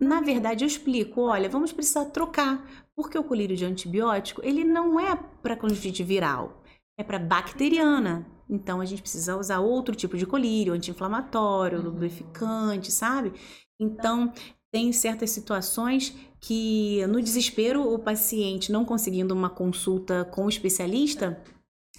Na 0.00 0.22
verdade, 0.22 0.64
eu 0.64 0.66
explico, 0.66 1.20
olha, 1.22 1.46
vamos 1.46 1.70
precisar 1.70 2.06
trocar, 2.06 2.66
porque 2.96 3.18
o 3.18 3.22
colírio 3.24 3.54
de 3.54 3.64
antibiótico, 3.64 4.40
ele 4.42 4.64
não 4.64 4.98
é 4.98 5.14
para 5.42 5.56
conjuntivite 5.56 6.02
viral, 6.02 6.62
é 6.98 7.04
para 7.04 7.18
bacteriana. 7.18 8.26
Então, 8.48 8.80
a 8.80 8.84
gente 8.84 9.02
precisa 9.02 9.36
usar 9.36 9.60
outro 9.60 9.94
tipo 9.94 10.16
de 10.16 10.26
colírio, 10.26 10.72
anti-inflamatório, 10.74 11.78
Uhum. 11.78 11.84
lubrificante, 11.84 12.92
sabe? 12.92 13.32
Então, 13.80 14.32
tem 14.72 14.92
certas 14.92 15.30
situações 15.30 16.14
que, 16.40 17.06
no 17.06 17.20
desespero, 17.22 17.92
o 17.92 17.98
paciente 17.98 18.70
não 18.72 18.84
conseguindo 18.84 19.32
uma 19.34 19.48
consulta 19.50 20.24
com 20.26 20.44
o 20.46 20.48
especialista, 20.48 21.42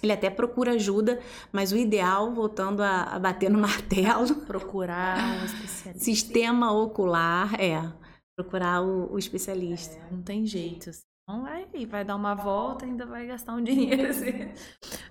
ele 0.02 0.12
até 0.12 0.28
procura 0.28 0.72
ajuda, 0.72 1.20
mas 1.50 1.72
o 1.72 1.76
ideal, 1.76 2.32
voltando 2.34 2.82
a, 2.82 3.02
a 3.04 3.18
bater 3.18 3.50
no 3.50 3.58
martelo, 3.60 4.34
Procurar 4.46 5.40
um 5.40 5.44
especialista. 5.46 6.04
sistema 6.04 6.70
ocular, 6.72 7.58
é 7.60 7.82
procurar 8.38 8.82
o, 8.82 9.12
o 9.12 9.18
especialista. 9.18 9.96
Não 10.10 10.22
tem 10.22 10.46
jeito. 10.46 10.90
Vai, 11.28 11.66
vai 11.86 12.04
dar 12.04 12.14
uma 12.14 12.34
volta, 12.34 12.84
ainda 12.84 13.04
vai 13.04 13.26
gastar 13.26 13.54
um 13.54 13.62
dinheiro. 13.62 14.06
Assim. 14.10 14.48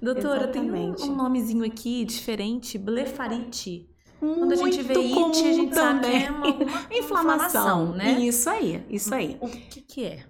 Doutora, 0.02 0.48
tem 0.48 0.62
um, 0.62 0.66
Exatamente. 0.76 1.04
um 1.04 1.16
nomezinho 1.16 1.66
aqui 1.66 2.06
diferente, 2.06 2.78
blefarite. 2.78 3.90
Quando 4.18 4.54
a 4.54 4.56
gente 4.56 4.82
vê 4.82 4.98
Muito 4.98 5.38
it, 5.38 5.48
a 5.48 5.54
gente 5.54 5.76
sabe 5.76 6.08
é 6.08 6.32
uma, 6.32 6.48
Inflamação, 6.90 7.92
né? 7.92 8.14
Isso 8.22 8.50
aí, 8.50 8.84
isso 8.90 9.14
aí. 9.14 9.38
O 9.42 9.50
que 9.50 9.82
que 9.82 10.06
é? 10.06 10.24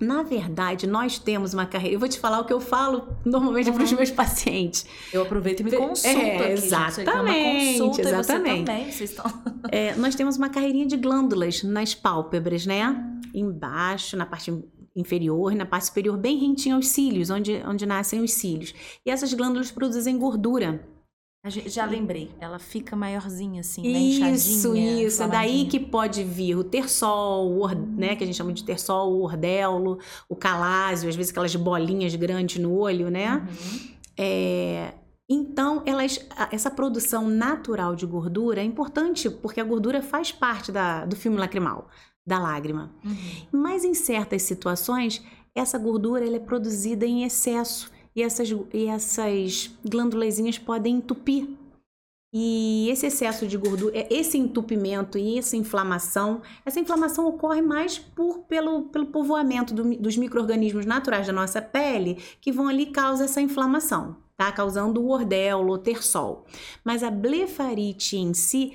Na 0.00 0.22
verdade, 0.22 0.86
nós 0.86 1.18
temos 1.18 1.52
uma 1.52 1.66
carreira. 1.66 1.96
Eu 1.96 2.00
vou 2.00 2.08
te 2.08 2.18
falar 2.18 2.40
o 2.40 2.44
que 2.44 2.52
eu 2.52 2.60
falo 2.60 3.16
normalmente 3.24 3.70
para 3.72 3.82
os 3.82 3.90
Uhum. 3.90 3.96
meus 3.96 4.10
pacientes. 4.12 4.86
Eu 5.12 5.22
aproveito 5.22 5.60
e 5.60 5.64
me 5.64 5.72
consulto 5.72 6.06
é, 6.16 6.36
aqui, 6.36 6.38
gente. 6.38 6.42
É 6.42 6.52
exatamente, 6.52 7.78
consulta 7.78 8.02
e 8.02 8.04
exatamente. 8.14 8.58
você 8.58 8.64
também. 8.64 8.92
Vocês 8.92 9.10
estão... 9.10 9.24
É, 9.70 9.94
nós 9.96 10.14
temos 10.14 10.36
uma 10.36 10.48
carreirinha 10.48 10.86
de 10.86 10.96
glândulas 10.96 11.62
nas 11.64 11.94
pálpebras, 11.94 12.66
né? 12.66 12.82
Embaixo, 13.34 14.16
na 14.16 14.26
parte 14.26 14.52
inferior 14.96 15.54
na 15.54 15.66
parte 15.66 15.86
superior, 15.86 16.16
bem 16.16 16.38
rentinho 16.38 16.76
aos 16.76 16.88
cílios, 16.88 17.30
onde, 17.30 17.62
onde 17.66 17.84
nascem 17.86 18.20
os 18.20 18.32
cílios. 18.32 18.72
E 19.04 19.10
essas 19.10 19.32
glândulas 19.34 19.70
produzem 19.70 20.16
gordura. 20.18 20.86
Gente- 21.46 21.68
Já 21.68 21.84
lembrei. 21.84 22.30
Ela 22.40 22.58
fica 22.58 22.96
maiorzinha 22.96 23.60
assim, 23.60 23.82
né? 23.82 23.98
Isso, 24.34 24.74
isso. 24.74 25.22
É 25.22 25.28
daí 25.28 25.66
que 25.66 25.78
pode 25.78 26.24
vir 26.24 26.56
o 26.56 26.64
terçol, 26.64 27.50
o 27.52 27.60
or- 27.62 27.74
né, 27.76 28.16
que 28.16 28.24
a 28.24 28.26
gente 28.26 28.36
chama 28.36 28.52
de 28.52 28.64
terçol, 28.64 29.12
o 29.12 29.22
ordelo, 29.24 29.98
o 30.26 30.34
calásio, 30.34 31.06
às 31.08 31.14
vezes 31.16 31.30
aquelas 31.32 31.54
bolinhas 31.54 32.14
grandes 32.14 32.56
no 32.62 32.74
olho, 32.74 33.10
né? 33.10 33.36
Uhum. 33.46 33.94
É, 34.16 34.94
então, 35.28 35.82
elas, 35.84 36.18
essa 36.50 36.70
produção 36.70 37.28
natural 37.28 37.94
de 37.94 38.06
gordura 38.06 38.60
é 38.60 38.64
importante 38.64 39.28
porque 39.28 39.60
a 39.60 39.64
gordura 39.64 40.00
faz 40.02 40.32
parte 40.32 40.70
da- 40.72 41.04
do 41.04 41.14
filme 41.16 41.36
lacrimal, 41.36 41.88
da 42.26 42.38
lágrima. 42.38 42.90
Uhum. 43.04 43.14
Mas 43.52 43.84
em 43.84 43.94
certas 43.94 44.42
situações, 44.42 45.22
essa 45.54 45.78
gordura 45.78 46.26
ela 46.26 46.36
é 46.36 46.40
produzida 46.40 47.06
em 47.06 47.24
excesso 47.24 47.90
e 48.16 48.22
essas, 48.22 48.50
e 48.72 48.86
essas 48.86 49.70
glândulazinhas 49.84 50.58
podem 50.58 50.96
entupir. 50.96 51.48
E 52.36 52.88
esse 52.90 53.06
excesso 53.06 53.46
de 53.46 53.56
gordura, 53.56 53.96
é- 53.96 54.12
esse 54.12 54.36
entupimento 54.36 55.16
e 55.16 55.38
essa 55.38 55.56
inflamação, 55.56 56.42
essa 56.66 56.80
inflamação 56.80 57.28
ocorre 57.28 57.62
mais 57.62 57.96
por, 57.96 58.40
pelo, 58.40 58.82
pelo 58.86 59.06
povoamento 59.06 59.72
do 59.72 59.84
dos 59.96 60.16
micro-organismos 60.16 60.84
naturais 60.84 61.28
da 61.28 61.32
nossa 61.32 61.62
pele 61.62 62.18
que 62.40 62.50
vão 62.50 62.66
ali 62.66 62.82
e 62.84 62.90
causam 62.90 63.26
essa 63.26 63.40
inflamação, 63.40 64.16
tá? 64.36 64.50
Causando 64.50 65.00
o 65.00 65.10
ordelo, 65.10 65.74
o 65.74 65.78
terçol. 65.78 66.44
Mas 66.84 67.04
a 67.04 67.10
blefarite 67.10 68.16
em 68.16 68.34
si 68.34 68.72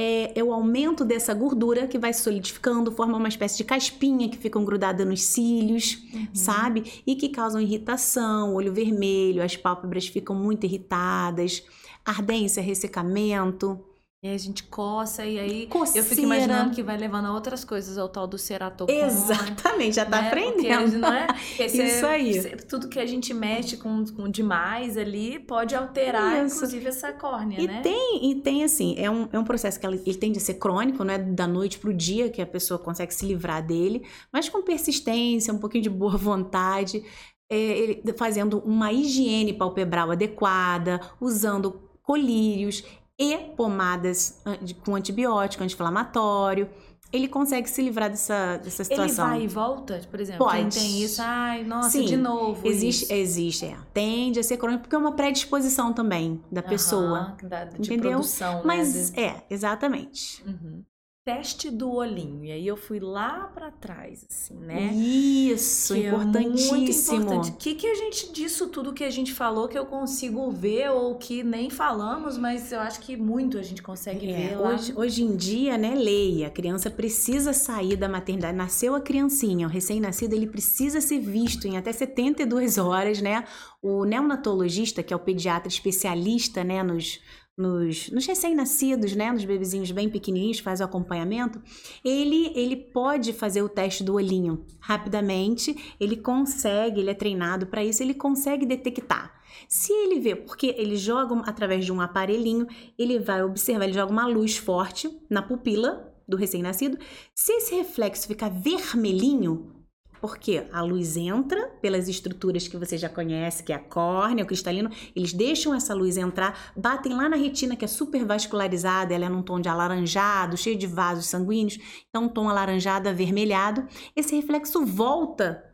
é, 0.00 0.32
é 0.38 0.42
o 0.42 0.52
aumento 0.52 1.04
dessa 1.04 1.34
gordura 1.34 1.86
que 1.86 1.98
vai 1.98 2.12
se 2.12 2.22
solidificando, 2.22 2.90
forma 2.90 3.18
uma 3.18 3.28
espécie 3.28 3.58
de 3.58 3.64
caspinha 3.64 4.28
que 4.28 4.38
ficam 4.38 4.64
grudada 4.64 5.04
nos 5.04 5.22
cílios, 5.22 6.02
Uhum. 6.14 6.26
sabe? 6.32 7.02
E 7.06 7.14
que 7.14 7.28
causam 7.28 7.60
irritação, 7.60 8.54
olho 8.54 8.72
vermelho, 8.72 9.42
as 9.42 9.56
pálpebras 9.56 10.06
ficam 10.08 10.34
muito 10.34 10.64
irritadas, 10.64 11.62
ardência, 12.04 12.62
ressecamento, 12.62 13.78
E 14.22 14.28
aí 14.28 14.34
a 14.34 14.38
gente 14.38 14.64
coça 14.64 15.24
e 15.24 15.38
aí 15.38 15.66
coceira. 15.66 16.06
eu 16.06 16.10
fico 16.10 16.20
imaginando 16.20 16.74
que 16.74 16.82
vai 16.82 16.98
levando 16.98 17.24
a 17.24 17.32
outras 17.32 17.64
coisas, 17.64 17.96
ao 17.96 18.06
tal 18.06 18.26
do 18.26 18.36
ceratocone. 18.36 18.98
Exatamente, 18.98 19.96
já 19.96 20.04
tá 20.04 20.20
né? 20.20 20.28
aprendendo. 20.28 20.82
Porque, 20.82 20.98
não 20.98 21.10
é? 21.14 21.26
Você- 21.56 21.84
Isso 21.84 22.04
aí. 22.06 22.38
você- 22.38 22.50
tudo 22.56 22.86
que 22.90 22.98
a 22.98 23.06
gente 23.06 23.32
mexe 23.32 23.78
com, 23.78 24.04
com 24.14 24.28
demais 24.28 24.98
ali 24.98 25.38
pode 25.38 25.74
alterar, 25.74 26.44
Isso. 26.44 26.56
inclusive, 26.56 26.86
essa 26.88 27.10
córnea, 27.14 27.58
E 27.62 27.66
né? 27.66 27.80
tem, 27.80 28.30
e 28.30 28.34
tem 28.42 28.62
assim, 28.62 28.94
é 28.98 29.10
um, 29.10 29.26
é 29.32 29.38
um 29.38 29.44
processo 29.44 29.80
que 29.80 29.86
ela- 29.86 29.96
ele 29.96 30.14
tende 30.14 30.36
a 30.36 30.40
ser 30.42 30.54
crônico, 30.54 31.02
não 31.02 31.14
é 31.14 31.18
da 31.18 31.46
noite 31.46 31.78
pro 31.78 31.94
dia 31.94 32.28
que 32.28 32.42
a 32.42 32.46
pessoa 32.46 32.78
consegue 32.78 33.14
se 33.14 33.24
livrar 33.24 33.66
dele, 33.66 34.02
mas 34.30 34.50
com 34.50 34.60
persistência, 34.62 35.50
um 35.54 35.58
pouquinho 35.58 35.82
de 35.84 35.88
boa 35.90 36.18
vontade, 36.18 37.02
é, 37.50 37.56
ele- 37.56 38.02
fazendo 38.18 38.58
uma 38.66 38.92
higiene 38.92 39.54
palpebral 39.54 40.10
adequada, 40.10 41.00
usando 41.18 41.88
colírios 42.02 42.84
e 43.20 43.36
pomadas 43.54 44.40
com 44.84 44.94
antibiótico, 44.94 45.62
anti-inflamatório, 45.62 46.68
ele 47.12 47.28
consegue 47.28 47.68
se 47.68 47.82
livrar 47.82 48.08
dessa, 48.08 48.56
dessa 48.56 48.82
Ele 48.82 48.88
situação. 48.88 49.28
vai 49.28 49.42
e 49.42 49.46
volta, 49.48 50.00
por 50.10 50.20
exemplo, 50.20 50.46
Pode. 50.46 50.78
tem 50.78 51.02
isso, 51.02 51.20
ai, 51.20 51.64
nossa, 51.64 51.90
Sim, 51.90 52.04
de 52.04 52.16
novo 52.16 52.66
Existe, 52.66 53.02
isso. 53.04 53.12
existe, 53.12 53.66
é. 53.66 53.76
Tende 53.92 54.38
a 54.38 54.42
ser 54.44 54.56
crônico 54.56 54.82
porque 54.84 54.94
é 54.94 54.98
uma 54.98 55.12
predisposição 55.12 55.92
também 55.92 56.40
da 56.50 56.62
pessoa. 56.62 57.18
Aham, 57.18 57.36
da, 57.48 57.64
de 57.64 57.80
entendeu? 57.80 58.12
produção, 58.12 58.54
né? 58.58 58.62
Mas 58.64 58.92
vezes- 58.94 59.12
é, 59.16 59.42
exatamente. 59.50 60.42
Uhum. 60.46 60.82
Teste 61.22 61.70
do 61.70 61.92
olhinho. 61.92 62.42
E 62.46 62.50
aí 62.50 62.66
eu 62.66 62.78
fui 62.78 62.98
lá 62.98 63.50
pra 63.54 63.70
trás, 63.70 64.24
assim, 64.28 64.54
né? 64.54 64.90
Isso, 64.94 65.94
Que 65.94 66.04
é 66.04 66.08
importantíssimo. 66.08 66.76
muito 66.78 66.90
importante. 66.90 67.50
O 67.50 67.56
que, 67.56 67.74
que 67.74 67.86
a 67.86 67.94
gente, 67.94 68.32
disso 68.32 68.68
tudo 68.68 68.94
que 68.94 69.04
a 69.04 69.10
gente 69.10 69.34
falou, 69.34 69.68
que 69.68 69.78
eu 69.78 69.84
consigo 69.84 70.50
ver, 70.50 70.88
ou 70.90 71.16
que 71.16 71.42
nem 71.44 71.68
falamos, 71.68 72.38
mas 72.38 72.72
eu 72.72 72.80
acho 72.80 73.00
que 73.00 73.18
muito 73.18 73.58
a 73.58 73.62
gente 73.62 73.82
consegue 73.82 74.30
É, 74.30 74.48
ver 74.48 74.56
lá. 74.56 74.70
hoje, 74.70 74.92
hoje 74.96 75.22
em 75.22 75.36
dia, 75.36 75.76
né, 75.76 75.94
leia, 75.94 76.46
a 76.46 76.50
criança 76.50 76.90
precisa 76.90 77.52
sair 77.52 77.96
da 77.96 78.08
maternidade. 78.08 78.56
Nasceu 78.56 78.94
a 78.94 79.00
criancinha, 79.00 79.66
o 79.66 79.70
recém-nascido, 79.70 80.34
ele 80.34 80.46
precisa 80.46 81.02
ser 81.02 81.20
visto 81.20 81.66
em 81.68 81.76
até 81.76 81.92
72 81.92 82.78
horas, 82.78 83.20
né? 83.20 83.44
O 83.82 84.06
neonatologista, 84.06 85.02
que 85.02 85.12
é 85.12 85.16
o 85.16 85.20
pediatra 85.20 85.68
especialista, 85.68 86.64
né, 86.64 86.82
nos, 86.82 87.20
nos, 87.56 88.10
nos 88.10 88.26
recém-nascidos, 88.26 89.14
né, 89.14 89.30
nos 89.30 89.44
bebezinhos 89.44 89.90
bem 89.90 90.08
pequenininhos, 90.08 90.60
faz 90.60 90.80
o 90.80 90.84
acompanhamento, 90.84 91.60
ele, 92.04 92.52
ele 92.54 92.76
pode 92.76 93.32
fazer 93.32 93.62
o 93.62 93.68
teste 93.68 94.02
do 94.02 94.14
olhinho 94.14 94.64
rapidamente, 94.80 95.94
ele 96.00 96.16
consegue, 96.16 97.00
ele 97.00 97.10
é 97.10 97.14
treinado 97.14 97.66
para 97.66 97.84
isso, 97.84 98.02
ele 98.02 98.14
consegue 98.14 98.64
detectar. 98.64 99.40
Se 99.68 99.92
ele 99.92 100.20
vê, 100.20 100.34
porque 100.34 100.74
ele 100.78 100.96
joga 100.96 101.34
através 101.40 101.84
de 101.84 101.92
um 101.92 102.00
aparelhinho, 102.00 102.66
ele 102.98 103.18
vai 103.18 103.42
observar, 103.42 103.84
ele 103.84 103.92
joga 103.92 104.12
uma 104.12 104.26
luz 104.26 104.56
forte 104.56 105.10
na 105.28 105.42
pupila 105.42 106.12
do 106.26 106.36
recém-nascido. 106.36 106.98
Se 107.34 107.52
esse 107.52 107.74
reflexo 107.74 108.28
ficar 108.28 108.48
vermelhinho, 108.48 109.79
Porque 110.20 110.66
a 110.70 110.82
luz 110.82 111.16
entra 111.16 111.68
pelas 111.80 112.08
estruturas 112.08 112.68
que 112.68 112.76
você 112.76 112.98
já 112.98 113.08
conhece, 113.08 113.62
que 113.62 113.72
é 113.72 113.76
a 113.76 113.78
córnea, 113.78 114.44
o 114.44 114.46
cristalino, 114.46 114.90
eles 115.16 115.32
deixam 115.32 115.74
essa 115.74 115.94
luz 115.94 116.16
entrar, 116.16 116.72
batem 116.76 117.14
lá 117.14 117.28
na 117.28 117.36
retina, 117.36 117.74
que 117.74 117.84
é 117.84 117.88
super 117.88 118.24
vascularizada, 118.24 119.14
ela 119.14 119.24
é 119.24 119.28
num 119.28 119.42
tom 119.42 119.60
de 119.60 119.68
alaranjado, 119.68 120.56
cheio 120.56 120.76
de 120.76 120.86
vasos 120.86 121.26
sanguíneos, 121.26 121.78
então 122.08 122.24
um 122.24 122.28
tom 122.28 122.48
alaranjado, 122.48 123.08
avermelhado. 123.08 123.86
Esse 124.14 124.36
reflexo 124.36 124.84
volta 124.84 125.64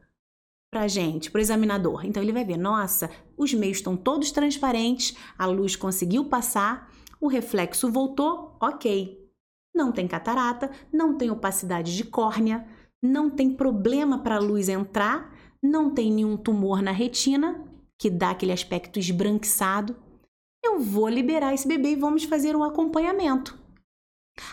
para 0.71 0.89
gente, 0.89 1.31
para 1.31 1.39
o 1.39 1.43
examinador. 1.43 2.05
Então 2.05 2.23
ele 2.23 2.33
vai 2.33 2.45
ver, 2.45 2.57
nossa, 2.57 3.11
os 3.37 3.53
meios 3.55 3.79
estão 3.79 3.97
todos 3.97 4.31
transparentes, 4.31 5.17
a 5.39 5.47
luz 5.47 5.75
conseguiu 5.75 6.27
passar, 6.27 6.93
o 7.21 7.29
reflexo 7.29 7.91
voltou, 7.91 8.57
ok. 8.61 9.25
Não 9.75 9.91
tem 9.91 10.07
catarata, 10.07 10.71
não 10.93 11.17
tem 11.17 11.31
opacidade 11.31 11.97
de 11.97 12.05
córnea, 12.05 12.67
não 13.03 13.31
tem 13.31 13.55
problema 13.55 14.19
para 14.19 14.37
a 14.37 14.41
luz 14.41 14.69
entrar, 14.69 15.35
não 15.63 15.91
tem 15.91 16.13
nenhum 16.13 16.37
tumor 16.37 16.83
na 16.83 16.93
retina, 16.93 17.65
que 17.99 18.11
dá 18.11 18.31
aquele 18.31 18.53
aspecto 18.53 18.99
esbranquiçado. 18.99 19.97
Eu 20.65 20.79
vou 20.79 21.09
liberar 21.09 21.55
esse 21.55 21.67
bebê 21.67 21.91
e 21.91 21.97
vamos 21.97 22.25
fazer 22.25 22.57
um 22.57 22.65
acompanhamento. 22.65 23.59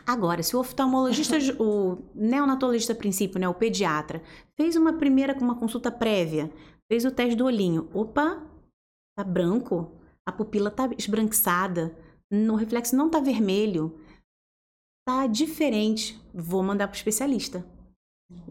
Agora, 0.06 0.41
se 0.41 0.56
o 0.56 0.60
oftalmologista, 0.60 1.38
o 1.61 1.98
neonatologista 2.15 2.94
a 2.94 2.95
princípio, 2.95 3.40
né, 3.40 3.48
o 3.48 3.53
pediatra, 3.53 4.22
fez 4.56 4.76
uma 4.76 4.94
primeira 4.94 5.34
com 5.34 5.44
uma 5.44 5.60
consulta 5.60 5.91
prévia, 5.91 6.52
fez 6.88 7.06
o 7.06 7.11
teste 7.11 7.36
do 7.36 7.45
olhinho, 7.45 7.90
opa, 7.94 8.41
tá 9.18 9.24
branco, 9.24 9.91
a 10.26 10.32
pupila 10.32 10.72
tá 10.72 10.90
esbranquiçada, 10.98 11.95
o 12.32 12.56
reflexo 12.56 12.95
não 12.95 13.10
tá 13.10 13.20
vermelho, 13.20 13.99
tá 15.06 15.28
diferente, 15.28 16.20
vou 16.34 16.64
mandar 16.64 16.88
para 16.88 16.95
o 16.95 16.98
especialista. 16.98 17.65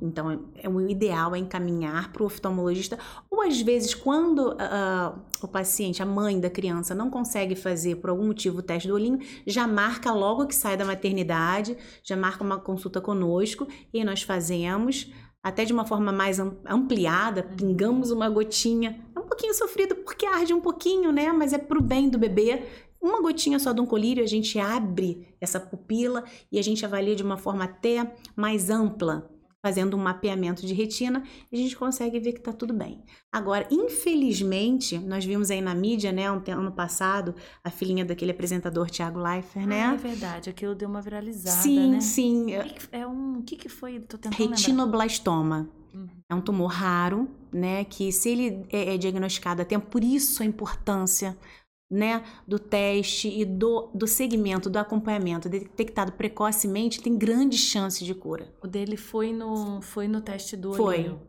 Então, 0.01 0.47
é, 0.57 0.69
o 0.69 0.81
ideal 0.81 1.35
é 1.35 1.39
encaminhar 1.39 2.13
para 2.13 2.25
o 2.25 2.27
oftalmologista, 2.27 2.99
ou 3.31 3.41
às 3.41 3.61
vezes, 3.61 3.95
quando 3.95 4.51
uh, 4.51 5.19
o 5.41 5.47
paciente, 5.47 6.03
a 6.03 6.07
mãe 6.07 6.41
da 6.41 6.51
criança, 6.51 6.93
não 6.93 7.09
consegue 7.09 7.55
fazer 7.55 7.97
por 7.97 8.11
algum 8.11 8.27
motivo 8.27 8.59
o 8.59 8.63
teste 8.63 8.89
do 8.89 8.95
olhinho, 8.95 9.21
já 9.47 9.67
marca 9.67 10.13
logo 10.13 10.47
que 10.47 10.57
sai 10.57 10.77
da 10.77 10.85
maternidade, 10.85 11.77
já 12.03 12.17
marca 12.17 12.43
uma 12.43 12.59
consulta 12.59 13.01
conosco 13.01 13.69
e 13.95 14.03
nós 14.03 14.23
fazemos, 14.23 15.13
até 15.41 15.65
de 15.65 15.73
uma 15.73 15.85
forma 15.85 16.11
mais 16.11 16.41
ampliada, 16.67 17.45
pingamos 17.45 18.11
uma 18.11 18.29
gotinha. 18.29 19.05
É 19.15 19.21
um 19.21 19.27
pouquinho 19.27 19.55
sofrido 19.55 19.95
porque 19.95 20.27
arde 20.27 20.53
um 20.53 20.61
pouquinho, 20.61 21.13
né? 21.13 21.31
Mas 21.31 21.53
é 21.53 21.59
pro 21.59 21.81
bem 21.81 22.09
do 22.09 22.19
bebê 22.19 22.65
uma 23.01 23.21
gotinha 23.21 23.59
só 23.59 23.73
de 23.73 23.81
um 23.81 23.87
colírio, 23.87 24.23
a 24.23 24.29
gente 24.29 24.61
abre 24.61 25.35
essa 25.41 25.59
pupila 25.59 26.23
e 26.53 26.59
a 26.59 26.63
gente 26.63 26.87
avalia 26.87 27.17
de 27.17 27.23
uma 27.25 27.37
forma 27.37 27.65
até 27.65 28.15
mais 28.37 28.71
ampla 28.71 29.29
fazendo 29.63 29.97
um 29.97 30.01
mapeamento 30.01 30.67
de 30.67 30.75
retina, 30.75 31.23
a 31.51 31.57
gente 31.57 31.77
consegue 31.77 32.19
ver 32.19 32.33
que 32.33 32.41
está 32.41 32.53
tudo 32.53 32.75
bem. 32.75 33.05
Agora, 33.31 33.67
infelizmente, 33.71 34.99
nós 34.99 35.25
vimos 35.25 35.51
aí 35.51 35.61
na 35.61 35.75
mídia, 35.75 36.11
né, 36.11 36.31
um 36.31 36.43
ano 36.49 36.73
passado, 36.73 37.35
a 37.63 37.71
filhinha 37.71 38.05
daquele 38.05 38.33
apresentador 38.33 38.91
Tiago 38.91 39.21
Leifert, 39.21 39.67
né? 39.67 39.85
Ah, 39.85 39.95
é 39.95 39.97
verdade, 39.97 40.51
aquilo 40.51 40.75
deu 40.75 40.89
uma 40.89 41.01
viralizada, 41.01 41.63
sim, 41.63 41.93
né? 41.93 42.01
Sim, 42.01 42.47
sim. 42.49 42.55
É 42.91 43.07
um, 43.07 43.39
o 43.39 43.43
que 43.43 43.57
que 43.57 43.69
foi? 43.69 44.01
Tô 44.01 44.19
tentando 44.19 44.51
Retinoblastoma. 44.51 45.71
Uhum. 45.95 46.09
É 46.29 46.35
um 46.35 46.41
tumor 46.41 46.69
raro, 46.69 47.29
né, 47.53 47.85
que 47.85 48.11
se 48.11 48.31
ele 48.31 48.67
é, 48.73 48.95
é 48.95 48.99
diagnosticado 48.99 49.63
a 49.63 49.65
tempo, 49.65 49.87
por 49.87 50.03
isso 50.03 50.43
a 50.43 50.47
importância 50.47 51.37
né, 51.93 52.23
do 52.49 52.59
teste 52.59 53.29
e 53.29 53.45
do, 53.45 53.91
do 53.95 54.07
segmento, 54.07 54.71
do 54.71 54.79
acompanhamento 54.79 55.47
detectado 55.47 56.13
precocemente, 56.13 57.03
tem 57.03 57.19
grande 57.19 57.59
chance 57.59 58.03
de 58.03 58.15
cura. 58.15 58.51
O 58.63 58.67
dele 58.67 58.97
foi 58.97 59.31
no, 59.31 59.83
foi 59.83 60.09
no 60.09 60.23
teste 60.23 60.57
do 60.57 60.73
foi. 60.73 61.01
olho? 61.01 61.21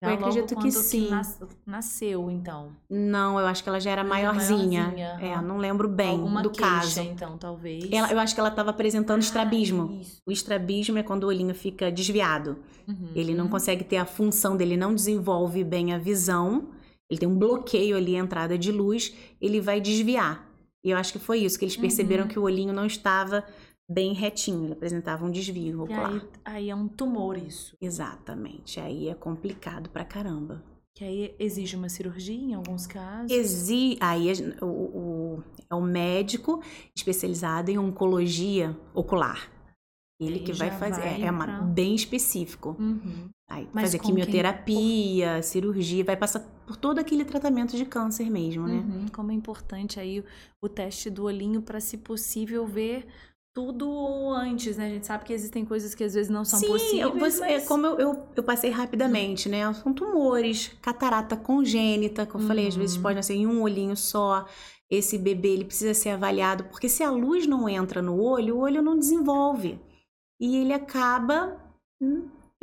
Eu 0.00 0.10
acredito 0.10 0.54
que 0.56 0.70
sim. 0.70 1.08
Que 1.08 1.70
nasceu, 1.70 2.30
então. 2.30 2.72
Não, 2.90 3.40
eu 3.40 3.46
acho 3.46 3.62
que 3.62 3.68
ela 3.70 3.80
já 3.80 3.90
era 3.90 4.04
maiorzinha. 4.04 4.88
maiorzinha. 4.88 5.18
É, 5.20 5.40
não 5.40 5.56
lembro 5.56 5.88
bem 5.88 6.10
Alguma 6.10 6.42
do 6.42 6.50
queixa, 6.50 6.70
caso. 6.70 7.00
então, 7.00 7.38
talvez. 7.38 7.90
Ela, 7.90 8.12
eu 8.12 8.18
acho 8.18 8.34
que 8.34 8.40
ela 8.40 8.50
estava 8.50 8.68
apresentando 8.68 9.16
ah, 9.16 9.20
estrabismo. 9.20 9.98
Isso. 10.00 10.20
O 10.26 10.30
estrabismo 10.30 10.98
é 10.98 11.02
quando 11.02 11.24
o 11.24 11.28
olhinho 11.28 11.54
fica 11.54 11.90
desviado. 11.90 12.58
Uhum. 12.86 13.12
Ele 13.14 13.34
não 13.34 13.48
consegue 13.48 13.82
ter 13.82 13.96
a 13.96 14.04
função 14.04 14.56
dele, 14.56 14.76
não 14.76 14.94
desenvolve 14.94 15.64
bem 15.64 15.94
a 15.94 15.98
visão 15.98 16.68
ele 17.10 17.20
tem 17.20 17.28
um 17.28 17.38
bloqueio 17.38 17.96
ali, 17.96 18.16
a 18.16 18.20
entrada 18.20 18.56
de 18.56 18.72
luz, 18.72 19.14
ele 19.40 19.60
vai 19.60 19.80
desviar. 19.80 20.50
E 20.84 20.90
eu 20.90 20.98
acho 20.98 21.12
que 21.12 21.18
foi 21.18 21.38
isso, 21.38 21.58
que 21.58 21.64
eles 21.64 21.76
perceberam 21.76 22.24
uhum. 22.24 22.28
que 22.28 22.38
o 22.38 22.42
olhinho 22.42 22.72
não 22.72 22.86
estava 22.86 23.44
bem 23.88 24.12
retinho, 24.12 24.64
ele 24.64 24.72
apresentava 24.72 25.24
um 25.24 25.30
desvio 25.30 25.82
ocular. 25.82 26.12
Aí, 26.44 26.54
aí, 26.56 26.70
é 26.70 26.74
um 26.74 26.88
tumor 26.88 27.36
isso. 27.36 27.76
Exatamente, 27.80 28.80
aí 28.80 29.08
é 29.08 29.14
complicado 29.14 29.90
pra 29.90 30.04
caramba. 30.04 30.62
Que 30.94 31.04
aí 31.04 31.34
exige 31.40 31.74
uma 31.74 31.88
cirurgia 31.88 32.36
em 32.36 32.54
alguns 32.54 32.86
casos? 32.86 33.30
Exige, 33.30 33.98
aí 34.00 34.32
o, 34.62 34.66
o, 34.66 35.42
é 35.68 35.74
o 35.74 35.82
médico 35.82 36.62
especializado 36.96 37.70
em 37.70 37.76
oncologia 37.76 38.78
ocular. 38.94 39.50
Ele 40.20 40.38
que 40.38 40.52
vai 40.52 40.70
fazer, 40.70 41.00
vai 41.00 41.22
é, 41.22 41.30
uma, 41.30 41.62
bem 41.62 41.94
específico. 41.94 42.76
Uhum. 42.78 43.28
Aí, 43.48 43.68
fazer 43.72 43.98
quimioterapia, 43.98 45.34
quem... 45.34 45.42
cirurgia, 45.42 46.02
vai 46.02 46.16
passar 46.16 46.40
por 46.66 46.76
todo 46.76 46.98
aquele 46.98 47.24
tratamento 47.24 47.76
de 47.76 47.84
câncer 47.84 48.30
mesmo, 48.30 48.66
né? 48.66 48.76
Uhum. 48.76 49.06
Como 49.12 49.30
é 49.30 49.34
importante 49.34 50.00
aí 50.00 50.20
o, 50.20 50.24
o 50.62 50.68
teste 50.68 51.10
do 51.10 51.24
olhinho 51.24 51.60
para, 51.60 51.78
se 51.78 51.98
possível, 51.98 52.66
ver 52.66 53.06
tudo 53.54 54.30
antes, 54.30 54.76
né? 54.76 54.86
A 54.86 54.88
gente 54.88 55.06
sabe 55.06 55.24
que 55.24 55.32
existem 55.32 55.64
coisas 55.64 55.94
que 55.94 56.02
às 56.02 56.14
vezes 56.14 56.30
não 56.30 56.44
são 56.44 56.58
Sim, 56.58 56.66
possíveis. 56.66 57.34
Sim, 57.34 57.40
mas... 57.40 57.68
como 57.68 57.86
eu, 57.86 57.98
eu, 57.98 58.28
eu, 58.34 58.42
passei 58.42 58.70
rapidamente, 58.70 59.48
né? 59.48 59.72
São 59.74 59.92
tumores, 59.92 60.72
catarata 60.82 61.36
congênita, 61.36 62.26
como 62.26 62.42
eu 62.44 62.48
falei, 62.48 62.66
às 62.66 62.74
vezes 62.74 62.96
uhum. 62.96 63.02
pode 63.02 63.16
nascer 63.16 63.34
em 63.34 63.46
um 63.46 63.62
olhinho 63.62 63.96
só. 63.96 64.46
Esse 64.90 65.18
bebê 65.18 65.48
ele 65.48 65.64
precisa 65.64 65.94
ser 65.94 66.10
avaliado, 66.10 66.64
porque 66.64 66.88
se 66.88 67.02
a 67.02 67.10
luz 67.10 67.46
não 67.46 67.68
entra 67.68 68.02
no 68.02 68.20
olho, 68.20 68.56
o 68.56 68.60
olho 68.60 68.82
não 68.82 68.98
desenvolve 68.98 69.78
e 70.40 70.56
ele 70.56 70.72
acaba 70.72 71.56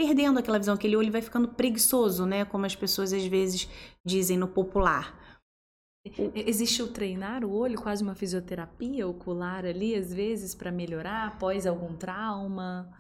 perdendo 0.02 0.40
aquela 0.40 0.58
visão, 0.58 0.74
aquele 0.74 0.96
olho 0.96 1.12
vai 1.12 1.22
ficando 1.22 1.48
preguiçoso, 1.48 2.26
né? 2.26 2.44
Como 2.44 2.66
as 2.66 2.76
pessoas 2.76 3.14
às 3.14 3.24
vezes 3.24 3.70
dizem 4.04 4.36
no 4.36 4.48
popular. 4.48 5.16
Existe 6.34 6.82
o 6.82 6.88
treinar 6.88 7.46
o 7.46 7.52
olho, 7.52 7.80
quase 7.80 8.02
uma 8.02 8.16
fisioterapia 8.16 9.08
ocular 9.08 9.64
ali, 9.64 9.94
às 9.94 10.12
vezes, 10.12 10.56
para 10.56 10.72
melhorar 10.72 11.28
após 11.28 11.68
algum 11.68 11.96
trauma? 11.96 12.92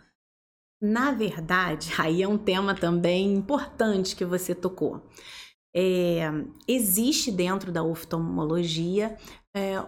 Na 0.79 1.11
verdade, 1.11 1.91
aí 1.97 2.21
é 2.21 2.27
um 2.27 2.37
tema 2.37 2.75
também 2.75 3.33
importante 3.33 4.15
que 4.15 4.23
você 4.23 4.53
tocou. 4.53 5.01
É, 5.75 6.29
existe 6.67 7.31
dentro 7.31 7.71
da 7.71 7.81
oftalmologia 7.81 9.17
é, 9.55 9.83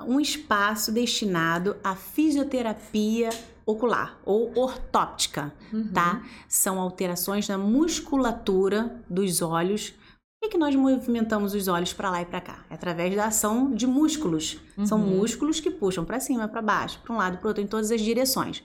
um 0.00 0.18
espaço 0.18 0.90
destinado 0.90 1.76
à 1.84 1.94
fisioterapia 1.94 3.28
ocular 3.66 4.20
ou 4.24 4.56
ortóptica, 4.56 5.52
uhum. 5.72 5.90
tá? 5.92 6.24
São 6.48 6.80
alterações 6.80 7.48
na 7.48 7.58
musculatura 7.58 9.04
dos 9.10 9.42
olhos. 9.42 9.92
Por 10.40 10.48
que, 10.48 10.56
nós 10.56 10.76
movimentamos 10.76 11.54
os 11.54 11.66
olhos 11.66 11.92
para 11.92 12.10
lá 12.10 12.22
e 12.22 12.26
para 12.26 12.40
cá? 12.40 12.64
É 12.70 12.74
através 12.74 13.16
da 13.16 13.26
ação 13.26 13.74
de 13.74 13.84
músculos. 13.84 14.60
Uhum. 14.78 14.86
São 14.86 14.98
músculos 14.98 15.58
que 15.58 15.70
puxam 15.70 16.04
para 16.04 16.20
cima, 16.20 16.46
para 16.46 16.62
baixo, 16.62 17.00
para 17.02 17.12
um 17.12 17.18
lado, 17.18 17.38
para 17.38 17.48
outro, 17.48 17.62
em 17.62 17.66
todas 17.66 17.90
as 17.90 18.00
direções. 18.00 18.62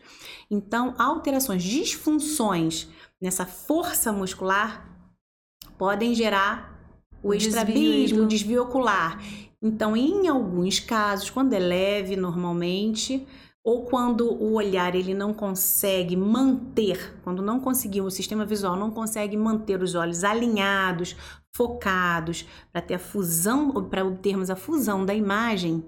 Então, 0.50 0.94
alterações, 1.00 1.64
disfunções 1.64 2.88
nessa 3.20 3.46
força 3.46 4.12
muscular 4.12 4.88
podem 5.80 6.14
gerar 6.14 6.80
o, 7.24 7.30
o 7.30 7.34
estrabismo, 7.34 8.24
o 8.24 8.28
desvio 8.28 8.62
ocular. 8.62 9.20
Então, 9.60 9.98
em 9.98 10.28
alguns 10.28 10.80
casos, 10.80 11.30
quando 11.32 11.54
é 11.54 11.60
leve, 11.60 12.16
normalmente, 12.16 13.28
ou 13.64 13.86
quando 13.86 14.32
o 14.32 14.54
olhar 14.54 14.96
ele 14.96 15.14
não 15.14 15.34
consegue 15.34 16.16
manter, 16.16 17.20
quando 17.24 17.42
não 17.42 17.60
conseguiu, 17.60 18.06
o 18.06 18.12
sistema 18.12 18.46
visual 18.46 18.76
não 18.76 18.90
consegue 18.90 19.38
manter 19.38 19.82
os 19.82 19.94
olhos 19.94 20.24
alinhados, 20.24 21.16
focados, 21.56 22.48
para 22.72 22.82
ter 22.82 22.96
a 22.96 23.00
fusão, 23.00 23.72
para 23.88 24.06
obtermos 24.06 24.50
a 24.50 24.56
fusão 24.56 25.06
da 25.06 25.14
imagem, 25.14 25.86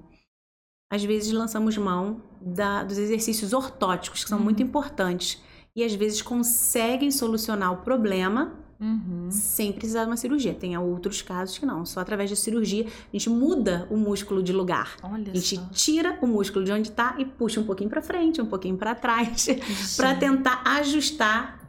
às 0.92 1.04
vezes 1.04 1.32
lançamos 1.32 1.76
mão 1.76 2.22
da, 2.40 2.84
dos 2.84 3.00
exercícios 3.00 3.54
ortóticos, 3.54 4.24
que 4.24 4.30
são 4.30 4.38
uhum. 4.38 4.44
muito 4.44 4.62
importantes, 4.62 5.42
e 5.76 5.84
às 5.84 5.96
vezes 5.96 6.22
conseguem 6.22 7.10
solucionar 7.10 7.74
o 7.74 7.78
problema 7.78 8.63
Uhum. 8.80 9.30
sem 9.32 9.72
precisar 9.72 10.04
de 10.04 10.10
uma 10.10 10.18
cirurgia. 10.18 10.54
Tem 10.54 10.78
outros 10.78 11.22
casos 11.22 11.58
que 11.58 11.66
não, 11.66 11.86
só 11.86 12.00
através 12.00 12.30
da 12.30 12.36
cirurgia 12.36 12.86
a 12.86 13.12
gente 13.12 13.30
muda 13.30 13.88
o 13.90 13.98
músculo 13.98 14.44
de 14.44 14.52
lugar. 14.52 14.98
Olha 15.04 15.32
a 15.32 15.36
gente 15.36 15.56
só. 15.56 15.70
tira 15.72 16.18
o 16.22 16.28
músculo 16.28 16.66
de 16.66 16.72
onde 16.72 16.90
está 16.90 17.16
e 17.18 17.26
puxa 17.26 17.60
um 17.60 17.66
pouquinho 17.66 17.90
para 17.90 18.02
frente, 18.02 18.42
um 18.42 18.46
pouquinho 18.46 18.78
para 18.78 18.96
trás, 18.96 19.48
para 19.98 20.16
tentar 20.16 20.62
ajustar 20.66 21.60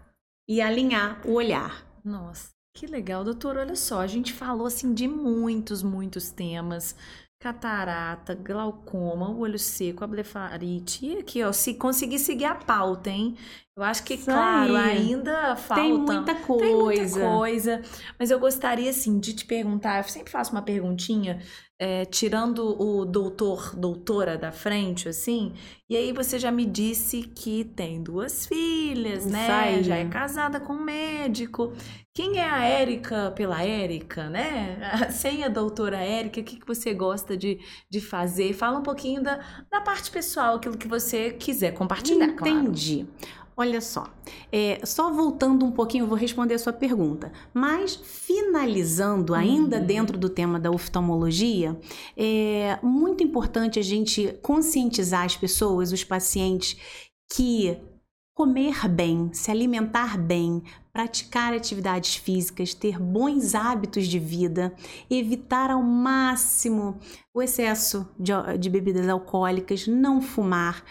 e 0.49 0.61
alinhar 0.61 1.21
o 1.25 1.33
olhar. 1.33 1.85
Nossa, 2.05 2.51
que 2.75 2.87
legal, 2.87 3.25
doutor. 3.25 3.57
Olha 3.57 3.77
só, 3.77 4.01
a 4.01 4.07
gente 4.07 4.33
falou 4.33 4.67
assim 4.67 4.93
de 4.93 5.09
muitos, 5.09 5.83
muitos 5.83 6.31
temas 6.31 6.95
catarata, 7.45 8.35
glaucoma, 8.35 9.29
olho 9.29 9.59
seco, 9.59 10.03
a 10.03 10.07
blefarite. 10.07 11.05
E 11.05 11.19
aqui, 11.19 11.43
ó, 11.45 11.53
se 11.53 11.75
conseguir 11.75 12.19
seguir 12.19 12.47
a 12.47 12.55
pauta, 12.55 13.11
hein? 13.11 13.37
Eu 13.77 13.83
acho 13.83 14.05
que, 14.05 14.15
Isso 14.15 14.27
claro, 14.27 14.77
aí. 14.77 14.99
ainda 14.99 15.57
falta. 15.57 15.83
Tem 15.83 15.93
muita 15.93 16.35
coisa. 16.37 16.65
Tem 16.65 16.75
muita 16.77 17.21
coisa. 17.21 17.83
Mas 18.17 18.31
eu 18.31 18.39
gostaria, 18.39 18.89
assim, 18.89 19.19
de 19.19 19.35
te 19.35 19.45
perguntar. 19.45 19.99
Eu 19.99 20.05
sempre 20.05 20.31
faço 20.31 20.53
uma 20.53 20.63
perguntinha, 20.63 21.43
é, 21.77 22.05
tirando 22.05 22.81
o 22.81 23.05
doutor, 23.05 23.75
doutora 23.75 24.39
da 24.39 24.53
frente, 24.53 25.09
assim. 25.09 25.55
E 25.91 25.97
aí 25.97 26.13
você 26.13 26.39
já 26.39 26.53
me 26.53 26.65
disse 26.65 27.23
que 27.23 27.65
tem 27.65 28.01
duas 28.01 28.47
filhas, 28.47 29.27
né? 29.27 29.51
Aí. 29.51 29.83
Já 29.83 29.97
é 29.97 30.05
casada 30.05 30.61
com 30.61 30.75
um 30.75 30.85
médico. 30.85 31.73
Quem 32.15 32.39
é 32.39 32.49
a 32.49 32.63
Érica 32.63 33.33
pela 33.35 33.61
Érica, 33.61 34.31
né? 34.31 34.79
Sem 35.11 35.43
a 35.43 35.49
doutora 35.49 35.97
Érica, 35.99 36.41
o 36.41 36.45
que, 36.45 36.61
que 36.61 36.67
você 36.67 36.95
gosta 36.95 37.37
de, 37.37 37.59
de 37.91 38.01
fazer? 38.01 38.53
Fala 38.53 38.79
um 38.79 38.85
pouquinho 38.85 39.21
da, 39.21 39.41
da 39.69 39.81
parte 39.81 40.13
pessoal, 40.13 40.57
aquilo 40.57 40.79
que 40.79 40.87
você 40.87 41.33
quiser 41.33 41.73
compartilhar, 41.73 42.29
Entendi. 42.29 43.05
Claro. 43.19 43.44
Olha 43.57 43.81
só, 43.81 44.13
é, 44.51 44.81
só 44.85 45.13
voltando 45.13 45.65
um 45.65 45.71
pouquinho, 45.71 46.03
eu 46.03 46.09
vou 46.09 46.19
responder 46.19 46.55
a 46.55 46.59
sua 46.59 46.73
pergunta, 46.73 47.33
mas 47.53 47.95
finalizando 47.95 49.33
ainda 49.33 49.79
uhum. 49.79 49.87
dentro 49.87 50.19
do 50.19 50.29
tema 50.29 50.59
da 50.59 50.73
oftalmologia, 50.73 51.79
é 52.17 52.77
muito 52.83 53.23
importante 53.23 53.79
a 53.79 53.83
gente 53.83 54.37
conscientizar 54.43 55.25
as 55.25 55.37
pessoas, 55.37 55.93
os 55.93 56.03
pacientes, 56.03 56.77
que 57.33 57.79
comer 58.35 58.89
bem, 58.89 59.33
se 59.33 59.53
alimentar 59.53 60.19
bem, 60.19 60.61
praticar 60.93 61.55
atividades 61.55 62.17
físicas, 62.17 62.75
ter 62.75 62.99
bons 62.99 63.55
hábitos 63.55 64.09
de 64.09 64.19
vida, 64.19 64.75
evitar 65.09 65.71
ao 65.71 65.83
máximo 65.83 66.99
o 67.33 67.41
excesso 67.41 68.09
de, 68.19 68.33
de 68.59 68.69
bebidas 68.69 69.09
alcoólicas, 69.09 69.87
não 69.87 70.21
fumar, 70.21 70.85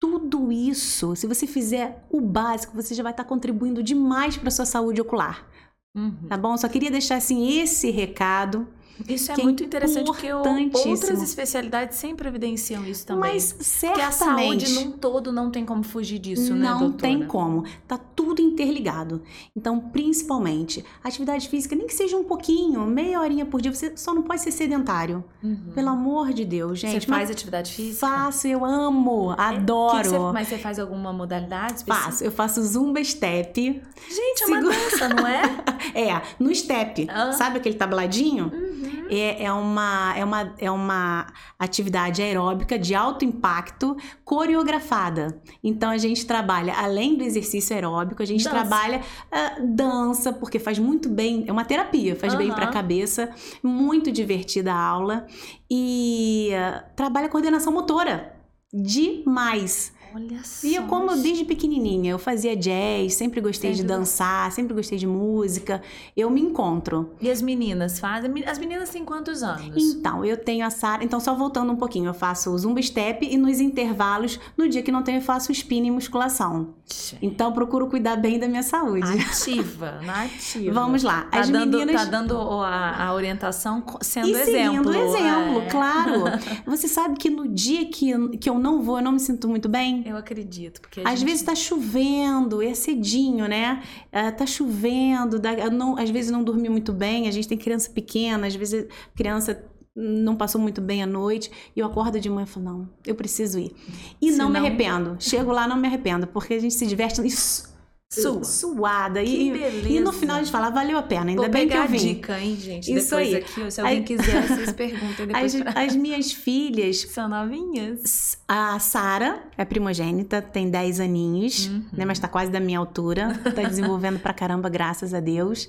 tudo 0.00 0.52
isso, 0.52 1.16
se 1.16 1.26
você 1.26 1.46
fizer 1.46 2.04
o 2.10 2.20
básico, 2.20 2.74
você 2.74 2.94
já 2.94 3.02
vai 3.02 3.12
estar 3.12 3.24
contribuindo 3.24 3.82
demais 3.82 4.36
para 4.36 4.48
a 4.48 4.52
sua 4.52 4.66
saúde 4.66 5.00
ocular. 5.00 5.46
Uhum. 5.94 6.28
Tá 6.28 6.36
bom? 6.36 6.56
Só 6.56 6.68
queria 6.68 6.90
deixar 6.90 7.16
assim 7.16 7.58
esse 7.58 7.90
recado 7.90 8.68
isso 9.08 9.32
é 9.32 9.36
muito 9.36 9.62
interessante 9.62 10.06
porque 10.06 10.32
outras 10.32 11.22
especialidades 11.22 11.98
sempre 11.98 12.28
evidenciam 12.28 12.84
isso 12.84 13.06
também. 13.06 13.32
Mas 13.32 13.56
certamente. 13.60 13.96
Porque 13.96 14.00
a 14.00 14.12
saúde 14.12 14.74
num 14.74 14.92
todo 14.92 15.32
não 15.32 15.50
tem 15.50 15.64
como 15.64 15.82
fugir 15.82 16.18
disso, 16.18 16.54
não 16.54 16.80
né, 16.80 16.86
Não 16.86 16.92
tem 16.92 17.26
como. 17.26 17.64
Tá 17.86 17.98
tudo 17.98 18.40
interligado. 18.40 19.22
Então, 19.54 19.78
principalmente, 19.78 20.84
atividade 21.02 21.48
física, 21.48 21.76
nem 21.76 21.86
que 21.86 21.94
seja 21.94 22.16
um 22.16 22.24
pouquinho, 22.24 22.86
meia 22.86 23.20
horinha 23.20 23.44
por 23.44 23.60
dia, 23.60 23.72
você 23.72 23.92
só 23.96 24.14
não 24.14 24.22
pode 24.22 24.40
ser 24.40 24.50
sedentário. 24.50 25.24
Uhum. 25.42 25.72
Pelo 25.74 25.88
amor 25.90 26.32
de 26.32 26.44
Deus, 26.44 26.78
gente. 26.78 27.04
Você 27.04 27.06
faz 27.06 27.30
atividade 27.30 27.72
física? 27.72 28.06
Faço, 28.06 28.46
eu 28.46 28.64
amo, 28.64 29.32
é, 29.32 29.36
adoro. 29.38 30.08
Você, 30.08 30.18
mas 30.32 30.48
você 30.48 30.58
faz 30.58 30.78
alguma 30.78 31.12
modalidade 31.12 31.78
específica? 31.78 32.10
Faço, 32.10 32.24
eu 32.24 32.32
faço 32.32 32.62
zumba 32.62 33.02
step. 33.04 33.82
Gente, 34.08 34.42
é 34.42 34.46
uma 34.46 34.60
dança, 34.60 35.08
não 35.08 35.26
é? 35.26 35.42
é, 35.94 36.22
no 36.38 36.54
step. 36.54 37.06
Ah. 37.10 37.32
Sabe 37.32 37.58
aquele 37.58 37.76
tabladinho? 37.76 38.50
Uhum. 38.52 38.85
É, 39.10 39.44
é, 39.44 39.52
uma, 39.52 40.14
é, 40.16 40.24
uma, 40.24 40.54
é 40.58 40.70
uma 40.70 41.26
atividade 41.58 42.22
aeróbica 42.22 42.78
de 42.78 42.94
alto 42.94 43.24
impacto 43.24 43.96
coreografada. 44.24 45.40
Então 45.62 45.90
a 45.90 45.98
gente 45.98 46.26
trabalha, 46.26 46.74
além 46.74 47.16
do 47.16 47.24
exercício 47.24 47.74
aeróbico, 47.74 48.22
a 48.22 48.26
gente 48.26 48.44
dança. 48.44 48.56
trabalha 48.56 49.00
uh, 49.00 49.66
dança, 49.66 50.32
porque 50.32 50.58
faz 50.58 50.78
muito 50.78 51.08
bem, 51.08 51.44
é 51.46 51.52
uma 51.52 51.64
terapia, 51.64 52.16
faz 52.16 52.32
uhum. 52.32 52.38
bem 52.38 52.52
para 52.52 52.66
a 52.66 52.72
cabeça, 52.72 53.30
muito 53.62 54.10
divertida 54.12 54.72
a 54.72 54.78
aula. 54.78 55.26
E 55.70 56.50
uh, 56.52 56.84
trabalha 56.94 57.28
coordenação 57.28 57.72
motora 57.72 58.34
demais. 58.72 59.92
Olha 60.16 60.42
só. 60.42 60.66
E 60.66 60.74
eu, 60.74 60.84
como 60.84 61.14
desde 61.14 61.44
pequenininha, 61.44 62.12
eu 62.12 62.18
fazia 62.18 62.56
jazz, 62.56 63.12
sempre 63.12 63.38
gostei 63.38 63.72
de 63.74 63.84
dançar, 63.84 64.50
sempre 64.50 64.72
gostei 64.72 64.96
de 64.96 65.06
música. 65.06 65.82
Eu 66.16 66.30
me 66.30 66.40
encontro. 66.40 67.10
E 67.20 67.30
as 67.30 67.42
meninas 67.42 67.98
fazem? 67.98 68.32
As 68.46 68.58
meninas 68.58 68.88
têm 68.88 69.04
quantos 69.04 69.42
anos? 69.42 69.76
Então, 69.76 70.24
eu 70.24 70.38
tenho 70.38 70.64
a 70.64 70.70
Sara. 70.70 71.04
Então, 71.04 71.20
só 71.20 71.34
voltando 71.34 71.70
um 71.70 71.76
pouquinho, 71.76 72.06
eu 72.06 72.14
faço 72.14 72.50
o 72.50 72.56
zumba 72.56 72.80
step 72.80 73.28
e 73.30 73.36
nos 73.36 73.60
intervalos, 73.60 74.40
no 74.56 74.66
dia 74.66 74.82
que 74.82 74.90
não 74.90 75.02
tenho, 75.02 75.18
eu 75.18 75.22
faço 75.22 75.52
spinning 75.52 75.88
e 75.88 75.90
musculação. 75.90 76.74
Então, 77.20 77.52
procuro 77.52 77.86
cuidar 77.86 78.16
bem 78.16 78.38
da 78.38 78.48
minha 78.48 78.62
saúde. 78.62 79.06
Ativa, 79.20 80.00
ativa. 80.08 80.72
Vamos 80.72 81.02
lá. 81.02 81.24
Tá 81.24 81.40
as 81.40 81.50
dando, 81.50 81.76
meninas. 81.76 82.04
Tá 82.04 82.10
dando 82.10 82.38
a, 82.62 83.04
a 83.04 83.12
orientação 83.12 83.84
sendo 84.00 84.28
e 84.28 84.32
exemplo. 84.32 84.94
Sendo 84.94 85.14
exemplo, 85.14 85.60
é. 85.60 85.66
claro. 85.68 86.24
Você 86.64 86.88
sabe 86.88 87.18
que 87.18 87.28
no 87.28 87.46
dia 87.46 87.84
que, 87.84 88.38
que 88.38 88.48
eu 88.48 88.58
não 88.58 88.80
vou, 88.80 88.98
eu 88.98 89.04
não 89.04 89.12
me 89.12 89.20
sinto 89.20 89.46
muito 89.46 89.68
bem. 89.68 90.05
Eu 90.06 90.16
acredito. 90.16 90.80
Porque 90.80 91.00
às 91.00 91.18
gente... 91.18 91.28
vezes 91.28 91.42
tá 91.42 91.54
chovendo, 91.54 92.62
é 92.62 92.72
cedinho, 92.74 93.48
né? 93.48 93.82
Uh, 94.12 94.36
tá 94.36 94.46
chovendo, 94.46 95.38
dá, 95.38 95.68
não, 95.68 95.98
às 95.98 96.10
vezes 96.10 96.30
não 96.30 96.44
dormi 96.44 96.68
muito 96.68 96.92
bem, 96.92 97.26
a 97.26 97.30
gente 97.32 97.48
tem 97.48 97.58
criança 97.58 97.90
pequena, 97.90 98.46
às 98.46 98.54
vezes 98.54 98.86
criança 99.16 99.64
não 99.96 100.36
passou 100.36 100.60
muito 100.60 100.80
bem 100.80 101.02
a 101.02 101.06
noite 101.06 101.50
e 101.74 101.80
eu 101.80 101.86
acordo 101.86 102.20
de 102.20 102.28
manhã 102.28 102.44
e 102.44 102.46
falo, 102.46 102.66
não, 102.66 102.88
eu 103.04 103.14
preciso 103.14 103.58
ir. 103.58 103.74
E 104.20 104.30
não, 104.30 104.44
não 104.44 104.50
me 104.50 104.58
arrependo. 104.58 105.16
Chego 105.20 105.50
lá, 105.50 105.66
não 105.66 105.76
me 105.76 105.88
arrependo, 105.88 106.26
porque 106.26 106.54
a 106.54 106.60
gente 106.60 106.74
se 106.74 106.86
diverte. 106.86 107.26
Isso, 107.26 107.75
Sua. 108.08 108.44
suada. 108.44 109.22
Que 109.22 109.48
e, 109.48 109.50
beleza. 109.50 109.88
e 109.88 110.00
no 110.00 110.12
final 110.12 110.36
a 110.36 110.38
gente 110.38 110.52
fala, 110.52 110.70
valeu 110.70 110.96
a 110.96 111.02
pena, 111.02 111.30
ainda 111.30 111.42
Vou 111.42 111.50
bem 111.50 111.68
que 111.68 111.76
eu 111.76 111.88
vim. 111.88 111.96
dica, 111.98 112.38
hein, 112.38 112.56
gente? 112.56 112.92
Isso 112.92 113.10
depois 113.10 113.28
aí. 113.28 113.36
aqui, 113.36 113.70
se 113.70 113.80
alguém 113.80 113.98
aí, 113.98 114.04
quiser, 114.04 114.42
vocês 114.46 114.72
perguntem 114.72 115.26
depois. 115.26 115.54
As, 115.54 115.60
pra... 115.60 115.82
as 115.82 115.96
minhas 115.96 116.32
filhas... 116.32 117.00
São 117.10 117.28
novinhas. 117.28 118.38
A 118.46 118.78
Sara 118.78 119.42
é 119.58 119.64
primogênita, 119.64 120.40
tem 120.40 120.70
10 120.70 121.00
aninhos, 121.00 121.66
uhum. 121.66 121.84
né? 121.92 122.04
Mas 122.04 122.18
tá 122.18 122.28
quase 122.28 122.50
da 122.50 122.60
minha 122.60 122.78
altura. 122.78 123.38
Tá 123.54 123.62
desenvolvendo 123.62 124.20
pra 124.20 124.32
caramba, 124.32 124.68
graças 124.68 125.12
a 125.12 125.20
Deus. 125.20 125.68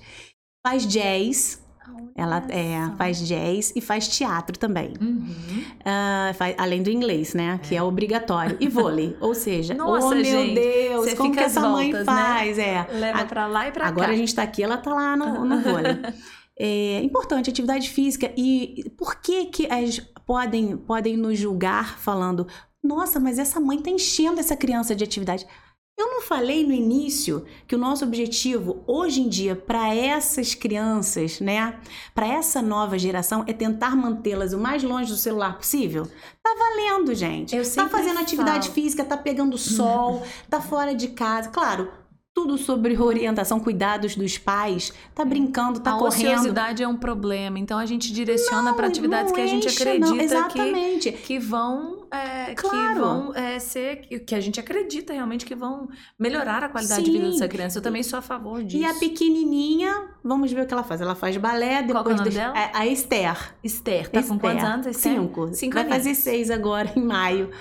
Faz 0.66 0.86
jazz, 0.86 1.60
ela 2.16 2.44
é, 2.50 2.96
faz 2.98 3.20
jazz 3.20 3.72
e 3.76 3.82
faz 3.82 4.08
teatro 4.08 4.58
também. 4.58 4.94
Uhum. 5.00 5.26
Uh, 5.82 6.34
faz, 6.34 6.56
além 6.58 6.82
do 6.82 6.90
inglês, 6.90 7.34
né? 7.34 7.60
Que 7.62 7.76
é, 7.76 7.78
é 7.78 7.84
obrigatório. 7.84 8.58
E 8.60 8.68
vôlei. 8.68 9.16
Ou 9.22 9.36
seja, 9.36 9.74
Nossa, 9.78 10.08
oh 10.08 10.16
meu 10.16 10.24
gente, 10.24 10.56
Deus, 10.56 11.14
como 11.14 11.32
que 11.32 11.40
essa 11.40 11.62
voltas, 11.62 11.78
mãe 11.78 11.94
né? 11.94 12.04
faz? 12.04 12.58
Né? 12.58 12.64
É. 12.64 12.88
Leva 12.92 13.22
a, 13.22 13.26
pra 13.26 13.48
lá 13.48 13.68
e 13.68 13.72
pra 13.72 13.86
agora 13.86 13.96
cá. 13.96 14.04
Agora 14.04 14.14
a 14.14 14.16
gente 14.18 14.34
tá 14.34 14.44
aqui, 14.44 14.64
ela 14.64 14.78
tá 14.78 14.94
lá 14.94 15.16
no, 15.16 15.46
no 15.46 15.62
vôlei. 15.62 15.98
é 16.60 17.02
importante, 17.04 17.50
atividade 17.50 17.90
física. 17.90 18.32
E 18.36 18.92
por 18.98 19.22
que 19.22 19.46
que 19.46 19.68
as 19.72 20.00
podem, 20.26 20.76
podem 20.76 21.16
nos 21.16 21.38
julgar 21.38 22.00
falando 22.00 22.48
nossa, 22.84 23.20
mas 23.20 23.38
essa 23.38 23.60
mãe 23.60 23.82
tá 23.82 23.90
enchendo 23.90 24.40
essa 24.40 24.56
criança 24.56 24.96
de 24.96 25.04
atividade. 25.04 25.46
Eu 25.98 26.06
não 26.12 26.22
falei 26.22 26.64
no 26.64 26.74
início 26.74 27.44
que 27.68 27.74
o 27.74 27.78
nosso 27.78 28.06
objetivo 28.06 28.84
hoje 28.86 29.22
em 29.22 29.28
dia 29.28 29.56
para 29.56 29.96
essas 29.96 30.54
crianças, 30.54 31.40
né, 31.40 31.80
para 32.14 32.28
essa 32.28 32.62
nova 32.62 33.00
geração 33.00 33.44
é 33.48 33.52
tentar 33.52 33.96
mantê-las 33.96 34.54
o 34.54 34.60
mais 34.60 34.84
longe 34.84 35.12
do 35.12 35.18
celular 35.18 35.58
possível? 35.58 36.08
Tá 36.44 36.56
valendo, 36.56 37.16
gente. 37.16 37.56
Eu 37.56 37.64
tá 37.74 37.90
fazendo 37.90 38.20
atividade 38.20 38.68
falo. 38.68 38.76
física, 38.76 39.04
tá 39.04 39.18
pegando 39.18 39.58
sol, 39.58 40.22
tá 40.48 40.62
fora 40.62 40.94
de 40.94 41.08
casa. 41.08 41.50
Claro, 41.50 41.90
tudo 42.38 42.56
sobre 42.60 42.96
orientação, 42.96 43.60
cuidados 43.60 44.16
dos 44.16 44.38
pais, 44.38 44.94
tá 45.16 45.26
brincando, 45.26 45.80
tá 45.80 45.96
a 45.96 45.98
correndo. 45.98 46.28
A 46.28 46.34
ociosidade 46.34 46.84
é 46.84 46.88
um 46.88 46.96
problema, 46.96 47.58
então 47.58 47.80
a 47.80 47.86
gente 47.88 48.14
direciona 48.14 48.76
para 48.76 48.86
atividades 48.86 49.32
que 49.32 49.42
a 49.42 49.48
gente 49.48 49.68
acredita 49.68 50.48
que, 50.48 51.12
que 51.14 51.40
vão, 51.40 52.06
é, 52.12 52.54
claro. 52.56 52.94
que 52.94 53.00
vão 53.00 53.36
é, 53.36 53.60
ser, 53.60 54.08
que 54.26 54.36
a 54.36 54.40
gente 54.40 54.60
acredita 54.60 55.14
realmente 55.14 55.46
que 55.46 55.56
vão 55.56 55.90
melhorar 56.18 56.64
a 56.64 56.70
qualidade 56.70 57.06
Sim. 57.06 57.12
de 57.12 57.18
vida 57.18 57.32
dessa 57.32 57.48
criança. 57.48 57.78
Eu 57.80 57.82
também 57.82 58.04
sou 58.04 58.20
a 58.20 58.22
favor 58.22 58.64
disso. 58.64 58.84
E 58.84 58.86
a 58.86 58.94
pequenininha, 58.94 60.10
vamos 60.24 60.52
ver 60.52 60.62
o 60.62 60.68
que 60.68 60.74
ela 60.74 60.84
faz. 60.84 61.02
Ela 61.02 61.16
faz 61.16 61.38
balé, 61.38 61.84
depois 61.84 62.04
Qual 62.04 62.12
é 62.12 62.14
o 62.14 62.18
nome 62.18 62.30
dela? 62.30 62.54
A, 62.56 62.80
a 62.80 62.88
Esther. 62.88 63.56
Esther, 63.64 64.10
tá 64.10 64.20
Esther. 64.20 64.28
com 64.28 64.40
quantos 64.40 64.64
anos? 64.64 64.88
Esther? 64.88 65.14
Cinco. 65.14 65.54
Cinco 65.54 65.74
Vai 65.76 65.88
fazer 65.88 66.16
seis 66.16 66.50
agora 66.50 66.92
em 66.96 67.04
maio. 67.04 67.52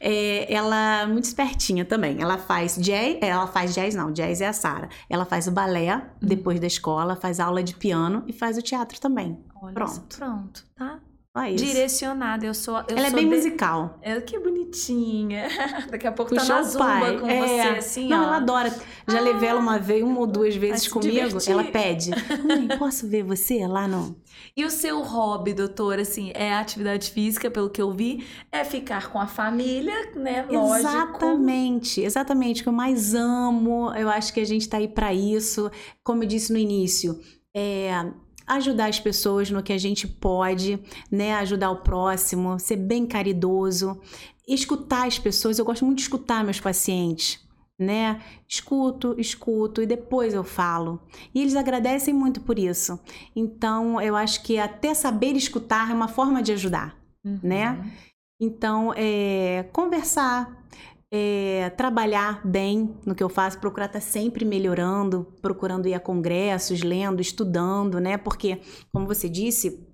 É, 0.00 0.52
ela 0.52 1.02
é 1.02 1.06
muito 1.06 1.24
espertinha 1.24 1.84
também. 1.84 2.20
Ela 2.20 2.38
faz 2.38 2.76
jazz, 2.76 3.18
é, 3.20 3.28
ela 3.28 3.46
faz 3.46 3.74
jazz 3.74 3.94
não, 3.94 4.12
jazz 4.12 4.40
é 4.40 4.46
a 4.46 4.52
Sara. 4.52 4.88
Ela 5.08 5.24
faz 5.24 5.46
o 5.46 5.50
balé 5.50 5.94
uhum. 5.94 6.02
depois 6.20 6.60
da 6.60 6.66
escola, 6.66 7.16
faz 7.16 7.40
aula 7.40 7.62
de 7.62 7.74
piano 7.74 8.24
e 8.26 8.32
faz 8.32 8.56
o 8.56 8.62
teatro 8.62 9.00
também. 9.00 9.38
Olha 9.60 9.74
pronto. 9.74 10.16
pronto, 10.16 10.64
tá? 10.74 11.00
É 11.36 11.52
Direcionada, 11.52 12.46
eu 12.46 12.54
sou. 12.54 12.76
Eu 12.88 12.96
ela 12.96 13.10
sou 13.10 13.18
é 13.18 13.22
bem 13.22 13.28
de... 13.28 13.36
musical. 13.36 13.98
É 14.00 14.18
que 14.20 14.38
bonitinha. 14.38 15.48
Daqui 15.90 16.06
a 16.06 16.12
pouco 16.12 16.34
Puxou 16.34 16.48
tá 16.48 16.54
na 16.54 16.62
zumba 16.62 16.84
pai. 16.84 17.18
com 17.18 17.28
é. 17.28 17.46
você, 17.46 17.78
assim, 17.78 18.08
Não, 18.08 18.20
ó. 18.20 18.24
ela 18.24 18.36
adora. 18.36 18.70
Já 19.06 19.18
ah, 19.18 19.20
levei 19.20 19.50
ela 19.50 19.60
uma 19.60 19.78
vez, 19.78 20.02
uma 20.02 20.20
ou 20.20 20.26
duas 20.26 20.56
vezes 20.56 20.88
comigo. 20.88 21.12
Divertir. 21.12 21.52
Ela 21.52 21.64
pede. 21.64 22.10
Mãe, 22.42 22.78
posso 22.78 23.06
ver 23.06 23.22
você 23.22 23.66
lá 23.66 23.86
no. 23.86 24.16
E 24.56 24.64
o 24.64 24.70
seu 24.70 25.02
hobby, 25.02 25.52
doutor, 25.52 25.98
assim, 25.98 26.32
é 26.34 26.54
atividade 26.54 27.10
física, 27.10 27.50
pelo 27.50 27.68
que 27.68 27.82
eu 27.82 27.92
vi, 27.92 28.26
é 28.50 28.64
ficar 28.64 29.10
com 29.10 29.20
a 29.20 29.26
família, 29.26 30.12
né? 30.14 30.46
Lógico. 30.48 30.88
Exatamente, 30.88 32.00
exatamente. 32.00 32.60
O 32.60 32.64
que 32.64 32.68
eu 32.70 32.72
mais 32.72 33.14
amo, 33.14 33.92
eu 33.94 34.08
acho 34.08 34.32
que 34.32 34.40
a 34.40 34.46
gente 34.46 34.68
tá 34.68 34.78
aí 34.78 34.88
para 34.88 35.12
isso. 35.12 35.70
Como 36.02 36.22
eu 36.22 36.26
disse 36.26 36.52
no 36.52 36.58
início, 36.58 37.20
é 37.54 38.06
ajudar 38.46 38.88
as 38.88 39.00
pessoas 39.00 39.50
no 39.50 39.62
que 39.62 39.72
a 39.72 39.78
gente 39.78 40.06
pode, 40.06 40.78
né? 41.10 41.34
Ajudar 41.36 41.70
o 41.70 41.82
próximo, 41.82 42.58
ser 42.58 42.76
bem 42.76 43.06
caridoso, 43.06 44.00
escutar 44.46 45.06
as 45.06 45.18
pessoas. 45.18 45.58
Eu 45.58 45.64
gosto 45.64 45.84
muito 45.84 45.98
de 45.98 46.04
escutar 46.04 46.44
meus 46.44 46.60
pacientes. 46.60 47.44
né? 47.78 48.22
Escuto, 48.48 49.14
escuto 49.18 49.82
e 49.82 49.86
depois 49.86 50.32
eu 50.32 50.42
falo. 50.42 51.00
E 51.34 51.42
eles 51.42 51.54
agradecem 51.54 52.14
muito 52.14 52.40
por 52.40 52.58
isso. 52.58 52.98
Então, 53.34 54.00
eu 54.00 54.16
acho 54.16 54.42
que 54.42 54.58
até 54.58 54.94
saber 54.94 55.36
escutar 55.36 55.90
é 55.90 55.94
uma 55.94 56.08
forma 56.08 56.42
de 56.42 56.52
ajudar, 56.52 56.96
uhum. 57.24 57.38
né? 57.42 57.92
Então, 58.40 58.92
é, 58.96 59.66
conversar, 59.72 60.65
é, 61.10 61.70
trabalhar 61.70 62.46
bem 62.46 62.96
no 63.04 63.14
que 63.14 63.22
eu 63.22 63.28
faço, 63.28 63.58
procurar 63.58 63.86
estar 63.86 64.00
sempre 64.00 64.44
melhorando, 64.44 65.32
procurando 65.40 65.86
ir 65.86 65.94
a 65.94 66.00
congressos, 66.00 66.82
lendo, 66.82 67.20
estudando, 67.20 68.00
né? 68.00 68.16
Porque, 68.16 68.60
como 68.92 69.06
você 69.06 69.28
disse, 69.28 69.86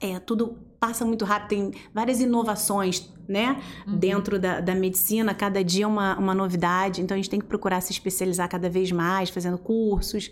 é, 0.00 0.18
tudo 0.18 0.58
passa 0.78 1.04
muito 1.04 1.24
rápido, 1.24 1.48
tem 1.48 1.72
várias 1.94 2.20
inovações, 2.20 3.08
né? 3.28 3.60
Uhum. 3.86 3.98
Dentro 3.98 4.38
da, 4.38 4.60
da 4.60 4.74
medicina, 4.74 5.32
cada 5.32 5.62
dia 5.62 5.86
uma, 5.86 6.18
uma 6.18 6.34
novidade, 6.34 7.00
então 7.00 7.14
a 7.14 7.18
gente 7.18 7.30
tem 7.30 7.40
que 7.40 7.46
procurar 7.46 7.80
se 7.80 7.92
especializar 7.92 8.48
cada 8.48 8.68
vez 8.68 8.90
mais, 8.90 9.30
fazendo 9.30 9.58
cursos. 9.58 10.30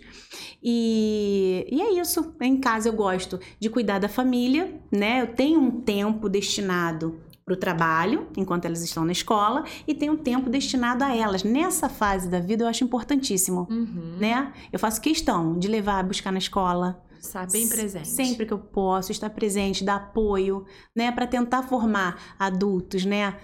E, 0.61 1.65
e 1.71 1.81
é 1.81 1.93
isso. 1.99 2.35
Em 2.41 2.59
casa 2.59 2.89
eu 2.89 2.93
gosto 2.93 3.39
de 3.59 3.69
cuidar 3.69 3.99
da 3.99 4.09
família, 4.09 4.77
né? 4.91 5.21
Eu 5.21 5.27
tenho 5.27 5.59
um 5.59 5.81
tempo 5.81 6.27
destinado 6.27 7.21
para 7.43 7.53
o 7.53 7.57
trabalho, 7.57 8.27
enquanto 8.37 8.65
elas 8.65 8.81
estão 8.83 9.03
na 9.03 9.11
escola, 9.11 9.63
e 9.87 9.93
tenho 9.93 10.13
um 10.13 10.17
tempo 10.17 10.49
destinado 10.49 11.03
a 11.03 11.15
elas. 11.15 11.43
Nessa 11.43 11.89
fase 11.89 12.29
da 12.29 12.39
vida 12.39 12.63
eu 12.63 12.67
acho 12.67 12.83
importantíssimo, 12.83 13.67
uhum. 13.69 14.17
né? 14.19 14.53
Eu 14.71 14.79
faço 14.79 15.01
questão 15.01 15.57
de 15.57 15.67
levar 15.67 15.99
a 15.99 16.03
buscar 16.03 16.31
na 16.31 16.39
escola, 16.39 17.03
Estar 17.21 17.47
bem 17.51 17.67
presente. 17.67 18.07
Sempre 18.07 18.47
que 18.47 18.51
eu 18.51 18.57
posso, 18.57 19.11
estar 19.11 19.29
presente, 19.29 19.83
dar 19.83 19.97
apoio, 19.97 20.65
né? 20.95 21.11
Para 21.11 21.27
tentar 21.27 21.61
formar 21.61 22.35
adultos, 22.39 23.05
né? 23.05 23.37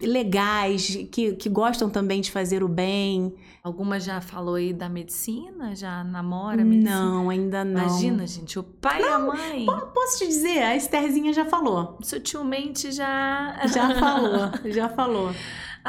Legais, 0.00 1.06
que, 1.10 1.32
que 1.32 1.48
gostam 1.48 1.90
também 1.90 2.20
de 2.20 2.30
fazer 2.30 2.62
o 2.62 2.68
bem. 2.68 3.34
Alguma 3.62 4.00
já 4.00 4.20
falou 4.20 4.54
aí 4.54 4.72
da 4.72 4.88
medicina? 4.88 5.74
Já 5.74 6.02
namora 6.04 6.64
medicina? 6.64 7.04
Não, 7.04 7.30
ainda 7.30 7.64
não. 7.64 7.82
Imagina, 7.82 8.26
gente, 8.26 8.58
o 8.58 8.62
pai 8.62 9.00
não, 9.00 9.08
e 9.08 9.12
a 9.12 9.18
mãe. 9.18 9.66
Posso 9.94 10.18
te 10.18 10.26
dizer, 10.26 10.62
a 10.62 10.76
Estherzinha 10.76 11.32
já 11.32 11.44
falou. 11.44 11.98
Sutilmente 12.02 12.90
já. 12.92 13.60
Já 13.66 13.94
falou, 13.98 14.52
já 14.72 14.88
falou. 14.88 15.32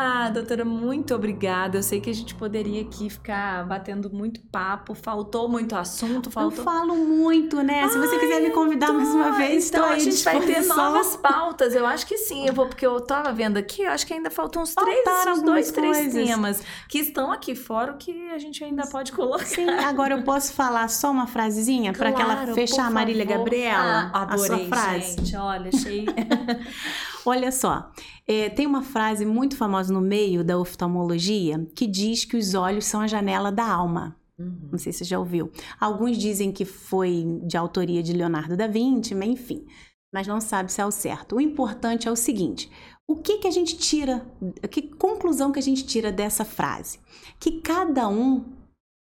Ah, 0.01 0.29
doutora, 0.29 0.63
muito 0.63 1.13
obrigada. 1.13 1.77
Eu 1.77 1.83
sei 1.83 1.99
que 1.99 2.09
a 2.09 2.13
gente 2.13 2.33
poderia 2.33 2.83
aqui 2.83 3.09
ficar 3.09 3.67
batendo 3.67 4.09
muito 4.09 4.39
papo. 4.39 4.95
Faltou 4.95 5.49
muito 5.49 5.75
assunto, 5.75 6.31
faltou. 6.31 6.57
Eu 6.57 6.63
falo 6.63 6.95
muito, 6.95 7.61
né? 7.61 7.81
Ai, 7.83 7.89
Se 7.89 7.97
você 7.97 8.17
quiser 8.17 8.41
me 8.41 8.51
convidar 8.51 8.87
tô... 8.87 8.93
mais 8.93 9.09
uma 9.09 9.31
vez, 9.31 9.67
então 9.67 9.83
a 9.89 9.99
gente 9.99 10.23
vai 10.23 10.39
ter 10.39 10.65
novas 10.67 11.17
pautas. 11.21 11.75
Eu 11.75 11.85
acho 11.85 12.07
que 12.07 12.17
sim. 12.17 12.47
Eu 12.47 12.53
vou 12.53 12.67
porque 12.67 12.87
eu 12.87 13.01
tava 13.01 13.33
vendo 13.33 13.57
aqui. 13.57 13.81
Eu 13.81 13.91
acho 13.91 14.07
que 14.07 14.13
ainda 14.13 14.31
faltam 14.31 14.61
uns 14.61 14.73
três, 14.73 15.05
uns 15.27 15.41
dois, 15.41 15.69
três 15.69 15.97
coisas. 15.97 16.13
temas 16.29 16.63
que 16.87 16.99
estão 16.99 17.29
aqui 17.29 17.53
fora 17.53 17.91
o 17.91 17.97
que 17.97 18.29
a 18.29 18.37
gente 18.37 18.63
ainda 18.63 18.87
pode 18.87 19.11
colocar. 19.11 19.43
Sim. 19.47 19.69
Agora 19.69 20.13
eu 20.13 20.23
posso 20.23 20.53
falar 20.53 20.87
só 20.87 21.11
uma 21.11 21.27
frasezinha 21.27 21.91
claro, 21.91 22.15
para 22.15 22.25
que 22.25 22.31
ela 22.31 22.55
fechar 22.55 22.85
a 22.85 22.89
Marília 22.89 23.25
Gabriela. 23.25 24.11
Ah, 24.13 24.21
adorei, 24.21 24.43
a 24.43 24.47
sua 24.47 24.67
frase. 24.69 25.15
Gente, 25.17 25.35
olha, 25.35 25.69
achei. 25.73 26.05
olha 27.25 27.51
só. 27.51 27.91
É, 28.27 28.49
tem 28.49 28.65
uma 28.65 28.83
frase 28.83 29.25
muito 29.25 29.57
famosa 29.57 29.93
no 29.93 30.01
meio 30.01 30.43
da 30.43 30.57
oftalmologia 30.57 31.65
que 31.75 31.87
diz 31.87 32.25
que 32.25 32.37
os 32.37 32.53
olhos 32.53 32.85
são 32.85 33.01
a 33.01 33.07
janela 33.07 33.51
da 33.51 33.67
alma. 33.67 34.15
Uhum. 34.37 34.69
Não 34.71 34.79
sei 34.79 34.93
se 34.93 34.99
você 34.99 35.05
já 35.05 35.19
ouviu. 35.19 35.51
Alguns 35.79 36.17
dizem 36.17 36.51
que 36.51 36.63
foi 36.63 37.39
de 37.43 37.57
autoria 37.57 38.01
de 38.01 38.13
Leonardo 38.13 38.55
da 38.55 38.67
Vinci, 38.67 39.13
mas 39.13 39.29
enfim. 39.29 39.65
Mas 40.13 40.25
não 40.25 40.41
sabe 40.41 40.71
se 40.71 40.81
é 40.81 40.85
o 40.85 40.91
certo. 40.91 41.35
O 41.35 41.41
importante 41.41 42.07
é 42.07 42.11
o 42.11 42.15
seguinte: 42.15 42.71
o 43.07 43.15
que, 43.15 43.39
que 43.39 43.47
a 43.47 43.51
gente 43.51 43.77
tira, 43.77 44.25
que 44.71 44.81
conclusão 44.81 45.51
que 45.51 45.59
a 45.59 45.63
gente 45.63 45.85
tira 45.85 46.11
dessa 46.11 46.45
frase? 46.45 46.99
Que 47.39 47.59
cada 47.59 48.07
um 48.07 48.45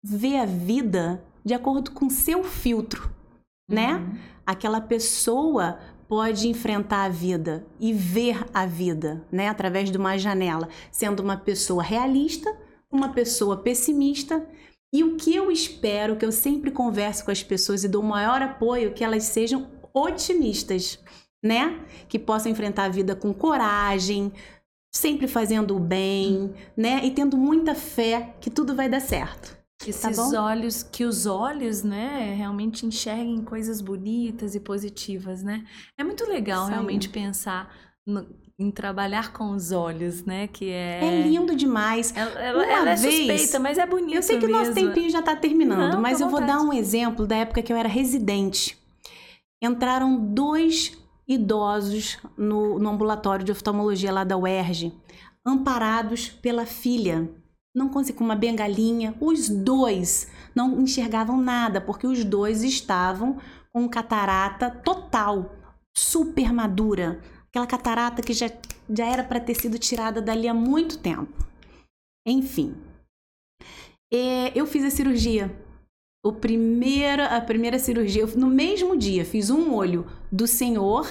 vê 0.03 0.37
a 0.37 0.47
vida 0.47 1.23
de 1.45 1.55
acordo 1.55 1.91
com 1.91 2.09
seu 2.09 2.43
filtro, 2.43 3.11
né? 3.69 3.95
uhum. 3.95 4.01
né? 4.01 4.21
Aquela 4.47 4.81
pessoa 4.81 5.79
pode 6.11 6.49
enfrentar 6.49 7.05
a 7.05 7.09
vida 7.09 7.65
e 7.79 7.93
ver 7.93 8.45
a 8.53 8.67
vida, 8.67 9.25
né, 9.31 9.47
através 9.47 9.93
de 9.93 9.97
uma 9.97 10.19
janela, 10.19 10.69
sendo 10.91 11.21
uma 11.21 11.37
pessoa 11.37 11.85
realista, 11.85 12.53
uma 12.91 13.11
pessoa 13.11 13.59
pessimista. 13.59 14.45
E 14.93 15.05
o 15.05 15.15
que 15.15 15.33
eu 15.33 15.53
espero, 15.53 16.17
que 16.17 16.25
eu 16.25 16.33
sempre 16.33 16.73
converso 16.73 17.25
com 17.25 17.31
as 17.31 17.45
pessoas 17.45 17.85
e 17.85 17.89
dou 17.89 18.03
maior 18.03 18.43
apoio, 18.43 18.93
que 18.93 19.05
elas 19.05 19.23
sejam 19.23 19.71
otimistas, 19.95 20.99
né? 21.41 21.79
Que 22.09 22.19
possam 22.19 22.51
enfrentar 22.51 22.87
a 22.87 22.89
vida 22.89 23.15
com 23.15 23.33
coragem, 23.33 24.33
sempre 24.93 25.29
fazendo 25.29 25.77
o 25.77 25.79
bem, 25.79 26.53
né? 26.77 27.03
E 27.05 27.13
tendo 27.13 27.37
muita 27.37 27.73
fé 27.73 28.35
que 28.41 28.51
tudo 28.51 28.75
vai 28.75 28.89
dar 28.89 29.01
certo. 29.01 29.60
Esses 29.87 30.17
tá 30.17 30.43
olhos, 30.43 30.83
que 30.83 31.05
os 31.05 31.25
olhos, 31.25 31.83
né, 31.83 32.35
realmente 32.37 32.85
enxerguem 32.85 33.43
coisas 33.43 33.81
bonitas 33.81 34.55
e 34.55 34.61
positivas, 34.61 35.43
né? 35.43 35.65
É 35.97 36.05
muito 36.05 36.29
legal 36.29 36.67
Sim. 36.67 36.73
realmente 36.73 37.09
pensar 37.09 37.75
no, 38.07 38.27
em 38.59 38.71
trabalhar 38.71 39.33
com 39.33 39.53
os 39.53 39.73
olhos, 39.73 40.23
né? 40.23 40.47
Que 40.47 40.69
é. 40.69 41.01
É 41.03 41.23
lindo 41.23 41.57
demais. 41.57 42.15
Ela, 42.15 42.31
ela, 42.39 42.67
ela 42.67 42.91
é 42.91 42.97
suspeita, 42.97 43.59
mas 43.59 43.79
é 43.79 43.87
bonito. 43.87 44.17
Eu 44.17 44.23
sei 44.23 44.39
que 44.39 44.45
o 44.45 44.51
nosso 44.51 44.75
tempinho 44.75 45.09
já 45.09 45.21
está 45.21 45.35
terminando, 45.35 45.95
Não, 45.95 46.01
mas 46.01 46.21
eu 46.21 46.29
vou 46.29 46.45
dar 46.45 46.61
um 46.61 46.73
exemplo 46.73 47.27
da 47.27 47.37
época 47.37 47.63
que 47.63 47.73
eu 47.73 47.77
era 47.77 47.89
residente. 47.89 48.79
Entraram 49.63 50.19
dois 50.19 50.99
idosos 51.27 52.19
no, 52.37 52.79
no 52.79 52.91
ambulatório 52.91 53.45
de 53.45 53.53
oftalmologia 53.53 54.13
lá 54.13 54.25
da 54.25 54.37
UERJ, 54.37 54.93
amparados 55.47 56.29
pela 56.29 56.67
filha 56.67 57.31
não 57.75 57.89
consegui 57.89 58.19
com 58.19 58.25
uma 58.25 58.37
bengalinha. 58.37 59.15
Os 59.21 59.49
dois 59.49 60.29
não 60.55 60.81
enxergavam 60.81 61.41
nada, 61.41 61.81
porque 61.81 62.07
os 62.07 62.25
dois 62.25 62.63
estavam 62.63 63.39
com 63.73 63.89
catarata 63.89 64.71
total, 64.71 65.55
super 65.97 66.53
madura. 66.53 67.21
Aquela 67.49 67.67
catarata 67.67 68.23
que 68.23 68.33
já, 68.33 68.51
já 68.89 69.07
era 69.07 69.25
para 69.25 69.41
ter 69.41 69.55
sido 69.55 69.79
tirada 69.79 70.21
dali 70.21 70.49
há 70.49 70.55
muito 70.55 70.99
tempo. 70.99 71.33
Enfim, 72.27 72.77
é, 74.13 74.53
eu 74.59 74.67
fiz 74.67 74.85
a 74.85 74.91
cirurgia. 74.91 75.51
O 76.25 76.33
primeiro, 76.33 77.23
a 77.23 77.41
primeira 77.41 77.79
cirurgia, 77.79 78.27
no 78.27 78.47
mesmo 78.47 78.97
dia, 78.97 79.25
fiz 79.25 79.49
um 79.49 79.73
olho 79.73 80.07
do 80.31 80.47
senhor 80.47 81.09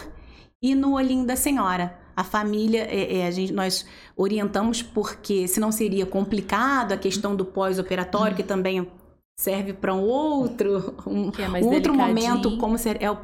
e 0.61 0.75
no 0.75 0.93
olhinho 0.93 1.25
da 1.25 1.35
senhora. 1.35 1.97
A 2.15 2.23
família, 2.23 2.83
é, 2.83 3.19
é, 3.19 3.27
a 3.27 3.31
gente, 3.31 3.53
nós 3.53 3.85
orientamos 4.19 4.81
porque 4.81 5.47
senão 5.47 5.71
seria 5.71 6.05
complicado 6.05 6.91
a 6.91 6.97
questão 6.97 7.33
do 7.33 7.45
pós-operatório, 7.45 8.35
que 8.35 8.43
também 8.43 8.85
serve 9.39 9.71
para 9.71 9.93
um 9.95 10.01
outro, 10.01 10.93
um, 11.07 11.31
é 11.39 11.63
outro 11.63 11.93
momento, 11.93 12.57
como 12.57 12.75
é 12.99 13.09
o 13.09 13.17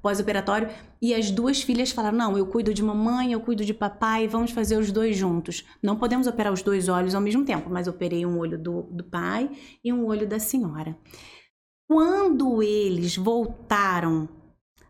pós-operatório. 0.00 0.68
E 1.02 1.12
as 1.12 1.32
duas 1.32 1.60
filhas 1.62 1.90
falaram: 1.90 2.16
não, 2.16 2.38
eu 2.38 2.46
cuido 2.46 2.72
de 2.72 2.80
mamãe, 2.80 3.32
eu 3.32 3.40
cuido 3.40 3.64
de 3.64 3.74
papai, 3.74 4.28
vamos 4.28 4.52
fazer 4.52 4.78
os 4.78 4.92
dois 4.92 5.16
juntos. 5.16 5.64
Não 5.82 5.96
podemos 5.96 6.28
operar 6.28 6.52
os 6.52 6.62
dois 6.62 6.88
olhos 6.88 7.16
ao 7.16 7.20
mesmo 7.20 7.44
tempo, 7.44 7.68
mas 7.68 7.88
operei 7.88 8.24
um 8.24 8.38
olho 8.38 8.56
do, 8.56 8.82
do 8.82 9.02
pai 9.02 9.50
e 9.82 9.92
um 9.92 10.06
olho 10.06 10.28
da 10.28 10.38
senhora. 10.38 10.96
Quando 11.88 12.62
eles 12.62 13.16
voltaram 13.16 14.28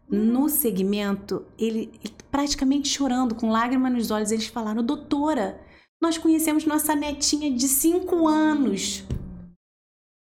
no 0.09 0.49
segmento, 0.49 1.45
ele, 1.59 1.91
ele, 2.03 2.15
praticamente 2.31 2.89
chorando, 2.89 3.35
com 3.35 3.51
lágrimas 3.51 3.93
nos 3.93 4.11
olhos, 4.11 4.31
eles 4.31 4.47
falaram: 4.47 4.83
Doutora, 4.83 5.61
nós 6.01 6.16
conhecemos 6.16 6.65
nossa 6.65 6.95
netinha 6.95 7.51
de 7.51 7.66
5 7.66 8.27
anos. 8.28 9.05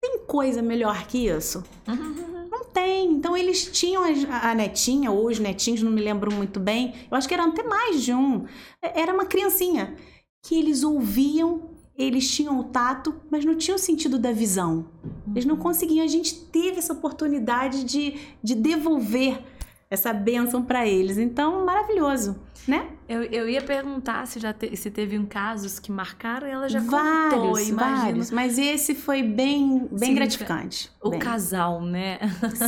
Tem 0.02 0.18
coisa 0.26 0.62
melhor 0.62 1.06
que 1.06 1.28
isso? 1.28 1.62
Não 1.86 2.64
tem. 2.64 3.12
Então 3.12 3.36
eles 3.36 3.70
tinham 3.70 4.02
a, 4.02 4.50
a, 4.50 4.54
netinha, 4.54 5.10
ou 5.10 5.28
os 5.28 5.38
netinhos, 5.38 5.82
não 5.82 5.92
me 5.92 6.00
lembro 6.00 6.34
muito 6.34 6.58
bem. 6.58 6.94
Eu 7.10 7.16
acho 7.16 7.28
que 7.28 7.34
eram 7.34 7.50
até 7.50 7.62
mais 7.62 8.02
de 8.02 8.12
um. 8.14 8.46
É, 8.82 9.02
era 9.02 9.12
uma 9.12 9.26
criancinha 9.26 9.96
que 10.42 10.54
eles 10.54 10.82
ouviam 10.82 11.70
eles 11.96 12.30
tinham 12.30 12.58
o 12.58 12.64
tato, 12.64 13.14
mas 13.30 13.44
não 13.44 13.54
tinham 13.54 13.76
o 13.76 13.78
sentido 13.78 14.18
da 14.18 14.32
visão. 14.32 14.86
Eles 15.32 15.44
não 15.44 15.56
conseguiam. 15.56 16.02
A 16.02 16.08
gente 16.08 16.34
teve 16.34 16.78
essa 16.78 16.94
oportunidade 16.94 17.84
de, 17.84 18.18
de 18.42 18.54
devolver 18.54 19.42
essa 19.90 20.12
bênção 20.12 20.62
para 20.62 20.86
eles. 20.86 21.18
Então, 21.18 21.66
maravilhoso, 21.66 22.36
né? 22.66 22.90
Eu, 23.08 23.24
eu 23.24 23.48
ia 23.48 23.60
perguntar 23.60 24.24
se 24.26 24.38
já 24.38 24.52
te, 24.52 24.74
se 24.76 24.88
teve 24.90 25.18
um 25.18 25.26
casos 25.26 25.80
que 25.80 25.90
marcaram 25.90 26.46
ela 26.46 26.68
já 26.68 26.78
vários, 26.78 27.68
contou, 27.68 27.76
Vários, 27.76 28.30
mas 28.30 28.56
esse 28.56 28.94
foi 28.94 29.22
bem, 29.22 29.88
bem 29.90 30.10
Sim, 30.10 30.14
gratificante. 30.14 30.90
O 31.02 31.10
bem. 31.10 31.18
casal, 31.18 31.82
né? 31.82 32.18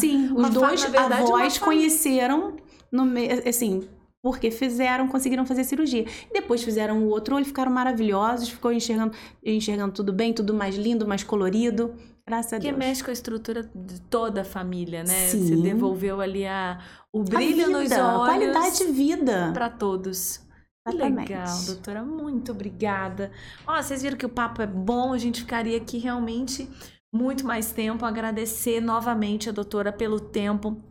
Sim, 0.00 0.32
os 0.34 0.50
dois 0.50 0.82
verdade, 0.82 1.22
avós 1.22 1.58
conheceram, 1.58 2.56
no, 2.90 3.04
assim, 3.48 3.88
porque 4.22 4.50
fizeram, 4.50 5.06
conseguiram 5.06 5.46
fazer 5.46 5.62
cirurgia. 5.64 6.04
E 6.28 6.32
depois 6.32 6.62
fizeram 6.62 7.04
o 7.04 7.08
outro 7.08 7.36
olho, 7.36 7.44
ficaram 7.44 7.70
maravilhosos, 7.70 8.48
ficou 8.48 8.72
enxergando, 8.72 9.14
enxergando 9.44 9.92
tudo 9.92 10.12
bem, 10.12 10.32
tudo 10.32 10.54
mais 10.54 10.76
lindo, 10.76 11.06
mais 11.06 11.22
colorido. 11.22 11.94
Graças 12.32 12.54
a 12.54 12.58
Deus. 12.58 12.72
Que 12.72 12.78
mexe 12.78 13.04
com 13.04 13.10
a 13.10 13.12
estrutura 13.12 13.70
de 13.74 14.00
toda 14.00 14.40
a 14.40 14.44
família, 14.44 15.04
né? 15.04 15.28
Sim. 15.28 15.46
Você 15.46 15.56
devolveu 15.56 16.18
ali 16.18 16.46
a, 16.46 16.80
o 17.12 17.22
brilho 17.22 17.66
vida, 17.66 17.78
nos 17.78 17.92
olhos. 17.92 17.92
A 17.92 18.24
qualidade 18.24 18.78
de 18.78 18.84
vida. 18.86 19.50
Para 19.52 19.68
todos. 19.68 20.40
Exatamente. 20.88 21.28
Legal, 21.28 21.64
doutora, 21.66 22.02
muito 22.02 22.52
obrigada. 22.52 23.30
Ó, 23.66 23.76
vocês 23.76 24.02
viram 24.02 24.16
que 24.16 24.24
o 24.24 24.30
papo 24.30 24.62
é 24.62 24.66
bom, 24.66 25.12
a 25.12 25.18
gente 25.18 25.40
ficaria 25.42 25.76
aqui 25.76 25.98
realmente 25.98 26.66
muito 27.14 27.46
mais 27.46 27.70
tempo. 27.70 28.04
Agradecer 28.06 28.80
novamente 28.80 29.50
a 29.50 29.52
doutora 29.52 29.92
pelo 29.92 30.18
tempo. 30.18 30.82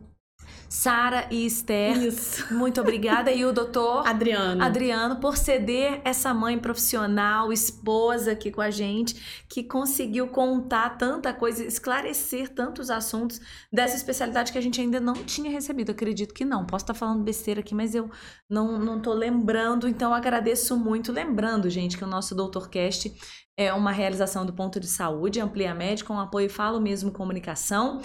Sara 0.72 1.28
e 1.30 1.44
Esther, 1.44 2.02
Isso. 2.02 2.46
muito 2.56 2.80
obrigada. 2.80 3.30
E 3.30 3.44
o 3.44 3.52
doutor 3.52 4.08
Adriano. 4.08 4.64
Adriano 4.64 5.16
por 5.16 5.36
ceder 5.36 6.00
essa 6.02 6.32
mãe 6.32 6.58
profissional, 6.58 7.52
esposa 7.52 8.32
aqui 8.32 8.50
com 8.50 8.62
a 8.62 8.70
gente, 8.70 9.44
que 9.50 9.62
conseguiu 9.62 10.28
contar 10.28 10.96
tanta 10.96 11.34
coisa, 11.34 11.62
esclarecer 11.62 12.48
tantos 12.48 12.88
assuntos 12.88 13.38
dessa 13.70 13.96
especialidade 13.96 14.50
que 14.50 14.56
a 14.56 14.62
gente 14.62 14.80
ainda 14.80 14.98
não 14.98 15.12
tinha 15.12 15.50
recebido. 15.50 15.92
Acredito 15.92 16.32
que 16.32 16.42
não. 16.42 16.64
Posso 16.64 16.84
estar 16.84 16.94
falando 16.94 17.22
besteira 17.22 17.60
aqui, 17.60 17.74
mas 17.74 17.94
eu 17.94 18.10
não, 18.48 18.78
não 18.78 18.98
tô 18.98 19.12
lembrando, 19.12 19.86
então 19.86 20.14
agradeço 20.14 20.74
muito. 20.74 21.12
Lembrando, 21.12 21.68
gente, 21.68 21.98
que 21.98 22.04
o 22.04 22.08
nosso 22.08 22.34
Doutorcast 22.34 23.12
é 23.56 23.72
uma 23.72 23.92
realização 23.92 24.46
do 24.46 24.54
Ponto 24.54 24.80
de 24.80 24.88
Saúde, 24.88 25.38
Amplia 25.38 25.74
Médica, 25.74 26.08
com 26.08 26.18
apoio 26.18 26.48
Falo 26.48 26.80
Mesmo 26.80 27.12
Comunicação. 27.12 28.00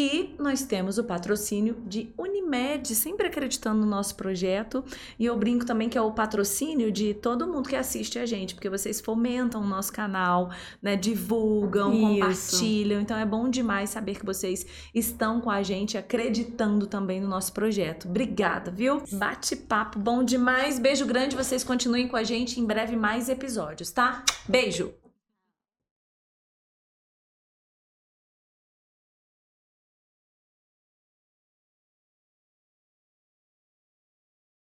E 0.00 0.32
nós 0.38 0.62
temos 0.62 0.96
o 0.96 1.02
patrocínio 1.02 1.76
de 1.84 2.14
Unimed, 2.16 2.94
sempre 2.94 3.26
acreditando 3.26 3.80
no 3.80 3.86
nosso 3.86 4.14
projeto. 4.14 4.84
E 5.18 5.26
eu 5.26 5.36
brinco 5.36 5.66
também 5.66 5.88
que 5.88 5.98
é 5.98 6.00
o 6.00 6.12
patrocínio 6.12 6.92
de 6.92 7.14
todo 7.14 7.48
mundo 7.48 7.68
que 7.68 7.74
assiste 7.74 8.16
a 8.16 8.24
gente, 8.24 8.54
porque 8.54 8.70
vocês 8.70 9.00
fomentam 9.00 9.60
o 9.60 9.66
nosso 9.66 9.92
canal, 9.92 10.52
né? 10.80 10.94
Divulgam, 10.94 11.92
Isso. 11.92 12.12
compartilham. 12.12 13.00
Então 13.00 13.18
é 13.18 13.26
bom 13.26 13.48
demais 13.48 13.90
saber 13.90 14.16
que 14.20 14.24
vocês 14.24 14.64
estão 14.94 15.40
com 15.40 15.50
a 15.50 15.64
gente, 15.64 15.98
acreditando 15.98 16.86
também 16.86 17.20
no 17.20 17.26
nosso 17.26 17.52
projeto. 17.52 18.08
Obrigada, 18.08 18.70
viu? 18.70 19.02
Bate-papo 19.10 19.98
bom 19.98 20.22
demais. 20.22 20.78
Beijo 20.78 21.06
grande, 21.06 21.34
vocês 21.34 21.64
continuem 21.64 22.06
com 22.06 22.16
a 22.16 22.22
gente. 22.22 22.60
Em 22.60 22.64
breve 22.64 22.94
mais 22.94 23.28
episódios, 23.28 23.90
tá? 23.90 24.22
Beijo! 24.48 25.07